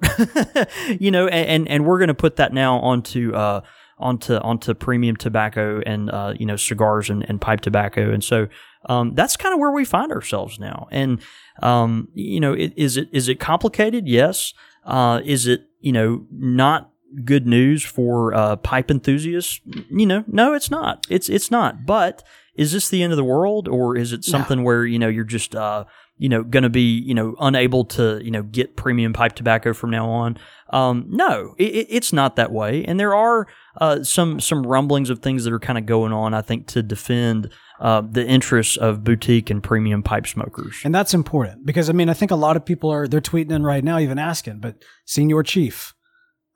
you 1.01 1.11
know, 1.11 1.27
and 1.27 1.67
and, 1.67 1.85
we're 1.85 1.99
going 1.99 2.09
to 2.09 2.15
put 2.15 2.37
that 2.37 2.53
now 2.53 2.79
onto 2.79 3.35
uh, 3.35 3.61
onto 3.99 4.35
onto 4.35 4.75
premium 4.75 5.17
tobacco 5.17 5.81
and 5.85 6.11
uh, 6.11 6.35
you 6.39 6.47
know 6.47 6.55
cigars 6.57 7.11
and, 7.11 7.29
and 7.29 7.41
pipe 7.41 7.61
tobacco, 7.61 8.13
and 8.13 8.23
so 8.23 8.47
um, 8.87 9.15
that's 9.15 9.37
kind 9.37 9.53
of 9.53 9.61
where 9.61 9.71
we 9.73 9.85
find 9.85 10.13
ourselves 10.13 10.59
now. 10.59 10.89
And 10.91 11.21
um, 11.63 12.09
you 12.15 12.41
know, 12.41 12.53
it, 12.53 12.73
is 12.77 12.97
it 12.97 13.09
is 13.13 13.29
it 13.29 13.41
complicated? 13.41 14.07
Yes. 14.09 14.55
Uh, 14.85 15.21
is 15.25 15.47
it 15.47 15.63
you 15.81 15.93
know 15.93 16.27
not 16.31 16.91
good 17.25 17.47
news 17.47 17.83
for 17.85 18.35
uh, 18.35 18.57
pipe 18.57 18.91
enthusiasts? 18.91 19.61
You 19.91 20.07
know, 20.07 20.25
no, 20.27 20.55
it's 20.55 20.71
not. 20.71 21.07
It's 21.09 21.29
it's 21.29 21.51
not. 21.51 21.87
But 21.87 22.23
is 22.55 22.73
this 22.73 22.89
the 22.89 23.03
end 23.03 23.13
of 23.13 23.17
the 23.17 23.25
world, 23.25 23.67
or 23.69 23.97
is 23.97 24.13
it 24.13 24.25
something 24.25 24.63
where 24.65 24.85
you 24.85 24.99
know 24.99 25.09
you're 25.09 25.25
just 25.25 25.55
uh, 25.57 25.85
you 26.19 26.29
know 26.29 26.43
going 26.43 26.63
to 26.65 26.69
be 26.71 26.99
you 26.99 27.15
know 27.15 27.35
unable 27.41 27.85
to 27.87 28.21
you 28.23 28.31
know 28.31 28.43
get 28.43 28.77
premium 28.77 29.13
pipe 29.13 29.35
tobacco 29.35 29.73
from 29.73 29.91
now 29.91 30.09
on? 30.11 30.37
Um, 30.71 31.07
no, 31.09 31.55
it- 31.59 31.87
it's 31.89 32.13
not 32.13 32.37
that 32.37 32.53
way, 32.53 32.85
and 32.85 32.99
there 32.99 33.15
are 33.15 33.47
uh, 33.79 34.03
some 34.03 34.41
some 34.41 34.67
rumblings 34.67 35.11
of 35.11 35.21
things 35.21 35.45
that 35.45 35.53
are 35.53 35.59
kind 35.59 35.79
of 35.79 35.87
going 35.87 36.13
on. 36.13 36.35
I 36.35 36.43
think 36.43 36.67
to 36.69 36.83
defend 36.83 37.51
uh, 37.81 38.03
the 38.03 38.27
interests 38.27 38.77
of 38.77 39.03
boutique 39.05 39.51
and 39.51 39.63
premium 39.63 40.03
pipe 40.03 40.27
smokers. 40.27 40.81
And 40.85 40.95
that's 40.95 41.15
important 41.15 41.67
because 41.67 41.91
I 41.91 41.93
mean 41.93 42.09
I 42.09 42.15
think 42.15 42.31
a 42.31 42.37
lot 42.37 42.57
of 42.57 42.65
people 42.65 42.91
are 42.91 43.09
they're 43.09 43.21
tweeting 43.21 43.51
in 43.51 43.63
right 43.63 43.83
now, 43.83 43.99
even 43.99 44.19
asking. 44.19 44.61
But 44.61 44.85
Senior 45.05 45.43
Chief, 45.43 45.95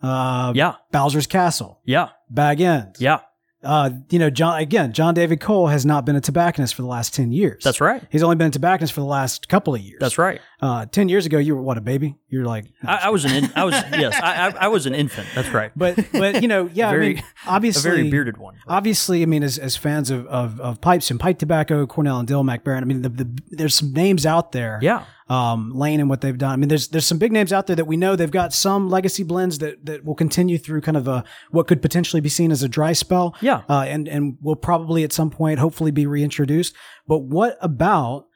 uh, 0.02 0.52
Yeah, 0.54 0.74
Bowser's 0.92 1.26
Castle, 1.26 1.80
yeah, 1.84 2.10
Bag 2.30 2.60
End, 2.60 2.96
yeah. 2.98 3.20
Uh, 3.62 3.90
you 4.10 4.18
know, 4.20 4.30
John 4.30 4.60
again, 4.60 4.92
John 4.92 5.14
David 5.14 5.40
Cole 5.40 5.66
has 5.66 5.84
not 5.84 6.06
been 6.06 6.14
a 6.14 6.20
tobacconist 6.20 6.74
for 6.76 6.82
the 6.82 6.88
last 6.88 7.12
ten 7.14 7.32
years. 7.32 7.64
That's 7.64 7.80
right. 7.80 8.02
He's 8.10 8.22
only 8.22 8.36
been 8.36 8.46
a 8.48 8.50
tobacconist 8.50 8.92
for 8.92 9.00
the 9.00 9.06
last 9.06 9.48
couple 9.48 9.74
of 9.74 9.80
years. 9.80 9.98
That's 10.00 10.16
right. 10.16 10.40
Uh, 10.60 10.86
ten 10.86 11.08
years 11.08 11.26
ago, 11.26 11.38
you 11.38 11.56
were 11.56 11.62
what 11.62 11.76
a 11.76 11.80
baby. 11.80 12.16
You're 12.28 12.44
like, 12.44 12.66
I, 12.84 13.00
I 13.04 13.08
was 13.10 13.24
an 13.24 13.32
in, 13.32 13.50
I 13.56 13.64
was 13.64 13.74
yes, 13.74 14.14
I, 14.22 14.48
I, 14.48 14.64
I 14.64 14.68
was 14.68 14.86
an 14.86 14.94
infant. 14.94 15.26
That's 15.34 15.48
right. 15.48 15.72
but 15.74 15.98
but 16.12 16.40
you 16.42 16.46
know, 16.48 16.70
yeah, 16.72 16.90
Very- 16.92 17.06
I 17.06 17.14
mean, 17.14 17.24
obviously 17.46 17.90
a 17.90 17.94
very 17.94 18.10
bearded 18.10 18.36
one. 18.36 18.56
obviously, 18.68 19.22
I 19.22 19.26
mean, 19.26 19.42
as, 19.42 19.58
as 19.58 19.76
fans 19.76 20.10
of, 20.10 20.26
of, 20.28 20.60
of 20.60 20.80
pipes 20.80 21.10
and 21.10 21.18
pipe 21.18 21.38
tobacco, 21.38 21.84
Cornell 21.86 22.18
and 22.20 22.28
Diehl, 22.28 22.44
Mac 22.44 22.62
Baren, 22.64 22.82
I 22.82 22.84
mean, 22.84 23.02
the, 23.02 23.08
the, 23.08 23.28
there's 23.50 23.74
some 23.74 23.92
names 23.92 24.24
out 24.24 24.52
there. 24.52 24.78
Yeah. 24.82 25.04
Um, 25.28 25.72
Lane 25.74 26.00
and 26.00 26.08
what 26.08 26.22
they've 26.22 26.38
done. 26.38 26.52
I 26.52 26.56
mean, 26.56 26.68
there's 26.68 26.88
there's 26.88 27.06
some 27.06 27.18
big 27.18 27.32
names 27.32 27.52
out 27.52 27.66
there 27.66 27.76
that 27.76 27.84
we 27.84 27.98
know 27.98 28.16
they've 28.16 28.30
got 28.30 28.54
some 28.54 28.88
legacy 28.88 29.24
blends 29.24 29.58
that, 29.58 29.84
that 29.84 30.04
will 30.04 30.14
continue 30.14 30.56
through 30.56 30.80
kind 30.80 30.96
of 30.96 31.06
a 31.06 31.22
what 31.50 31.66
could 31.66 31.82
potentially 31.82 32.20
be 32.20 32.30
seen 32.30 32.50
as 32.50 32.62
a 32.62 32.68
dry 32.68 32.94
spell. 32.94 33.36
Yeah. 33.42 33.62
Uh, 33.68 33.84
and 33.86 34.08
and 34.08 34.38
will 34.40 34.56
probably 34.56 35.04
at 35.04 35.12
some 35.12 35.28
point 35.28 35.58
hopefully 35.58 35.90
be 35.90 36.06
reintroduced. 36.06 36.74
But 37.06 37.18
what 37.18 37.58
about 37.60 38.27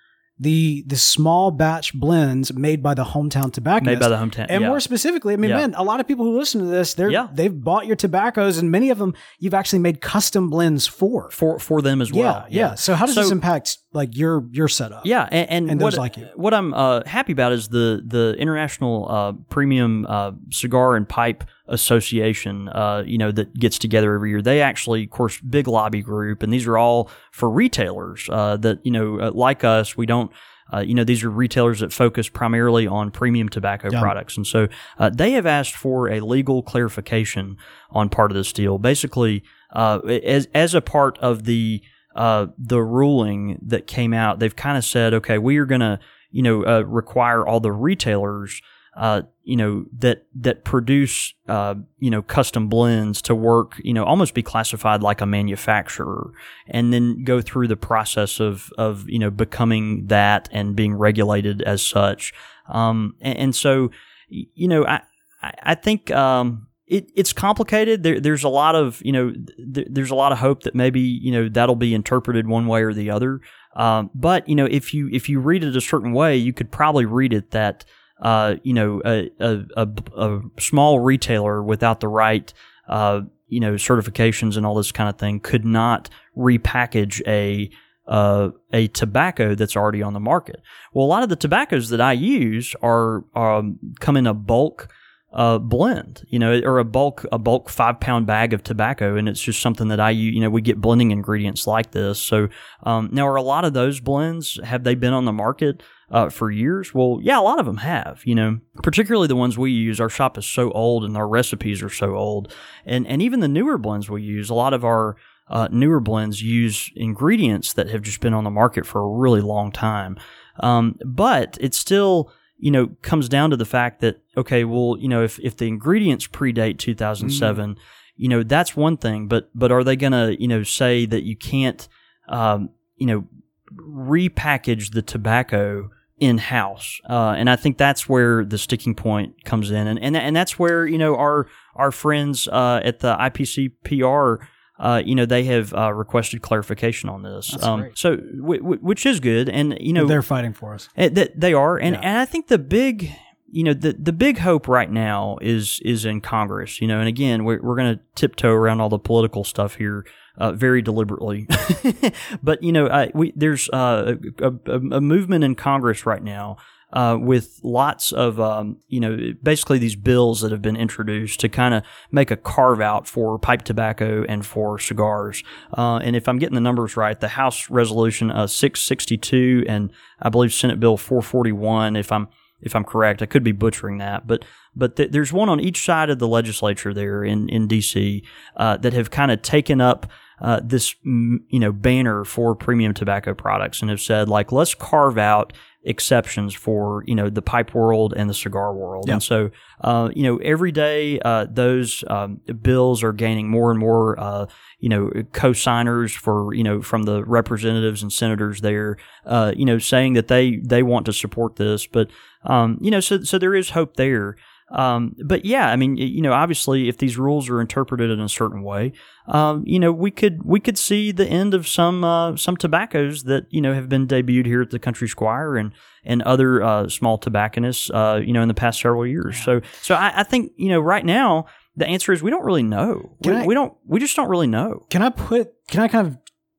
the 0.43 0.83
the 0.87 0.97
small 0.97 1.51
batch 1.51 1.95
blends 1.95 2.53
made 2.53 2.83
by 2.83 2.95
the 2.95 3.05
hometown 3.05 3.53
tobacco? 3.53 3.87
Made 3.87 4.01
by 4.01 4.09
the 4.09 4.17
hometown. 4.17 4.47
And 4.49 4.63
yeah. 4.63 4.69
more 4.69 4.81
specifically, 4.81 5.35
I 5.35 5.37
mean, 5.37 5.51
Yeah. 5.51 5.59
man, 5.59 5.75
a 5.75 5.85
lot 5.85 6.01
of 6.01 6.09
people 6.09 6.25
who 6.25 6.37
listen 6.39 6.61
to 6.61 6.67
this, 6.67 6.95
they're 6.95 7.11
Yeah. 7.11 7.29
they've 7.33 7.59
bought 7.69 7.87
your 7.87 7.97
tobaccos, 7.97 8.59
and 8.59 8.71
many 8.71 8.91
of 8.91 8.99
them 8.99 9.15
you've 9.39 9.55
actually 9.55 9.79
made 9.79 10.01
custom 10.01 10.51
blends 10.51 10.87
for. 10.87 11.31
for 11.31 11.59
for 11.59 11.81
them 11.81 12.03
as 12.03 12.13
well. 12.13 12.45
yeah, 12.49 12.69
yeah. 12.71 12.75
So 12.75 12.95
how 12.95 13.07
does 13.07 13.15
this 13.15 13.31
impact 13.31 13.79
like 13.93 14.17
your 14.17 14.45
your 14.53 14.69
setup. 14.69 15.03
Yeah, 15.05 15.29
and, 15.31 15.49
and, 15.51 15.71
And 15.71 15.81
what, 15.81 15.97
like 15.97 16.17
you. 16.17 16.29
what 16.35 16.55
I'm 16.55 16.73
uh, 16.75 17.03
happy 17.07 17.33
about 17.33 17.53
is 17.53 17.69
the 17.69 18.03
the 18.05 18.35
International 18.39 19.07
uh, 19.09 19.33
Premium 19.49 20.07
uh, 20.09 20.33
Cigar 20.51 20.97
and 20.97 21.09
Pipe 21.09 21.45
Association. 21.69 22.69
Uh, 22.69 23.03
you 23.07 23.19
know 23.19 23.31
that 23.33 23.55
gets 23.55 23.79
together 23.79 24.15
every 24.15 24.31
year. 24.31 24.43
They 24.43 24.61
actually, 24.61 25.05
of 25.05 25.11
course, 25.11 25.41
big 25.41 25.67
lobby 25.69 26.03
group, 26.03 26.43
and 26.43 26.53
these 26.53 26.67
are 26.67 26.79
all 26.79 27.11
for 27.31 27.51
retailers 27.51 28.29
uh, 28.31 28.57
that 28.59 28.85
you 28.85 28.91
know, 28.93 29.21
uh, 29.21 29.31
like 29.33 29.65
us, 29.65 29.97
we 29.97 30.07
don't. 30.07 30.31
Uh, 30.73 30.81
you 30.81 30.95
know, 30.95 31.05
these 31.05 31.23
are 31.23 31.29
retailers 31.29 31.81
that 31.81 31.93
focus 31.93 32.31
primarily 32.31 32.87
on 32.87 33.11
premium 33.11 33.47
tobacco 33.47 33.91
Yeah. 33.93 34.01
products. 34.01 34.39
And 34.39 34.47
so 34.47 34.69
uh, 34.99 35.11
they 35.11 35.33
have 35.33 35.45
asked 35.45 35.75
for 35.75 36.09
a 36.09 36.21
legal 36.21 36.63
clarification 36.63 37.59
on 37.91 38.09
part 38.09 38.31
of 38.31 38.37
this 38.37 38.55
deal. 38.55 38.79
Basically, 38.79 39.43
uh, 39.75 39.99
as, 40.25 40.49
as 40.55 40.75
a 40.75 40.81
part 40.81 41.19
of 41.19 41.45
the 41.45 41.83
uh, 42.15 42.47
the 42.57 42.83
ruling 42.83 43.59
that 43.67 43.87
came 43.87 44.15
out, 44.15 44.39
they've 44.39 44.57
kind 44.57 44.79
of 44.79 44.85
said, 44.85 45.13
okay, 45.13 45.37
we 45.37 45.59
are 45.59 45.67
going 45.67 45.81
to, 45.83 45.99
you 46.31 46.43
know, 46.43 46.65
uh, 46.65 46.81
require 46.87 47.47
all 47.47 47.61
the 47.61 47.73
retailers, 47.73 48.63
uh, 48.95 49.23
you 49.43 49.57
know, 49.57 49.87
that 49.99 50.27
that 50.35 50.65
produce, 50.65 51.33
uh, 51.49 51.75
you 51.99 52.11
know, 52.11 52.21
custom 52.21 52.69
blends 52.69 53.23
to 53.23 53.35
work, 53.35 53.81
you 53.83 53.95
know, 53.95 54.05
almost 54.05 54.35
be 54.35 54.43
classified 54.43 55.03
like 55.03 55.21
a 55.21 55.27
manufacturer, 55.27 56.33
and 56.67 56.93
then 56.93 57.25
go 57.25 57.41
through 57.41 57.69
the 57.69 57.77
process 57.77 58.39
of 58.39 58.71
of 58.77 59.09
you 59.09 59.19
know 59.19 59.31
becoming 59.31 60.07
that 60.09 60.49
and 60.53 60.77
being 60.77 60.95
regulated 60.95 61.63
as 61.63 61.81
such. 61.81 62.35
Um, 62.69 63.15
and, 63.21 63.39
and 63.39 63.57
so, 63.57 63.91
you 64.29 64.69
know, 64.69 64.85
I 64.87 65.01
I 65.43 65.75
think. 65.75 66.11
Um, 66.11 66.69
it, 66.89 67.11
it's 67.17 67.33
complicated. 67.33 68.03
There, 68.03 68.21
there's 68.21 68.45
a 68.45 68.51
lot 68.51 68.75
of 68.75 69.01
you 69.03 69.13
know, 69.13 69.33
th- 69.73 69.87
there's 69.89 70.11
a 70.11 70.15
lot 70.15 70.31
of 70.31 70.39
hope 70.39 70.65
that 70.65 70.75
maybe 70.75 71.01
you 71.01 71.33
know 71.33 71.49
that'll 71.49 71.75
be 71.75 71.95
interpreted 71.95 72.47
one 72.47 72.67
way 72.67 72.83
or 72.83 72.93
the 72.93 73.09
other. 73.09 73.41
Um, 73.75 74.11
but 74.15 74.47
you 74.47 74.55
know, 74.55 74.67
if 74.67 74.93
you 74.93 75.09
if 75.11 75.27
you 75.27 75.41
read 75.41 75.65
it 75.65 75.75
a 75.75 75.81
certain 75.81 76.13
way, 76.13 76.37
you 76.37 76.53
could 76.53 76.71
probably 76.71 77.07
read 77.07 77.33
it 77.33 77.53
that 77.53 77.87
uh, 78.23 78.57
you 78.63 78.73
know 78.73 79.03
a, 79.05 79.31
a, 79.39 79.61
a, 79.77 79.89
a 80.17 80.41
small 80.59 81.01
retailer 81.01 81.63
without 81.63 82.01
the 82.01 82.09
right 82.09 82.53
uh, 82.89 83.21
you 83.49 83.61
know 83.61 83.75
certifications 83.75 84.57
and 84.57 84.65
all 84.65 84.75
this 84.75 84.93
kind 84.93 85.11
of 85.11 85.19
thing 85.19 85.41
could 85.41 85.65
not 85.65 86.09
repackage 86.37 87.21
a 87.27 87.71
uh, 88.07 88.51
a 88.73 88.89
tobacco 88.89 89.55
that's 89.55 89.77
already 89.77 90.03
on 90.03 90.13
the 90.13 90.21
market. 90.21 90.61
Well, 90.93 91.05
a 91.05 91.09
lot 91.09 91.23
of 91.23 91.29
the 91.29 91.37
tobaccos 91.37 91.91
that 91.91 92.01
I 92.01 92.13
use 92.13 92.75
are 92.83 93.25
um, 93.37 93.79
come 94.01 94.17
in 94.17 94.27
a 94.27 94.35
bulk 94.35 94.93
uh, 95.33 95.59
blend, 95.59 96.23
you 96.29 96.39
know, 96.39 96.61
or 96.61 96.79
a 96.79 96.85
bulk 96.85 97.25
a 97.33 97.39
bulk 97.39 97.69
five 97.69 98.01
pound 98.01 98.27
bag 98.27 98.53
of 98.53 98.63
tobacco, 98.63 99.17
and 99.17 99.29
it's 99.29 99.41
just 99.41 99.61
something 99.61 99.89
that 99.89 100.01
I. 100.01 100.11
You 100.11 100.41
know, 100.41 100.51
we 100.51 100.61
get 100.61 100.81
blending 100.81 101.11
ingredients 101.11 101.67
like 101.67 101.93
this. 101.93 102.19
So 102.19 102.49
um, 102.83 103.09
now, 103.13 103.27
are 103.27 103.37
a 103.37 103.43
lot 103.43 103.65
of 103.65 103.73
those 103.73 104.01
blends 104.01 104.61
have 104.63 104.85
they 104.85 104.95
been 104.95 105.13
on 105.13 105.25
the 105.25 105.33
market 105.33 105.83
uh, 106.13 106.29
for 106.29 106.51
years? 106.51 106.95
Well, 106.95 107.19
yeah, 107.21 107.41
a 107.41 107.43
lot 107.43 107.59
of 107.59 107.67
them 107.67 107.79
have. 107.79 108.23
You 108.25 108.37
know, 108.37 108.61
particularly 108.83 109.27
the 109.27 109.35
ones 109.37 109.59
we 109.59 109.73
use. 109.73 110.01
Our 110.01 110.09
shop 110.09 110.39
is 110.39 110.47
so 110.47 110.71
old, 110.71 111.05
and 111.05 111.17
our 111.17 111.27
recipes 111.27 111.83
are 111.83 111.91
so 111.91 112.15
old, 112.15 112.55
and 112.87 113.05
and 113.09 113.21
even 113.21 113.41
the 113.41 113.49
newer 113.49 113.79
blends 113.79 114.09
we 114.09 114.23
use, 114.23 114.49
a 114.49 114.55
lot 114.55 114.75
of 114.75 114.85
our 114.85 115.17
uh, 115.49 115.69
newer 115.73 115.99
blends 115.99 116.41
use 116.41 116.93
ingredients 116.95 117.73
that 117.73 117.91
have 117.91 118.03
just 118.03 118.21
been 118.21 118.35
on 118.35 118.45
the 118.45 118.51
market 118.51 118.87
for 118.87 119.01
a 119.01 119.19
really 119.19 119.41
long 119.41 119.73
time. 119.73 120.17
Um, 120.61 120.99
but 121.05 121.59
it's 121.61 121.79
still 121.79 122.31
you 122.63 122.71
know, 122.71 122.91
comes 123.03 123.29
down 123.29 123.51
to 123.51 123.57
the 123.57 123.65
fact 123.65 124.01
that, 124.03 124.21
okay, 124.37 124.63
well, 124.63 124.97
you 124.97 125.09
know, 125.09 125.25
if, 125.25 125.41
if 125.41 125.57
the 125.57 125.67
ingredients 125.67 126.29
predate 126.29 126.79
2007, 126.79 127.77
you 128.15 128.29
know, 128.29 128.45
that's 128.45 128.77
one 128.77 128.97
thing, 128.97 129.27
but, 129.27 129.51
but 129.53 129.73
are 129.73 129.83
they 129.83 129.97
going 129.97 130.13
to, 130.13 130.41
you 130.41 130.47
know, 130.47 130.63
say 130.63 131.05
that 131.05 131.25
you 131.25 131.35
can't, 131.35 131.89
um, 132.29 132.71
you 132.95 133.07
know, 133.07 133.27
repackage 133.75 134.93
the 134.93 135.03
tobacco 135.03 135.91
in 136.23 136.39
house? 136.39 137.01
Uh, 137.11 137.35
and 137.37 137.51
I 137.51 137.57
think 137.57 137.79
that's 137.79 138.09
where 138.09 138.45
the 138.45 138.57
sticking 138.59 138.95
point 138.95 139.45
comes 139.45 139.71
in. 139.73 139.87
And, 139.89 139.99
and, 139.99 140.17
and 140.17 140.37
that's 140.37 140.57
where, 140.59 140.87
you 140.87 140.97
know, 140.99 141.17
our, 141.17 141.49
our 141.75 141.91
friends, 141.91 142.47
uh, 142.47 142.81
at 142.85 143.01
the 143.01 143.17
IPCPR, 143.17 144.39
uh, 144.79 145.03
you 145.05 145.15
know, 145.15 145.27
they 145.27 145.45
have 145.45 145.75
uh, 145.75 145.93
requested 145.93 146.41
clarification 146.43 147.09
on 147.09 147.23
this. 147.23 147.61
Um, 147.63 147.81
great. 147.81 147.99
so, 147.99 148.17
w- 148.17 148.61
w- 148.63 148.81
which 148.81 149.05
is 149.07 149.21
good, 149.21 149.49
and 149.49 149.77
you 149.81 149.93
know, 149.93 150.07
they're 150.07 150.23
fighting 150.23 150.53
for 150.55 150.75
us. 150.75 150.89
uh, 150.97 151.09
that 151.13 151.39
they 151.39 151.53
are, 151.55 151.77
and, 151.77 151.95
Yeah. 151.97 152.01
and 152.03 152.19
I 152.19 152.25
think 152.25 152.49
the 152.49 152.59
big, 152.59 153.11
you 153.49 153.63
know, 153.65 153.75
the 153.75 153.93
the 153.93 154.13
big 154.13 154.39
hope 154.39 154.67
right 154.67 154.91
now 154.91 155.39
is 155.41 155.79
is 155.85 156.05
in 156.05 156.21
Congress. 156.21 156.81
You 156.81 156.89
know, 156.89 156.99
and 156.99 157.07
again, 157.09 157.45
we're 157.45 157.63
we're 157.63 157.77
going 157.77 157.95
to 157.97 158.01
tiptoe 158.17 158.51
around 158.51 158.81
all 158.81 158.89
the 158.89 158.99
political 158.99 159.45
stuff 159.45 159.77
here. 159.77 160.05
Uh, 160.39 160.51
very 160.51 160.81
deliberately, 160.81 161.47
but 162.43 162.63
you 162.63 162.73
know, 162.73 162.87
uh, 162.87 163.09
we 163.13 163.35
there's 163.37 163.69
uh, 163.69 164.15
a, 164.41 164.49
a, 164.49 164.77
a 164.97 165.01
movement 165.01 165.45
in 165.45 165.55
Congress 165.55 166.07
right 166.07 166.23
now 166.23 166.57
uh, 166.93 167.17
with 167.19 167.61
lots 167.63 168.13
of 168.13 168.39
um, 168.41 168.79
you 168.89 169.01
know 169.01 169.33
basically 169.43 169.79
these 169.79 169.97
bills 169.97 170.41
that 170.41 170.53
have 170.53 170.63
been 170.63 170.77
introduced 170.77 171.41
to 171.41 171.49
kind 171.49 171.75
of 171.75 171.83
make 172.11 172.31
a 172.31 172.37
carve 172.37 172.81
out 172.81 173.07
for 173.07 173.39
pipe 173.39 173.63
tobacco 173.63 174.25
and 174.29 174.45
for 174.45 174.79
cigars. 174.79 175.43
Uh, 175.77 175.97
and 175.99 176.15
if 176.15 176.29
I'm 176.29 176.39
getting 176.39 176.55
the 176.55 176.61
numbers 176.61 176.97
right, 176.97 177.19
the 177.19 177.29
House 177.29 177.71
Resolution 177.71 178.31
uh, 178.31 178.47
662 178.47 179.65
and 179.69 179.91
I 180.21 180.29
believe 180.29 180.53
Senate 180.53 180.81
Bill 180.81 180.97
441, 180.97 181.97
if 181.97 182.13
I'm 182.13 182.29
if 182.61 182.77
I'm 182.77 182.85
correct, 182.85 183.23
I 183.23 183.27
could 183.27 183.43
be 183.43 183.53
butchering 183.53 183.99
that, 183.99 184.27
but 184.27 184.45
but 184.75 184.97
th- 184.97 185.11
there's 185.11 185.33
one 185.33 185.49
on 185.49 185.61
each 185.61 185.85
side 185.85 186.11
of 186.11 186.19
the 186.19 186.29
legislature 186.29 186.95
there 186.95 187.25
in 187.25 187.49
in 187.49 187.69
DC 187.69 188.23
uh, 188.57 188.77
that 188.79 188.93
have 188.93 189.11
kind 189.11 189.31
of 189.31 189.43
taken 189.43 189.81
up 189.81 190.07
uh, 190.41 190.61
this 190.63 190.97
you 191.05 191.41
know 191.61 191.73
banner 191.73 192.25
for 192.25 192.55
premium 192.55 192.93
tobacco 192.93 193.33
products 193.33 193.81
and 193.81 193.91
have 193.91 194.01
said 194.01 194.29
like 194.29 194.51
let's 194.51 194.75
carve 194.75 195.17
out 195.17 195.53
exceptions 195.85 196.55
for 196.55 197.03
you 197.07 197.15
know 197.15 197.29
the 197.29 197.43
pipe 197.43 197.75
world 197.75 198.13
and 198.17 198.29
the 198.29 198.35
cigar 198.35 198.75
world. 198.75 199.05
Yeah. 199.07 199.15
and 199.15 199.23
so 199.23 199.51
uh, 199.83 200.11
you 200.15 200.23
know 200.23 200.37
every 200.39 200.73
day 200.73 201.21
uh, 201.21 201.47
those 201.51 202.05
um, 202.09 202.41
bills 202.61 203.03
are 203.03 203.13
gaining 203.13 203.49
more 203.49 203.71
and 203.71 203.79
more 203.79 204.19
uh, 204.19 204.47
you 204.79 204.89
know 204.89 205.11
co-signers 205.33 206.13
for 206.13 206.55
you 206.55 206.65
know 206.65 206.83
from 206.83 207.05
the 207.05 207.25
representatives 207.25 208.03
and 208.03 208.13
senators 208.13 208.61
there 208.61 208.97
uh, 209.27 209.53
you 209.57 209.65
know 209.65 209.79
saying 209.79 210.15
that 210.15 210.29
they 210.29 210.57
they 210.57 210.83
want 210.83 211.07
to 211.07 211.13
support 211.13 211.57
this. 211.57 211.87
But 211.87 212.11
um, 212.45 212.79
you 212.81 212.91
know 212.91 213.01
so 213.01 213.23
so 213.23 213.39
there 213.39 213.55
is 213.55 213.71
hope 213.71 213.97
there 213.97 214.37
um, 214.73 215.15
but 215.25 215.45
yeah, 215.45 215.69
I 215.69 215.77
mean, 215.77 215.97
you 215.97 216.23
know, 216.23 216.33
obviously, 216.33 216.89
if 216.89 216.99
these 216.99 217.17
rules 217.19 217.49
are 217.49 217.61
interpreted 217.61 218.11
in 218.11 218.21
a 218.21 218.29
certain 218.29 218.63
way, 218.63 218.93
um, 219.27 219.63
you 219.67 219.79
know, 219.79 219.93
we 219.93 220.11
could 220.11 220.43
we 220.45 220.61
could 220.61 220.79
see 220.79 221.13
the 221.13 221.27
end 221.27 221.55
of 221.55 221.69
some 221.69 222.03
uh, 222.05 222.37
some 222.37 222.57
tobaccos 222.57 223.25
that 223.25 223.47
you 223.51 223.61
know 223.61 223.75
have 223.75 223.89
been 223.89 224.07
debuted 224.07 224.47
here 224.47 224.63
at 224.63 224.71
the 224.71 224.79
Country 224.79 225.09
Squire 225.09 225.57
and 225.57 225.73
and 226.05 226.23
other 226.23 226.63
uh, 226.63 226.89
small 226.89 227.19
tobacconists, 227.19 227.91
uh, 227.91 228.21
you 228.25 228.33
know, 228.33 228.43
in 228.43 228.49
the 228.49 228.55
past 228.55 228.81
several 228.81 229.07
years. 229.07 229.37
So 229.43 229.61
so 229.83 229.95
I, 229.95 230.13
I 230.21 230.23
think 230.23 230.53
you 230.57 230.69
know 230.71 230.81
right 230.81 231.05
now 231.05 231.47
the 231.77 231.87
answer 231.87 232.13
is 232.13 232.23
we 232.23 232.31
don't 232.31 232.45
really 232.45 232.63
know. 232.63 233.17
We, 233.25 233.33
I- 233.33 233.47
we 233.47 233.55
don't 233.55 233.75
we 233.87 234.01
just 234.01 234.17
don't 234.17 234.29
really 234.29 234.47
know. 234.49 234.87
Can 234.91 235.03
I 235.03 235.11
put? 235.11 235.53
Can 235.69 235.81
I 235.81 235.89
kind 235.89 236.07
of 236.07 236.19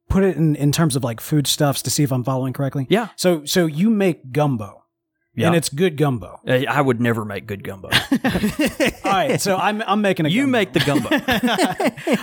put 0.10 0.24
it 0.24 0.38
in 0.38 0.56
in 0.56 0.72
terms 0.72 0.96
of 0.96 1.04
like 1.04 1.20
foodstuffs 1.20 1.82
to 1.82 1.90
see 1.90 2.04
if 2.04 2.12
I'm 2.12 2.24
following 2.24 2.54
correctly? 2.54 2.86
Yeah. 2.90 3.10
So 3.16 3.44
so 3.46 3.66
you 3.66 3.90
make 3.90 4.32
gumbo, 4.32 4.83
Yeah. 5.36 5.48
and 5.48 5.56
it's 5.56 5.70
good 5.70 5.98
gumbo. 5.98 6.40
Uh, 6.48 6.62
I 6.70 6.80
would 6.80 7.02
never 7.02 7.26
make 7.26 7.48
good 7.48 7.64
gumbo. 7.64 7.90
All 8.24 9.12
right. 9.12 9.42
So 9.42 9.58
I'm 9.58 9.82
I'm 9.82 10.02
making 10.02 10.28
a. 10.28 10.30
you 10.30 10.44
gumbo. 10.44 10.52
make 10.52 10.74
the 10.74 10.80
gumbo. 10.82 11.10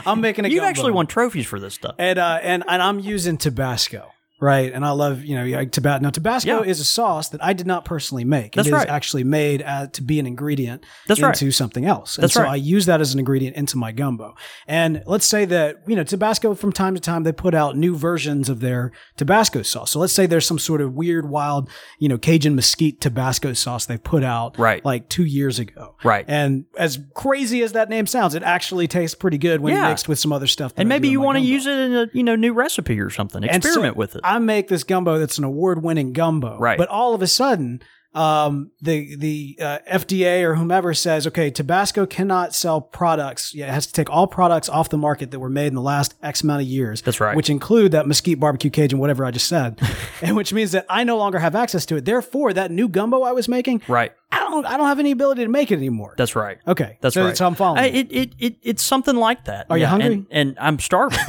I'm 0.10 0.20
making 0.20 0.44
a. 0.44 0.48
You've 0.48 0.58
gumbo. 0.60 0.68
actually 0.68 0.92
won 0.92 1.06
trophies 1.08 1.46
for 1.46 1.58
this 1.58 1.74
stuff. 1.74 1.96
and 1.98 2.18
uh, 2.18 2.38
and 2.42 2.62
and 2.68 2.80
I'm 2.80 3.00
using 3.00 3.36
Tabasco, 3.36 4.12
right? 4.40 4.72
And 4.72 4.84
I 4.84 4.90
love 4.90 5.24
you 5.24 5.36
know 5.36 5.44
like 5.56 5.72
Tabasco. 5.72 6.02
Now 6.02 6.10
Tabasco 6.10 6.62
Yeah. 6.62 6.68
is 6.70 6.80
a 6.80 6.84
sauce 6.84 7.28
that 7.30 7.42
I 7.44 7.52
did 7.52 7.66
not 7.66 7.84
personally 7.84 8.24
make. 8.24 8.52
That's 8.54 8.66
it 8.68 8.70
is 8.70 8.74
right. 8.74 8.88
actually 8.88 9.24
made 9.24 9.62
uh, 9.62 9.86
to 9.88 10.02
be 10.02 10.18
an 10.18 10.26
ingredient 10.26 10.84
That's 11.06 11.20
right. 11.20 11.28
into 11.40 11.52
something 11.52 11.84
else. 11.84 12.16
And 12.16 12.22
That's 12.24 12.34
so 12.34 12.42
right. 12.42 12.52
I 12.52 12.56
use 12.56 12.86
that 12.86 13.00
as 13.00 13.12
an 13.12 13.18
ingredient 13.18 13.56
into 13.56 13.76
my 13.76 13.92
gumbo. 13.92 14.34
And 14.66 15.02
let's 15.06 15.26
say 15.26 15.44
that 15.46 15.82
you 15.86 15.96
know 15.96 16.04
Tabasco 16.04 16.54
from 16.54 16.72
time 16.72 16.94
to 16.94 17.00
time 17.00 17.22
they 17.22 17.32
put 17.32 17.54
out 17.54 17.76
new 17.76 17.94
versions 17.96 18.48
of 18.48 18.60
their 18.60 18.92
Tabasco 19.16 19.62
sauce. 19.62 19.90
So 19.90 19.98
let's 19.98 20.12
say 20.12 20.26
there's 20.26 20.46
some 20.46 20.58
sort 20.58 20.80
of 20.80 20.94
weird, 20.94 21.28
wild, 21.28 21.68
you 21.98 22.08
know, 22.08 22.18
Cajun 22.18 22.54
mesquite 22.54 23.00
Tabasco 23.00 23.52
sauce 23.52 23.86
they 23.86 23.98
put 23.98 24.24
out 24.24 24.58
Right. 24.58 24.84
like 24.84 25.08
two 25.08 25.24
years 25.24 25.58
ago. 25.58 25.94
Right. 26.04 26.24
And 26.28 26.64
as 26.78 26.98
crazy 27.14 27.62
as 27.62 27.72
that 27.72 27.88
name 27.88 28.06
sounds, 28.06 28.34
it 28.34 28.42
actually 28.42 28.88
tastes 28.88 29.14
pretty 29.14 29.38
good 29.38 29.60
when 29.60 29.74
Yeah. 29.74 29.88
mixed 29.88 30.08
with 30.08 30.18
some 30.18 30.32
other 30.32 30.46
stuff. 30.46 30.72
and 30.76 30.88
maybe 30.88 31.08
you 31.08 31.20
want 31.20 31.36
to 31.38 31.44
use 31.44 31.66
it 31.66 31.78
in 31.78 31.94
a 31.94 32.06
you 32.12 32.22
know 32.22 32.36
new 32.36 32.52
recipe 32.52 32.98
or 33.00 33.10
something. 33.10 33.44
And 33.44 33.62
so 33.62 33.68
Experiment 33.68 33.96
with 33.96 34.16
it. 34.16 34.20
I 34.34 34.38
make 34.38 34.68
this 34.68 34.84
gumbo 34.84 35.18
that's 35.18 35.38
an 35.38 35.44
award-winning 35.44 36.12
gumbo, 36.12 36.58
Right. 36.58 36.78
But 36.78 36.88
all 36.88 37.14
of 37.14 37.22
a 37.22 37.26
sudden, 37.26 37.82
um, 38.12 38.72
the 38.80 39.14
the 39.16 39.58
uh, 39.60 39.78
FDA 39.90 40.42
or 40.42 40.56
whomever 40.56 40.94
says, 40.94 41.26
okay, 41.28 41.50
Tabasco 41.50 42.06
cannot 42.06 42.54
sell 42.54 42.80
products. 42.80 43.54
Yeah, 43.54 43.68
it 43.68 43.72
has 43.72 43.86
to 43.86 43.92
take 43.92 44.10
all 44.10 44.26
products 44.26 44.68
off 44.68 44.88
the 44.88 44.98
market 44.98 45.30
that 45.30 45.38
were 45.38 45.50
made 45.50 45.68
in 45.68 45.74
the 45.74 45.80
last 45.80 46.14
X 46.22 46.42
amount 46.42 46.62
of 46.62 46.68
years. 46.68 47.02
That's 47.02 47.20
right. 47.20 47.36
Which 47.36 47.48
include 47.48 47.92
that 47.92 48.08
mesquite 48.08 48.40
barbecue 48.40 48.70
cage 48.70 48.92
and 48.92 49.00
whatever 49.00 49.24
I 49.24 49.30
just 49.30 49.46
said, 49.46 49.80
and 50.22 50.34
which 50.36 50.52
means 50.52 50.72
that 50.72 50.86
I 50.88 51.04
no 51.04 51.16
longer 51.18 51.38
have 51.38 51.54
access 51.54 51.86
to 51.86 51.96
it. 51.96 52.04
Therefore, 52.04 52.52
that 52.52 52.72
new 52.72 52.88
gumbo 52.88 53.22
I 53.22 53.32
was 53.32 53.48
making, 53.48 53.82
right. 53.86 54.12
I 54.32 54.38
don't 54.38 54.64
I 54.64 54.76
don't 54.76 54.86
have 54.86 55.00
any 55.00 55.10
ability 55.10 55.42
to 55.42 55.48
make 55.48 55.72
it 55.72 55.76
anymore. 55.76 56.14
That's 56.16 56.36
right. 56.36 56.58
okay, 56.66 56.98
That's 57.00 57.14
so, 57.14 57.24
right. 57.24 57.36
So 57.36 57.46
I'm 57.46 57.56
following. 57.56 57.82
I, 57.82 57.86
it, 57.88 58.06
it, 58.10 58.34
it, 58.38 58.56
it's 58.62 58.82
something 58.82 59.16
like 59.16 59.46
that. 59.46 59.66
Are 59.68 59.76
you 59.76 59.86
hungry? 59.86 60.14
And, 60.14 60.26
and 60.30 60.58
I'm 60.60 60.78
starving. 60.78 61.18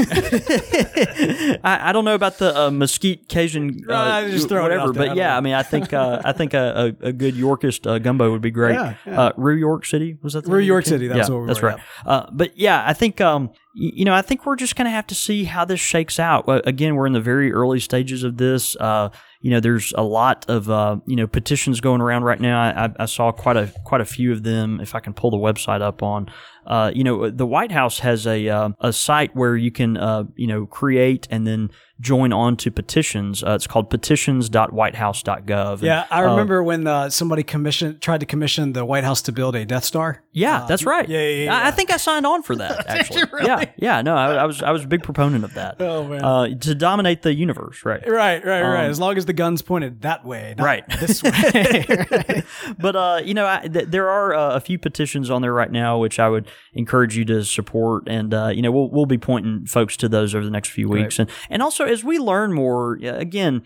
I, 1.64 1.90
I 1.90 1.92
don't 1.94 2.06
know 2.06 2.14
about 2.16 2.38
the 2.38 2.56
uh, 2.56 2.70
mesquite 2.72 3.28
Cajun, 3.28 3.86
uh, 3.90 3.94
Uh, 3.94 4.30
just 4.30 4.50
throw 4.50 4.60
it 4.60 4.70
whatever. 4.70 4.92
I 4.92 5.08
but 5.08 5.16
yeah, 5.16 5.32
know. 5.32 5.38
I 5.38 5.42
mean, 5.42 5.54
I 5.54 5.64
think 5.64 5.94
uh, 5.94 6.22
I 6.24 6.32
think 6.32 6.54
a, 6.54 6.96
a, 7.02 7.08
a 7.08 7.12
good 7.12 7.36
Yorkist 7.36 7.88
uh, 7.88 7.98
gumbo 8.00 8.32
would 8.32 8.42
be 8.42 8.52
great. 8.52 8.74
Yeah, 8.76 8.96
yeah. 9.06 9.22
Uh, 9.22 9.32
Rue 9.36 9.56
York 9.56 9.86
City 9.86 10.18
was 10.22 10.34
that? 10.34 10.46
the 10.46 10.52
Rue 10.52 10.60
York? 10.60 10.86
City, 10.86 11.08
that's 11.08 11.28
yeah, 11.28 11.34
what 11.34 11.42
we 11.42 11.48
that's 11.48 11.64
right. 11.64 11.80
Uh, 12.06 12.28
but 12.32 12.58
yeah, 12.58 12.84
I 12.86 12.94
think 12.94 13.20
um, 13.20 13.52
you 13.74 14.04
know, 14.04 14.14
I 14.14 14.22
think 14.22 14.46
we're 14.46 14.58
just 14.58 14.76
going 14.76 14.86
to 14.86 14.92
have 14.92 15.08
to 15.08 15.16
see 15.16 15.46
how 15.46 15.64
this 15.64 15.80
shakes 15.80 16.20
out. 16.20 16.44
Again, 16.68 16.96
we're 16.96 17.08
in 17.08 17.14
the 17.14 17.22
very 17.22 17.54
early 17.54 17.80
stages 17.80 18.24
of 18.24 18.38
this. 18.38 18.76
Uh, 18.76 19.10
you 19.40 19.50
know, 19.50 19.60
there's 19.60 19.94
a 19.94 20.04
lot 20.04 20.46
of 20.50 20.70
uh, 20.70 20.98
you 21.06 21.16
know 21.16 21.26
petitions 21.26 21.80
going 21.80 22.02
around 22.02 22.24
right 22.24 22.40
now. 22.40 22.62
I, 22.62 22.90
I 23.00 23.06
saw 23.06 23.32
quite 23.32 23.58
a 23.58 23.74
quite 23.86 24.02
a 24.02 24.06
few 24.06 24.32
of 24.34 24.44
them. 24.44 24.82
If 24.82 24.94
I 24.94 25.00
can 25.00 25.14
pull 25.14 25.32
the 25.32 25.38
website 25.38 25.82
up 25.82 26.04
on, 26.04 26.30
uh, 26.72 26.90
you 26.96 27.04
know, 27.04 27.30
the 27.30 27.46
White 27.46 27.72
House 27.74 28.00
has 28.00 28.26
a 28.26 28.48
uh, 28.48 28.70
a 28.80 28.94
site 28.94 29.36
where 29.36 29.58
you 29.58 29.72
can 29.72 29.98
uh, 29.98 30.24
you 30.36 30.48
know 30.48 30.66
create 30.66 31.28
and 31.30 31.46
then 31.46 31.70
join 32.00 32.34
on 32.34 32.58
to 32.58 32.72
petitions. 32.72 33.44
Uh, 33.44 33.52
it's 33.52 33.68
called 33.68 33.90
petitions.whitehouse.gov. 33.92 35.74
And, 35.74 35.82
yeah, 35.82 36.06
I 36.10 36.24
uh, 36.24 36.32
remember 36.32 36.64
when 36.64 36.88
uh, 36.88 37.10
somebody 37.10 37.44
commissioned 37.44 38.02
tried 38.02 38.22
to 38.22 38.26
commission 38.26 38.74
the 38.74 38.86
White 38.86 39.04
House 39.04 39.22
to 39.24 39.32
build 39.32 39.56
a 39.56 39.66
Death 39.66 39.84
Star. 39.84 40.24
Yeah, 40.32 40.66
that's 40.68 40.84
right. 40.86 41.08
yeah, 41.08 41.20
yeah, 41.22 41.44
yeah, 41.46 41.56
I, 41.58 41.68
I 41.68 41.72
think 41.72 41.92
I 41.92 41.98
signed 41.98 42.26
on 42.26 42.42
for 42.44 42.56
that. 42.56 42.86
Actually, 42.90 43.24
really? 43.32 43.46
yeah, 43.46 43.66
yeah. 43.78 44.02
No, 44.02 44.16
I, 44.16 44.34
I 44.36 44.46
was 44.46 44.64
I 44.64 44.72
was 44.72 44.84
a 44.84 44.88
big 44.88 45.04
proponent 45.04 45.44
of 45.44 45.54
that. 45.56 45.76
Oh, 45.92 46.08
man. 46.08 46.24
uh, 46.24 46.48
to 46.60 46.76
dominate 46.76 47.22
the 47.24 47.34
universe, 47.34 47.84
right? 47.84 48.02
Right, 48.08 48.46
right, 48.46 48.62
right. 48.62 48.86
Um, 48.86 48.90
As 48.92 49.00
long 49.00 49.18
as 49.18 49.26
the 49.26 49.34
gun's 49.34 49.62
pointed 49.62 50.02
that 50.04 50.24
way, 50.24 50.54
not 50.58 50.64
Right. 50.64 50.84
this 51.00 51.22
way. 51.22 52.44
but 52.80 52.96
uh, 52.96 53.22
you 53.24 53.34
know, 53.34 53.46
I, 53.46 53.68
th- 53.68 53.88
there 53.90 54.10
are 54.10 54.34
uh, 54.34 54.56
a 54.56 54.60
few 54.62 54.78
petitions 54.80 55.30
on 55.30 55.42
there 55.42 55.54
right 55.54 55.72
now, 55.72 55.98
which 55.98 56.18
I 56.20 56.30
would 56.30 56.48
encourage 56.74 57.18
you 57.18 57.26
to 57.26 57.44
support, 57.44 58.04
and 58.08 58.34
uh, 58.34 58.48
you 58.48 58.62
know, 58.62 58.72
we'll 58.72 58.90
we'll 58.90 59.06
be 59.06 59.18
pointing 59.18 59.66
folks 59.66 59.98
to 59.98 60.10
those 60.10 60.36
over 60.36 60.44
the 60.44 60.52
next 60.52 60.70
few 60.70 60.88
weeks, 60.90 61.20
and 61.20 61.30
and 61.50 61.62
also 61.62 61.86
as 61.86 62.04
we 62.04 62.20
learn 62.20 62.54
more, 62.54 62.94
again. 63.04 63.64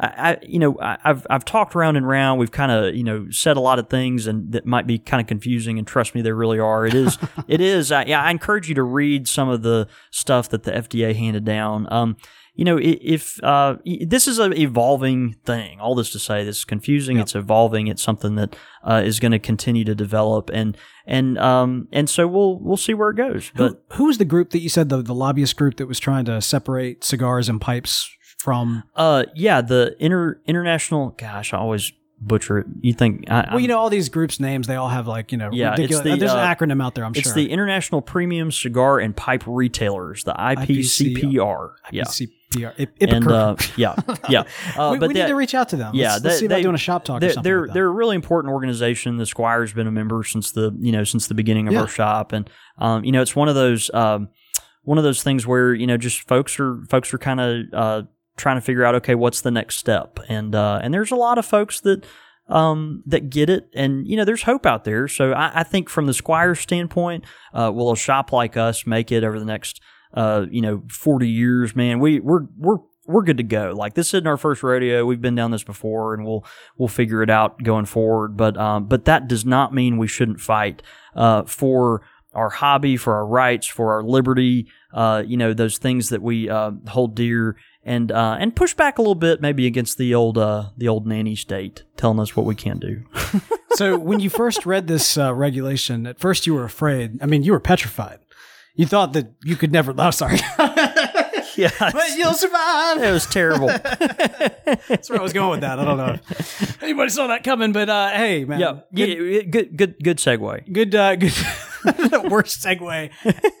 I, 0.00 0.38
you 0.42 0.58
know, 0.58 0.76
I, 0.80 0.98
I've 1.04 1.24
I've 1.30 1.44
talked 1.44 1.76
round 1.76 1.96
and 1.96 2.06
round. 2.06 2.40
We've 2.40 2.50
kind 2.50 2.72
of, 2.72 2.96
you 2.96 3.04
know, 3.04 3.28
said 3.30 3.56
a 3.56 3.60
lot 3.60 3.78
of 3.78 3.88
things, 3.88 4.26
and 4.26 4.50
that 4.50 4.66
might 4.66 4.88
be 4.88 4.98
kind 4.98 5.20
of 5.20 5.28
confusing. 5.28 5.78
And 5.78 5.86
trust 5.86 6.16
me, 6.16 6.20
they 6.20 6.32
really 6.32 6.58
are. 6.58 6.84
It 6.84 6.94
is. 6.94 7.16
it 7.46 7.60
is. 7.60 7.92
I, 7.92 8.04
yeah, 8.06 8.20
I 8.20 8.32
encourage 8.32 8.68
you 8.68 8.74
to 8.74 8.82
read 8.82 9.28
some 9.28 9.48
of 9.48 9.62
the 9.62 9.86
stuff 10.10 10.48
that 10.48 10.64
the 10.64 10.72
FDA 10.72 11.14
handed 11.14 11.44
down. 11.44 11.86
Um, 11.92 12.16
you 12.54 12.64
know, 12.64 12.78
if 12.80 13.42
uh, 13.42 13.76
this 13.84 14.28
is 14.28 14.38
an 14.38 14.56
evolving 14.56 15.34
thing, 15.44 15.80
all 15.80 15.96
this 15.96 16.10
to 16.10 16.20
say, 16.20 16.44
this 16.44 16.58
is 16.58 16.64
confusing. 16.64 17.18
It's 17.18 17.34
evolving. 17.34 17.88
It's 17.88 18.02
something 18.02 18.36
that 18.36 18.54
uh, 18.84 19.02
is 19.04 19.18
going 19.18 19.32
to 19.32 19.40
continue 19.40 19.84
to 19.84 19.94
develop, 19.94 20.50
and 20.52 20.76
and 21.04 21.36
um 21.38 21.88
and 21.90 22.08
so 22.08 22.28
we'll 22.28 22.60
we'll 22.60 22.76
see 22.76 22.94
where 22.94 23.10
it 23.10 23.16
goes. 23.16 23.50
But 23.56 23.82
who, 23.90 23.96
who 23.96 24.04
was 24.04 24.18
the 24.18 24.24
group 24.24 24.50
that 24.50 24.60
you 24.60 24.68
said 24.68 24.88
the, 24.88 25.02
the 25.02 25.14
lobbyist 25.14 25.56
group 25.56 25.76
that 25.78 25.86
was 25.86 25.98
trying 25.98 26.26
to 26.26 26.40
separate 26.40 27.02
cigars 27.02 27.48
and 27.48 27.60
pipes 27.60 28.08
from? 28.38 28.84
uh, 28.94 29.24
yeah, 29.34 29.60
the 29.60 29.96
inter 29.98 30.40
international. 30.46 31.10
Gosh, 31.10 31.52
I 31.52 31.58
always 31.58 31.90
butcher 32.20 32.58
it. 32.58 32.66
You 32.80 32.92
think? 32.94 33.30
I, 33.30 33.48
Well, 33.50 33.60
you 33.60 33.68
know, 33.68 33.78
all 33.78 33.90
these 33.90 34.08
groups' 34.08 34.40
names 34.40 34.66
they 34.66 34.76
all 34.76 34.88
have 34.88 35.06
like 35.06 35.32
you 35.32 35.38
know 35.38 35.50
Yeah, 35.52 35.70
ridiculous. 35.72 36.04
the, 36.04 36.16
there's 36.16 36.30
uh, 36.32 36.36
an 36.38 36.56
acronym 36.56 36.82
out 36.82 36.94
there. 36.94 37.04
I'm 37.04 37.12
It's 37.12 37.20
sure. 37.22 37.30
It's 37.30 37.34
the 37.34 37.50
International 37.50 38.00
Premium 38.02 38.50
Cigar 38.50 38.98
and 39.00 39.14
Pipe 39.16 39.44
Retailers, 39.46 40.24
the 40.24 40.32
IPCPR. 40.34 41.74
Yeah. 41.90 42.04
CPR. 42.04 42.72
Ip- 42.78 42.96
And 43.00 43.26
uh, 43.26 43.56
yeah, 43.76 43.96
yeah. 44.28 44.44
Uh, 44.76 44.90
we, 44.92 44.98
but 44.98 45.08
we 45.08 45.14
that- 45.14 45.22
need 45.24 45.26
to 45.28 45.34
reach 45.34 45.54
out 45.54 45.70
to 45.70 45.76
them. 45.76 45.94
yeah, 45.94 46.12
let's, 46.12 46.22
they- 46.22 46.28
let's 46.28 46.38
see 46.40 46.46
about 46.46 46.56
they- 46.56 46.62
doing 46.62 46.74
a 46.74 46.78
shop 46.78 47.04
talk 47.04 47.16
or 47.16 47.20
they're 47.20 47.30
something. 47.32 47.42
they're, 47.50 47.66
like 47.66 47.74
they're 47.74 47.86
a 47.88 47.90
really 47.90 48.14
important 48.16 48.52
organization. 48.52 49.16
The 49.16 49.26
Squire's 49.26 49.72
been 49.72 49.86
a 49.86 49.92
member 49.92 50.22
since 50.24 50.52
the 50.52 50.74
you 50.78 50.92
know 50.92 51.04
since 51.04 51.26
the 51.26 51.34
beginning 51.34 51.66
of 51.68 51.74
Yeah. 51.74 51.80
our 51.80 51.88
shop, 51.88 52.32
and 52.32 52.48
um, 52.78 53.04
you 53.04 53.10
know 53.12 53.22
it's 53.22 53.34
one 53.34 53.48
of 53.48 53.54
those 53.56 53.92
um, 53.92 54.28
one 54.82 54.98
of 54.98 55.04
those 55.04 55.22
things 55.22 55.46
where 55.46 55.74
you 55.74 55.86
know 55.86 55.96
just 55.96 56.28
folks 56.28 56.58
are 56.60 56.80
folks 56.88 57.12
are 57.12 57.18
kind 57.18 57.40
of 57.40 57.64
uh, 57.72 58.02
trying 58.36 58.56
to 58.56 58.60
figure 58.60 58.84
out 58.84 58.94
okay 58.96 59.14
what's 59.14 59.40
the 59.40 59.50
next 59.50 59.76
step, 59.76 60.18
and 60.28 60.54
uh, 60.54 60.80
and 60.82 60.92
there's 60.92 61.10
a 61.10 61.16
lot 61.16 61.38
of 61.38 61.46
folks 61.46 61.80
that 61.80 62.04
um, 62.48 63.02
that 63.06 63.30
get 63.30 63.48
it, 63.48 63.68
and 63.74 64.06
you 64.06 64.16
know 64.16 64.24
there's 64.24 64.42
hope 64.42 64.66
out 64.66 64.84
there. 64.84 65.08
So 65.08 65.32
I, 65.32 65.60
I 65.60 65.62
think 65.62 65.88
from 65.88 66.06
the 66.06 66.14
Squire's 66.14 66.60
standpoint, 66.60 67.24
uh, 67.52 67.70
will 67.74 67.92
a 67.92 67.96
shop 67.96 68.32
like 68.32 68.56
us 68.56 68.86
make 68.86 69.10
it 69.10 69.24
over 69.24 69.38
the 69.38 69.44
next 69.44 69.80
uh, 70.14 70.46
you 70.50 70.60
know 70.60 70.82
40 70.90 71.28
years? 71.28 71.74
Man, 71.74 72.00
we 72.00 72.20
we're 72.20 72.46
we're 72.56 72.78
we're 73.06 73.22
good 73.22 73.36
to 73.38 73.42
go. 73.42 73.72
Like 73.76 73.94
this 73.94 74.14
isn't 74.14 74.26
our 74.26 74.36
first 74.36 74.62
rodeo. 74.62 75.04
We've 75.04 75.20
been 75.20 75.34
down 75.34 75.50
this 75.50 75.64
before, 75.64 76.14
and 76.14 76.24
we'll 76.24 76.44
we'll 76.76 76.88
figure 76.88 77.22
it 77.22 77.30
out 77.30 77.62
going 77.62 77.86
forward. 77.86 78.36
But 78.36 78.56
um, 78.56 78.86
but 78.86 79.04
that 79.06 79.28
does 79.28 79.44
not 79.44 79.74
mean 79.74 79.98
we 79.98 80.08
shouldn't 80.08 80.40
fight 80.40 80.82
uh, 81.14 81.44
for 81.44 82.02
our 82.34 82.50
hobby, 82.50 82.96
for 82.96 83.14
our 83.14 83.26
rights, 83.26 83.66
for 83.66 83.92
our 83.92 84.02
liberty. 84.02 84.66
Uh, 84.92 85.22
you 85.26 85.36
know 85.36 85.52
those 85.54 85.78
things 85.78 86.10
that 86.10 86.22
we 86.22 86.48
uh, 86.48 86.72
hold 86.88 87.14
dear, 87.14 87.56
and 87.84 88.10
uh, 88.10 88.36
and 88.40 88.56
push 88.56 88.74
back 88.74 88.98
a 88.98 89.02
little 89.02 89.14
bit, 89.14 89.40
maybe 89.40 89.66
against 89.66 89.98
the 89.98 90.14
old 90.14 90.38
uh, 90.38 90.70
the 90.76 90.88
old 90.88 91.06
nanny 91.06 91.36
state 91.36 91.84
telling 91.96 92.18
us 92.18 92.34
what 92.36 92.46
we 92.46 92.54
can't 92.54 92.80
do. 92.80 93.04
so 93.74 93.98
when 93.98 94.20
you 94.20 94.30
first 94.30 94.66
read 94.66 94.86
this 94.86 95.18
uh, 95.18 95.34
regulation, 95.34 96.06
at 96.06 96.18
first 96.18 96.46
you 96.46 96.54
were 96.54 96.64
afraid. 96.64 97.22
I 97.22 97.26
mean, 97.26 97.42
you 97.42 97.52
were 97.52 97.60
petrified. 97.60 98.20
You 98.74 98.86
thought 98.86 99.12
that 99.12 99.32
you 99.44 99.56
could 99.56 99.72
never. 99.72 99.94
Oh, 99.98 100.10
sorry. 100.10 100.38
yeah, 101.56 101.70
but 101.78 102.16
you'll 102.16 102.34
survive. 102.34 103.02
it 103.02 103.10
was 103.12 103.26
terrible. 103.26 103.66
That's 104.88 105.08
where 105.10 105.18
I 105.18 105.22
was 105.22 105.32
going 105.32 105.50
with 105.50 105.60
that. 105.60 105.78
I 105.78 105.84
don't 105.84 105.96
know 105.96 106.18
if 106.28 106.82
anybody 106.82 107.10
saw 107.10 107.28
that 107.28 107.44
coming, 107.44 107.72
but 107.72 107.88
uh, 107.88 108.10
hey, 108.10 108.44
man. 108.44 108.60
yeah, 108.60 108.80
yeah, 108.92 109.42
good 109.42 109.76
good 109.76 110.02
good 110.02 110.18
segue. 110.18 110.72
good 110.72 110.94
uh 110.94 111.16
good 111.16 111.32
the 111.84 112.26
worst 112.30 112.62
segue 112.64 113.10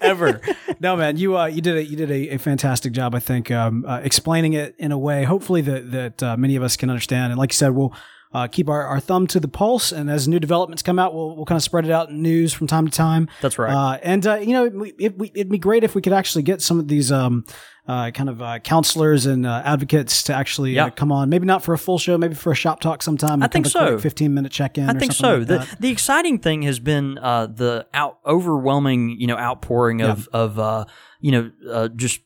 ever 0.00 0.40
no 0.80 0.96
man 0.96 1.16
you 1.18 1.36
uh 1.36 1.44
you 1.44 1.60
did 1.60 1.76
a 1.76 1.84
you 1.84 1.96
did 1.96 2.10
a, 2.10 2.30
a 2.34 2.38
fantastic 2.38 2.92
job 2.92 3.14
i 3.14 3.18
think 3.18 3.50
um 3.50 3.84
uh, 3.86 4.00
explaining 4.02 4.54
it 4.54 4.74
in 4.78 4.92
a 4.92 4.98
way 4.98 5.24
hopefully 5.24 5.60
that 5.60 5.90
that 5.90 6.22
uh, 6.22 6.36
many 6.36 6.56
of 6.56 6.62
us 6.62 6.76
can 6.76 6.88
understand 6.88 7.32
and 7.32 7.38
like 7.38 7.52
you 7.52 7.56
said 7.56 7.70
we'll 7.72 7.94
uh, 8.34 8.46
keep 8.48 8.68
our, 8.68 8.84
our 8.84 9.00
thumb 9.00 9.26
to 9.28 9.38
the 9.40 9.48
pulse 9.48 9.92
and 9.92 10.10
as 10.10 10.26
new 10.28 10.40
developments 10.40 10.82
come 10.82 10.98
out 10.98 11.14
we'll, 11.14 11.34
we'll 11.36 11.44
kind 11.46 11.56
of 11.56 11.62
spread 11.62 11.84
it 11.84 11.90
out 11.90 12.10
in 12.10 12.20
news 12.20 12.52
from 12.52 12.66
time 12.66 12.86
to 12.86 12.92
time 12.92 13.28
That's 13.40 13.58
right. 13.58 13.72
uh, 13.72 13.98
and 14.02 14.26
uh, 14.26 14.34
you 14.36 14.52
know 14.52 14.64
it, 14.64 14.94
it, 14.98 15.14
it'd 15.34 15.48
be 15.50 15.58
great 15.58 15.84
if 15.84 15.94
we 15.94 16.02
could 16.02 16.12
actually 16.12 16.42
get 16.42 16.60
some 16.60 16.78
of 16.78 16.88
these 16.88 17.10
um 17.12 17.44
uh, 17.86 18.10
kind 18.12 18.30
of 18.30 18.40
uh, 18.40 18.58
counselors 18.60 19.26
and 19.26 19.44
uh, 19.46 19.60
advocates 19.62 20.22
to 20.22 20.32
actually 20.34 20.78
uh, 20.78 20.86
Yeah. 20.86 20.90
come 20.90 21.12
on. 21.12 21.28
Maybe 21.28 21.44
not 21.44 21.62
for 21.62 21.74
a 21.74 21.78
full 21.78 21.98
show, 21.98 22.16
maybe 22.16 22.34
for 22.34 22.50
a 22.50 22.54
shop 22.54 22.80
talk 22.80 23.02
sometime. 23.02 23.42
I 23.42 23.46
think 23.46 23.66
so. 23.66 23.98
Fifteen 23.98 24.32
minute 24.32 24.52
check 24.52 24.78
in. 24.78 24.88
I 24.88 24.94
think 24.98 25.12
so. 25.12 25.44
the 25.44 25.68
The 25.80 25.90
exciting 25.90 26.38
thing 26.38 26.62
has 26.62 26.78
been 26.78 27.18
uh, 27.18 27.46
the 27.46 27.86
out 27.92 28.20
overwhelming, 28.24 29.10
you 29.20 29.26
know, 29.26 29.36
outpouring 29.36 30.00
of 30.00 30.28
of 30.32 30.58
uh, 30.58 30.86
you 31.20 31.32
know 31.32 31.50
uh, 31.70 31.88
just 31.88 32.20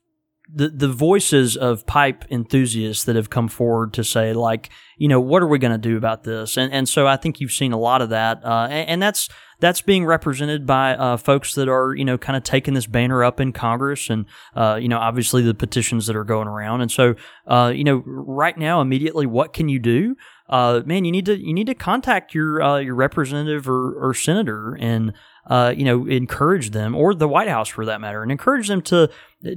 the 0.52 0.68
the 0.68 0.88
voices 0.88 1.56
of 1.56 1.86
pipe 1.86 2.24
enthusiasts 2.30 3.04
that 3.04 3.16
have 3.16 3.28
come 3.28 3.48
forward 3.48 3.92
to 3.94 4.04
say 4.04 4.32
like, 4.32 4.70
you 4.96 5.06
know, 5.06 5.20
what 5.20 5.42
are 5.42 5.46
we 5.46 5.58
going 5.58 5.72
to 5.72 5.78
do 5.78 5.96
about 5.96 6.24
this? 6.24 6.56
And 6.56 6.72
and 6.72 6.88
so 6.88 7.06
I 7.06 7.16
think 7.16 7.40
you've 7.40 7.52
seen 7.52 7.72
a 7.72 7.78
lot 7.78 8.00
of 8.00 8.10
that, 8.10 8.44
uh, 8.44 8.68
and, 8.70 8.88
and 8.88 9.02
that's 9.02 9.28
that's 9.60 9.82
being 9.82 10.06
represented 10.06 10.66
by 10.66 10.94
uh, 10.94 11.16
folks 11.16 11.54
that 11.56 11.68
are 11.68 11.94
you 11.94 12.04
know 12.04 12.16
kind 12.16 12.36
of 12.36 12.44
taking 12.44 12.74
this 12.74 12.86
banner 12.86 13.22
up 13.22 13.40
in 13.40 13.52
Congress, 13.52 14.08
and 14.08 14.24
uh, 14.56 14.78
you 14.80 14.88
know 14.88 14.98
obviously 14.98 15.42
the 15.42 15.54
petitions 15.54 16.06
that 16.06 16.16
are 16.16 16.24
going 16.24 16.48
around, 16.48 16.80
and 16.80 16.90
so 16.90 17.14
uh, 17.46 17.70
you 17.74 17.84
know 17.84 18.02
right 18.06 18.56
now 18.56 18.80
immediately 18.80 19.26
what 19.26 19.52
can 19.52 19.68
you 19.68 19.78
do? 19.78 20.16
uh, 20.48 20.80
man, 20.86 21.04
you 21.04 21.12
need 21.12 21.26
to 21.26 21.36
you 21.38 21.52
need 21.52 21.66
to 21.66 21.74
contact 21.74 22.34
your 22.34 22.62
uh, 22.62 22.78
your 22.78 22.94
representative 22.94 23.68
or, 23.68 23.92
or 23.94 24.14
senator 24.14 24.76
and 24.80 25.12
uh, 25.48 25.72
you 25.76 25.84
know 25.84 26.06
encourage 26.06 26.70
them 26.70 26.94
or 26.94 27.14
the 27.14 27.28
White 27.28 27.48
House 27.48 27.68
for 27.68 27.84
that 27.84 28.00
matter 28.00 28.22
and 28.22 28.30
encourage 28.30 28.68
them 28.68 28.82
to 28.82 29.10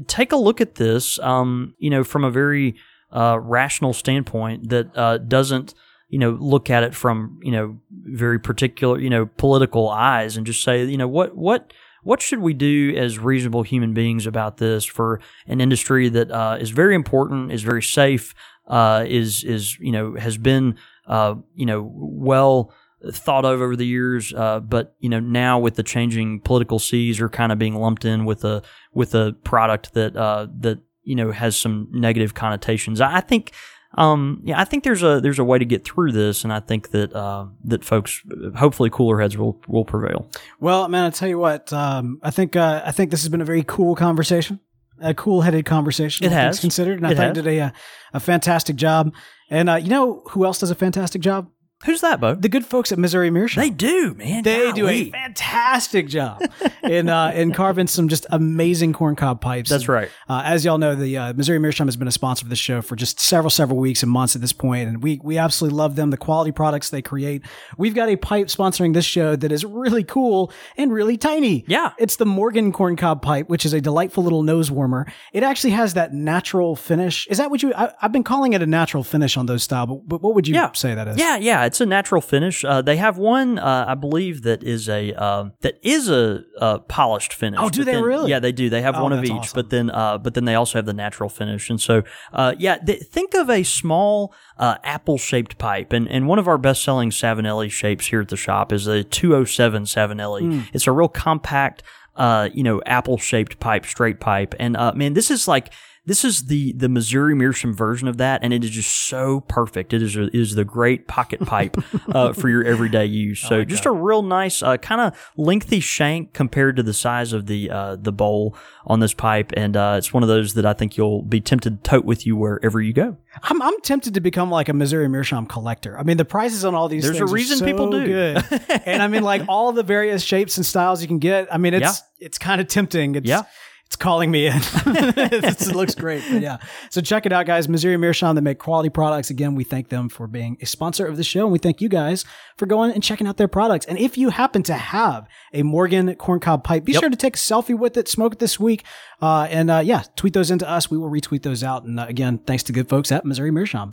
take 0.07 0.31
a 0.31 0.37
look 0.37 0.61
at 0.61 0.75
this 0.75 1.19
um, 1.19 1.75
you 1.77 1.89
know 1.89 2.03
from 2.03 2.23
a 2.23 2.31
very 2.31 2.75
uh, 3.11 3.39
rational 3.41 3.93
standpoint 3.93 4.69
that 4.69 4.95
uh, 4.97 5.17
doesn't 5.17 5.73
you 6.09 6.19
know 6.19 6.31
look 6.39 6.69
at 6.69 6.83
it 6.83 6.95
from 6.95 7.39
you 7.43 7.51
know 7.51 7.77
very 7.91 8.39
particular 8.39 8.99
you 8.99 9.09
know 9.09 9.25
political 9.37 9.89
eyes 9.89 10.37
and 10.37 10.45
just 10.45 10.63
say 10.63 10.83
you 10.83 10.97
know 10.97 11.07
what 11.07 11.35
what 11.35 11.71
what 12.03 12.21
should 12.21 12.39
we 12.39 12.53
do 12.53 12.95
as 12.97 13.19
reasonable 13.19 13.63
human 13.63 13.93
beings 13.93 14.25
about 14.25 14.57
this 14.57 14.85
for 14.85 15.19
an 15.47 15.61
industry 15.61 16.09
that 16.09 16.31
uh, 16.31 16.57
is 16.59 16.71
very 16.71 16.95
important, 16.95 17.51
is 17.51 17.63
very 17.63 17.83
safe, 17.83 18.33
uh, 18.67 19.05
is 19.07 19.43
is 19.43 19.77
you 19.79 19.91
know 19.91 20.15
has 20.15 20.37
been 20.37 20.75
uh, 21.07 21.35
you 21.55 21.65
know 21.65 21.91
well 21.93 22.73
thought 23.11 23.45
of 23.45 23.61
over 23.61 23.75
the 23.75 23.85
years, 23.85 24.33
uh, 24.33 24.59
but 24.59 24.95
you 24.99 25.09
know 25.09 25.19
now 25.19 25.57
with 25.59 25.75
the 25.75 25.83
changing 25.83 26.39
political 26.41 26.79
seas 26.79 27.19
are 27.19 27.29
kind 27.29 27.51
of 27.51 27.57
being 27.57 27.75
lumped 27.75 28.05
in 28.05 28.25
with 28.25 28.43
a 28.43 28.61
with 28.93 29.15
a 29.15 29.35
product 29.43 29.93
that 29.93 30.15
uh, 30.15 30.47
that 30.59 30.79
you 31.03 31.15
know 31.15 31.31
has 31.31 31.57
some 31.57 31.87
negative 31.91 32.33
connotations. 32.33 33.01
I 33.01 33.21
think. 33.21 33.51
Um, 33.97 34.39
yeah, 34.45 34.57
I 34.57 34.63
think 34.63 34.85
there's 34.85 35.03
a 35.03 35.19
there's 35.19 35.37
a 35.39 35.43
way 35.43 35.59
to 35.59 35.65
get 35.65 35.83
through 35.83 36.13
this, 36.13 36.45
and 36.45 36.53
I 36.53 36.61
think 36.61 36.91
that 36.91 37.13
uh, 37.13 37.47
that 37.65 37.83
folks, 37.83 38.21
hopefully, 38.55 38.89
cooler 38.89 39.19
heads 39.19 39.37
will 39.37 39.59
will 39.67 39.83
prevail. 39.83 40.29
Well, 40.61 40.87
man, 40.87 41.03
I 41.03 41.09
tell 41.09 41.27
you 41.27 41.37
what, 41.37 41.73
um, 41.73 42.17
I 42.23 42.31
think 42.31 42.55
uh, 42.55 42.83
I 42.85 42.93
think 42.93 43.11
this 43.11 43.21
has 43.23 43.27
been 43.27 43.41
a 43.41 43.45
very 43.45 43.63
cool 43.67 43.95
conversation, 43.95 44.61
a 45.01 45.13
cool-headed 45.13 45.65
conversation. 45.65 46.25
It 46.25 46.31
has. 46.31 46.61
considered, 46.61 46.99
and 46.99 47.05
I 47.07 47.11
It 47.11 47.17
think 47.17 47.35
has. 47.35 47.43
did 47.43 47.47
a, 47.59 47.73
a 48.13 48.19
fantastic 48.21 48.77
job. 48.77 49.13
And 49.49 49.69
uh, 49.69 49.75
you 49.75 49.89
know 49.89 50.23
who 50.29 50.45
else 50.45 50.59
does 50.59 50.71
a 50.71 50.75
fantastic 50.75 51.21
job? 51.21 51.49
Who's 51.85 52.01
that, 52.01 52.19
Beau? 52.19 52.35
The 52.35 52.49
good 52.49 52.65
folks 52.65 52.91
at 52.91 52.99
Missouri 52.99 53.29
Meerschaum. 53.31 53.63
They 53.63 53.69
do, 53.69 54.13
man. 54.13 54.43
They 54.43 54.71
do 54.71 54.87
a 54.87 55.09
fantastic 55.09 56.07
job 56.07 56.41
in 56.83 57.09
uh, 57.09 57.31
in 57.33 57.53
carving 57.53 57.87
some 57.87 58.07
just 58.07 58.25
amazing 58.29 58.93
corncob 58.93 59.41
pipes. 59.41 59.69
That's 59.69 59.87
right. 59.87 60.09
Uh, 60.29 60.41
as 60.45 60.63
y'all 60.63 60.77
know, 60.77 60.95
the 60.95 61.17
uh, 61.17 61.33
Missouri 61.33 61.59
Meerschaum 61.59 61.87
has 61.87 61.95
been 61.95 62.07
a 62.07 62.11
sponsor 62.11 62.45
of 62.45 62.49
the 62.49 62.55
show 62.55 62.81
for 62.81 62.95
just 62.95 63.19
several 63.19 63.49
several 63.49 63.79
weeks 63.79 64.03
and 64.03 64.11
months 64.11 64.35
at 64.35 64.41
this 64.41 64.53
point, 64.53 64.89
and 64.89 65.01
we 65.01 65.19
we 65.23 65.37
absolutely 65.37 65.77
love 65.77 65.95
them. 65.95 66.09
The 66.11 66.17
quality 66.17 66.51
products 66.51 66.89
they 66.89 67.01
create. 67.01 67.43
We've 67.77 67.95
got 67.95 68.09
a 68.09 68.15
pipe 68.15 68.47
sponsoring 68.47 68.93
this 68.93 69.05
show 69.05 69.35
that 69.35 69.51
is 69.51 69.65
really 69.65 70.03
cool 70.03 70.51
and 70.77 70.91
really 70.91 71.17
tiny. 71.17 71.65
Yeah. 71.67 71.93
it's 71.97 72.17
the 72.17 72.25
Morgan 72.25 72.71
corncob 72.71 73.21
pipe, 73.21 73.49
which 73.49 73.65
is 73.65 73.73
a 73.73 73.81
delightful 73.81 74.23
little 74.23 74.43
nose 74.43 74.69
warmer. 74.69 75.07
It 75.33 75.43
actually 75.43 75.71
has 75.71 75.93
that 75.95 76.13
natural 76.13 76.75
finish. 76.75 77.27
Is 77.27 77.37
that 77.39 77.49
what 77.49 77.63
you? 77.63 77.73
I, 77.73 77.91
I've 78.01 78.11
been 78.11 78.23
calling 78.23 78.53
it 78.53 78.61
a 78.61 78.67
natural 78.67 79.03
finish 79.03 79.35
on 79.37 79.45
those 79.47 79.63
style, 79.63 79.87
but, 79.87 80.07
but 80.07 80.21
what 80.21 80.35
would 80.35 80.47
you 80.47 80.53
Yeah. 80.55 80.71
say 80.73 80.93
that 80.95 81.07
is? 81.07 81.17
Yeah, 81.17 81.37
yeah, 81.37 81.63
it's 81.71 81.81
a 81.81 81.85
natural 81.85 82.21
finish. 82.21 82.63
Uh, 82.65 82.81
they 82.81 82.97
have 82.97 83.17
one, 83.17 83.57
uh, 83.57 83.85
I 83.87 83.95
believe, 83.95 84.41
that 84.43 84.61
is 84.63 84.87
a 84.89 85.13
um, 85.13 85.53
that 85.61 85.79
is 85.81 86.09
a, 86.09 86.43
uh 86.59 86.79
polished 86.79 87.33
finish. 87.33 87.59
Oh, 87.61 87.69
do 87.69 87.83
they 87.83 87.93
then- 87.93 88.03
really? 88.03 88.29
Yeah, 88.29 88.39
they 88.39 88.51
do. 88.51 88.69
They 88.69 88.81
have 88.81 88.95
Oh, 88.97 89.03
one 89.03 89.13
of 89.13 89.23
each, 89.23 89.31
awesome. 89.31 89.55
but 89.55 89.69
then 89.69 89.89
uh, 89.89 90.17
but 90.17 90.33
then 90.35 90.45
they 90.45 90.55
also 90.55 90.77
have 90.77 90.85
the 90.85 90.93
natural 90.93 91.29
finish. 91.29 91.69
And 91.69 91.79
so, 91.79 92.03
uh, 92.33 92.53
yeah, 92.59 92.77
th- 92.77 93.03
think 93.03 93.33
of 93.33 93.49
a 93.49 93.63
small 93.63 94.33
uh, 94.57 94.75
apple 94.83 95.17
shaped 95.17 95.57
pipe, 95.57 95.93
and 95.93 96.07
and 96.09 96.27
one 96.27 96.39
of 96.39 96.47
our 96.47 96.57
best 96.57 96.83
selling 96.83 97.09
Savinelli 97.09 97.71
shapes 97.71 98.07
here 98.07 98.21
at 98.21 98.27
the 98.29 98.37
shop 98.37 98.71
is 98.73 98.85
a 98.87 99.03
207 99.03 99.83
Savinelli. 99.85 100.41
Hmm. 100.41 100.59
It's 100.73 100.87
a 100.87 100.91
real 100.91 101.07
compact, 101.07 101.83
uh, 102.15 102.49
you 102.53 102.63
know, 102.63 102.81
apple 102.85 103.17
shaped 103.17 103.59
pipe, 103.59 103.85
straight 103.85 104.19
pipe, 104.19 104.53
and 104.59 104.75
uh, 104.77 104.91
man, 104.93 105.13
this 105.13 105.31
is 105.31 105.47
like. 105.47 105.71
This 106.11 106.25
is 106.25 106.47
the 106.47 106.73
the 106.73 106.89
Missouri 106.89 107.33
Meerschaum 107.33 107.73
version 107.73 108.09
of 108.09 108.17
that, 108.17 108.43
and 108.43 108.51
it 108.51 108.65
is 108.65 108.71
just 108.71 108.91
so 108.91 109.39
perfect. 109.47 109.93
It 109.93 110.01
is 110.01 110.17
a, 110.17 110.23
it 110.23 110.35
is 110.35 110.55
the 110.55 110.65
great 110.65 111.07
pocket 111.07 111.39
pipe 111.39 111.77
uh, 112.13 112.33
for 112.33 112.49
your 112.49 112.65
everyday 112.65 113.05
use. 113.05 113.39
So 113.39 113.63
just 113.63 113.85
a 113.85 113.91
real 113.91 114.21
nice, 114.21 114.61
uh, 114.61 114.75
kind 114.75 114.99
of 114.99 115.31
lengthy 115.37 115.79
shank 115.79 116.33
compared 116.33 116.75
to 116.75 116.83
the 116.83 116.91
size 116.91 117.31
of 117.31 117.45
the 117.45 117.69
uh, 117.71 117.95
the 117.95 118.11
bowl 118.11 118.57
on 118.85 118.99
this 118.99 119.13
pipe, 119.13 119.53
and 119.55 119.77
uh, 119.77 119.95
it's 119.97 120.13
one 120.13 120.21
of 120.21 120.27
those 120.27 120.53
that 120.55 120.65
I 120.65 120.73
think 120.73 120.97
you'll 120.97 121.21
be 121.21 121.39
tempted 121.39 121.81
to 121.81 121.89
tote 121.89 122.03
with 122.03 122.27
you 122.27 122.35
wherever 122.35 122.81
you 122.81 122.91
go. 122.91 123.15
I'm, 123.43 123.61
I'm 123.61 123.79
tempted 123.79 124.13
to 124.15 124.19
become 124.19 124.51
like 124.51 124.67
a 124.67 124.73
Missouri 124.73 125.07
Meerschaum 125.07 125.45
collector. 125.45 125.97
I 125.97 126.03
mean, 126.03 126.17
the 126.17 126.25
prices 126.25 126.65
on 126.65 126.75
all 126.75 126.89
these 126.89 127.03
There's 127.03 127.21
a 127.21 127.25
reason 127.25 127.59
so 127.59 127.65
people 127.65 127.89
do. 127.89 128.05
good. 128.05 128.61
and 128.85 129.01
I 129.01 129.07
mean, 129.07 129.23
like 129.23 129.43
all 129.47 129.71
the 129.71 129.83
various 129.83 130.23
shapes 130.23 130.57
and 130.57 130.65
styles 130.65 131.01
you 131.01 131.07
can 131.07 131.19
get. 131.19 131.47
I 131.53 131.57
mean, 131.57 131.73
it's 131.73 132.03
it's 132.19 132.37
kind 132.37 132.59
of 132.59 132.67
tempting. 132.67 133.15
It's, 133.15 133.25
Yeah. 133.25 133.43
It's 133.91 133.97
calling 133.97 134.31
me 134.31 134.47
in. 134.47 134.53
It 134.85 135.75
looks 135.75 135.95
great. 135.95 136.23
But 136.31 136.41
yeah. 136.41 136.59
So 136.89 137.01
check 137.01 137.25
it 137.25 137.33
out, 137.33 137.45
guys. 137.45 137.67
Missouri 137.67 137.97
Meerschaum, 137.97 138.35
they 138.35 138.41
make 138.41 138.57
quality 138.57 138.87
products. 138.87 139.29
Again, 139.29 139.53
we 139.53 139.65
thank 139.65 139.89
them 139.89 140.07
for 140.07 140.27
being 140.27 140.55
a 140.61 140.65
sponsor 140.65 141.05
of 141.05 141.17
the 141.17 141.25
show. 141.25 141.41
And 141.43 141.51
we 141.51 141.59
thank 141.59 141.81
you 141.81 141.89
guys 141.89 142.23
for 142.55 142.65
going 142.67 142.91
and 142.93 143.03
checking 143.03 143.27
out 143.27 143.35
their 143.35 143.49
products. 143.49 143.85
And 143.85 143.97
if 143.97 144.17
you 144.17 144.29
happen 144.29 144.63
to 144.63 144.75
have 144.75 145.27
a 145.53 145.63
Morgan 145.63 146.15
corncob 146.15 146.63
pipe, 146.63 146.85
be 146.85 146.93
Yep. 146.93 147.01
sure 147.01 147.09
to 147.09 147.17
take 147.17 147.35
a 147.35 147.39
selfie 147.39 147.77
with 147.77 147.97
it, 147.97 148.07
smoke 148.07 148.31
it 148.31 148.39
this 148.39 148.57
week. 148.57 148.85
Uh, 149.21 149.47
and 149.49 149.69
uh, 149.69 149.79
yeah, 149.83 150.03
tweet 150.15 150.31
those 150.33 150.51
into 150.51 150.69
us. 150.69 150.89
We 150.89 150.97
will 150.97 151.09
retweet 151.09 151.43
those 151.43 151.61
out. 151.61 151.83
And 151.83 151.99
uh, 151.99 152.05
again, 152.07 152.37
thanks 152.37 152.63
to 152.63 152.71
good 152.71 152.87
folks 152.87 153.11
at 153.11 153.25
Missouri 153.25 153.51
Meerschaum. 153.51 153.89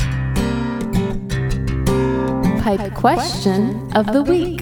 Pipe 2.63 2.95
question 2.95 3.91
of 3.97 4.13
the 4.13 4.23
week. 4.23 4.61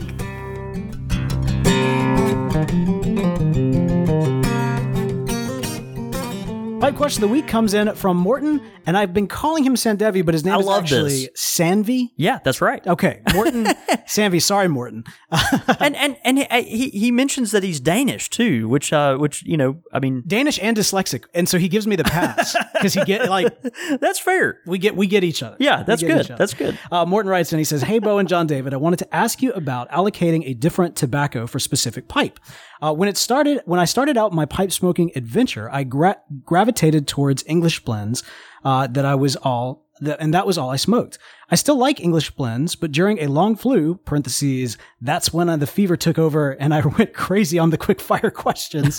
Pipe 6.86 6.94
question 6.94 7.24
of 7.24 7.30
the 7.30 7.32
week 7.32 7.48
comes 7.48 7.74
in 7.74 7.92
from 7.96 8.16
Morton, 8.16 8.62
and 8.86 8.96
I've 8.96 9.12
been 9.12 9.26
calling 9.26 9.64
him 9.64 9.74
Sandevi, 9.74 10.24
but 10.24 10.32
his 10.32 10.44
name 10.44 10.54
I 10.54 10.58
is 10.58 10.68
actually 10.68 11.26
this. 11.26 11.30
Sanvi. 11.34 12.10
Yeah, 12.16 12.38
that's 12.44 12.60
right. 12.60 12.86
Okay, 12.86 13.20
Morton 13.34 13.64
Sanvi. 14.06 14.40
Sorry, 14.40 14.68
Morton. 14.68 15.04
and 15.80 15.96
and 15.96 16.16
and 16.24 16.38
he, 16.38 16.62
he 16.62 16.88
he 16.90 17.10
mentions 17.10 17.50
that 17.50 17.62
he's 17.62 17.80
Danish 17.80 18.30
too, 18.30 18.68
which 18.68 18.92
uh 18.92 19.16
which 19.16 19.42
you 19.44 19.56
know 19.56 19.82
I 19.92 19.98
mean 19.98 20.22
Danish 20.26 20.58
and 20.62 20.76
dyslexic, 20.76 21.24
and 21.34 21.48
so 21.48 21.58
he 21.58 21.68
gives 21.68 21.86
me 21.86 21.96
the 21.96 22.04
pass 22.04 22.56
because 22.74 22.94
he 22.94 23.04
get 23.04 23.28
like 23.28 23.52
that's 24.00 24.18
fair. 24.20 24.60
we 24.66 24.78
get 24.78 24.96
we 24.96 25.06
get 25.06 25.24
each 25.24 25.42
other. 25.42 25.56
Yeah, 25.58 25.82
that's 25.82 26.02
good. 26.02 26.26
That's 26.38 26.54
good. 26.54 26.78
Uh, 26.90 27.04
Morton 27.04 27.30
writes 27.30 27.52
and 27.52 27.58
he 27.58 27.64
says, 27.64 27.82
"Hey, 27.82 27.98
Beau 27.98 28.18
and 28.18 28.28
John 28.28 28.46
David, 28.46 28.72
I 28.72 28.76
wanted 28.76 29.00
to 29.00 29.14
ask 29.14 29.42
you 29.42 29.52
about 29.52 29.90
allocating 29.90 30.48
a 30.48 30.54
different 30.54 30.94
tobacco 30.96 31.46
for 31.46 31.58
specific 31.58 32.08
pipe. 32.08 32.38
Uh, 32.80 32.92
when 32.92 33.08
it 33.08 33.16
started, 33.16 33.62
when 33.64 33.80
I 33.80 33.84
started 33.84 34.16
out 34.16 34.32
my 34.32 34.44
pipe 34.44 34.70
smoking 34.70 35.10
adventure, 35.16 35.70
I 35.70 35.84
gra- 35.84 36.20
gravitated 36.44 37.08
towards 37.08 37.42
English 37.46 37.80
blends 37.84 38.22
uh, 38.66 38.86
that 38.88 39.04
I 39.04 39.14
was 39.14 39.34
all." 39.36 39.68
That, 40.00 40.20
and 40.20 40.34
that 40.34 40.46
was 40.46 40.58
all 40.58 40.70
I 40.76 40.76
smoked. 40.76 41.18
I 41.48 41.54
still 41.54 41.76
like 41.76 42.00
English 42.00 42.32
blends, 42.32 42.74
but 42.74 42.90
during 42.90 43.20
a 43.20 43.28
long 43.28 43.54
flu, 43.54 43.94
parentheses, 43.94 44.76
that's 45.00 45.32
when 45.32 45.48
uh, 45.48 45.56
the 45.56 45.66
fever 45.66 45.96
took 45.96 46.18
over 46.18 46.50
and 46.52 46.74
I 46.74 46.84
went 46.98 47.14
crazy 47.14 47.56
on 47.56 47.70
the 47.70 47.78
quick 47.78 48.00
fire 48.00 48.30
questions, 48.34 48.98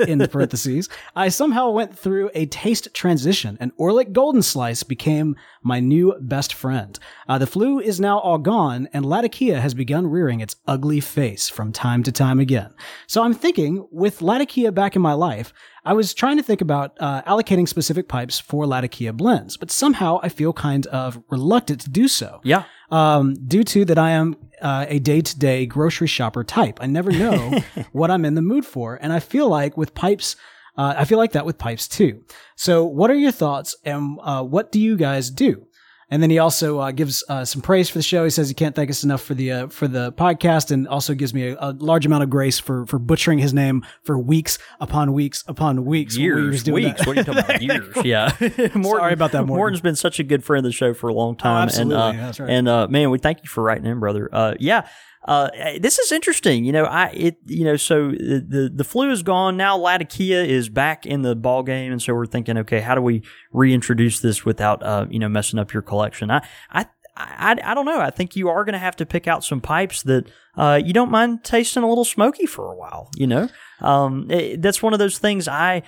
in 0.00 0.18
the 0.18 0.28
parentheses. 0.28 0.88
I 1.14 1.28
somehow 1.28 1.70
went 1.70 1.96
through 1.96 2.30
a 2.34 2.46
taste 2.46 2.92
transition 2.94 3.56
and 3.60 3.76
Orlik 3.76 4.12
Golden 4.12 4.42
Slice 4.42 4.82
became 4.82 5.36
my 5.62 5.78
new 5.78 6.14
best 6.20 6.52
friend. 6.52 6.98
Uh, 7.28 7.38
the 7.38 7.46
flu 7.46 7.78
is 7.78 8.00
now 8.00 8.18
all 8.18 8.38
gone 8.38 8.88
and 8.92 9.06
Latakia 9.06 9.60
has 9.60 9.72
begun 9.72 10.08
rearing 10.08 10.40
its 10.40 10.56
ugly 10.66 10.98
face 10.98 11.48
from 11.48 11.72
time 11.72 12.02
to 12.02 12.10
time 12.10 12.40
again. 12.40 12.74
So 13.06 13.22
I'm 13.22 13.34
thinking 13.34 13.86
with 13.92 14.20
Latakia 14.20 14.72
back 14.72 14.96
in 14.96 15.02
my 15.02 15.12
life, 15.12 15.52
I 15.86 15.92
was 15.92 16.14
trying 16.14 16.38
to 16.38 16.42
think 16.42 16.62
about 16.62 16.96
uh, 16.98 17.20
allocating 17.22 17.68
specific 17.68 18.08
pipes 18.08 18.40
for 18.40 18.66
Latakia 18.66 19.12
blends, 19.12 19.58
but 19.58 19.70
somehow 19.70 20.18
I 20.22 20.30
feel 20.30 20.54
kind 20.54 20.86
of 20.86 21.22
reluctant 21.28 21.83
to 21.84 21.90
do 21.90 22.08
so 22.08 22.40
Yeah. 22.44 22.64
um, 22.90 23.34
due 23.34 23.64
to 23.64 23.84
that 23.86 23.98
I 23.98 24.10
am 24.10 24.36
uh, 24.60 24.86
a 24.88 24.98
day 24.98 25.20
to 25.20 25.38
day 25.38 25.66
grocery 25.66 26.06
shopper 26.06 26.42
type. 26.44 26.78
I 26.82 26.86
never 26.86 27.10
know 27.12 27.60
what 27.92 28.10
I'm 28.10 28.24
in 28.24 28.34
the 28.34 28.42
mood 28.42 28.64
for. 28.64 28.96
And 29.00 29.12
I 29.12 29.20
feel 29.20 29.48
like 29.48 29.76
with 29.76 29.94
pipes, 29.94 30.36
uh, 30.76 30.94
I 30.96 31.04
feel 31.04 31.18
like 31.18 31.32
that 31.32 31.44
with 31.46 31.58
pipes 31.58 31.86
too. 31.88 32.22
So, 32.56 32.84
what 32.84 33.10
are 33.10 33.14
your 33.14 33.32
thoughts 33.32 33.76
and 33.84 34.18
uh, 34.22 34.42
what 34.42 34.72
do 34.72 34.80
you 34.80 34.96
guys 34.96 35.30
do? 35.30 35.66
And 36.10 36.22
then 36.22 36.30
he 36.30 36.38
also 36.38 36.78
uh, 36.78 36.90
gives 36.90 37.24
uh, 37.28 37.44
some 37.44 37.62
praise 37.62 37.88
for 37.88 37.98
the 37.98 38.02
show. 38.02 38.24
He 38.24 38.30
says 38.30 38.48
he 38.48 38.54
can't 38.54 38.74
thank 38.74 38.90
us 38.90 39.04
enough 39.04 39.22
for 39.22 39.34
the 39.34 39.52
uh, 39.52 39.66
for 39.68 39.88
the 39.88 40.12
podcast, 40.12 40.70
and 40.70 40.86
also 40.86 41.14
gives 41.14 41.32
me 41.32 41.48
a, 41.48 41.56
a 41.58 41.72
large 41.72 42.06
amount 42.06 42.22
of 42.22 42.30
grace 42.30 42.58
for 42.58 42.86
for 42.86 42.98
butchering 42.98 43.38
his 43.38 43.54
name 43.54 43.84
for 44.02 44.18
weeks 44.18 44.58
upon 44.80 45.12
weeks 45.12 45.44
upon 45.48 45.84
weeks. 45.84 46.16
we 46.16 46.22
years, 46.24 46.62
doing 46.62 46.84
weeks. 46.84 46.98
that. 46.98 47.06
What 47.06 47.16
are 47.16 47.20
you 47.20 47.24
talking 47.24 47.44
about? 47.44 47.62
Years. 47.62 48.04
Yeah. 48.04 48.32
Morton, 48.74 48.84
Sorry 48.84 49.12
about 49.12 49.32
that, 49.32 49.42
Morton. 49.42 49.56
Morton's 49.56 49.80
been 49.80 49.96
such 49.96 50.18
a 50.18 50.24
good 50.24 50.44
friend 50.44 50.64
of 50.64 50.70
the 50.70 50.76
show 50.76 50.94
for 50.94 51.08
a 51.08 51.14
long 51.14 51.36
time. 51.36 51.64
absolutely. 51.64 51.94
And, 51.96 52.18
uh, 52.18 52.32
right. 52.38 52.50
And 52.50 52.68
uh, 52.68 52.88
man, 52.88 53.10
we 53.10 53.18
thank 53.18 53.42
you 53.42 53.48
for 53.48 53.62
writing 53.62 53.86
in, 53.86 54.00
brother. 54.00 54.28
Uh, 54.32 54.54
yeah. 54.58 54.86
Uh, 55.24 55.48
this 55.80 55.98
is 55.98 56.12
interesting. 56.12 56.64
You 56.64 56.72
know, 56.72 56.84
I 56.84 57.06
it 57.08 57.36
you 57.46 57.64
know 57.64 57.76
so 57.76 58.10
the 58.10 58.44
the, 58.46 58.72
the 58.74 58.84
flu 58.84 59.10
is 59.10 59.22
gone 59.22 59.56
now. 59.56 59.76
Latakia 59.76 60.44
is 60.44 60.68
back 60.68 61.06
in 61.06 61.22
the 61.22 61.34
ball 61.34 61.62
game, 61.62 61.92
and 61.92 62.02
so 62.02 62.12
we're 62.14 62.26
thinking, 62.26 62.58
okay, 62.58 62.80
how 62.80 62.94
do 62.94 63.00
we 63.00 63.22
reintroduce 63.52 64.20
this 64.20 64.44
without 64.44 64.82
uh 64.82 65.06
you 65.08 65.18
know 65.18 65.28
messing 65.28 65.58
up 65.58 65.72
your 65.72 65.82
collection? 65.82 66.30
I 66.30 66.46
I 66.70 66.86
I, 67.16 67.56
I 67.62 67.74
don't 67.74 67.86
know. 67.86 68.00
I 68.00 68.10
think 68.10 68.34
you 68.36 68.48
are 68.48 68.64
going 68.64 68.72
to 68.72 68.78
have 68.80 68.96
to 68.96 69.06
pick 69.06 69.28
out 69.28 69.44
some 69.44 69.60
pipes 69.60 70.02
that 70.02 70.28
uh, 70.56 70.80
you 70.84 70.92
don't 70.92 71.12
mind 71.12 71.44
tasting 71.44 71.84
a 71.84 71.88
little 71.88 72.04
smoky 72.04 72.44
for 72.44 72.72
a 72.72 72.76
while. 72.76 73.08
You 73.14 73.28
know, 73.28 73.48
um, 73.80 74.28
it- 74.30 74.60
that's 74.60 74.82
one 74.82 74.92
of 74.92 74.98
those 74.98 75.18
things 75.18 75.46
I. 75.48 75.82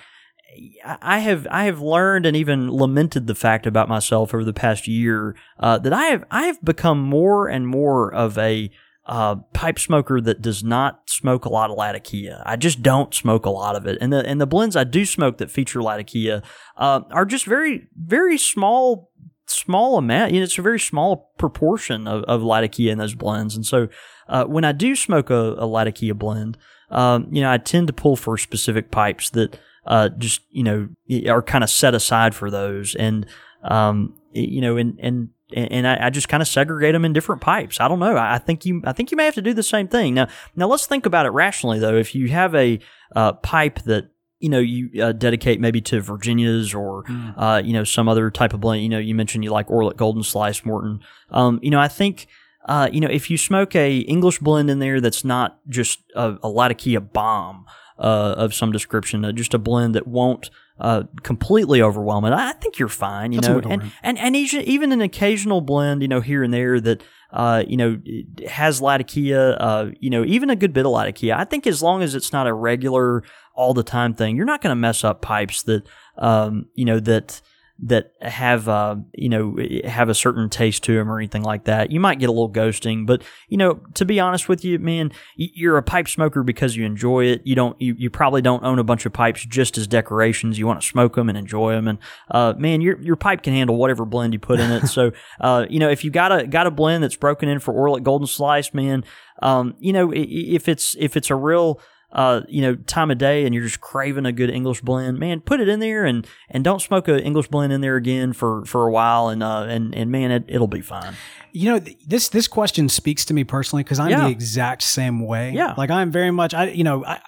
I 0.85 1.19
have 1.19 1.45
I 1.51 1.65
have 1.65 1.81
learned 1.81 2.25
and 2.25 2.35
even 2.35 2.71
lamented 2.71 3.27
the 3.27 3.35
fact 3.35 3.67
about 3.67 3.89
myself 3.89 4.33
over 4.33 4.43
the 4.45 4.53
past 4.53 4.87
year 4.87 5.35
uh, 5.59 5.77
that 5.79 5.91
I 5.93 6.05
have 6.05 6.23
I 6.31 6.43
have 6.47 6.63
become 6.63 6.99
more 7.01 7.47
and 7.49 7.67
more 7.67 8.11
of 8.13 8.37
a 8.37 8.71
uh, 9.07 9.35
pipe 9.53 9.79
smoker 9.79 10.19
that 10.19 10.41
does 10.41 10.63
not 10.63 11.09
smoke 11.09 11.45
a 11.45 11.49
lot 11.49 11.71
of 11.71 11.77
Latakia. 11.77 12.43
I 12.45 12.57
just 12.57 12.83
don't 12.83 13.13
smoke 13.13 13.45
a 13.45 13.49
lot 13.49 13.75
of 13.77 13.87
it, 13.87 13.97
and 14.01 14.11
the 14.11 14.25
and 14.25 14.39
the 14.41 14.45
blends 14.45 14.75
I 14.75 14.83
do 14.83 15.05
smoke 15.05 15.37
that 15.37 15.49
feature 15.49 15.81
Latakia 15.81 16.43
uh, 16.75 17.01
are 17.11 17.25
just 17.25 17.45
very 17.45 17.87
very 17.95 18.37
small 18.37 19.09
small 19.45 19.97
amount. 19.97 20.33
You 20.33 20.41
know, 20.41 20.43
it's 20.43 20.57
a 20.57 20.61
very 20.61 20.79
small 20.79 21.31
proportion 21.37 22.05
of, 22.05 22.23
of 22.25 22.43
Latakia 22.43 22.91
in 22.91 22.97
those 22.97 23.15
blends, 23.15 23.55
and 23.55 23.65
so 23.65 23.87
uh, 24.27 24.43
when 24.43 24.65
I 24.65 24.73
do 24.73 24.93
smoke 24.93 25.29
a, 25.29 25.55
a 25.57 25.65
Latakia 25.65 26.13
blend, 26.13 26.57
um, 26.89 27.29
you 27.31 27.41
know, 27.41 27.49
I 27.49 27.59
tend 27.59 27.87
to 27.87 27.93
pull 27.93 28.17
for 28.17 28.37
specific 28.37 28.91
pipes 28.91 29.29
that 29.31 29.57
uh, 29.85 30.09
just 30.09 30.41
you 30.51 30.63
know 30.63 30.89
are 31.29 31.41
kind 31.41 31.63
of 31.63 31.69
set 31.69 31.95
aside 31.95 32.35
for 32.35 32.51
those, 32.51 32.93
and 32.93 33.25
um, 33.63 34.15
you 34.33 34.59
know, 34.59 34.75
and 34.75 34.99
and 34.99 35.29
and 35.53 35.87
I, 35.87 36.07
I 36.07 36.09
just 36.09 36.29
kind 36.29 36.41
of 36.41 36.47
segregate 36.47 36.93
them 36.93 37.05
in 37.05 37.13
different 37.13 37.41
pipes. 37.41 37.79
I 37.79 37.87
don't 37.87 37.99
know. 37.99 38.15
I 38.15 38.35
I 38.35 38.37
think 38.37 38.65
you 38.65 38.81
I 38.85 38.93
think 38.93 39.11
you 39.11 39.17
may 39.17 39.25
have 39.25 39.35
to 39.35 39.41
do 39.41 39.53
the 39.53 39.63
same 39.63 39.87
thing. 39.87 40.13
Now 40.13 40.27
now 40.55 40.67
let's 40.67 40.85
think 40.85 41.05
about 41.05 41.25
it 41.25 41.29
rationally 41.29 41.79
though. 41.79 41.95
If 41.95 42.13
you 42.15 42.27
have 42.29 42.53
a 42.55 42.79
uh, 43.15 43.33
pipe 43.33 43.79
that 43.83 44.09
you 44.39 44.49
know 44.49 44.59
you 44.59 44.89
uh, 45.01 45.11
dedicate 45.13 45.59
maybe 45.59 45.81
to 45.81 46.01
Virginias 46.01 46.73
or 46.73 47.03
uh, 47.37 47.61
you 47.63 47.73
know 47.73 47.83
some 47.83 48.07
other 48.07 48.29
type 48.29 48.53
of 48.53 48.59
blend. 48.59 48.83
You 48.83 48.89
know 48.89 48.99
you 48.99 49.15
mentioned 49.15 49.43
you 49.43 49.51
like 49.51 49.67
Orlik 49.67 49.97
Golden 49.97 50.23
Slice 50.23 50.65
Morton. 50.65 50.99
Um, 51.31 51.59
you 51.63 51.71
know 51.71 51.79
I 51.79 51.87
think 51.87 52.27
uh, 52.65 52.89
you 52.91 52.99
know 52.99 53.09
if 53.09 53.29
you 53.29 53.37
smoke 53.37 53.75
a 53.75 53.99
English 53.99 54.39
blend 54.39 54.69
in 54.69 54.79
there 54.79 55.01
that's 55.01 55.23
not 55.23 55.59
just 55.67 55.99
a, 56.15 56.37
a 56.43 56.49
Latakia 56.49 57.01
bomb. 57.01 57.65
Uh, 57.99 58.35
of 58.37 58.53
some 58.53 58.71
description, 58.71 59.25
uh, 59.25 59.31
just 59.31 59.53
a 59.53 59.59
blend 59.59 59.95
that 59.95 60.07
won't 60.07 60.49
uh, 60.79 61.03
completely 61.23 61.81
overwhelm 61.81 62.25
it. 62.25 62.31
I 62.31 62.51
think 62.53 62.77
you're 62.77 62.87
fine, 62.87 63.31
you 63.31 63.41
That's 63.41 63.65
know, 63.65 63.71
and, 63.71 63.91
and 64.03 64.17
and 64.17 64.35
even 64.35 64.61
even 64.61 64.91
an 64.91 65.01
occasional 65.01 65.61
blend, 65.61 66.01
you 66.01 66.07
know, 66.07 66.21
here 66.21 66.43
and 66.43 66.53
there 66.53 66.79
that 66.79 67.03
uh, 67.31 67.63
you 67.67 67.77
know 67.77 67.99
has 68.47 68.81
Latakia, 68.81 69.51
uh, 69.53 69.91
you 69.99 70.09
know, 70.09 70.23
even 70.23 70.49
a 70.49 70.55
good 70.55 70.73
bit 70.73 70.85
of 70.85 70.91
Latakia. 70.91 71.35
I 71.35 71.45
think 71.45 71.65
as 71.65 71.81
long 71.81 72.03
as 72.03 72.13
it's 72.13 72.31
not 72.31 72.47
a 72.47 72.53
regular 72.53 73.23
all 73.53 73.73
the 73.73 73.83
time 73.83 74.13
thing, 74.13 74.37
you're 74.37 74.45
not 74.45 74.61
going 74.61 74.71
to 74.71 74.75
mess 74.75 75.03
up 75.03 75.21
pipes 75.21 75.63
that 75.63 75.87
um, 76.17 76.67
you 76.75 76.85
know 76.85 76.99
that 76.99 77.41
that 77.79 78.11
have 78.21 78.67
uh, 78.67 78.95
you 79.13 79.29
know 79.29 79.55
have 79.85 80.09
a 80.09 80.15
certain 80.15 80.49
taste 80.49 80.83
to 80.83 80.95
them 80.95 81.09
or 81.09 81.19
anything 81.19 81.43
like 81.43 81.65
that. 81.65 81.91
You 81.91 81.99
might 81.99 82.19
get 82.19 82.29
a 82.29 82.31
little 82.31 82.51
ghosting, 82.51 83.05
but 83.05 83.23
you 83.49 83.57
know 83.57 83.79
to 83.93 84.05
be 84.05 84.19
honest 84.19 84.49
with 84.49 84.65
you, 84.65 84.79
man, 84.79 85.11
you're 85.35 85.77
a 85.77 85.83
pipe 85.83 86.07
smoker 86.07 86.43
because 86.43 86.75
you 86.75 86.85
enjoy 86.85 87.25
it. 87.25 87.41
You 87.45 87.55
don't 87.55 87.79
you, 87.79 87.95
you 87.97 88.09
probably 88.09 88.41
don't 88.41 88.63
own 88.63 88.79
a 88.79 88.83
bunch 88.83 89.05
of 89.05 89.13
pipes 89.13 89.45
just 89.45 89.77
as 89.77 89.87
decorations. 89.87 90.57
You 90.57 90.65
want 90.65 90.81
to 90.81 90.87
smoke 90.87 91.15
them 91.15 91.29
and 91.29 91.37
enjoy 91.37 91.73
them, 91.73 91.87
and 91.87 91.99
uh, 92.31 92.53
man, 92.57 92.81
your 92.81 92.99
your 93.01 93.15
pipe 93.15 93.43
can 93.43 93.53
handle 93.53 93.77
whatever 93.77 94.05
blend 94.05 94.33
you 94.33 94.39
put 94.39 94.59
in 94.59 94.71
it. 94.71 94.87
so 94.87 95.11
uh, 95.39 95.65
you 95.69 95.79
know 95.79 95.89
if 95.89 96.03
you 96.03 96.09
got 96.09 96.31
a 96.31 96.47
got 96.47 96.65
a 96.65 96.71
blend 96.71 97.03
that's 97.03 97.17
broken 97.17 97.47
in 97.47 97.59
for 97.59 97.73
Orlik 97.73 98.03
Golden 98.03 98.27
Slice, 98.27 98.73
man, 98.73 99.03
um, 99.43 99.75
you 99.79 99.93
know 99.93 100.11
if 100.13 100.67
it's 100.67 100.95
if 100.99 101.15
it's 101.15 101.29
a 101.29 101.35
real 101.35 101.79
uh, 102.17 102.41
you 102.49 102.61
know, 102.63 102.75
time 102.75 103.11
of 103.11 103.17
day 103.19 103.45
and 103.45 103.53
you're 103.53 103.63
just 103.63 103.79
craving 103.79 104.25
a 104.25 104.31
good 104.31 104.49
English 104.49 104.81
blend, 104.81 105.19
man, 105.19 105.39
put 105.39 105.59
it 105.61 105.69
in 105.69 105.79
there 105.79 106.03
and, 106.03 106.27
and 106.49 106.63
don't 106.63 106.81
smoke 106.81 107.07
an 107.07 107.19
English 107.19 107.47
blend 107.47 107.71
in 107.71 107.79
there 107.81 107.95
again 107.95 108.33
for, 108.33 108.65
for 108.65 108.87
a 108.87 108.91
while. 108.91 109.29
And, 109.29 109.43
uh, 109.43 109.61
and, 109.69 109.93
and 109.93 110.11
man, 110.11 110.31
it, 110.31 110.43
it'll 110.47 110.67
be 110.67 110.81
fine. 110.81 111.13
You 111.53 111.71
know, 111.73 111.79
th- 111.79 111.97
this 112.05 112.29
this 112.29 112.47
question 112.47 112.89
speaks 112.89 113.23
to 113.25 113.33
me 113.33 113.43
personally 113.43 113.83
because 113.83 113.99
I'm 113.99 114.09
Yeah. 114.09 114.25
the 114.25 114.29
exact 114.31 114.81
same 114.83 115.25
way. 115.25 115.51
Yeah. 115.53 115.73
like 115.77 115.89
I'm 115.89 116.11
very 116.11 116.29
much. 116.31 116.53
I 116.53 116.69
you 116.69 116.83
know, 116.83 117.03
I, 117.05 117.13
I, 117.13 117.21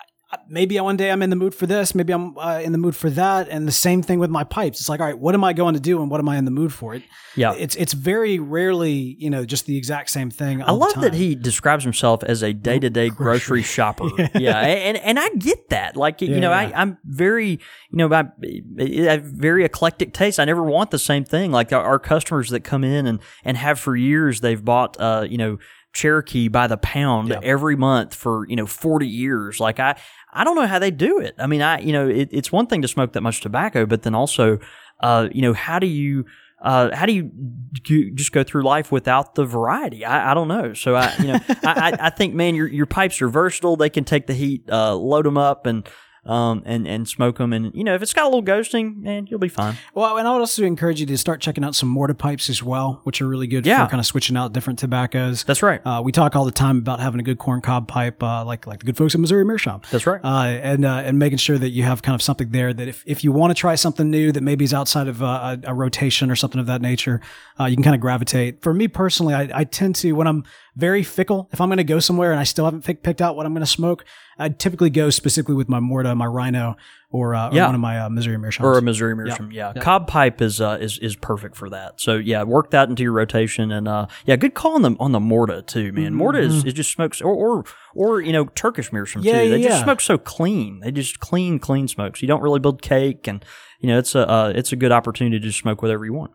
maybe 0.48 0.80
one 0.80 0.96
day 0.98 1.12
I'm 1.12 1.22
in 1.22 1.30
the 1.30 1.36
mood 1.36 1.56
for 1.56 1.66
this, 1.66 1.96
maybe 1.96 2.14
I'm 2.14 2.38
uh, 2.38 2.60
in 2.64 2.72
the 2.72 2.78
mood 2.78 2.96
for 2.96 3.10
that, 3.12 3.50
and 3.50 3.68
the 3.68 3.72
same 3.72 4.02
thing 4.04 4.20
with 4.20 4.30
my 4.30 4.44
pipes. 4.44 4.80
It's 4.80 4.90
like, 4.90 5.00
all 5.00 5.06
right, 5.08 5.18
what 5.18 5.34
am 5.36 5.44
I 5.44 5.54
going 5.54 5.74
to 5.74 5.80
do, 5.80 6.02
and 6.02 6.12
what 6.12 6.20
am 6.20 6.30
I 6.30 6.38
in 6.38 6.46
the 6.46 6.52
mood 6.52 6.72
for? 6.74 6.94
It. 6.96 7.04
Yeah. 7.36 7.54
It's 7.58 7.76
it's 7.76 7.94
very 7.94 8.38
rarely, 8.40 9.16
you 9.20 9.30
know, 9.30 9.46
just 9.46 9.66
the 9.66 9.78
exact 9.78 10.10
same 10.10 10.30
thing. 10.30 10.62
I 10.62 10.72
love 10.72 11.00
that 11.02 11.14
he 11.14 11.36
describes 11.36 11.84
himself 11.84 12.24
as 12.24 12.44
a 12.44 12.54
day 12.54 12.80
to 12.80 12.90
day 12.90 13.10
grocery 13.10 13.64
shopper. 13.64 14.10
yeah, 14.36 14.60
and 14.60 14.98
and 14.98 15.20
I 15.20 15.30
get 15.30 15.70
that. 15.70 15.96
Like 15.96 16.22
you 16.22 16.30
Yeah, 16.30 16.40
know, 16.40 16.52
yeah. 16.52 16.58
I 16.76 16.82
I'm 16.82 16.98
very 17.06 17.52
you 17.52 17.60
know 17.94 18.12
I, 18.14 18.26
I 18.80 19.12
have 19.12 19.24
very 19.24 19.64
eclectic 19.66 20.14
taste. 20.14 20.40
I 20.40 20.46
never 20.46 20.64
want 20.64 20.92
the 20.92 21.00
same 21.00 21.24
thing. 21.26 21.52
Like 21.52 21.72
our, 21.74 21.84
our 21.84 22.00
customers 22.00 22.50
that 22.50 22.62
come 22.64 22.84
in 22.84 23.08
and 23.08 23.20
and 23.44 23.58
have 23.58 23.80
for 23.80 23.96
years, 23.96 24.42
they've 24.42 24.64
bought 24.64 25.00
uh 25.00 25.26
you 25.28 25.38
know 25.38 25.58
Cherokee 25.92 26.50
by 26.50 26.68
the 26.68 26.78
pound 26.78 27.30
Yeah. 27.30 27.40
every 27.42 27.76
month 27.76 28.14
for 28.14 28.46
you 28.48 28.56
know 28.56 28.68
40 28.68 29.08
years. 29.08 29.60
Like 29.60 29.80
I 29.80 29.96
I 30.32 30.44
don't 30.44 30.56
know 30.56 30.68
how 30.68 30.80
they 30.80 30.92
do 30.92 31.20
it. 31.20 31.36
I 31.38 31.48
mean, 31.48 31.62
I 31.62 31.80
you 31.80 31.94
know 31.94 32.08
it, 32.08 32.30
it's 32.32 32.52
one 32.52 32.68
thing 32.68 32.82
to 32.82 32.88
smoke 32.88 33.14
that 33.14 33.22
much 33.22 33.42
tobacco, 33.42 33.86
but 33.86 34.04
then 34.04 34.16
also 34.16 34.60
uh 35.02 35.30
you 35.32 35.42
know 35.42 35.54
how 35.54 35.80
do 35.80 35.88
you 35.88 36.26
uh, 36.62 36.94
how 36.94 37.06
do 37.06 37.14
you 37.14 37.32
just 38.14 38.32
go 38.32 38.44
through 38.44 38.64
life 38.64 38.92
without 38.92 39.36
the 39.36 39.46
variety? 39.46 40.04
I, 40.04 40.32
I 40.32 40.34
don't 40.34 40.48
know. 40.48 40.74
So 40.74 40.96
I, 40.96 41.14
you 41.20 41.28
know, 41.28 41.40
I, 41.64 41.92
I, 41.92 41.98
I 42.08 42.10
think, 42.10 42.34
man, 42.34 42.56
your 42.56 42.68
your 42.68 42.86
pipes 42.86 43.22
are 43.22 43.30
versatile. 43.30 43.78
They 43.78 43.90
can 43.90 44.04
take 44.04 44.28
the 44.28 44.34
heat, 44.34 44.70
uh, 44.70 44.96
load 44.96 45.26
them 45.26 45.38
up, 45.38 45.66
and 45.66 45.88
um, 46.30 46.64
and 46.66 46.88
and 46.88 47.08
smoke 47.08 47.38
them. 47.40 47.52
And 47.54 47.74
you 47.74 47.84
know, 47.84 47.96
if 47.96 48.02
it's 48.02 48.14
got 48.14 48.24
a 48.24 48.28
little 48.28 48.44
ghosting, 48.44 48.98
man, 48.98 49.28
you'll 49.28 49.40
be 49.40 49.50
fine. 49.50 49.76
Well, 49.94 50.18
and 50.18 50.28
I 50.28 50.32
would 50.32 50.40
also 50.40 50.64
encourage 50.64 51.00
you 51.00 51.06
to 51.08 51.18
start 51.18 51.42
checking 51.42 51.64
out 51.64 51.76
some 51.76 51.90
Morta 51.90 52.14
pipes 52.14 52.50
as 52.50 52.62
well, 52.64 53.02
which 53.04 53.22
are 53.22 53.28
really 53.28 53.48
good 53.48 53.66
Yeah. 53.66 53.84
for 53.86 53.90
kind 53.92 54.00
of 54.00 54.06
switching 54.06 54.38
out 54.38 54.54
different 54.54 54.80
tobaccos. 54.80 55.44
That's 55.44 55.64
right. 55.64 55.82
Uh, 55.86 56.02
we 56.04 56.12
talk 56.12 56.36
all 56.36 56.46
the 56.46 56.52
time 56.52 56.78
about 56.78 57.00
having 57.00 57.20
a 57.20 57.24
good 57.24 57.40
corn 57.40 57.62
cob 57.62 57.88
pipe, 57.88 58.22
uh, 58.22 58.46
like 58.46 58.68
like 58.68 58.80
the 58.80 58.86
good 58.86 58.98
folks 58.98 59.16
at 59.16 59.22
Missouri 59.22 59.44
Meerschaum. 59.46 59.82
That's 59.92 60.06
right. 60.06 60.22
Uh, 60.24 60.46
and 60.62 60.86
uh, 60.86 61.02
and 61.06 61.18
making 61.18 61.38
sure 61.40 61.58
that 61.58 61.70
you 61.70 61.84
have 61.84 62.02
kind 62.02 62.16
of 62.16 62.22
something 62.22 62.50
there 62.52 62.74
that 62.74 62.88
if, 62.88 63.04
if 63.06 63.24
you 63.24 63.32
want 63.32 63.52
to 63.52 63.56
try 63.56 63.76
something 63.76 64.10
new 64.10 64.32
that 64.32 64.42
maybe 64.44 64.64
is 64.66 64.74
outside 64.74 65.08
of 65.08 65.24
uh, 65.24 65.58
a, 65.66 65.72
a 65.72 65.74
rotation 65.74 66.30
or 66.30 66.36
something 66.36 66.60
of 66.62 66.68
that 66.68 66.82
nature, 66.82 67.22
uh, 67.60 67.66
you 67.66 67.76
can 67.76 67.84
kind 67.84 67.96
of 67.96 68.02
gravitate. 68.02 68.62
For 68.62 68.74
me 68.74 68.88
personally, 68.88 69.34
I, 69.34 69.50
I 69.54 69.64
tend 69.64 69.96
to 69.96 70.12
when 70.14 70.28
I'm 70.28 70.44
very 70.76 71.04
fickle. 71.04 71.50
If 71.52 71.60
I'm 71.60 71.68
going 71.68 71.78
to 71.78 71.84
go 71.84 72.00
somewhere 72.00 72.32
and 72.32 72.40
I 72.40 72.44
still 72.44 72.64
haven't 72.66 72.86
pick, 72.86 73.04
picked 73.04 73.22
out 73.22 73.36
what 73.36 73.46
I'm 73.46 73.54
going 73.54 73.66
to 73.66 73.72
smoke, 73.72 74.06
I 74.38 74.48
typically 74.50 74.90
go 74.90 75.10
specifically 75.10 75.56
with 75.56 75.68
my 75.68 75.80
Morta, 75.82 76.16
my 76.20 76.28
Rhino, 76.28 76.76
or, 77.10 77.34
uh, 77.34 77.50
or 77.50 77.56
Yeah. 77.56 77.66
one 77.66 77.74
of 77.74 77.82
my 77.82 78.00
uh, 78.02 78.10
Missouri 78.10 78.38
Meerschaums. 78.38 78.64
or 78.64 78.78
a 78.78 78.82
Missouri 78.84 79.16
Meerschaum. 79.16 79.52
Yeah, 79.52 79.74
cob 79.74 80.08
pipe 80.08 80.40
is 80.42 80.62
uh, 80.62 80.78
is 80.80 81.00
is 81.00 81.16
perfect 81.16 81.56
for 81.56 81.70
that. 81.72 82.00
So 82.00 82.18
yeah, 82.18 82.44
work 82.44 82.70
that 82.72 82.90
into 82.90 83.02
your 83.02 83.14
rotation, 83.14 83.72
and 83.72 83.88
uh, 83.88 84.06
yeah, 84.26 84.36
good 84.36 84.54
call 84.54 84.76
on 84.76 84.84
the 84.84 84.96
on 85.00 85.12
the 85.14 85.20
Morta 85.20 85.64
too, 85.64 85.92
man. 85.92 86.14
Morta 86.14 86.40
is 86.40 86.64
it 86.66 86.74
just 86.74 86.92
smokes, 86.92 87.22
or 87.22 87.34
or 87.34 87.64
or 87.96 88.22
you 88.22 88.32
know 88.32 88.46
Turkish 88.54 88.94
Meerschaum 88.94 89.24
Mm-hmm. 89.24 89.28
Yeah, 89.36 89.44
too. 89.44 89.50
They 89.50 89.58
yeah, 89.64 89.70
just 89.70 89.84
smoke 89.84 90.02
so 90.02 90.18
clean. 90.20 90.82
They 90.82 90.92
just 90.92 91.20
clean, 91.20 91.58
clean 91.58 91.88
smokes. 91.88 92.22
You 92.22 92.28
don't 92.28 92.42
really 92.42 92.60
build 92.60 92.82
cake, 92.84 93.28
and 93.28 93.44
you 93.80 93.88
know 93.90 93.98
it's 93.98 94.14
a 94.14 94.30
uh, 94.30 94.54
it's 94.56 94.72
a 94.72 94.76
good 94.76 94.92
opportunity 94.92 95.40
to 95.40 95.44
just 95.46 95.58
smoke 95.60 95.82
whatever 95.82 96.06
you 96.06 96.14
want. 96.14 96.32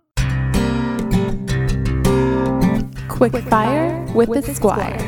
Quick 3.08 3.36
fire 3.44 4.04
with 4.14 4.30
the 4.30 4.42
Squire. 4.54 4.98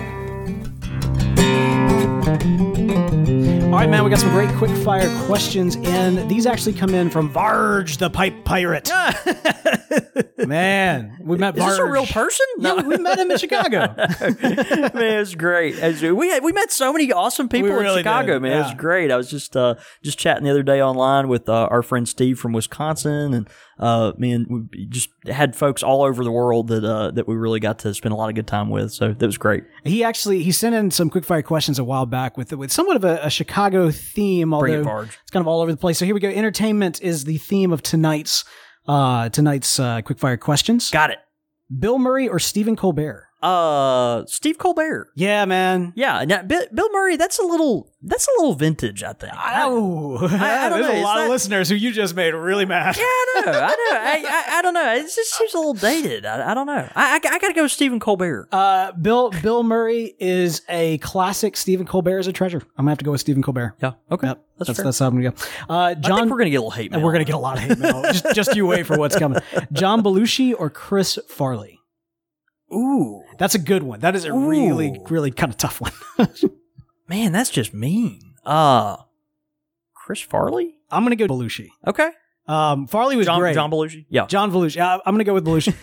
All 3.67 3.73
right, 3.73 3.91
man, 3.91 4.05
we 4.05 4.11
got 4.11 4.21
some 4.21 4.31
great 4.31 4.49
quick 4.51 4.71
fire 4.85 5.11
questions 5.27 5.77
and 5.83 6.31
These 6.31 6.47
actually 6.47 6.73
come 6.75 6.95
in 6.95 7.11
from 7.11 7.29
Varge, 7.29 7.99
the 7.99 8.09
pipe 8.09 8.45
pirate. 8.45 8.89
man, 10.39 11.19
we 11.21 11.37
met 11.37 11.57
Is 11.57 11.63
Varge. 11.63 11.71
this 11.71 11.79
a 11.81 11.85
real 11.85 12.07
person? 12.07 12.47
Yeah, 12.59 12.83
we 12.83 12.97
met 12.97 13.19
him 13.19 13.29
in 13.29 13.37
Chicago. 13.39 13.93
man, 13.99 14.97
it 14.97 15.19
was 15.19 15.35
great. 15.35 15.75
We 16.01 16.29
had, 16.31 16.45
we 16.45 16.53
met 16.53 16.71
so 16.71 16.93
many 16.93 17.13
awesome 17.13 17.49
people 17.49 17.77
in 17.77 17.97
Chicago, 17.99 18.35
did, 18.35 18.43
man. 18.43 18.53
It 18.53 18.63
was 18.63 18.75
great. 18.75 19.11
I 19.11 19.17
was 19.17 19.29
just 19.29 19.57
uh, 19.57 19.75
just 20.01 20.17
chatting 20.17 20.45
the 20.45 20.51
other 20.51 20.63
day 20.63 20.81
online 20.81 21.27
with 21.27 21.49
uh, 21.49 21.67
our 21.69 21.83
friend 21.83 22.09
Steve 22.09 22.39
from 22.39 22.53
Wisconsin, 22.53 23.35
and 23.35 23.51
uh, 23.79 24.13
man, 24.17 24.69
we 24.73 24.87
just 24.87 25.11
had 25.27 25.55
folks 25.55 25.83
all 25.83 26.03
over 26.03 26.25
the 26.25 26.31
world 26.33 26.69
that 26.69 26.85
uh, 26.85 27.11
that 27.11 27.29
we 27.29 27.35
really 27.35 27.61
got 27.61 27.79
to 27.81 27.93
spend 27.93 28.13
a 28.13 28.17
lot 28.17 28.29
of 28.29 28.35
good 28.35 28.47
time 28.47 28.71
with. 28.71 28.93
So 28.93 29.13
that 29.13 29.27
was 29.27 29.37
great. 29.37 29.65
he 29.85 30.03
actually 30.03 30.43
he 30.43 30.53
sent 30.53 30.75
in 30.75 30.91
some 30.91 31.11
quick 31.11 31.25
fire 31.25 31.43
questions 31.43 31.79
a 31.79 31.85
while 31.85 32.07
back 32.07 32.37
with 32.37 32.53
with 32.53 32.73
somewhat 32.73 32.97
of 32.97 33.05
a, 33.05 33.21
a 33.23 33.31
Chicago 33.31 33.91
theme, 33.91 34.55
although 34.55 34.67
it, 34.67 35.09
it's 35.23 35.31
kind 35.31 35.43
of 35.43 35.47
all 35.47 35.61
over 35.61 35.71
the 35.71 35.77
place. 35.77 35.99
So 35.99 36.05
here 36.05 36.15
we 36.15 36.21
go. 36.21 36.29
Entertainment 36.29 37.03
is 37.03 37.25
the 37.25 37.39
theme 37.39 37.73
of 37.73 37.83
tonight's 37.83 38.45
uh, 38.89 39.29
tonight's 39.29 39.79
uh, 39.79 40.01
quick 40.03 40.19
fire 40.19 40.37
questions. 40.37 40.91
Got 40.91 41.11
it. 41.11 41.19
Bill 41.79 41.99
Murray 41.99 42.29
or 42.29 42.39
Stephen 42.39 42.77
Colbert? 42.77 43.29
Uh, 43.47 44.27
Steve 44.27 44.59
Colbert. 44.59 45.11
Yeah, 45.15 45.45
man. 45.45 45.93
Yeah, 45.95 46.25
now, 46.25 46.43
Bill, 46.43 46.65
Bill 46.75 46.91
Murray. 46.93 47.17
That's 47.17 47.39
a 47.39 47.45
little. 47.45 47.93
That's 48.03 48.27
a 48.27 48.31
little 48.41 48.55
vintage, 48.55 49.03
I 49.03 49.13
think. 49.13 49.33
Oh, 49.37 50.17
I 50.17 50.69
don't 50.69 50.81
there's 50.81 50.87
know, 50.87 50.93
a 50.93 50.95
it's 50.97 51.05
lot 51.05 51.21
of 51.21 51.29
listeners 51.29 51.69
who 51.69 51.75
you 51.75 51.93
just 51.93 52.15
made 52.15 52.35
really 52.35 52.65
mad. 52.65 52.97
Yeah, 52.97 53.03
I 53.05 53.43
know. 53.47 53.53
I 53.53 53.69
know. 53.69 53.99
I, 53.99 54.25
I, 54.29 54.59
I 54.59 54.63
don't 54.63 54.75
know. 54.75 54.95
It 54.95 55.03
just 55.03 55.35
seems 55.35 55.55
a 55.55 55.59
little 55.59 55.75
dated. 55.75 56.25
I, 56.27 56.51
I 56.51 56.55
don't 56.55 56.67
know. 56.67 56.89
I, 56.95 57.15
I, 57.15 57.15
I 57.17 57.39
got 57.39 57.49
to 57.49 57.53
go 57.55 57.63
with 57.65 57.73
Stephen 57.73 57.99
Colbert. 58.01 58.49
Uh, 58.53 58.93
Bill 58.93 59.31
Bill 59.31 59.63
Murray 59.63 60.15
is 60.19 60.63
a 60.69 60.99
classic. 60.99 61.57
Stephen 61.57 61.87
Colbert 61.87 62.19
is 62.19 62.27
a 62.27 62.33
treasure. 62.33 62.63
I'm 62.77 62.85
gonna 62.85 62.91
have 62.91 62.99
to 62.99 63.05
go 63.05 63.13
with 63.13 63.21
Stephen 63.21 63.43
Colbert. 63.43 63.75
yeah. 63.83 63.93
Okay. 64.11 64.27
Yep, 64.29 64.45
That's, 64.59 64.69
that's 64.69 64.83
that's 64.83 64.99
how 64.99 65.07
I'm 65.09 65.21
gonna 65.23 65.31
go. 65.31 65.37
Uh, 65.69 65.95
John, 65.95 66.13
I 66.13 66.17
think 66.23 66.31
we're 66.33 66.39
gonna 66.39 66.51
get 66.51 66.57
a 66.57 66.61
little 66.61 66.71
hate 66.73 66.91
mail. 66.93 67.01
we're 67.03 67.13
gonna 67.13 67.25
get 67.25 67.35
a 67.35 67.39
lot 67.39 67.57
of 67.59 67.63
hate 67.65 67.79
mail. 67.79 68.03
just, 68.05 68.27
just 68.35 68.57
you 68.57 68.67
wait 68.67 68.87
for 68.87 68.97
what's 68.99 69.17
coming. 69.19 69.41
John 69.73 70.03
Belushi 70.03 70.55
or 70.59 70.69
Chris 70.71 71.19
Farley? 71.29 71.81
Ooh, 72.73 73.23
That's 73.39 73.55
a 73.55 73.59
good 73.59 73.83
one. 73.83 74.01
That 74.01 74.15
is 74.15 74.25
a 74.25 74.33
really 74.33 74.89
Ooh. 74.89 75.07
really 75.09 75.31
kind 75.31 75.51
of 75.53 75.59
tough 75.59 75.81
one. 75.81 75.93
man, 77.09 77.33
that's 77.33 77.51
just 77.51 77.73
mean. 77.75 78.35
Uh, 78.45 78.97
Chris 79.95 80.21
Farley. 80.21 80.75
I'm 80.91 81.03
gonna 81.05 81.17
go 81.17 81.27
Belushi. 81.27 81.69
Okay. 81.87 82.11
Um, 82.49 82.87
Farley 82.87 83.17
was 83.17 83.27
John 83.27 83.41
great. 83.41 83.55
John 83.55 83.71
Belushi. 83.71 84.07
Yeah. 84.09 84.27
John 84.27 84.53
Belushi. 84.53 84.81
Uh, 84.81 85.01
I'm 85.05 85.15
gonna 85.15 85.25
go 85.25 85.35
with 85.35 85.45
Belushi. 85.45 85.75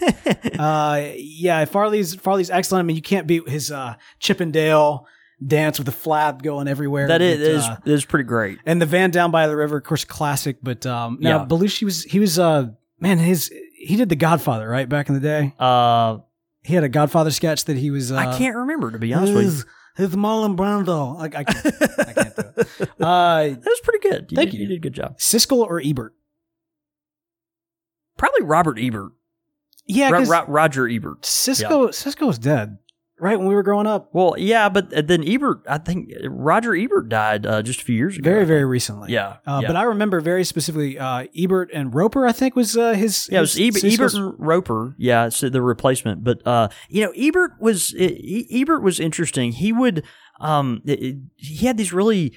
uh, 0.60 1.12
yeah, 1.18 1.66
Farley's 1.66 2.16
Farley's 2.16 2.50
excellent. 2.50 2.86
I 2.86 2.88
mean, 2.88 2.96
you 2.96 3.02
can't 3.02 3.28
beat 3.28 3.48
his 3.50 3.70
uh, 3.72 3.96
Chippendale 4.20 5.06
dance 5.46 5.78
with 5.78 5.86
the 5.88 5.92
flap 5.92 6.42
going 6.42 6.70
everywhere. 6.70 7.08
that 7.10 7.22
is, 7.22 7.40
is, 7.42 7.64
uh, 7.66 7.76
that 7.84 7.92
is 7.92 8.06
pretty 8.06 8.24
great. 8.24 8.60
and 8.66 8.82
the 8.82 8.86
van 8.86 9.12
down 9.12 9.30
by 9.30 9.48
the 9.48 9.58
river, 9.58 9.76
of 9.78 9.84
course, 9.84 10.06
classic. 10.06 10.58
But 10.64 10.86
um, 10.86 11.18
now 11.20 11.40
Yeah. 11.40 11.46
Belushi 11.46 11.84
was 11.84 12.04
he 12.06 12.20
was 12.20 12.40
uh 12.40 12.68
man 13.02 13.18
his 13.18 13.52
he 13.76 13.98
did 13.98 14.08
the 14.08 14.16
Godfather 14.16 14.70
right 14.70 14.88
back 14.88 15.10
in 15.10 15.16
the 15.16 15.22
day. 15.22 15.54
Uh, 15.60 16.20
He 16.64 16.74
had 16.76 16.84
a 16.84 16.90
Godfather 16.90 17.32
sketch 17.32 17.66
that 17.66 17.78
he 17.78 17.92
was. 17.92 18.12
Uh, 18.12 18.16
I 18.16 18.38
can't 18.38 18.56
remember 18.56 18.92
to 18.92 19.00
be 19.00 19.14
honest 19.14 19.34
with 19.34 19.44
you. 19.44 19.50
his, 19.50 19.66
his 19.98 20.16
Marlon 20.16 20.56
Brando. 20.56 21.20
I, 21.20 21.26
I, 21.26 21.44
can't, 21.44 21.66
I 22.00 22.14
can't 22.14 22.36
do 22.36 22.42
it. 22.58 22.90
Uh, 23.00 23.44
That 23.50 23.66
was 23.66 23.82
pretty 23.84 24.08
good. 24.10 24.32
You 24.32 24.36
Thank 24.36 24.52
did, 24.52 24.58
you. 24.58 24.64
You 24.64 24.70
did 24.70 24.78
a 24.78 24.80
good 24.80 24.94
job. 24.94 25.18
Siskel 25.18 25.58
or 25.58 25.82
Ebert? 25.84 26.14
Probably 28.18 28.44
Robert 28.44 28.78
Ebert. 28.80 29.12
Yeah, 29.86 30.10
Ro- 30.12 30.24
Ro- 30.24 30.46
Roger 30.48 30.88
Ebert. 30.88 31.24
Siskel 31.24 31.90
Siskel 31.90 32.28
was 32.28 32.40
dead 32.40 32.78
right 33.24 33.40
when 33.40 33.48
we 33.48 33.56
were 33.56 33.64
growing 33.64 33.88
up. 33.88 34.10
Well, 34.14 34.36
yeah, 34.38 34.70
but 34.70 34.90
then 35.08 35.24
Ebert. 35.28 35.62
I 35.68 35.78
think 35.78 36.12
Roger 36.28 36.76
Ebert 36.76 37.10
died 37.10 37.46
uh, 37.46 37.62
just 37.64 37.82
a 37.82 37.84
few 37.86 37.96
years 37.96 38.18
ago. 38.18 38.30
Very 38.30 38.46
very 38.46 38.66
recently. 38.66 39.12
Yeah. 39.14 39.38
Uh, 39.48 39.60
yeah. 39.62 39.68
But 39.68 39.76
I 39.78 39.84
remember 39.84 40.20
very 40.20 40.44
specifically 40.44 41.00
uh, 41.00 41.26
Ebert 41.36 41.70
and 41.74 41.94
Roeper. 41.96 42.28
I 42.28 42.34
think 42.34 42.56
was 42.56 42.76
uh, 42.78 42.94
his. 42.94 43.28
Yeah, 43.32 43.40
it 43.40 43.42
was 43.42 43.60
Ebert, 43.60 43.84
Ebert 43.84 44.14
and 44.14 44.34
Roeper. 44.38 44.96
Yeah, 44.98 45.26
it's 45.28 45.40
the 45.40 45.62
replacement. 45.62 46.24
But 46.24 46.46
uh, 46.46 46.68
you 46.90 47.04
know, 47.06 47.14
Ebert 47.18 47.54
was 47.60 47.96
E- 47.96 48.48
Ebert 48.52 48.84
was 48.84 49.00
interesting. 49.00 49.54
He 49.54 49.72
would 49.74 50.04
um, 50.40 50.82
it- 50.86 51.02
it- 51.02 51.18
he 51.38 51.66
had 51.66 51.78
these 51.78 51.94
really 51.94 52.34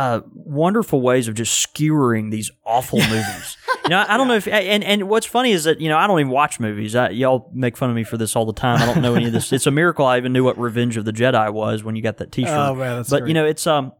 uh, 0.00 0.22
wonderful 0.32 1.02
ways 1.02 1.28
of 1.28 1.34
just 1.34 1.60
skewering 1.60 2.30
these 2.30 2.50
awful 2.64 3.00
movies. 3.00 3.56
You 3.84 3.90
know, 3.90 3.98
I, 3.98 4.14
I 4.14 4.16
don't 4.16 4.28
know 4.28 4.34
if 4.34 4.48
and 4.48 4.82
and 4.82 5.10
what's 5.10 5.26
funny 5.26 5.52
is 5.52 5.64
that 5.64 5.78
you 5.78 5.90
know 5.90 5.98
I 5.98 6.06
don't 6.06 6.18
even 6.20 6.32
watch 6.32 6.58
movies. 6.58 6.96
I, 6.96 7.10
y'all 7.10 7.50
make 7.52 7.76
fun 7.76 7.90
of 7.90 7.96
me 7.96 8.04
for 8.04 8.16
this 8.16 8.34
all 8.34 8.46
the 8.46 8.54
time. 8.54 8.80
I 8.80 8.86
don't 8.86 9.02
know 9.02 9.14
any 9.14 9.26
of 9.26 9.32
this. 9.32 9.52
It's 9.52 9.66
a 9.66 9.70
miracle 9.70 10.06
I 10.06 10.16
even 10.16 10.32
knew 10.32 10.42
what 10.42 10.58
Revenge 10.58 10.96
of 10.96 11.04
the 11.04 11.12
Jedi 11.12 11.52
was 11.52 11.84
when 11.84 11.96
you 11.96 12.02
got 12.02 12.16
that 12.16 12.32
T-shirt. 12.32 12.50
Oh, 12.50 12.74
man, 12.74 12.96
that's 12.96 13.10
but 13.10 13.20
great. 13.20 13.28
you 13.28 13.34
know, 13.34 13.44
it's 13.44 13.66
um, 13.66 13.92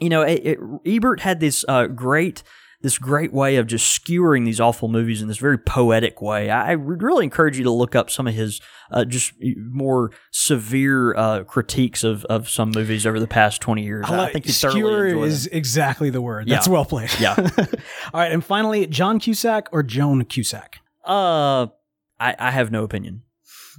you 0.00 0.08
know, 0.08 0.22
it, 0.22 0.46
it, 0.46 0.58
Ebert 0.86 1.20
had 1.20 1.40
this 1.40 1.66
uh, 1.68 1.86
great 1.86 2.42
this 2.86 2.98
great 2.98 3.32
way 3.32 3.56
of 3.56 3.66
just 3.66 3.90
skewering 3.90 4.44
these 4.44 4.60
awful 4.60 4.86
movies 4.86 5.20
in 5.20 5.26
this 5.26 5.38
very 5.38 5.58
poetic 5.58 6.22
way. 6.22 6.50
I, 6.50 6.70
I 6.72 6.74
would 6.76 7.02
really 7.02 7.24
encourage 7.24 7.58
you 7.58 7.64
to 7.64 7.70
look 7.72 7.96
up 7.96 8.10
some 8.10 8.28
of 8.28 8.34
his 8.34 8.60
uh, 8.92 9.04
just 9.04 9.32
more 9.58 10.12
severe 10.30 11.12
uh, 11.16 11.42
critiques 11.42 12.04
of, 12.04 12.24
of 12.26 12.48
some 12.48 12.70
movies 12.70 13.04
over 13.04 13.18
the 13.18 13.26
past 13.26 13.60
twenty 13.60 13.82
years. 13.82 14.04
I, 14.08 14.16
like- 14.16 14.32
think 14.32 14.46
you 14.46 14.52
skewer 14.52 15.06
is 15.06 15.48
exactly 15.48 16.10
the 16.10 16.20
word. 16.22 16.46
That's 16.48 16.68
Yeah. 16.68 16.72
well 16.72 16.84
played. 16.84 17.10
Yeah. 17.18 17.34
All 18.14 18.20
right, 18.20 18.30
and 18.30 18.44
finally, 18.44 18.86
John 18.86 19.18
Cusack 19.18 19.68
or 19.72 19.82
Joan 19.82 20.24
Cusack? 20.24 20.78
Uh, 21.04 21.66
I, 22.20 22.36
I 22.38 22.50
have 22.52 22.70
no 22.70 22.84
opinion. 22.84 23.22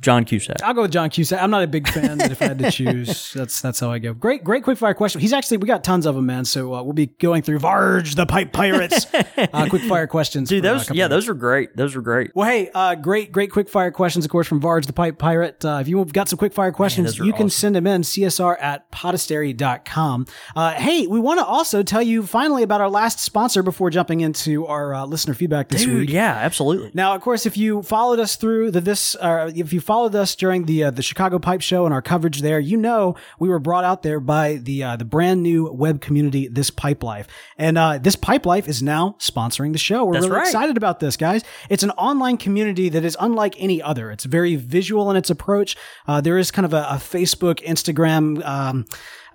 John 0.02 0.26
Cusack. 0.26 0.58
I'll 0.64 0.74
go 0.74 0.84
with 0.84 0.92
John 0.92 1.10
Cusack. 1.10 1.42
I'm 1.42 1.52
not 1.52 1.64
a 1.64 1.68
big 1.68 1.88
fan, 1.88 2.18
but 2.18 2.32
if 2.32 2.42
I 2.42 2.46
had 2.46 2.60
to 2.60 2.72
choose, 2.72 3.34
that's 3.36 3.62
that's 3.62 3.80
how 3.80 3.92
I 3.92 4.00
go. 4.00 4.14
Great, 4.14 4.44
great 4.44 4.64
quick 4.64 4.78
fire 4.78 4.94
question. 4.94 5.22
He's 5.22 5.34
actually 5.34 5.58
we 5.58 5.68
got 5.68 5.84
tons 5.84 6.06
of 6.06 6.16
them, 6.16 6.26
man. 6.26 6.46
So 6.46 6.74
uh, 6.74 6.84
we'll 6.84 6.94
be 6.94 7.08
going 7.08 7.42
through 7.42 7.60
Varge 7.60 8.16
the 8.16 8.26
Pipe 8.26 8.54
Pirates. 8.54 9.08
uh, 9.38 9.68
quick 9.70 9.84
fire 9.84 10.08
questions, 10.08 10.50
Dude, 10.50 10.64
for, 10.64 10.70
uh, 10.70 10.74
those 10.74 10.92
yeah, 10.92 11.08
those 11.08 11.28
are 11.28 11.34
great. 11.34 11.76
Those 11.76 11.96
are 11.96 12.02
great. 12.02 12.32
Well, 12.36 12.50
hey, 12.50 12.70
uh, 12.74 12.96
great, 12.96 13.32
great 13.32 13.52
quick 13.52 13.70
fire 13.70 13.92
questions, 13.92 14.26
of 14.26 14.32
course, 14.32 14.48
from 14.48 14.62
Varge 14.62 14.86
the 14.86 14.94
Pipe 14.94 15.18
Pirate. 15.18 15.64
Uh, 15.64 15.80
if 15.82 15.88
you've 15.88 16.14
got 16.14 16.30
some 16.30 16.38
quick 16.38 16.54
fire 16.54 16.72
questions, 16.72 17.20
are 17.20 17.26
you 17.26 17.34
can 17.34 17.48
awesome. 17.48 17.50
send 17.50 17.76
them 17.76 17.88
in 17.88 18.02
csr 18.02 18.62
at 18.62 18.92
podastery.com. 18.92 20.26
Uh, 20.56 20.74
hey, 20.74 21.08
we 21.08 21.20
want 21.20 21.40
to 21.40 21.46
also 21.46 21.84
tell 21.84 22.02
you 22.02 22.24
finally 22.24 22.64
about 22.64 22.82
our 22.82 22.90
last 22.90 23.20
sponsor 23.20 23.64
before 23.64 23.90
jumping 23.90 24.22
into 24.22 24.66
our 24.66 24.94
uh, 24.94 25.06
listener 25.06 25.34
feedback 25.34 25.70
this 25.70 25.84
Dude, 25.84 26.02
week. 26.02 26.10
yeah, 26.10 26.34
absolutely. 26.34 26.92
Now, 26.94 27.16
of 27.16 27.22
course, 27.22 27.46
if 27.46 27.58
you 27.58 27.82
followed 27.84 28.20
us 28.20 28.36
through 28.36 28.72
the 28.72 28.82
this, 28.82 29.16
uh, 29.16 29.52
if 29.56 29.74
you 29.74 29.82
followed 29.88 30.14
us 30.16 30.36
during 30.36 30.66
the 30.66 30.84
uh, 30.84 30.92
the 30.92 31.02
Chicago 31.02 31.40
Pipe 31.40 31.62
Show 31.62 31.86
and 31.86 31.94
our 31.94 32.02
coverage 32.02 32.42
there, 32.42 32.60
you 32.60 32.76
know 32.76 33.16
we 33.40 33.48
were 33.48 33.58
brought 33.58 33.86
out 33.86 34.04
there 34.04 34.20
by 34.20 34.56
the 34.56 34.84
uh, 34.84 34.96
the 34.98 35.06
brand 35.06 35.42
new 35.42 35.72
web 35.72 36.02
community, 36.02 36.48
This 36.50 36.70
Pipe 36.70 37.02
Life, 37.02 37.28
and 37.58 37.78
uh, 37.78 37.98
This 37.98 38.18
Pipe 38.18 38.46
Life 38.46 38.68
is 38.68 38.84
now 38.84 39.16
sponsoring 39.20 39.72
the 39.72 39.80
show. 39.80 40.04
We're 40.06 40.14
That's 40.14 40.26
really 40.26 40.38
right. 40.40 40.48
excited 40.48 40.78
about 40.78 41.00
this, 41.00 41.16
guys. 41.16 41.44
It's 41.70 41.84
an 41.84 41.92
online 41.92 42.38
community 42.38 42.90
that 42.90 43.06
is 43.06 43.16
unlike 43.20 43.56
any 43.58 43.82
other. 43.82 44.12
It's 44.12 44.26
very 44.26 44.58
visual 44.58 45.10
in 45.10 45.16
its 45.16 45.30
approach. 45.30 45.78
Uh, 46.06 46.20
there 46.20 46.38
is 46.38 46.52
kind 46.52 46.66
of 46.66 46.74
a, 46.74 46.84
a 46.90 46.96
Facebook, 46.96 47.64
Instagram. 47.66 48.46
Um, 48.46 48.86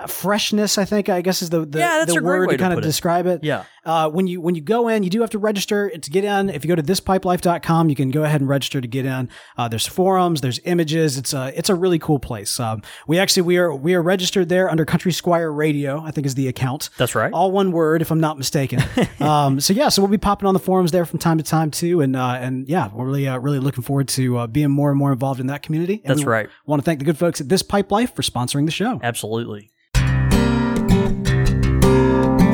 freshness, 0.06 0.78
I 0.78 0.84
think, 0.84 1.08
I 1.08 1.20
guess 1.22 1.42
is 1.42 1.50
the, 1.50 1.64
the, 1.64 1.78
Yeah, 1.78 2.04
the 2.04 2.22
word 2.22 2.48
to 2.50 2.56
to 2.56 2.58
kind 2.58 2.72
of 2.72 2.78
put 2.78 2.84
it. 2.84 2.88
describe 2.88 3.26
it. 3.26 3.42
Yeah. 3.42 3.64
Uh, 3.84 4.08
when 4.08 4.28
you 4.28 4.40
when 4.40 4.54
you 4.54 4.60
go 4.60 4.86
in, 4.86 5.02
you 5.02 5.10
do 5.10 5.20
have 5.22 5.30
to 5.30 5.38
register 5.40 5.90
to 5.90 6.10
get 6.10 6.24
in. 6.24 6.50
If 6.50 6.64
you 6.64 6.68
go 6.68 6.76
to 6.76 6.82
thispipelife.com, 6.82 7.88
you 7.88 7.96
can 7.96 8.10
go 8.10 8.22
ahead 8.22 8.40
and 8.40 8.48
register 8.48 8.80
to 8.80 8.86
get 8.86 9.04
in. 9.04 9.28
Uh, 9.56 9.66
there's 9.68 9.86
forums, 9.86 10.40
there's 10.40 10.60
images. 10.64 11.18
It's 11.18 11.34
a 11.34 11.52
it's 11.58 11.68
a 11.68 11.74
really 11.74 11.98
cool 11.98 12.20
place. 12.20 12.60
Um, 12.60 12.82
we 13.08 13.18
actually 13.18 13.42
we 13.42 13.58
are 13.58 13.74
we 13.74 13.94
are 13.94 14.02
registered 14.02 14.48
there 14.48 14.70
under 14.70 14.84
Country 14.84 15.10
Squire 15.10 15.50
Radio. 15.50 16.00
I 16.00 16.12
think 16.12 16.26
is 16.26 16.36
the 16.36 16.46
account. 16.46 16.90
That's 16.96 17.16
right. 17.16 17.32
All 17.32 17.50
one 17.50 17.72
word, 17.72 18.02
if 18.02 18.12
I'm 18.12 18.20
not 18.20 18.38
mistaken. 18.38 18.80
um, 19.20 19.58
so 19.58 19.72
yeah, 19.72 19.88
so 19.88 20.00
we'll 20.00 20.10
be 20.10 20.18
popping 20.18 20.46
on 20.46 20.54
the 20.54 20.60
forums 20.60 20.92
there 20.92 21.04
from 21.04 21.18
time 21.18 21.38
to 21.38 21.44
time 21.44 21.72
too, 21.72 22.00
and 22.02 22.14
uh, 22.14 22.36
and 22.40 22.68
yeah, 22.68 22.88
we're 22.94 23.06
really 23.06 23.26
uh, 23.26 23.38
really 23.38 23.58
looking 23.58 23.82
forward 23.82 24.06
to 24.08 24.38
uh, 24.38 24.46
being 24.46 24.70
more 24.70 24.90
and 24.90 24.98
more 24.98 25.10
involved 25.10 25.40
in 25.40 25.48
that 25.48 25.62
community. 25.62 26.02
And 26.04 26.16
That's 26.16 26.24
right. 26.24 26.48
Want 26.66 26.80
to 26.80 26.84
thank 26.84 27.00
the 27.00 27.04
good 27.04 27.18
folks 27.18 27.40
at 27.40 27.48
This 27.48 27.62
Pipe 27.64 27.90
Life 27.90 28.14
for 28.14 28.22
sponsoring 28.22 28.66
the 28.66 28.72
show. 28.72 29.00
Absolutely. 29.02 29.70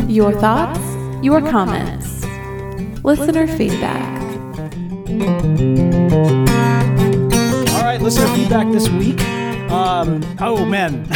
Your 0.09 0.33
thoughts, 0.33 0.81
your 1.23 1.43
comments, 1.43 2.25
listener 3.05 3.47
feedback. 3.47 4.23
All 7.75 7.83
right, 7.83 7.99
listener 8.01 8.27
feedback 8.35 8.73
this 8.73 8.89
week. 8.89 9.21
Um, 9.71 10.25
oh 10.41 10.65
man, 10.65 11.05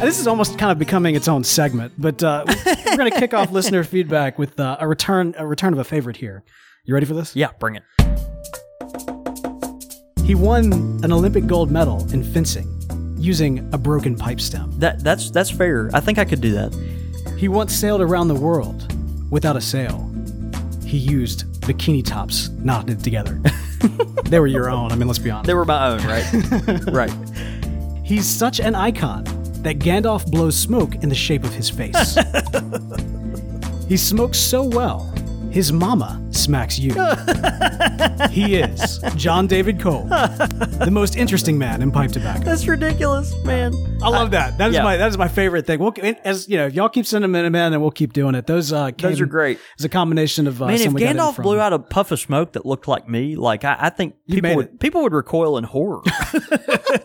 this 0.00 0.18
is 0.18 0.26
almost 0.26 0.58
kind 0.58 0.72
of 0.72 0.78
becoming 0.80 1.14
its 1.14 1.28
own 1.28 1.44
segment. 1.44 1.92
But 1.96 2.20
uh, 2.24 2.46
we're 2.66 2.96
going 2.96 3.12
to 3.12 3.16
kick 3.16 3.32
off 3.32 3.52
listener 3.52 3.84
feedback 3.84 4.40
with 4.40 4.58
uh, 4.58 4.78
a 4.80 4.88
return 4.88 5.36
a 5.38 5.46
return 5.46 5.72
of 5.72 5.78
a 5.78 5.84
favorite 5.84 6.16
here. 6.16 6.42
You 6.84 6.94
ready 6.94 7.06
for 7.06 7.14
this? 7.14 7.36
Yeah, 7.36 7.52
bring 7.60 7.76
it. 7.76 7.84
He 10.24 10.34
won 10.34 10.72
an 11.04 11.12
Olympic 11.12 11.46
gold 11.46 11.70
medal 11.70 12.12
in 12.12 12.24
fencing 12.24 12.66
using 13.16 13.72
a 13.72 13.78
broken 13.78 14.16
pipe 14.16 14.40
stem. 14.40 14.72
That 14.80 15.04
that's 15.04 15.30
that's 15.30 15.50
fair. 15.50 15.90
I 15.94 16.00
think 16.00 16.18
I 16.18 16.24
could 16.24 16.40
do 16.40 16.50
that. 16.54 16.74
He 17.40 17.48
once 17.48 17.74
sailed 17.74 18.02
around 18.02 18.28
the 18.28 18.34
world 18.34 18.94
without 19.30 19.56
a 19.56 19.62
sail. 19.62 20.12
He 20.84 20.98
used 20.98 21.50
bikini 21.62 22.04
tops 22.04 22.50
knotted 22.50 23.02
together. 23.02 23.40
they 24.24 24.38
were 24.38 24.46
your 24.46 24.68
own. 24.68 24.92
I 24.92 24.94
mean, 24.94 25.08
let's 25.08 25.18
be 25.18 25.30
honest. 25.30 25.46
They 25.46 25.54
were 25.54 25.64
my 25.64 25.88
own, 25.88 26.06
right? 26.06 26.84
right. 26.92 28.04
He's 28.04 28.26
such 28.26 28.60
an 28.60 28.74
icon 28.74 29.24
that 29.62 29.78
Gandalf 29.78 30.30
blows 30.30 30.54
smoke 30.54 30.96
in 30.96 31.08
the 31.08 31.14
shape 31.14 31.42
of 31.42 31.54
his 31.54 31.70
face. 31.70 32.18
he 33.88 33.96
smokes 33.96 34.38
so 34.38 34.62
well, 34.62 35.10
his 35.50 35.72
mama 35.72 36.20
smacks 36.30 36.78
you. 36.78 36.92
he 38.30 38.56
is 38.56 39.00
John 39.16 39.46
David 39.46 39.80
Cole, 39.80 40.04
the 40.04 40.90
most 40.90 41.16
interesting 41.16 41.58
man 41.58 41.82
in 41.82 41.90
pipe 41.90 42.12
tobacco. 42.12 42.44
That's 42.44 42.66
ridiculous, 42.66 43.34
man. 43.44 43.74
I 44.02 44.08
love 44.08 44.30
that. 44.30 44.58
That 44.58 44.70
is 44.70 44.76
yeah. 44.76 44.82
my 44.82 44.96
that 44.96 45.08
is 45.08 45.18
my 45.18 45.28
favorite 45.28 45.66
thing. 45.66 45.80
We'll 45.80 45.92
as 46.24 46.48
you 46.48 46.56
know, 46.56 46.66
if 46.66 46.74
y'all 46.74 46.88
keep 46.88 47.06
sending 47.06 47.32
them 47.32 47.44
in, 47.44 47.52
man, 47.52 47.72
and 47.72 47.82
we'll 47.82 47.90
keep 47.90 48.12
doing 48.12 48.34
it. 48.34 48.46
Those 48.46 48.72
uh, 48.72 48.92
came, 48.92 49.10
Those 49.10 49.20
are 49.20 49.26
great. 49.26 49.58
It's 49.74 49.84
a 49.84 49.88
combination 49.88 50.46
of 50.46 50.62
uh, 50.62 50.66
Man, 50.66 50.76
if 50.76 50.82
some 50.82 50.94
we 50.94 51.00
got 51.00 51.10
in 51.10 51.16
Gandalf 51.16 51.42
blew 51.42 51.60
out 51.60 51.72
a 51.72 51.78
puff 51.78 52.10
of 52.10 52.20
smoke 52.20 52.52
that 52.52 52.64
looked 52.64 52.88
like 52.88 53.08
me, 53.08 53.36
like 53.36 53.64
I, 53.64 53.76
I 53.78 53.90
think 53.90 54.14
people 54.28 54.56
would 54.56 54.66
it. 54.66 54.80
people 54.80 55.02
would 55.02 55.12
recoil 55.12 55.58
in 55.58 55.64
horror. 55.64 56.02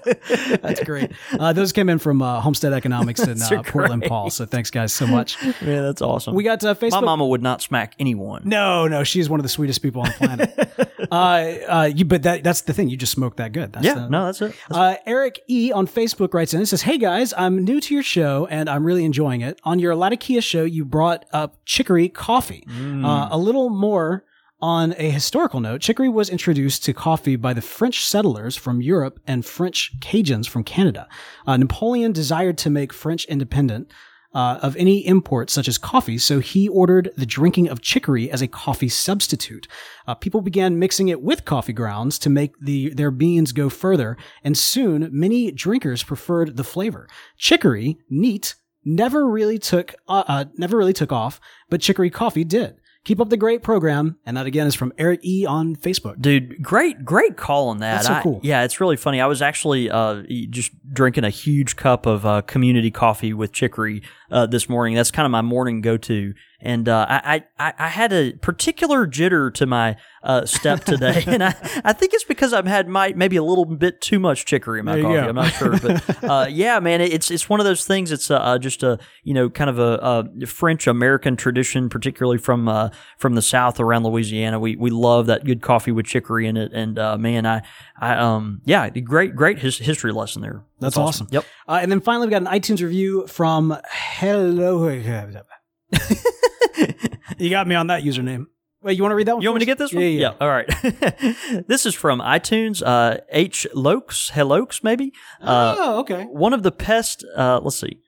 That's 0.62 0.84
great. 0.84 1.12
Uh, 1.40 1.54
those 1.54 1.72
came 1.72 1.90
in 1.90 2.00
from 2.00 2.22
uh, 2.22 2.42
Homestead 2.42 2.74
Economics 2.74 3.22
in 3.22 3.42
uh, 3.42 3.64
Portland. 3.64 4.04
Paul. 4.04 4.30
So 4.30 4.46
thanks, 4.46 4.70
guys, 4.70 4.94
so 4.94 5.08
much. 5.08 5.42
yeah, 5.44 5.82
that's 5.82 6.02
awesome. 6.02 6.36
We 6.36 6.44
got 6.44 6.64
uh, 6.64 6.76
Facebook. 6.76 6.92
my 6.92 7.02
mama 7.02 7.28
would 7.28 7.42
not 7.42 7.62
smack 7.62 7.96
anyone. 8.00 8.35
No, 8.44 8.88
no, 8.88 9.04
she's 9.04 9.30
one 9.30 9.40
of 9.40 9.44
the 9.44 9.50
sweetest 9.50 9.82
people 9.82 10.02
on 10.02 10.08
the 10.08 10.14
planet. 10.14 10.90
uh, 11.12 11.16
uh, 11.16 11.92
you, 11.96 12.04
but 12.06 12.24
that, 12.24 12.44
that's 12.44 12.62
the 12.62 12.74
thing. 12.74 12.90
You 12.90 12.98
just 12.98 13.12
smoke 13.14 13.38
that 13.38 13.52
good. 13.54 13.72
That's 13.74 13.86
Yeah, 13.86 13.94
the- 13.96 14.10
no, 14.10 14.26
that's 14.26 14.42
it. 14.42 14.56
Uh, 14.70 14.96
Eric 15.06 15.40
E 15.48 15.72
on 15.72 15.88
Facebook 15.88 16.34
writes 16.34 16.54
in 16.54 16.60
and 16.60 16.68
says, 16.68 16.82
Hey 16.82 16.98
guys, 16.98 17.34
I'm 17.38 17.64
new 17.64 17.80
to 17.80 17.94
your 17.94 18.04
show 18.04 18.48
and 18.50 18.70
I'm 18.70 18.84
really 18.84 19.06
enjoying 19.06 19.42
it. 19.42 19.60
On 19.64 19.80
your 19.80 19.96
Latakia 19.96 20.42
show, 20.42 20.64
you 20.64 20.84
brought 20.84 21.26
up 21.32 21.58
chicory 21.66 22.10
coffee. 22.10 22.66
Uh, 22.70 23.30
a 23.32 23.38
little 23.38 23.70
more 23.70 24.24
on 24.62 24.96
a 24.98 25.10
historical 25.12 25.60
note, 25.60 25.82
chicory 25.82 26.10
was 26.10 26.30
introduced 26.30 26.84
to 26.86 26.94
coffee 26.94 27.36
by 27.36 27.54
the 27.54 27.62
French 27.62 28.06
settlers 28.06 28.56
from 28.56 28.82
Europe 28.82 29.20
and 29.28 29.46
French 29.46 29.92
Cajuns 30.00 30.48
from 30.48 30.64
Canada. 30.64 31.08
Uh, 31.46 31.58
Napoleon 31.58 32.14
desired 32.14 32.58
to 32.60 32.70
make 32.70 32.94
French 32.94 33.26
independent. 33.26 33.92
Uh, 34.36 34.60
of 34.62 34.76
any 34.76 34.98
import 35.08 35.50
such 35.50 35.70
as 35.70 35.78
coffee, 35.78 36.18
so 36.18 36.42
he 36.42 36.68
ordered 36.68 37.10
the 37.16 37.26
drinking 37.26 37.70
of 37.70 37.82
chicory 37.82 38.30
as 38.30 38.42
a 38.42 38.50
coffee 38.50 38.90
substitute. 38.90 39.66
Uh, 40.08 40.14
people 40.14 40.42
began 40.42 40.78
mixing 40.78 41.08
it 41.08 41.22
with 41.22 41.46
coffee 41.46 41.72
grounds 41.72 42.20
to 42.20 42.30
make 42.30 42.52
the 42.60 42.90
their 42.90 43.12
beans 43.12 43.54
go 43.54 43.70
further, 43.70 44.18
and 44.44 44.58
soon 44.58 45.08
many 45.10 45.52
drinkers 45.54 46.04
preferred 46.04 46.58
the 46.58 46.66
flavor. 46.66 47.08
Chicory, 47.38 47.98
neat, 48.10 48.56
never 48.84 49.26
really 49.26 49.58
took 49.58 49.96
uh, 50.10 50.26
uh, 50.28 50.46
never 50.58 50.78
really 50.78 50.92
took 50.92 51.14
off, 51.14 51.40
but 51.70 51.80
chicory 51.80 52.10
coffee 52.10 52.44
did. 52.44 52.76
Keep 53.06 53.22
up 53.22 53.30
the 53.30 53.38
great 53.38 53.62
program, 53.64 54.18
and 54.26 54.36
that 54.36 54.48
again 54.48 54.66
is 54.68 54.74
from 54.76 54.92
Eric 54.98 55.24
E 55.24 55.46
on 55.46 55.76
Facebook. 55.76 56.20
Dude, 56.20 56.62
great, 56.62 57.06
great 57.06 57.38
call 57.38 57.70
on 57.70 57.78
that. 57.78 57.94
That's 58.04 58.08
so 58.08 58.14
I- 58.14 58.22
cool. 58.24 58.40
yeah, 58.44 58.64
it's 58.64 58.82
really 58.82 58.98
funny. 58.98 59.22
I 59.22 59.28
was 59.28 59.42
actually 59.44 59.90
uh, 59.90 60.24
just 60.50 60.72
drinking 60.92 61.24
a 61.24 61.30
huge 61.30 61.76
cup 61.76 62.08
of 62.08 62.26
uh, 62.26 62.42
community 62.42 62.90
coffee 62.92 63.32
with 63.32 63.52
chicory 63.52 64.02
uh, 64.32 64.48
this 64.48 64.68
morning. 64.68 64.96
That's 64.96 65.12
kind 65.12 65.26
of 65.26 65.32
my 65.32 65.42
morning 65.44 65.82
go 65.82 65.98
to. 65.98 66.34
And 66.66 66.90
uh, 66.90 67.06
I, 67.08 67.44
I, 67.60 67.74
I 67.78 67.88
had 67.90 68.12
a 68.12 68.34
particular 68.34 69.06
jitter 69.06 69.54
to 69.54 69.68
my 69.68 69.98
uh, 70.24 70.48
step 70.48 70.84
today, 70.84 71.24
and 71.28 71.44
I, 71.44 71.56
I 71.84 71.94
think 71.94 72.16
it's 72.16 72.24
because 72.24 72.54
I've 72.54 72.66
had 72.66 72.90
my, 72.90 73.14
maybe 73.16 73.36
a 73.36 73.44
little 73.44 73.66
bit 73.66 74.02
too 74.02 74.20
much 74.20 74.46
chicory 74.46 74.80
in 74.80 74.86
my 74.86 74.96
There 74.96 75.04
coffee. 75.04 75.18
I'm 75.18 75.36
not 75.36 75.54
sure, 75.54 75.80
but 75.80 76.24
uh, 76.30 76.48
yeah, 76.50 76.80
man, 76.80 77.02
it's 77.02 77.30
it's 77.30 77.48
one 77.48 77.60
of 77.60 77.68
those 77.68 77.86
things. 77.86 78.12
It's 78.12 78.32
uh, 78.32 78.58
just 78.58 78.82
a 78.82 78.98
you 79.24 79.36
know 79.36 79.48
kind 79.48 79.70
of 79.70 79.78
a, 79.78 80.28
a 80.42 80.48
French 80.48 80.88
American 80.88 81.36
tradition, 81.36 81.88
particularly 81.88 82.40
from 82.40 82.68
uh, 82.68 82.90
from 83.20 83.36
the 83.36 83.44
South 83.44 83.80
around 83.80 84.04
Louisiana. 84.04 84.60
We 84.60 84.76
we 84.76 84.90
love 84.90 85.28
that 85.28 85.46
good 85.46 85.62
coffee 85.62 85.92
with 85.92 86.08
chicory 86.08 86.48
in 86.48 86.58
it, 86.58 86.72
and 86.74 86.98
uh, 86.98 87.16
man, 87.20 87.46
I 87.46 87.62
I 88.00 88.16
um 88.16 88.62
yeah, 88.66 88.90
great 88.90 89.36
great 89.36 89.60
his, 89.60 89.78
history 89.78 90.12
lesson 90.12 90.42
there. 90.42 90.64
That's 90.80 90.98
awesome. 90.98 91.28
Yep. 91.30 91.46
Uh, 91.68 91.80
and 91.82 91.92
then 91.92 92.02
finally, 92.02 92.26
we 92.26 92.32
got 92.32 92.42
an 92.42 92.48
iTunes 92.48 92.82
review 92.82 93.28
from 93.28 93.78
Hello. 93.88 94.90
you 97.38 97.50
got 97.50 97.68
me 97.68 97.76
on 97.76 97.88
that 97.88 98.04
username. 98.04 98.48
Wait, 98.82 98.98
you 98.98 99.04
want 99.04 99.14
to 99.14 99.16
read 99.16 99.28
that 99.28 99.36
one? 99.36 99.42
You 99.42 99.50
want 99.50 99.56
me 99.56 99.60
to 99.62 99.66
get 99.66 99.80
this 99.80 99.92
one? 99.92 100.04
Yeah, 100.04 100.10
yeah. 100.10 100.34
All 100.40 100.48
right. 100.48 100.68
this 101.68 101.88
is 101.88 101.96
from 101.96 102.20
iTunes. 102.20 102.84
Uh, 102.86 103.18
H 103.32 103.66
Lokes, 103.74 104.32
Helokes, 104.32 104.84
maybe. 104.84 105.12
Uh, 105.42 105.76
oh, 105.76 106.00
okay. 106.02 106.26
one 106.26 106.54
of 106.54 106.62
the 106.62 106.72
pest. 106.72 107.26
Uh, 107.36 107.60
let's 107.64 107.80
see. 107.80 108.00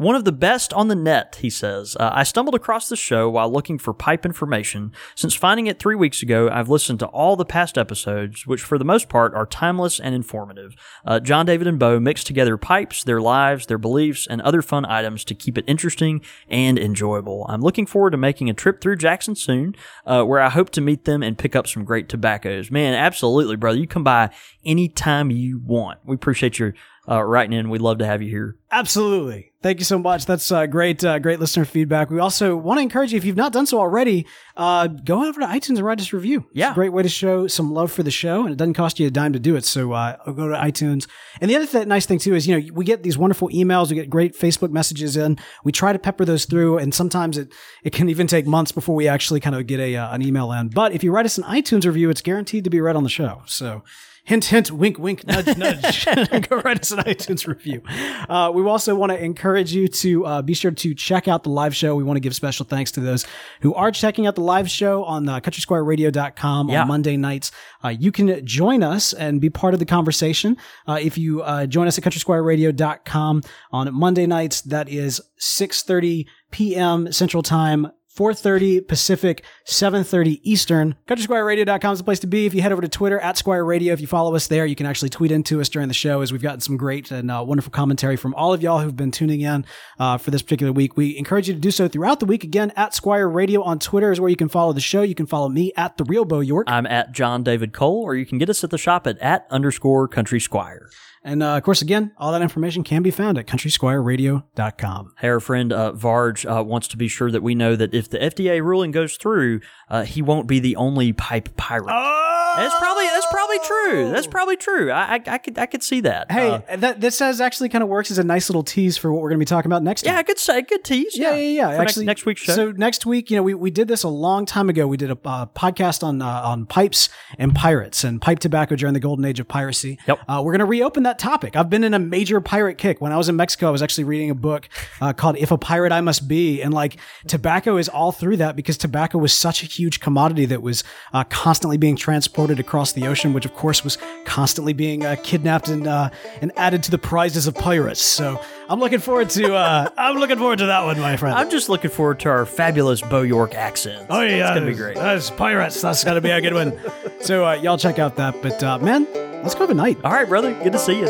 One 0.00 0.16
of 0.16 0.24
the 0.24 0.32
best 0.32 0.72
on 0.72 0.88
the 0.88 0.94
net, 0.94 1.36
he 1.42 1.50
says. 1.50 1.94
Uh, 2.00 2.08
I 2.14 2.22
stumbled 2.22 2.54
across 2.54 2.88
the 2.88 2.96
show 2.96 3.28
while 3.28 3.52
looking 3.52 3.76
for 3.76 3.92
pipe 3.92 4.24
information. 4.24 4.92
Since 5.14 5.34
finding 5.34 5.66
it 5.66 5.78
three 5.78 5.94
weeks 5.94 6.22
ago, 6.22 6.48
I've 6.50 6.70
listened 6.70 7.00
to 7.00 7.06
all 7.08 7.36
the 7.36 7.44
past 7.44 7.76
episodes, 7.76 8.46
which 8.46 8.62
for 8.62 8.78
the 8.78 8.84
most 8.86 9.10
part 9.10 9.34
are 9.34 9.44
timeless 9.44 10.00
and 10.00 10.14
informative. 10.14 10.74
Uh, 11.04 11.20
John 11.20 11.44
David 11.44 11.66
and 11.66 11.78
Beau 11.78 12.00
mix 12.00 12.24
together 12.24 12.56
pipes, 12.56 13.04
their 13.04 13.20
lives, 13.20 13.66
their 13.66 13.76
beliefs, 13.76 14.26
and 14.26 14.40
other 14.40 14.62
fun 14.62 14.86
items 14.86 15.22
to 15.24 15.34
keep 15.34 15.58
it 15.58 15.66
interesting 15.68 16.22
and 16.48 16.78
enjoyable. 16.78 17.44
I'm 17.50 17.60
looking 17.60 17.84
forward 17.84 18.12
to 18.12 18.16
making 18.16 18.48
a 18.48 18.54
trip 18.54 18.80
through 18.80 18.96
Jackson 18.96 19.34
soon, 19.34 19.74
uh, 20.06 20.24
where 20.24 20.40
I 20.40 20.48
hope 20.48 20.70
to 20.70 20.80
meet 20.80 21.04
them 21.04 21.22
and 21.22 21.36
pick 21.36 21.54
up 21.54 21.66
some 21.66 21.84
great 21.84 22.08
tobaccos. 22.08 22.70
Man, 22.70 22.94
absolutely, 22.94 23.56
brother. 23.56 23.76
You 23.76 23.86
come 23.86 24.04
by 24.04 24.30
anytime 24.64 25.30
you 25.30 25.58
want. 25.58 25.98
We 26.06 26.14
appreciate 26.14 26.58
your 26.58 26.72
uh, 27.08 27.22
writing 27.22 27.52
in. 27.52 27.70
We'd 27.70 27.80
love 27.80 27.98
to 27.98 28.06
have 28.06 28.22
you 28.22 28.30
here. 28.30 28.56
Absolutely. 28.72 29.52
Thank 29.62 29.78
you 29.78 29.84
so 29.84 29.98
much. 29.98 30.24
That's 30.24 30.50
uh, 30.50 30.64
great, 30.66 31.04
uh, 31.04 31.18
great 31.18 31.38
listener 31.38 31.66
feedback. 31.66 32.08
We 32.08 32.18
also 32.18 32.56
want 32.56 32.78
to 32.78 32.82
encourage 32.82 33.12
you, 33.12 33.18
if 33.18 33.24
you've 33.26 33.36
not 33.36 33.52
done 33.52 33.66
so 33.66 33.78
already, 33.78 34.26
uh, 34.56 34.86
go 34.86 35.26
over 35.26 35.40
to 35.40 35.46
iTunes 35.46 35.76
and 35.76 35.80
write 35.80 36.00
us 36.00 36.12
a 36.12 36.16
review. 36.16 36.46
Yeah. 36.54 36.68
It's 36.68 36.72
a 36.72 36.74
great 36.76 36.92
way 36.92 37.02
to 37.02 37.08
show 37.08 37.46
some 37.46 37.74
love 37.74 37.92
for 37.92 38.02
the 38.02 38.10
show, 38.10 38.42
and 38.42 38.52
it 38.52 38.56
doesn't 38.56 38.74
cost 38.74 38.98
you 38.98 39.06
a 39.06 39.10
dime 39.10 39.34
to 39.34 39.38
do 39.38 39.56
it. 39.56 39.64
So 39.66 39.92
uh, 39.92 40.16
go 40.24 40.48
to 40.48 40.54
iTunes. 40.54 41.06
And 41.42 41.50
the 41.50 41.56
other 41.56 41.66
th- 41.66 41.86
nice 41.86 42.06
thing, 42.06 42.18
too, 42.18 42.34
is, 42.34 42.46
you 42.46 42.58
know, 42.58 42.72
we 42.72 42.86
get 42.86 43.02
these 43.02 43.18
wonderful 43.18 43.50
emails, 43.50 43.90
we 43.90 43.96
get 43.96 44.08
great 44.08 44.34
Facebook 44.38 44.70
messages 44.70 45.16
in. 45.16 45.36
We 45.62 45.72
try 45.72 45.92
to 45.92 45.98
pepper 45.98 46.24
those 46.24 46.46
through, 46.46 46.78
and 46.78 46.94
sometimes 46.94 47.36
it, 47.36 47.52
it 47.82 47.92
can 47.92 48.08
even 48.08 48.26
take 48.26 48.46
months 48.46 48.72
before 48.72 48.94
we 48.94 49.08
actually 49.08 49.40
kind 49.40 49.56
of 49.56 49.66
get 49.66 49.80
a, 49.80 49.96
uh, 49.96 50.14
an 50.14 50.22
email 50.22 50.52
in. 50.52 50.68
But 50.68 50.92
if 50.92 51.04
you 51.04 51.12
write 51.12 51.26
us 51.26 51.36
an 51.36 51.44
iTunes 51.44 51.84
review, 51.84 52.08
it's 52.08 52.22
guaranteed 52.22 52.64
to 52.64 52.70
be 52.70 52.80
read 52.80 52.96
on 52.96 53.02
the 53.02 53.10
show. 53.10 53.42
So 53.44 53.82
hint, 54.24 54.44
hint, 54.46 54.70
wink, 54.70 54.98
wink, 54.98 55.26
nudge, 55.26 55.56
nudge. 55.56 56.04
Go 56.48 56.56
write 56.60 56.80
us 56.80 56.90
an 56.92 56.98
iTunes 57.00 57.46
review. 57.46 57.82
Uh, 58.28 58.50
we 58.54 58.62
also 58.64 58.94
want 58.94 59.10
to 59.12 59.22
encourage 59.22 59.72
you 59.72 59.88
to 59.88 60.26
uh, 60.26 60.42
be 60.42 60.54
sure 60.54 60.70
to 60.70 60.94
check 60.94 61.28
out 61.28 61.42
the 61.42 61.50
live 61.50 61.74
show. 61.74 61.94
We 61.96 62.04
want 62.04 62.16
to 62.16 62.20
give 62.20 62.34
special 62.34 62.64
thanks 62.66 62.90
to 62.92 63.00
those 63.00 63.26
who 63.62 63.74
are 63.74 63.90
checking 63.90 64.26
out 64.26 64.34
the 64.34 64.40
live 64.42 64.70
show 64.70 65.04
on 65.04 65.28
uh, 65.28 65.40
countrysquireradio.com 65.40 66.68
Yeah. 66.68 66.82
on 66.82 66.88
Monday 66.88 67.16
nights. 67.16 67.50
Uh, 67.84 67.88
you 67.88 68.12
can 68.12 68.44
join 68.46 68.82
us 68.82 69.12
and 69.12 69.40
be 69.40 69.50
part 69.50 69.74
of 69.74 69.80
the 69.80 69.86
conversation. 69.86 70.56
Uh, 70.86 70.98
if 71.00 71.16
you 71.18 71.42
uh, 71.42 71.66
join 71.66 71.86
us 71.86 71.98
at 71.98 72.04
countrysquireradio.com 72.04 73.42
on 73.72 73.94
Monday 73.94 74.26
nights, 74.26 74.60
that 74.62 74.88
is 74.88 75.20
6.30 75.40 76.26
p.m. 76.50 77.12
Central 77.12 77.42
Time, 77.42 77.90
4.30 78.16 78.86
Pacific, 78.88 79.44
7.30 79.66 80.40
Eastern. 80.42 80.96
CountrySquireRadio.com 81.06 81.92
is 81.92 81.98
the 81.98 82.04
place 82.04 82.18
to 82.20 82.26
be. 82.26 82.46
If 82.46 82.54
you 82.54 82.62
head 82.62 82.72
over 82.72 82.82
to 82.82 82.88
Twitter, 82.88 83.20
at 83.20 83.36
Squire 83.36 83.64
Radio, 83.64 83.92
if 83.92 84.00
you 84.00 84.06
follow 84.06 84.34
us 84.34 84.48
there, 84.48 84.66
you 84.66 84.74
can 84.74 84.86
actually 84.86 85.10
tweet 85.10 85.30
into 85.30 85.60
us 85.60 85.68
during 85.68 85.88
the 85.88 85.94
show 85.94 86.20
as 86.20 86.32
we've 86.32 86.42
gotten 86.42 86.60
some 86.60 86.76
great 86.76 87.10
and 87.10 87.30
uh, 87.30 87.44
wonderful 87.46 87.70
commentary 87.70 88.16
from 88.16 88.34
all 88.34 88.52
of 88.52 88.62
y'all 88.62 88.80
who've 88.80 88.96
been 88.96 89.12
tuning 89.12 89.42
in 89.42 89.64
uh, 89.98 90.18
for 90.18 90.30
this 90.30 90.42
particular 90.42 90.72
week. 90.72 90.96
We 90.96 91.16
encourage 91.16 91.48
you 91.48 91.54
to 91.54 91.60
do 91.60 91.70
so 91.70 91.86
throughout 91.88 92.20
the 92.20 92.26
week. 92.26 92.42
Again, 92.42 92.72
at 92.76 92.94
Squire 92.94 93.28
Radio 93.28 93.62
on 93.62 93.78
Twitter 93.78 94.10
is 94.10 94.20
where 94.20 94.30
you 94.30 94.36
can 94.36 94.48
follow 94.48 94.72
the 94.72 94.80
show. 94.80 95.02
You 95.02 95.14
can 95.14 95.26
follow 95.26 95.48
me 95.48 95.72
at 95.76 95.96
The 95.96 96.04
Real 96.04 96.24
Beau 96.24 96.40
York. 96.40 96.66
I'm 96.68 96.86
at 96.86 97.12
John 97.12 97.44
David 97.44 97.72
Cole, 97.72 98.02
or 98.02 98.16
you 98.16 98.26
can 98.26 98.38
get 98.38 98.50
us 98.50 98.64
at 98.64 98.70
the 98.70 98.78
shop 98.78 99.06
at 99.06 99.18
at 99.18 99.46
underscore 99.50 100.08
country 100.08 100.40
squire. 100.40 100.90
And 101.22 101.42
uh, 101.42 101.56
of 101.56 101.62
course, 101.62 101.82
again, 101.82 102.12
all 102.16 102.32
that 102.32 102.42
information 102.42 102.82
can 102.82 103.02
be 103.02 103.10
found 103.10 103.36
at 103.36 103.46
CountrySquireRadio.com. 103.46 105.14
Hey, 105.18 105.28
our 105.28 105.40
friend 105.40 105.72
uh, 105.72 105.92
Varge 105.92 106.46
uh, 106.46 106.64
wants 106.64 106.88
to 106.88 106.96
be 106.96 107.08
sure 107.08 107.30
that 107.30 107.42
we 107.42 107.54
know 107.54 107.76
that 107.76 107.92
if 107.94 108.08
the 108.08 108.18
FDA 108.18 108.62
ruling 108.62 108.90
goes 108.90 109.16
through, 109.16 109.60
uh, 109.88 110.04
he 110.04 110.22
won't 110.22 110.46
be 110.46 110.60
the 110.60 110.76
only 110.76 111.12
pipe 111.12 111.56
pirate. 111.56 111.90
Oh! 111.90 112.30
That's 112.56 112.74
probably 112.78 113.04
that's 113.06 113.26
probably 113.30 113.58
true. 113.60 114.10
That's 114.10 114.26
probably 114.26 114.56
true. 114.56 114.90
I, 114.90 115.14
I, 115.14 115.22
I 115.26 115.38
could 115.38 115.58
I 115.58 115.66
could 115.66 115.82
see 115.82 116.00
that. 116.00 116.30
Hey, 116.30 116.50
Uh, 116.50 116.76
that 116.76 117.00
this 117.00 117.18
has 117.18 117.40
actually 117.40 117.68
kind 117.68 117.82
of 117.82 117.88
works 117.88 118.10
as 118.10 118.18
a 118.18 118.24
nice 118.24 118.48
little 118.48 118.62
tease 118.62 118.96
for 118.96 119.12
what 119.12 119.22
we're 119.22 119.28
going 119.28 119.38
to 119.38 119.44
be 119.44 119.48
talking 119.48 119.70
about 119.70 119.82
next 119.82 120.04
yeah, 120.04 120.12
week. 120.12 120.18
I 120.18 120.22
could 120.24 120.38
say 120.38 120.62
good 120.62 120.84
tease. 120.84 121.16
Yeah, 121.16 121.34
yeah, 121.34 121.36
yeah. 121.36 121.76
For 121.76 121.82
Actually, 121.82 122.06
next, 122.06 122.20
next 122.20 122.26
week's 122.26 122.40
show. 122.42 122.54
So 122.54 122.72
next 122.72 123.06
week, 123.06 123.30
you 123.30 123.36
know, 123.36 123.42
we, 123.42 123.54
we 123.54 123.70
did 123.70 123.88
this 123.88 124.02
a 124.02 124.08
long 124.08 124.46
time 124.46 124.68
ago. 124.68 124.86
We 124.86 124.96
did 124.96 125.10
a 125.10 125.18
uh, 125.24 125.46
podcast 125.46 126.02
on 126.02 126.22
uh, 126.22 126.26
on 126.26 126.66
pipes 126.66 127.08
and 127.38 127.54
pirates 127.54 128.04
and 128.04 128.20
pipe 128.20 128.40
tobacco 128.40 128.76
during 128.76 128.94
the 128.94 129.00
golden 129.00 129.24
age 129.24 129.40
of 129.40 129.48
piracy. 129.48 129.98
Yep. 130.06 130.20
Uh, 130.28 130.42
we're 130.44 130.52
going 130.52 130.60
to 130.60 130.64
reopen 130.66 131.04
that 131.04 131.09
topic. 131.18 131.56
I've 131.56 131.70
been 131.70 131.84
in 131.84 131.94
a 131.94 131.98
major 131.98 132.40
pirate 132.40 132.78
kick. 132.78 133.00
When 133.00 133.12
I 133.12 133.16
was 133.16 133.28
in 133.28 133.36
Mexico, 133.36 133.68
I 133.68 133.70
was 133.70 133.82
actually 133.82 134.04
reading 134.04 134.30
a 134.30 134.34
book 134.34 134.68
uh, 135.00 135.12
called 135.12 135.36
"If 135.38 135.50
a 135.50 135.58
Pirate 135.58 135.92
I 135.92 136.00
Must 136.00 136.28
Be," 136.28 136.62
and 136.62 136.72
like 136.72 136.96
tobacco 137.26 137.76
is 137.76 137.88
all 137.88 138.12
through 138.12 138.38
that 138.38 138.56
because 138.56 138.76
tobacco 138.78 139.18
was 139.18 139.32
such 139.32 139.62
a 139.62 139.66
huge 139.66 140.00
commodity 140.00 140.46
that 140.46 140.62
was 140.62 140.84
uh, 141.12 141.24
constantly 141.24 141.76
being 141.76 141.96
transported 141.96 142.60
across 142.60 142.92
the 142.92 143.06
ocean, 143.06 143.32
which 143.32 143.44
of 143.44 143.54
course 143.54 143.84
was 143.84 143.98
constantly 144.24 144.72
being 144.72 145.04
uh, 145.04 145.16
kidnapped 145.22 145.68
and 145.68 145.86
uh, 145.86 146.10
and 146.40 146.52
added 146.56 146.82
to 146.84 146.90
the 146.90 146.98
prizes 146.98 147.46
of 147.46 147.54
pirates. 147.54 148.00
So 148.00 148.40
I'm 148.70 148.78
looking 148.78 149.00
forward 149.00 149.30
to 149.30 149.52
uh, 149.52 149.88
I'm 149.98 150.16
looking 150.16 150.38
forward 150.38 150.60
to 150.60 150.66
that 150.66 150.84
one, 150.84 151.00
my 151.00 151.16
friend. 151.16 151.36
I'm 151.36 151.50
just 151.50 151.68
looking 151.68 151.90
forward 151.90 152.20
to 152.20 152.28
our 152.28 152.46
fabulous 152.46 153.00
Bo 153.00 153.22
York 153.22 153.56
accents. 153.56 154.06
Oh 154.08 154.20
yeah, 154.20 154.46
it's 154.46 154.60
gonna 154.60 154.70
be 154.70 154.76
great. 154.76 154.94
That's 154.94 155.28
pirates. 155.28 155.82
That's 155.82 156.04
gonna 156.04 156.20
be 156.20 156.30
a 156.30 156.40
good 156.40 156.54
one. 156.54 156.80
so 157.20 157.44
uh, 157.44 157.54
y'all 157.54 157.78
check 157.78 157.98
out 157.98 158.14
that. 158.16 158.40
But 158.40 158.62
uh, 158.62 158.78
man, 158.78 159.08
let's 159.42 159.54
go 159.54 159.62
have 159.62 159.70
a 159.70 159.74
night. 159.74 159.98
All 160.04 160.12
right, 160.12 160.28
brother. 160.28 160.54
Good 160.62 160.70
to 160.72 160.78
see 160.78 161.00
you. 161.00 161.08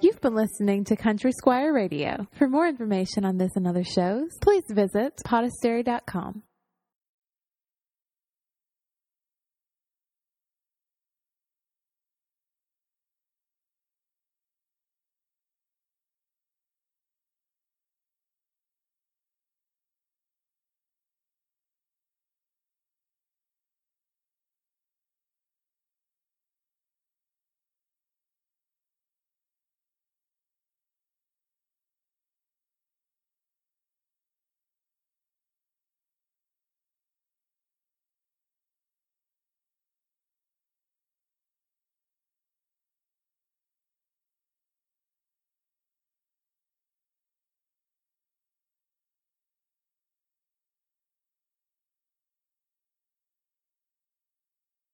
You've 0.00 0.20
been 0.20 0.36
listening 0.36 0.84
to 0.84 0.94
Country 0.94 1.32
Squire 1.32 1.72
Radio. 1.72 2.28
For 2.38 2.48
more 2.48 2.68
information 2.68 3.24
on 3.24 3.38
this 3.38 3.50
and 3.56 3.66
other 3.66 3.82
shows, 3.82 4.30
please 4.40 4.62
visit 4.70 5.16
podastery.com. 5.26 6.44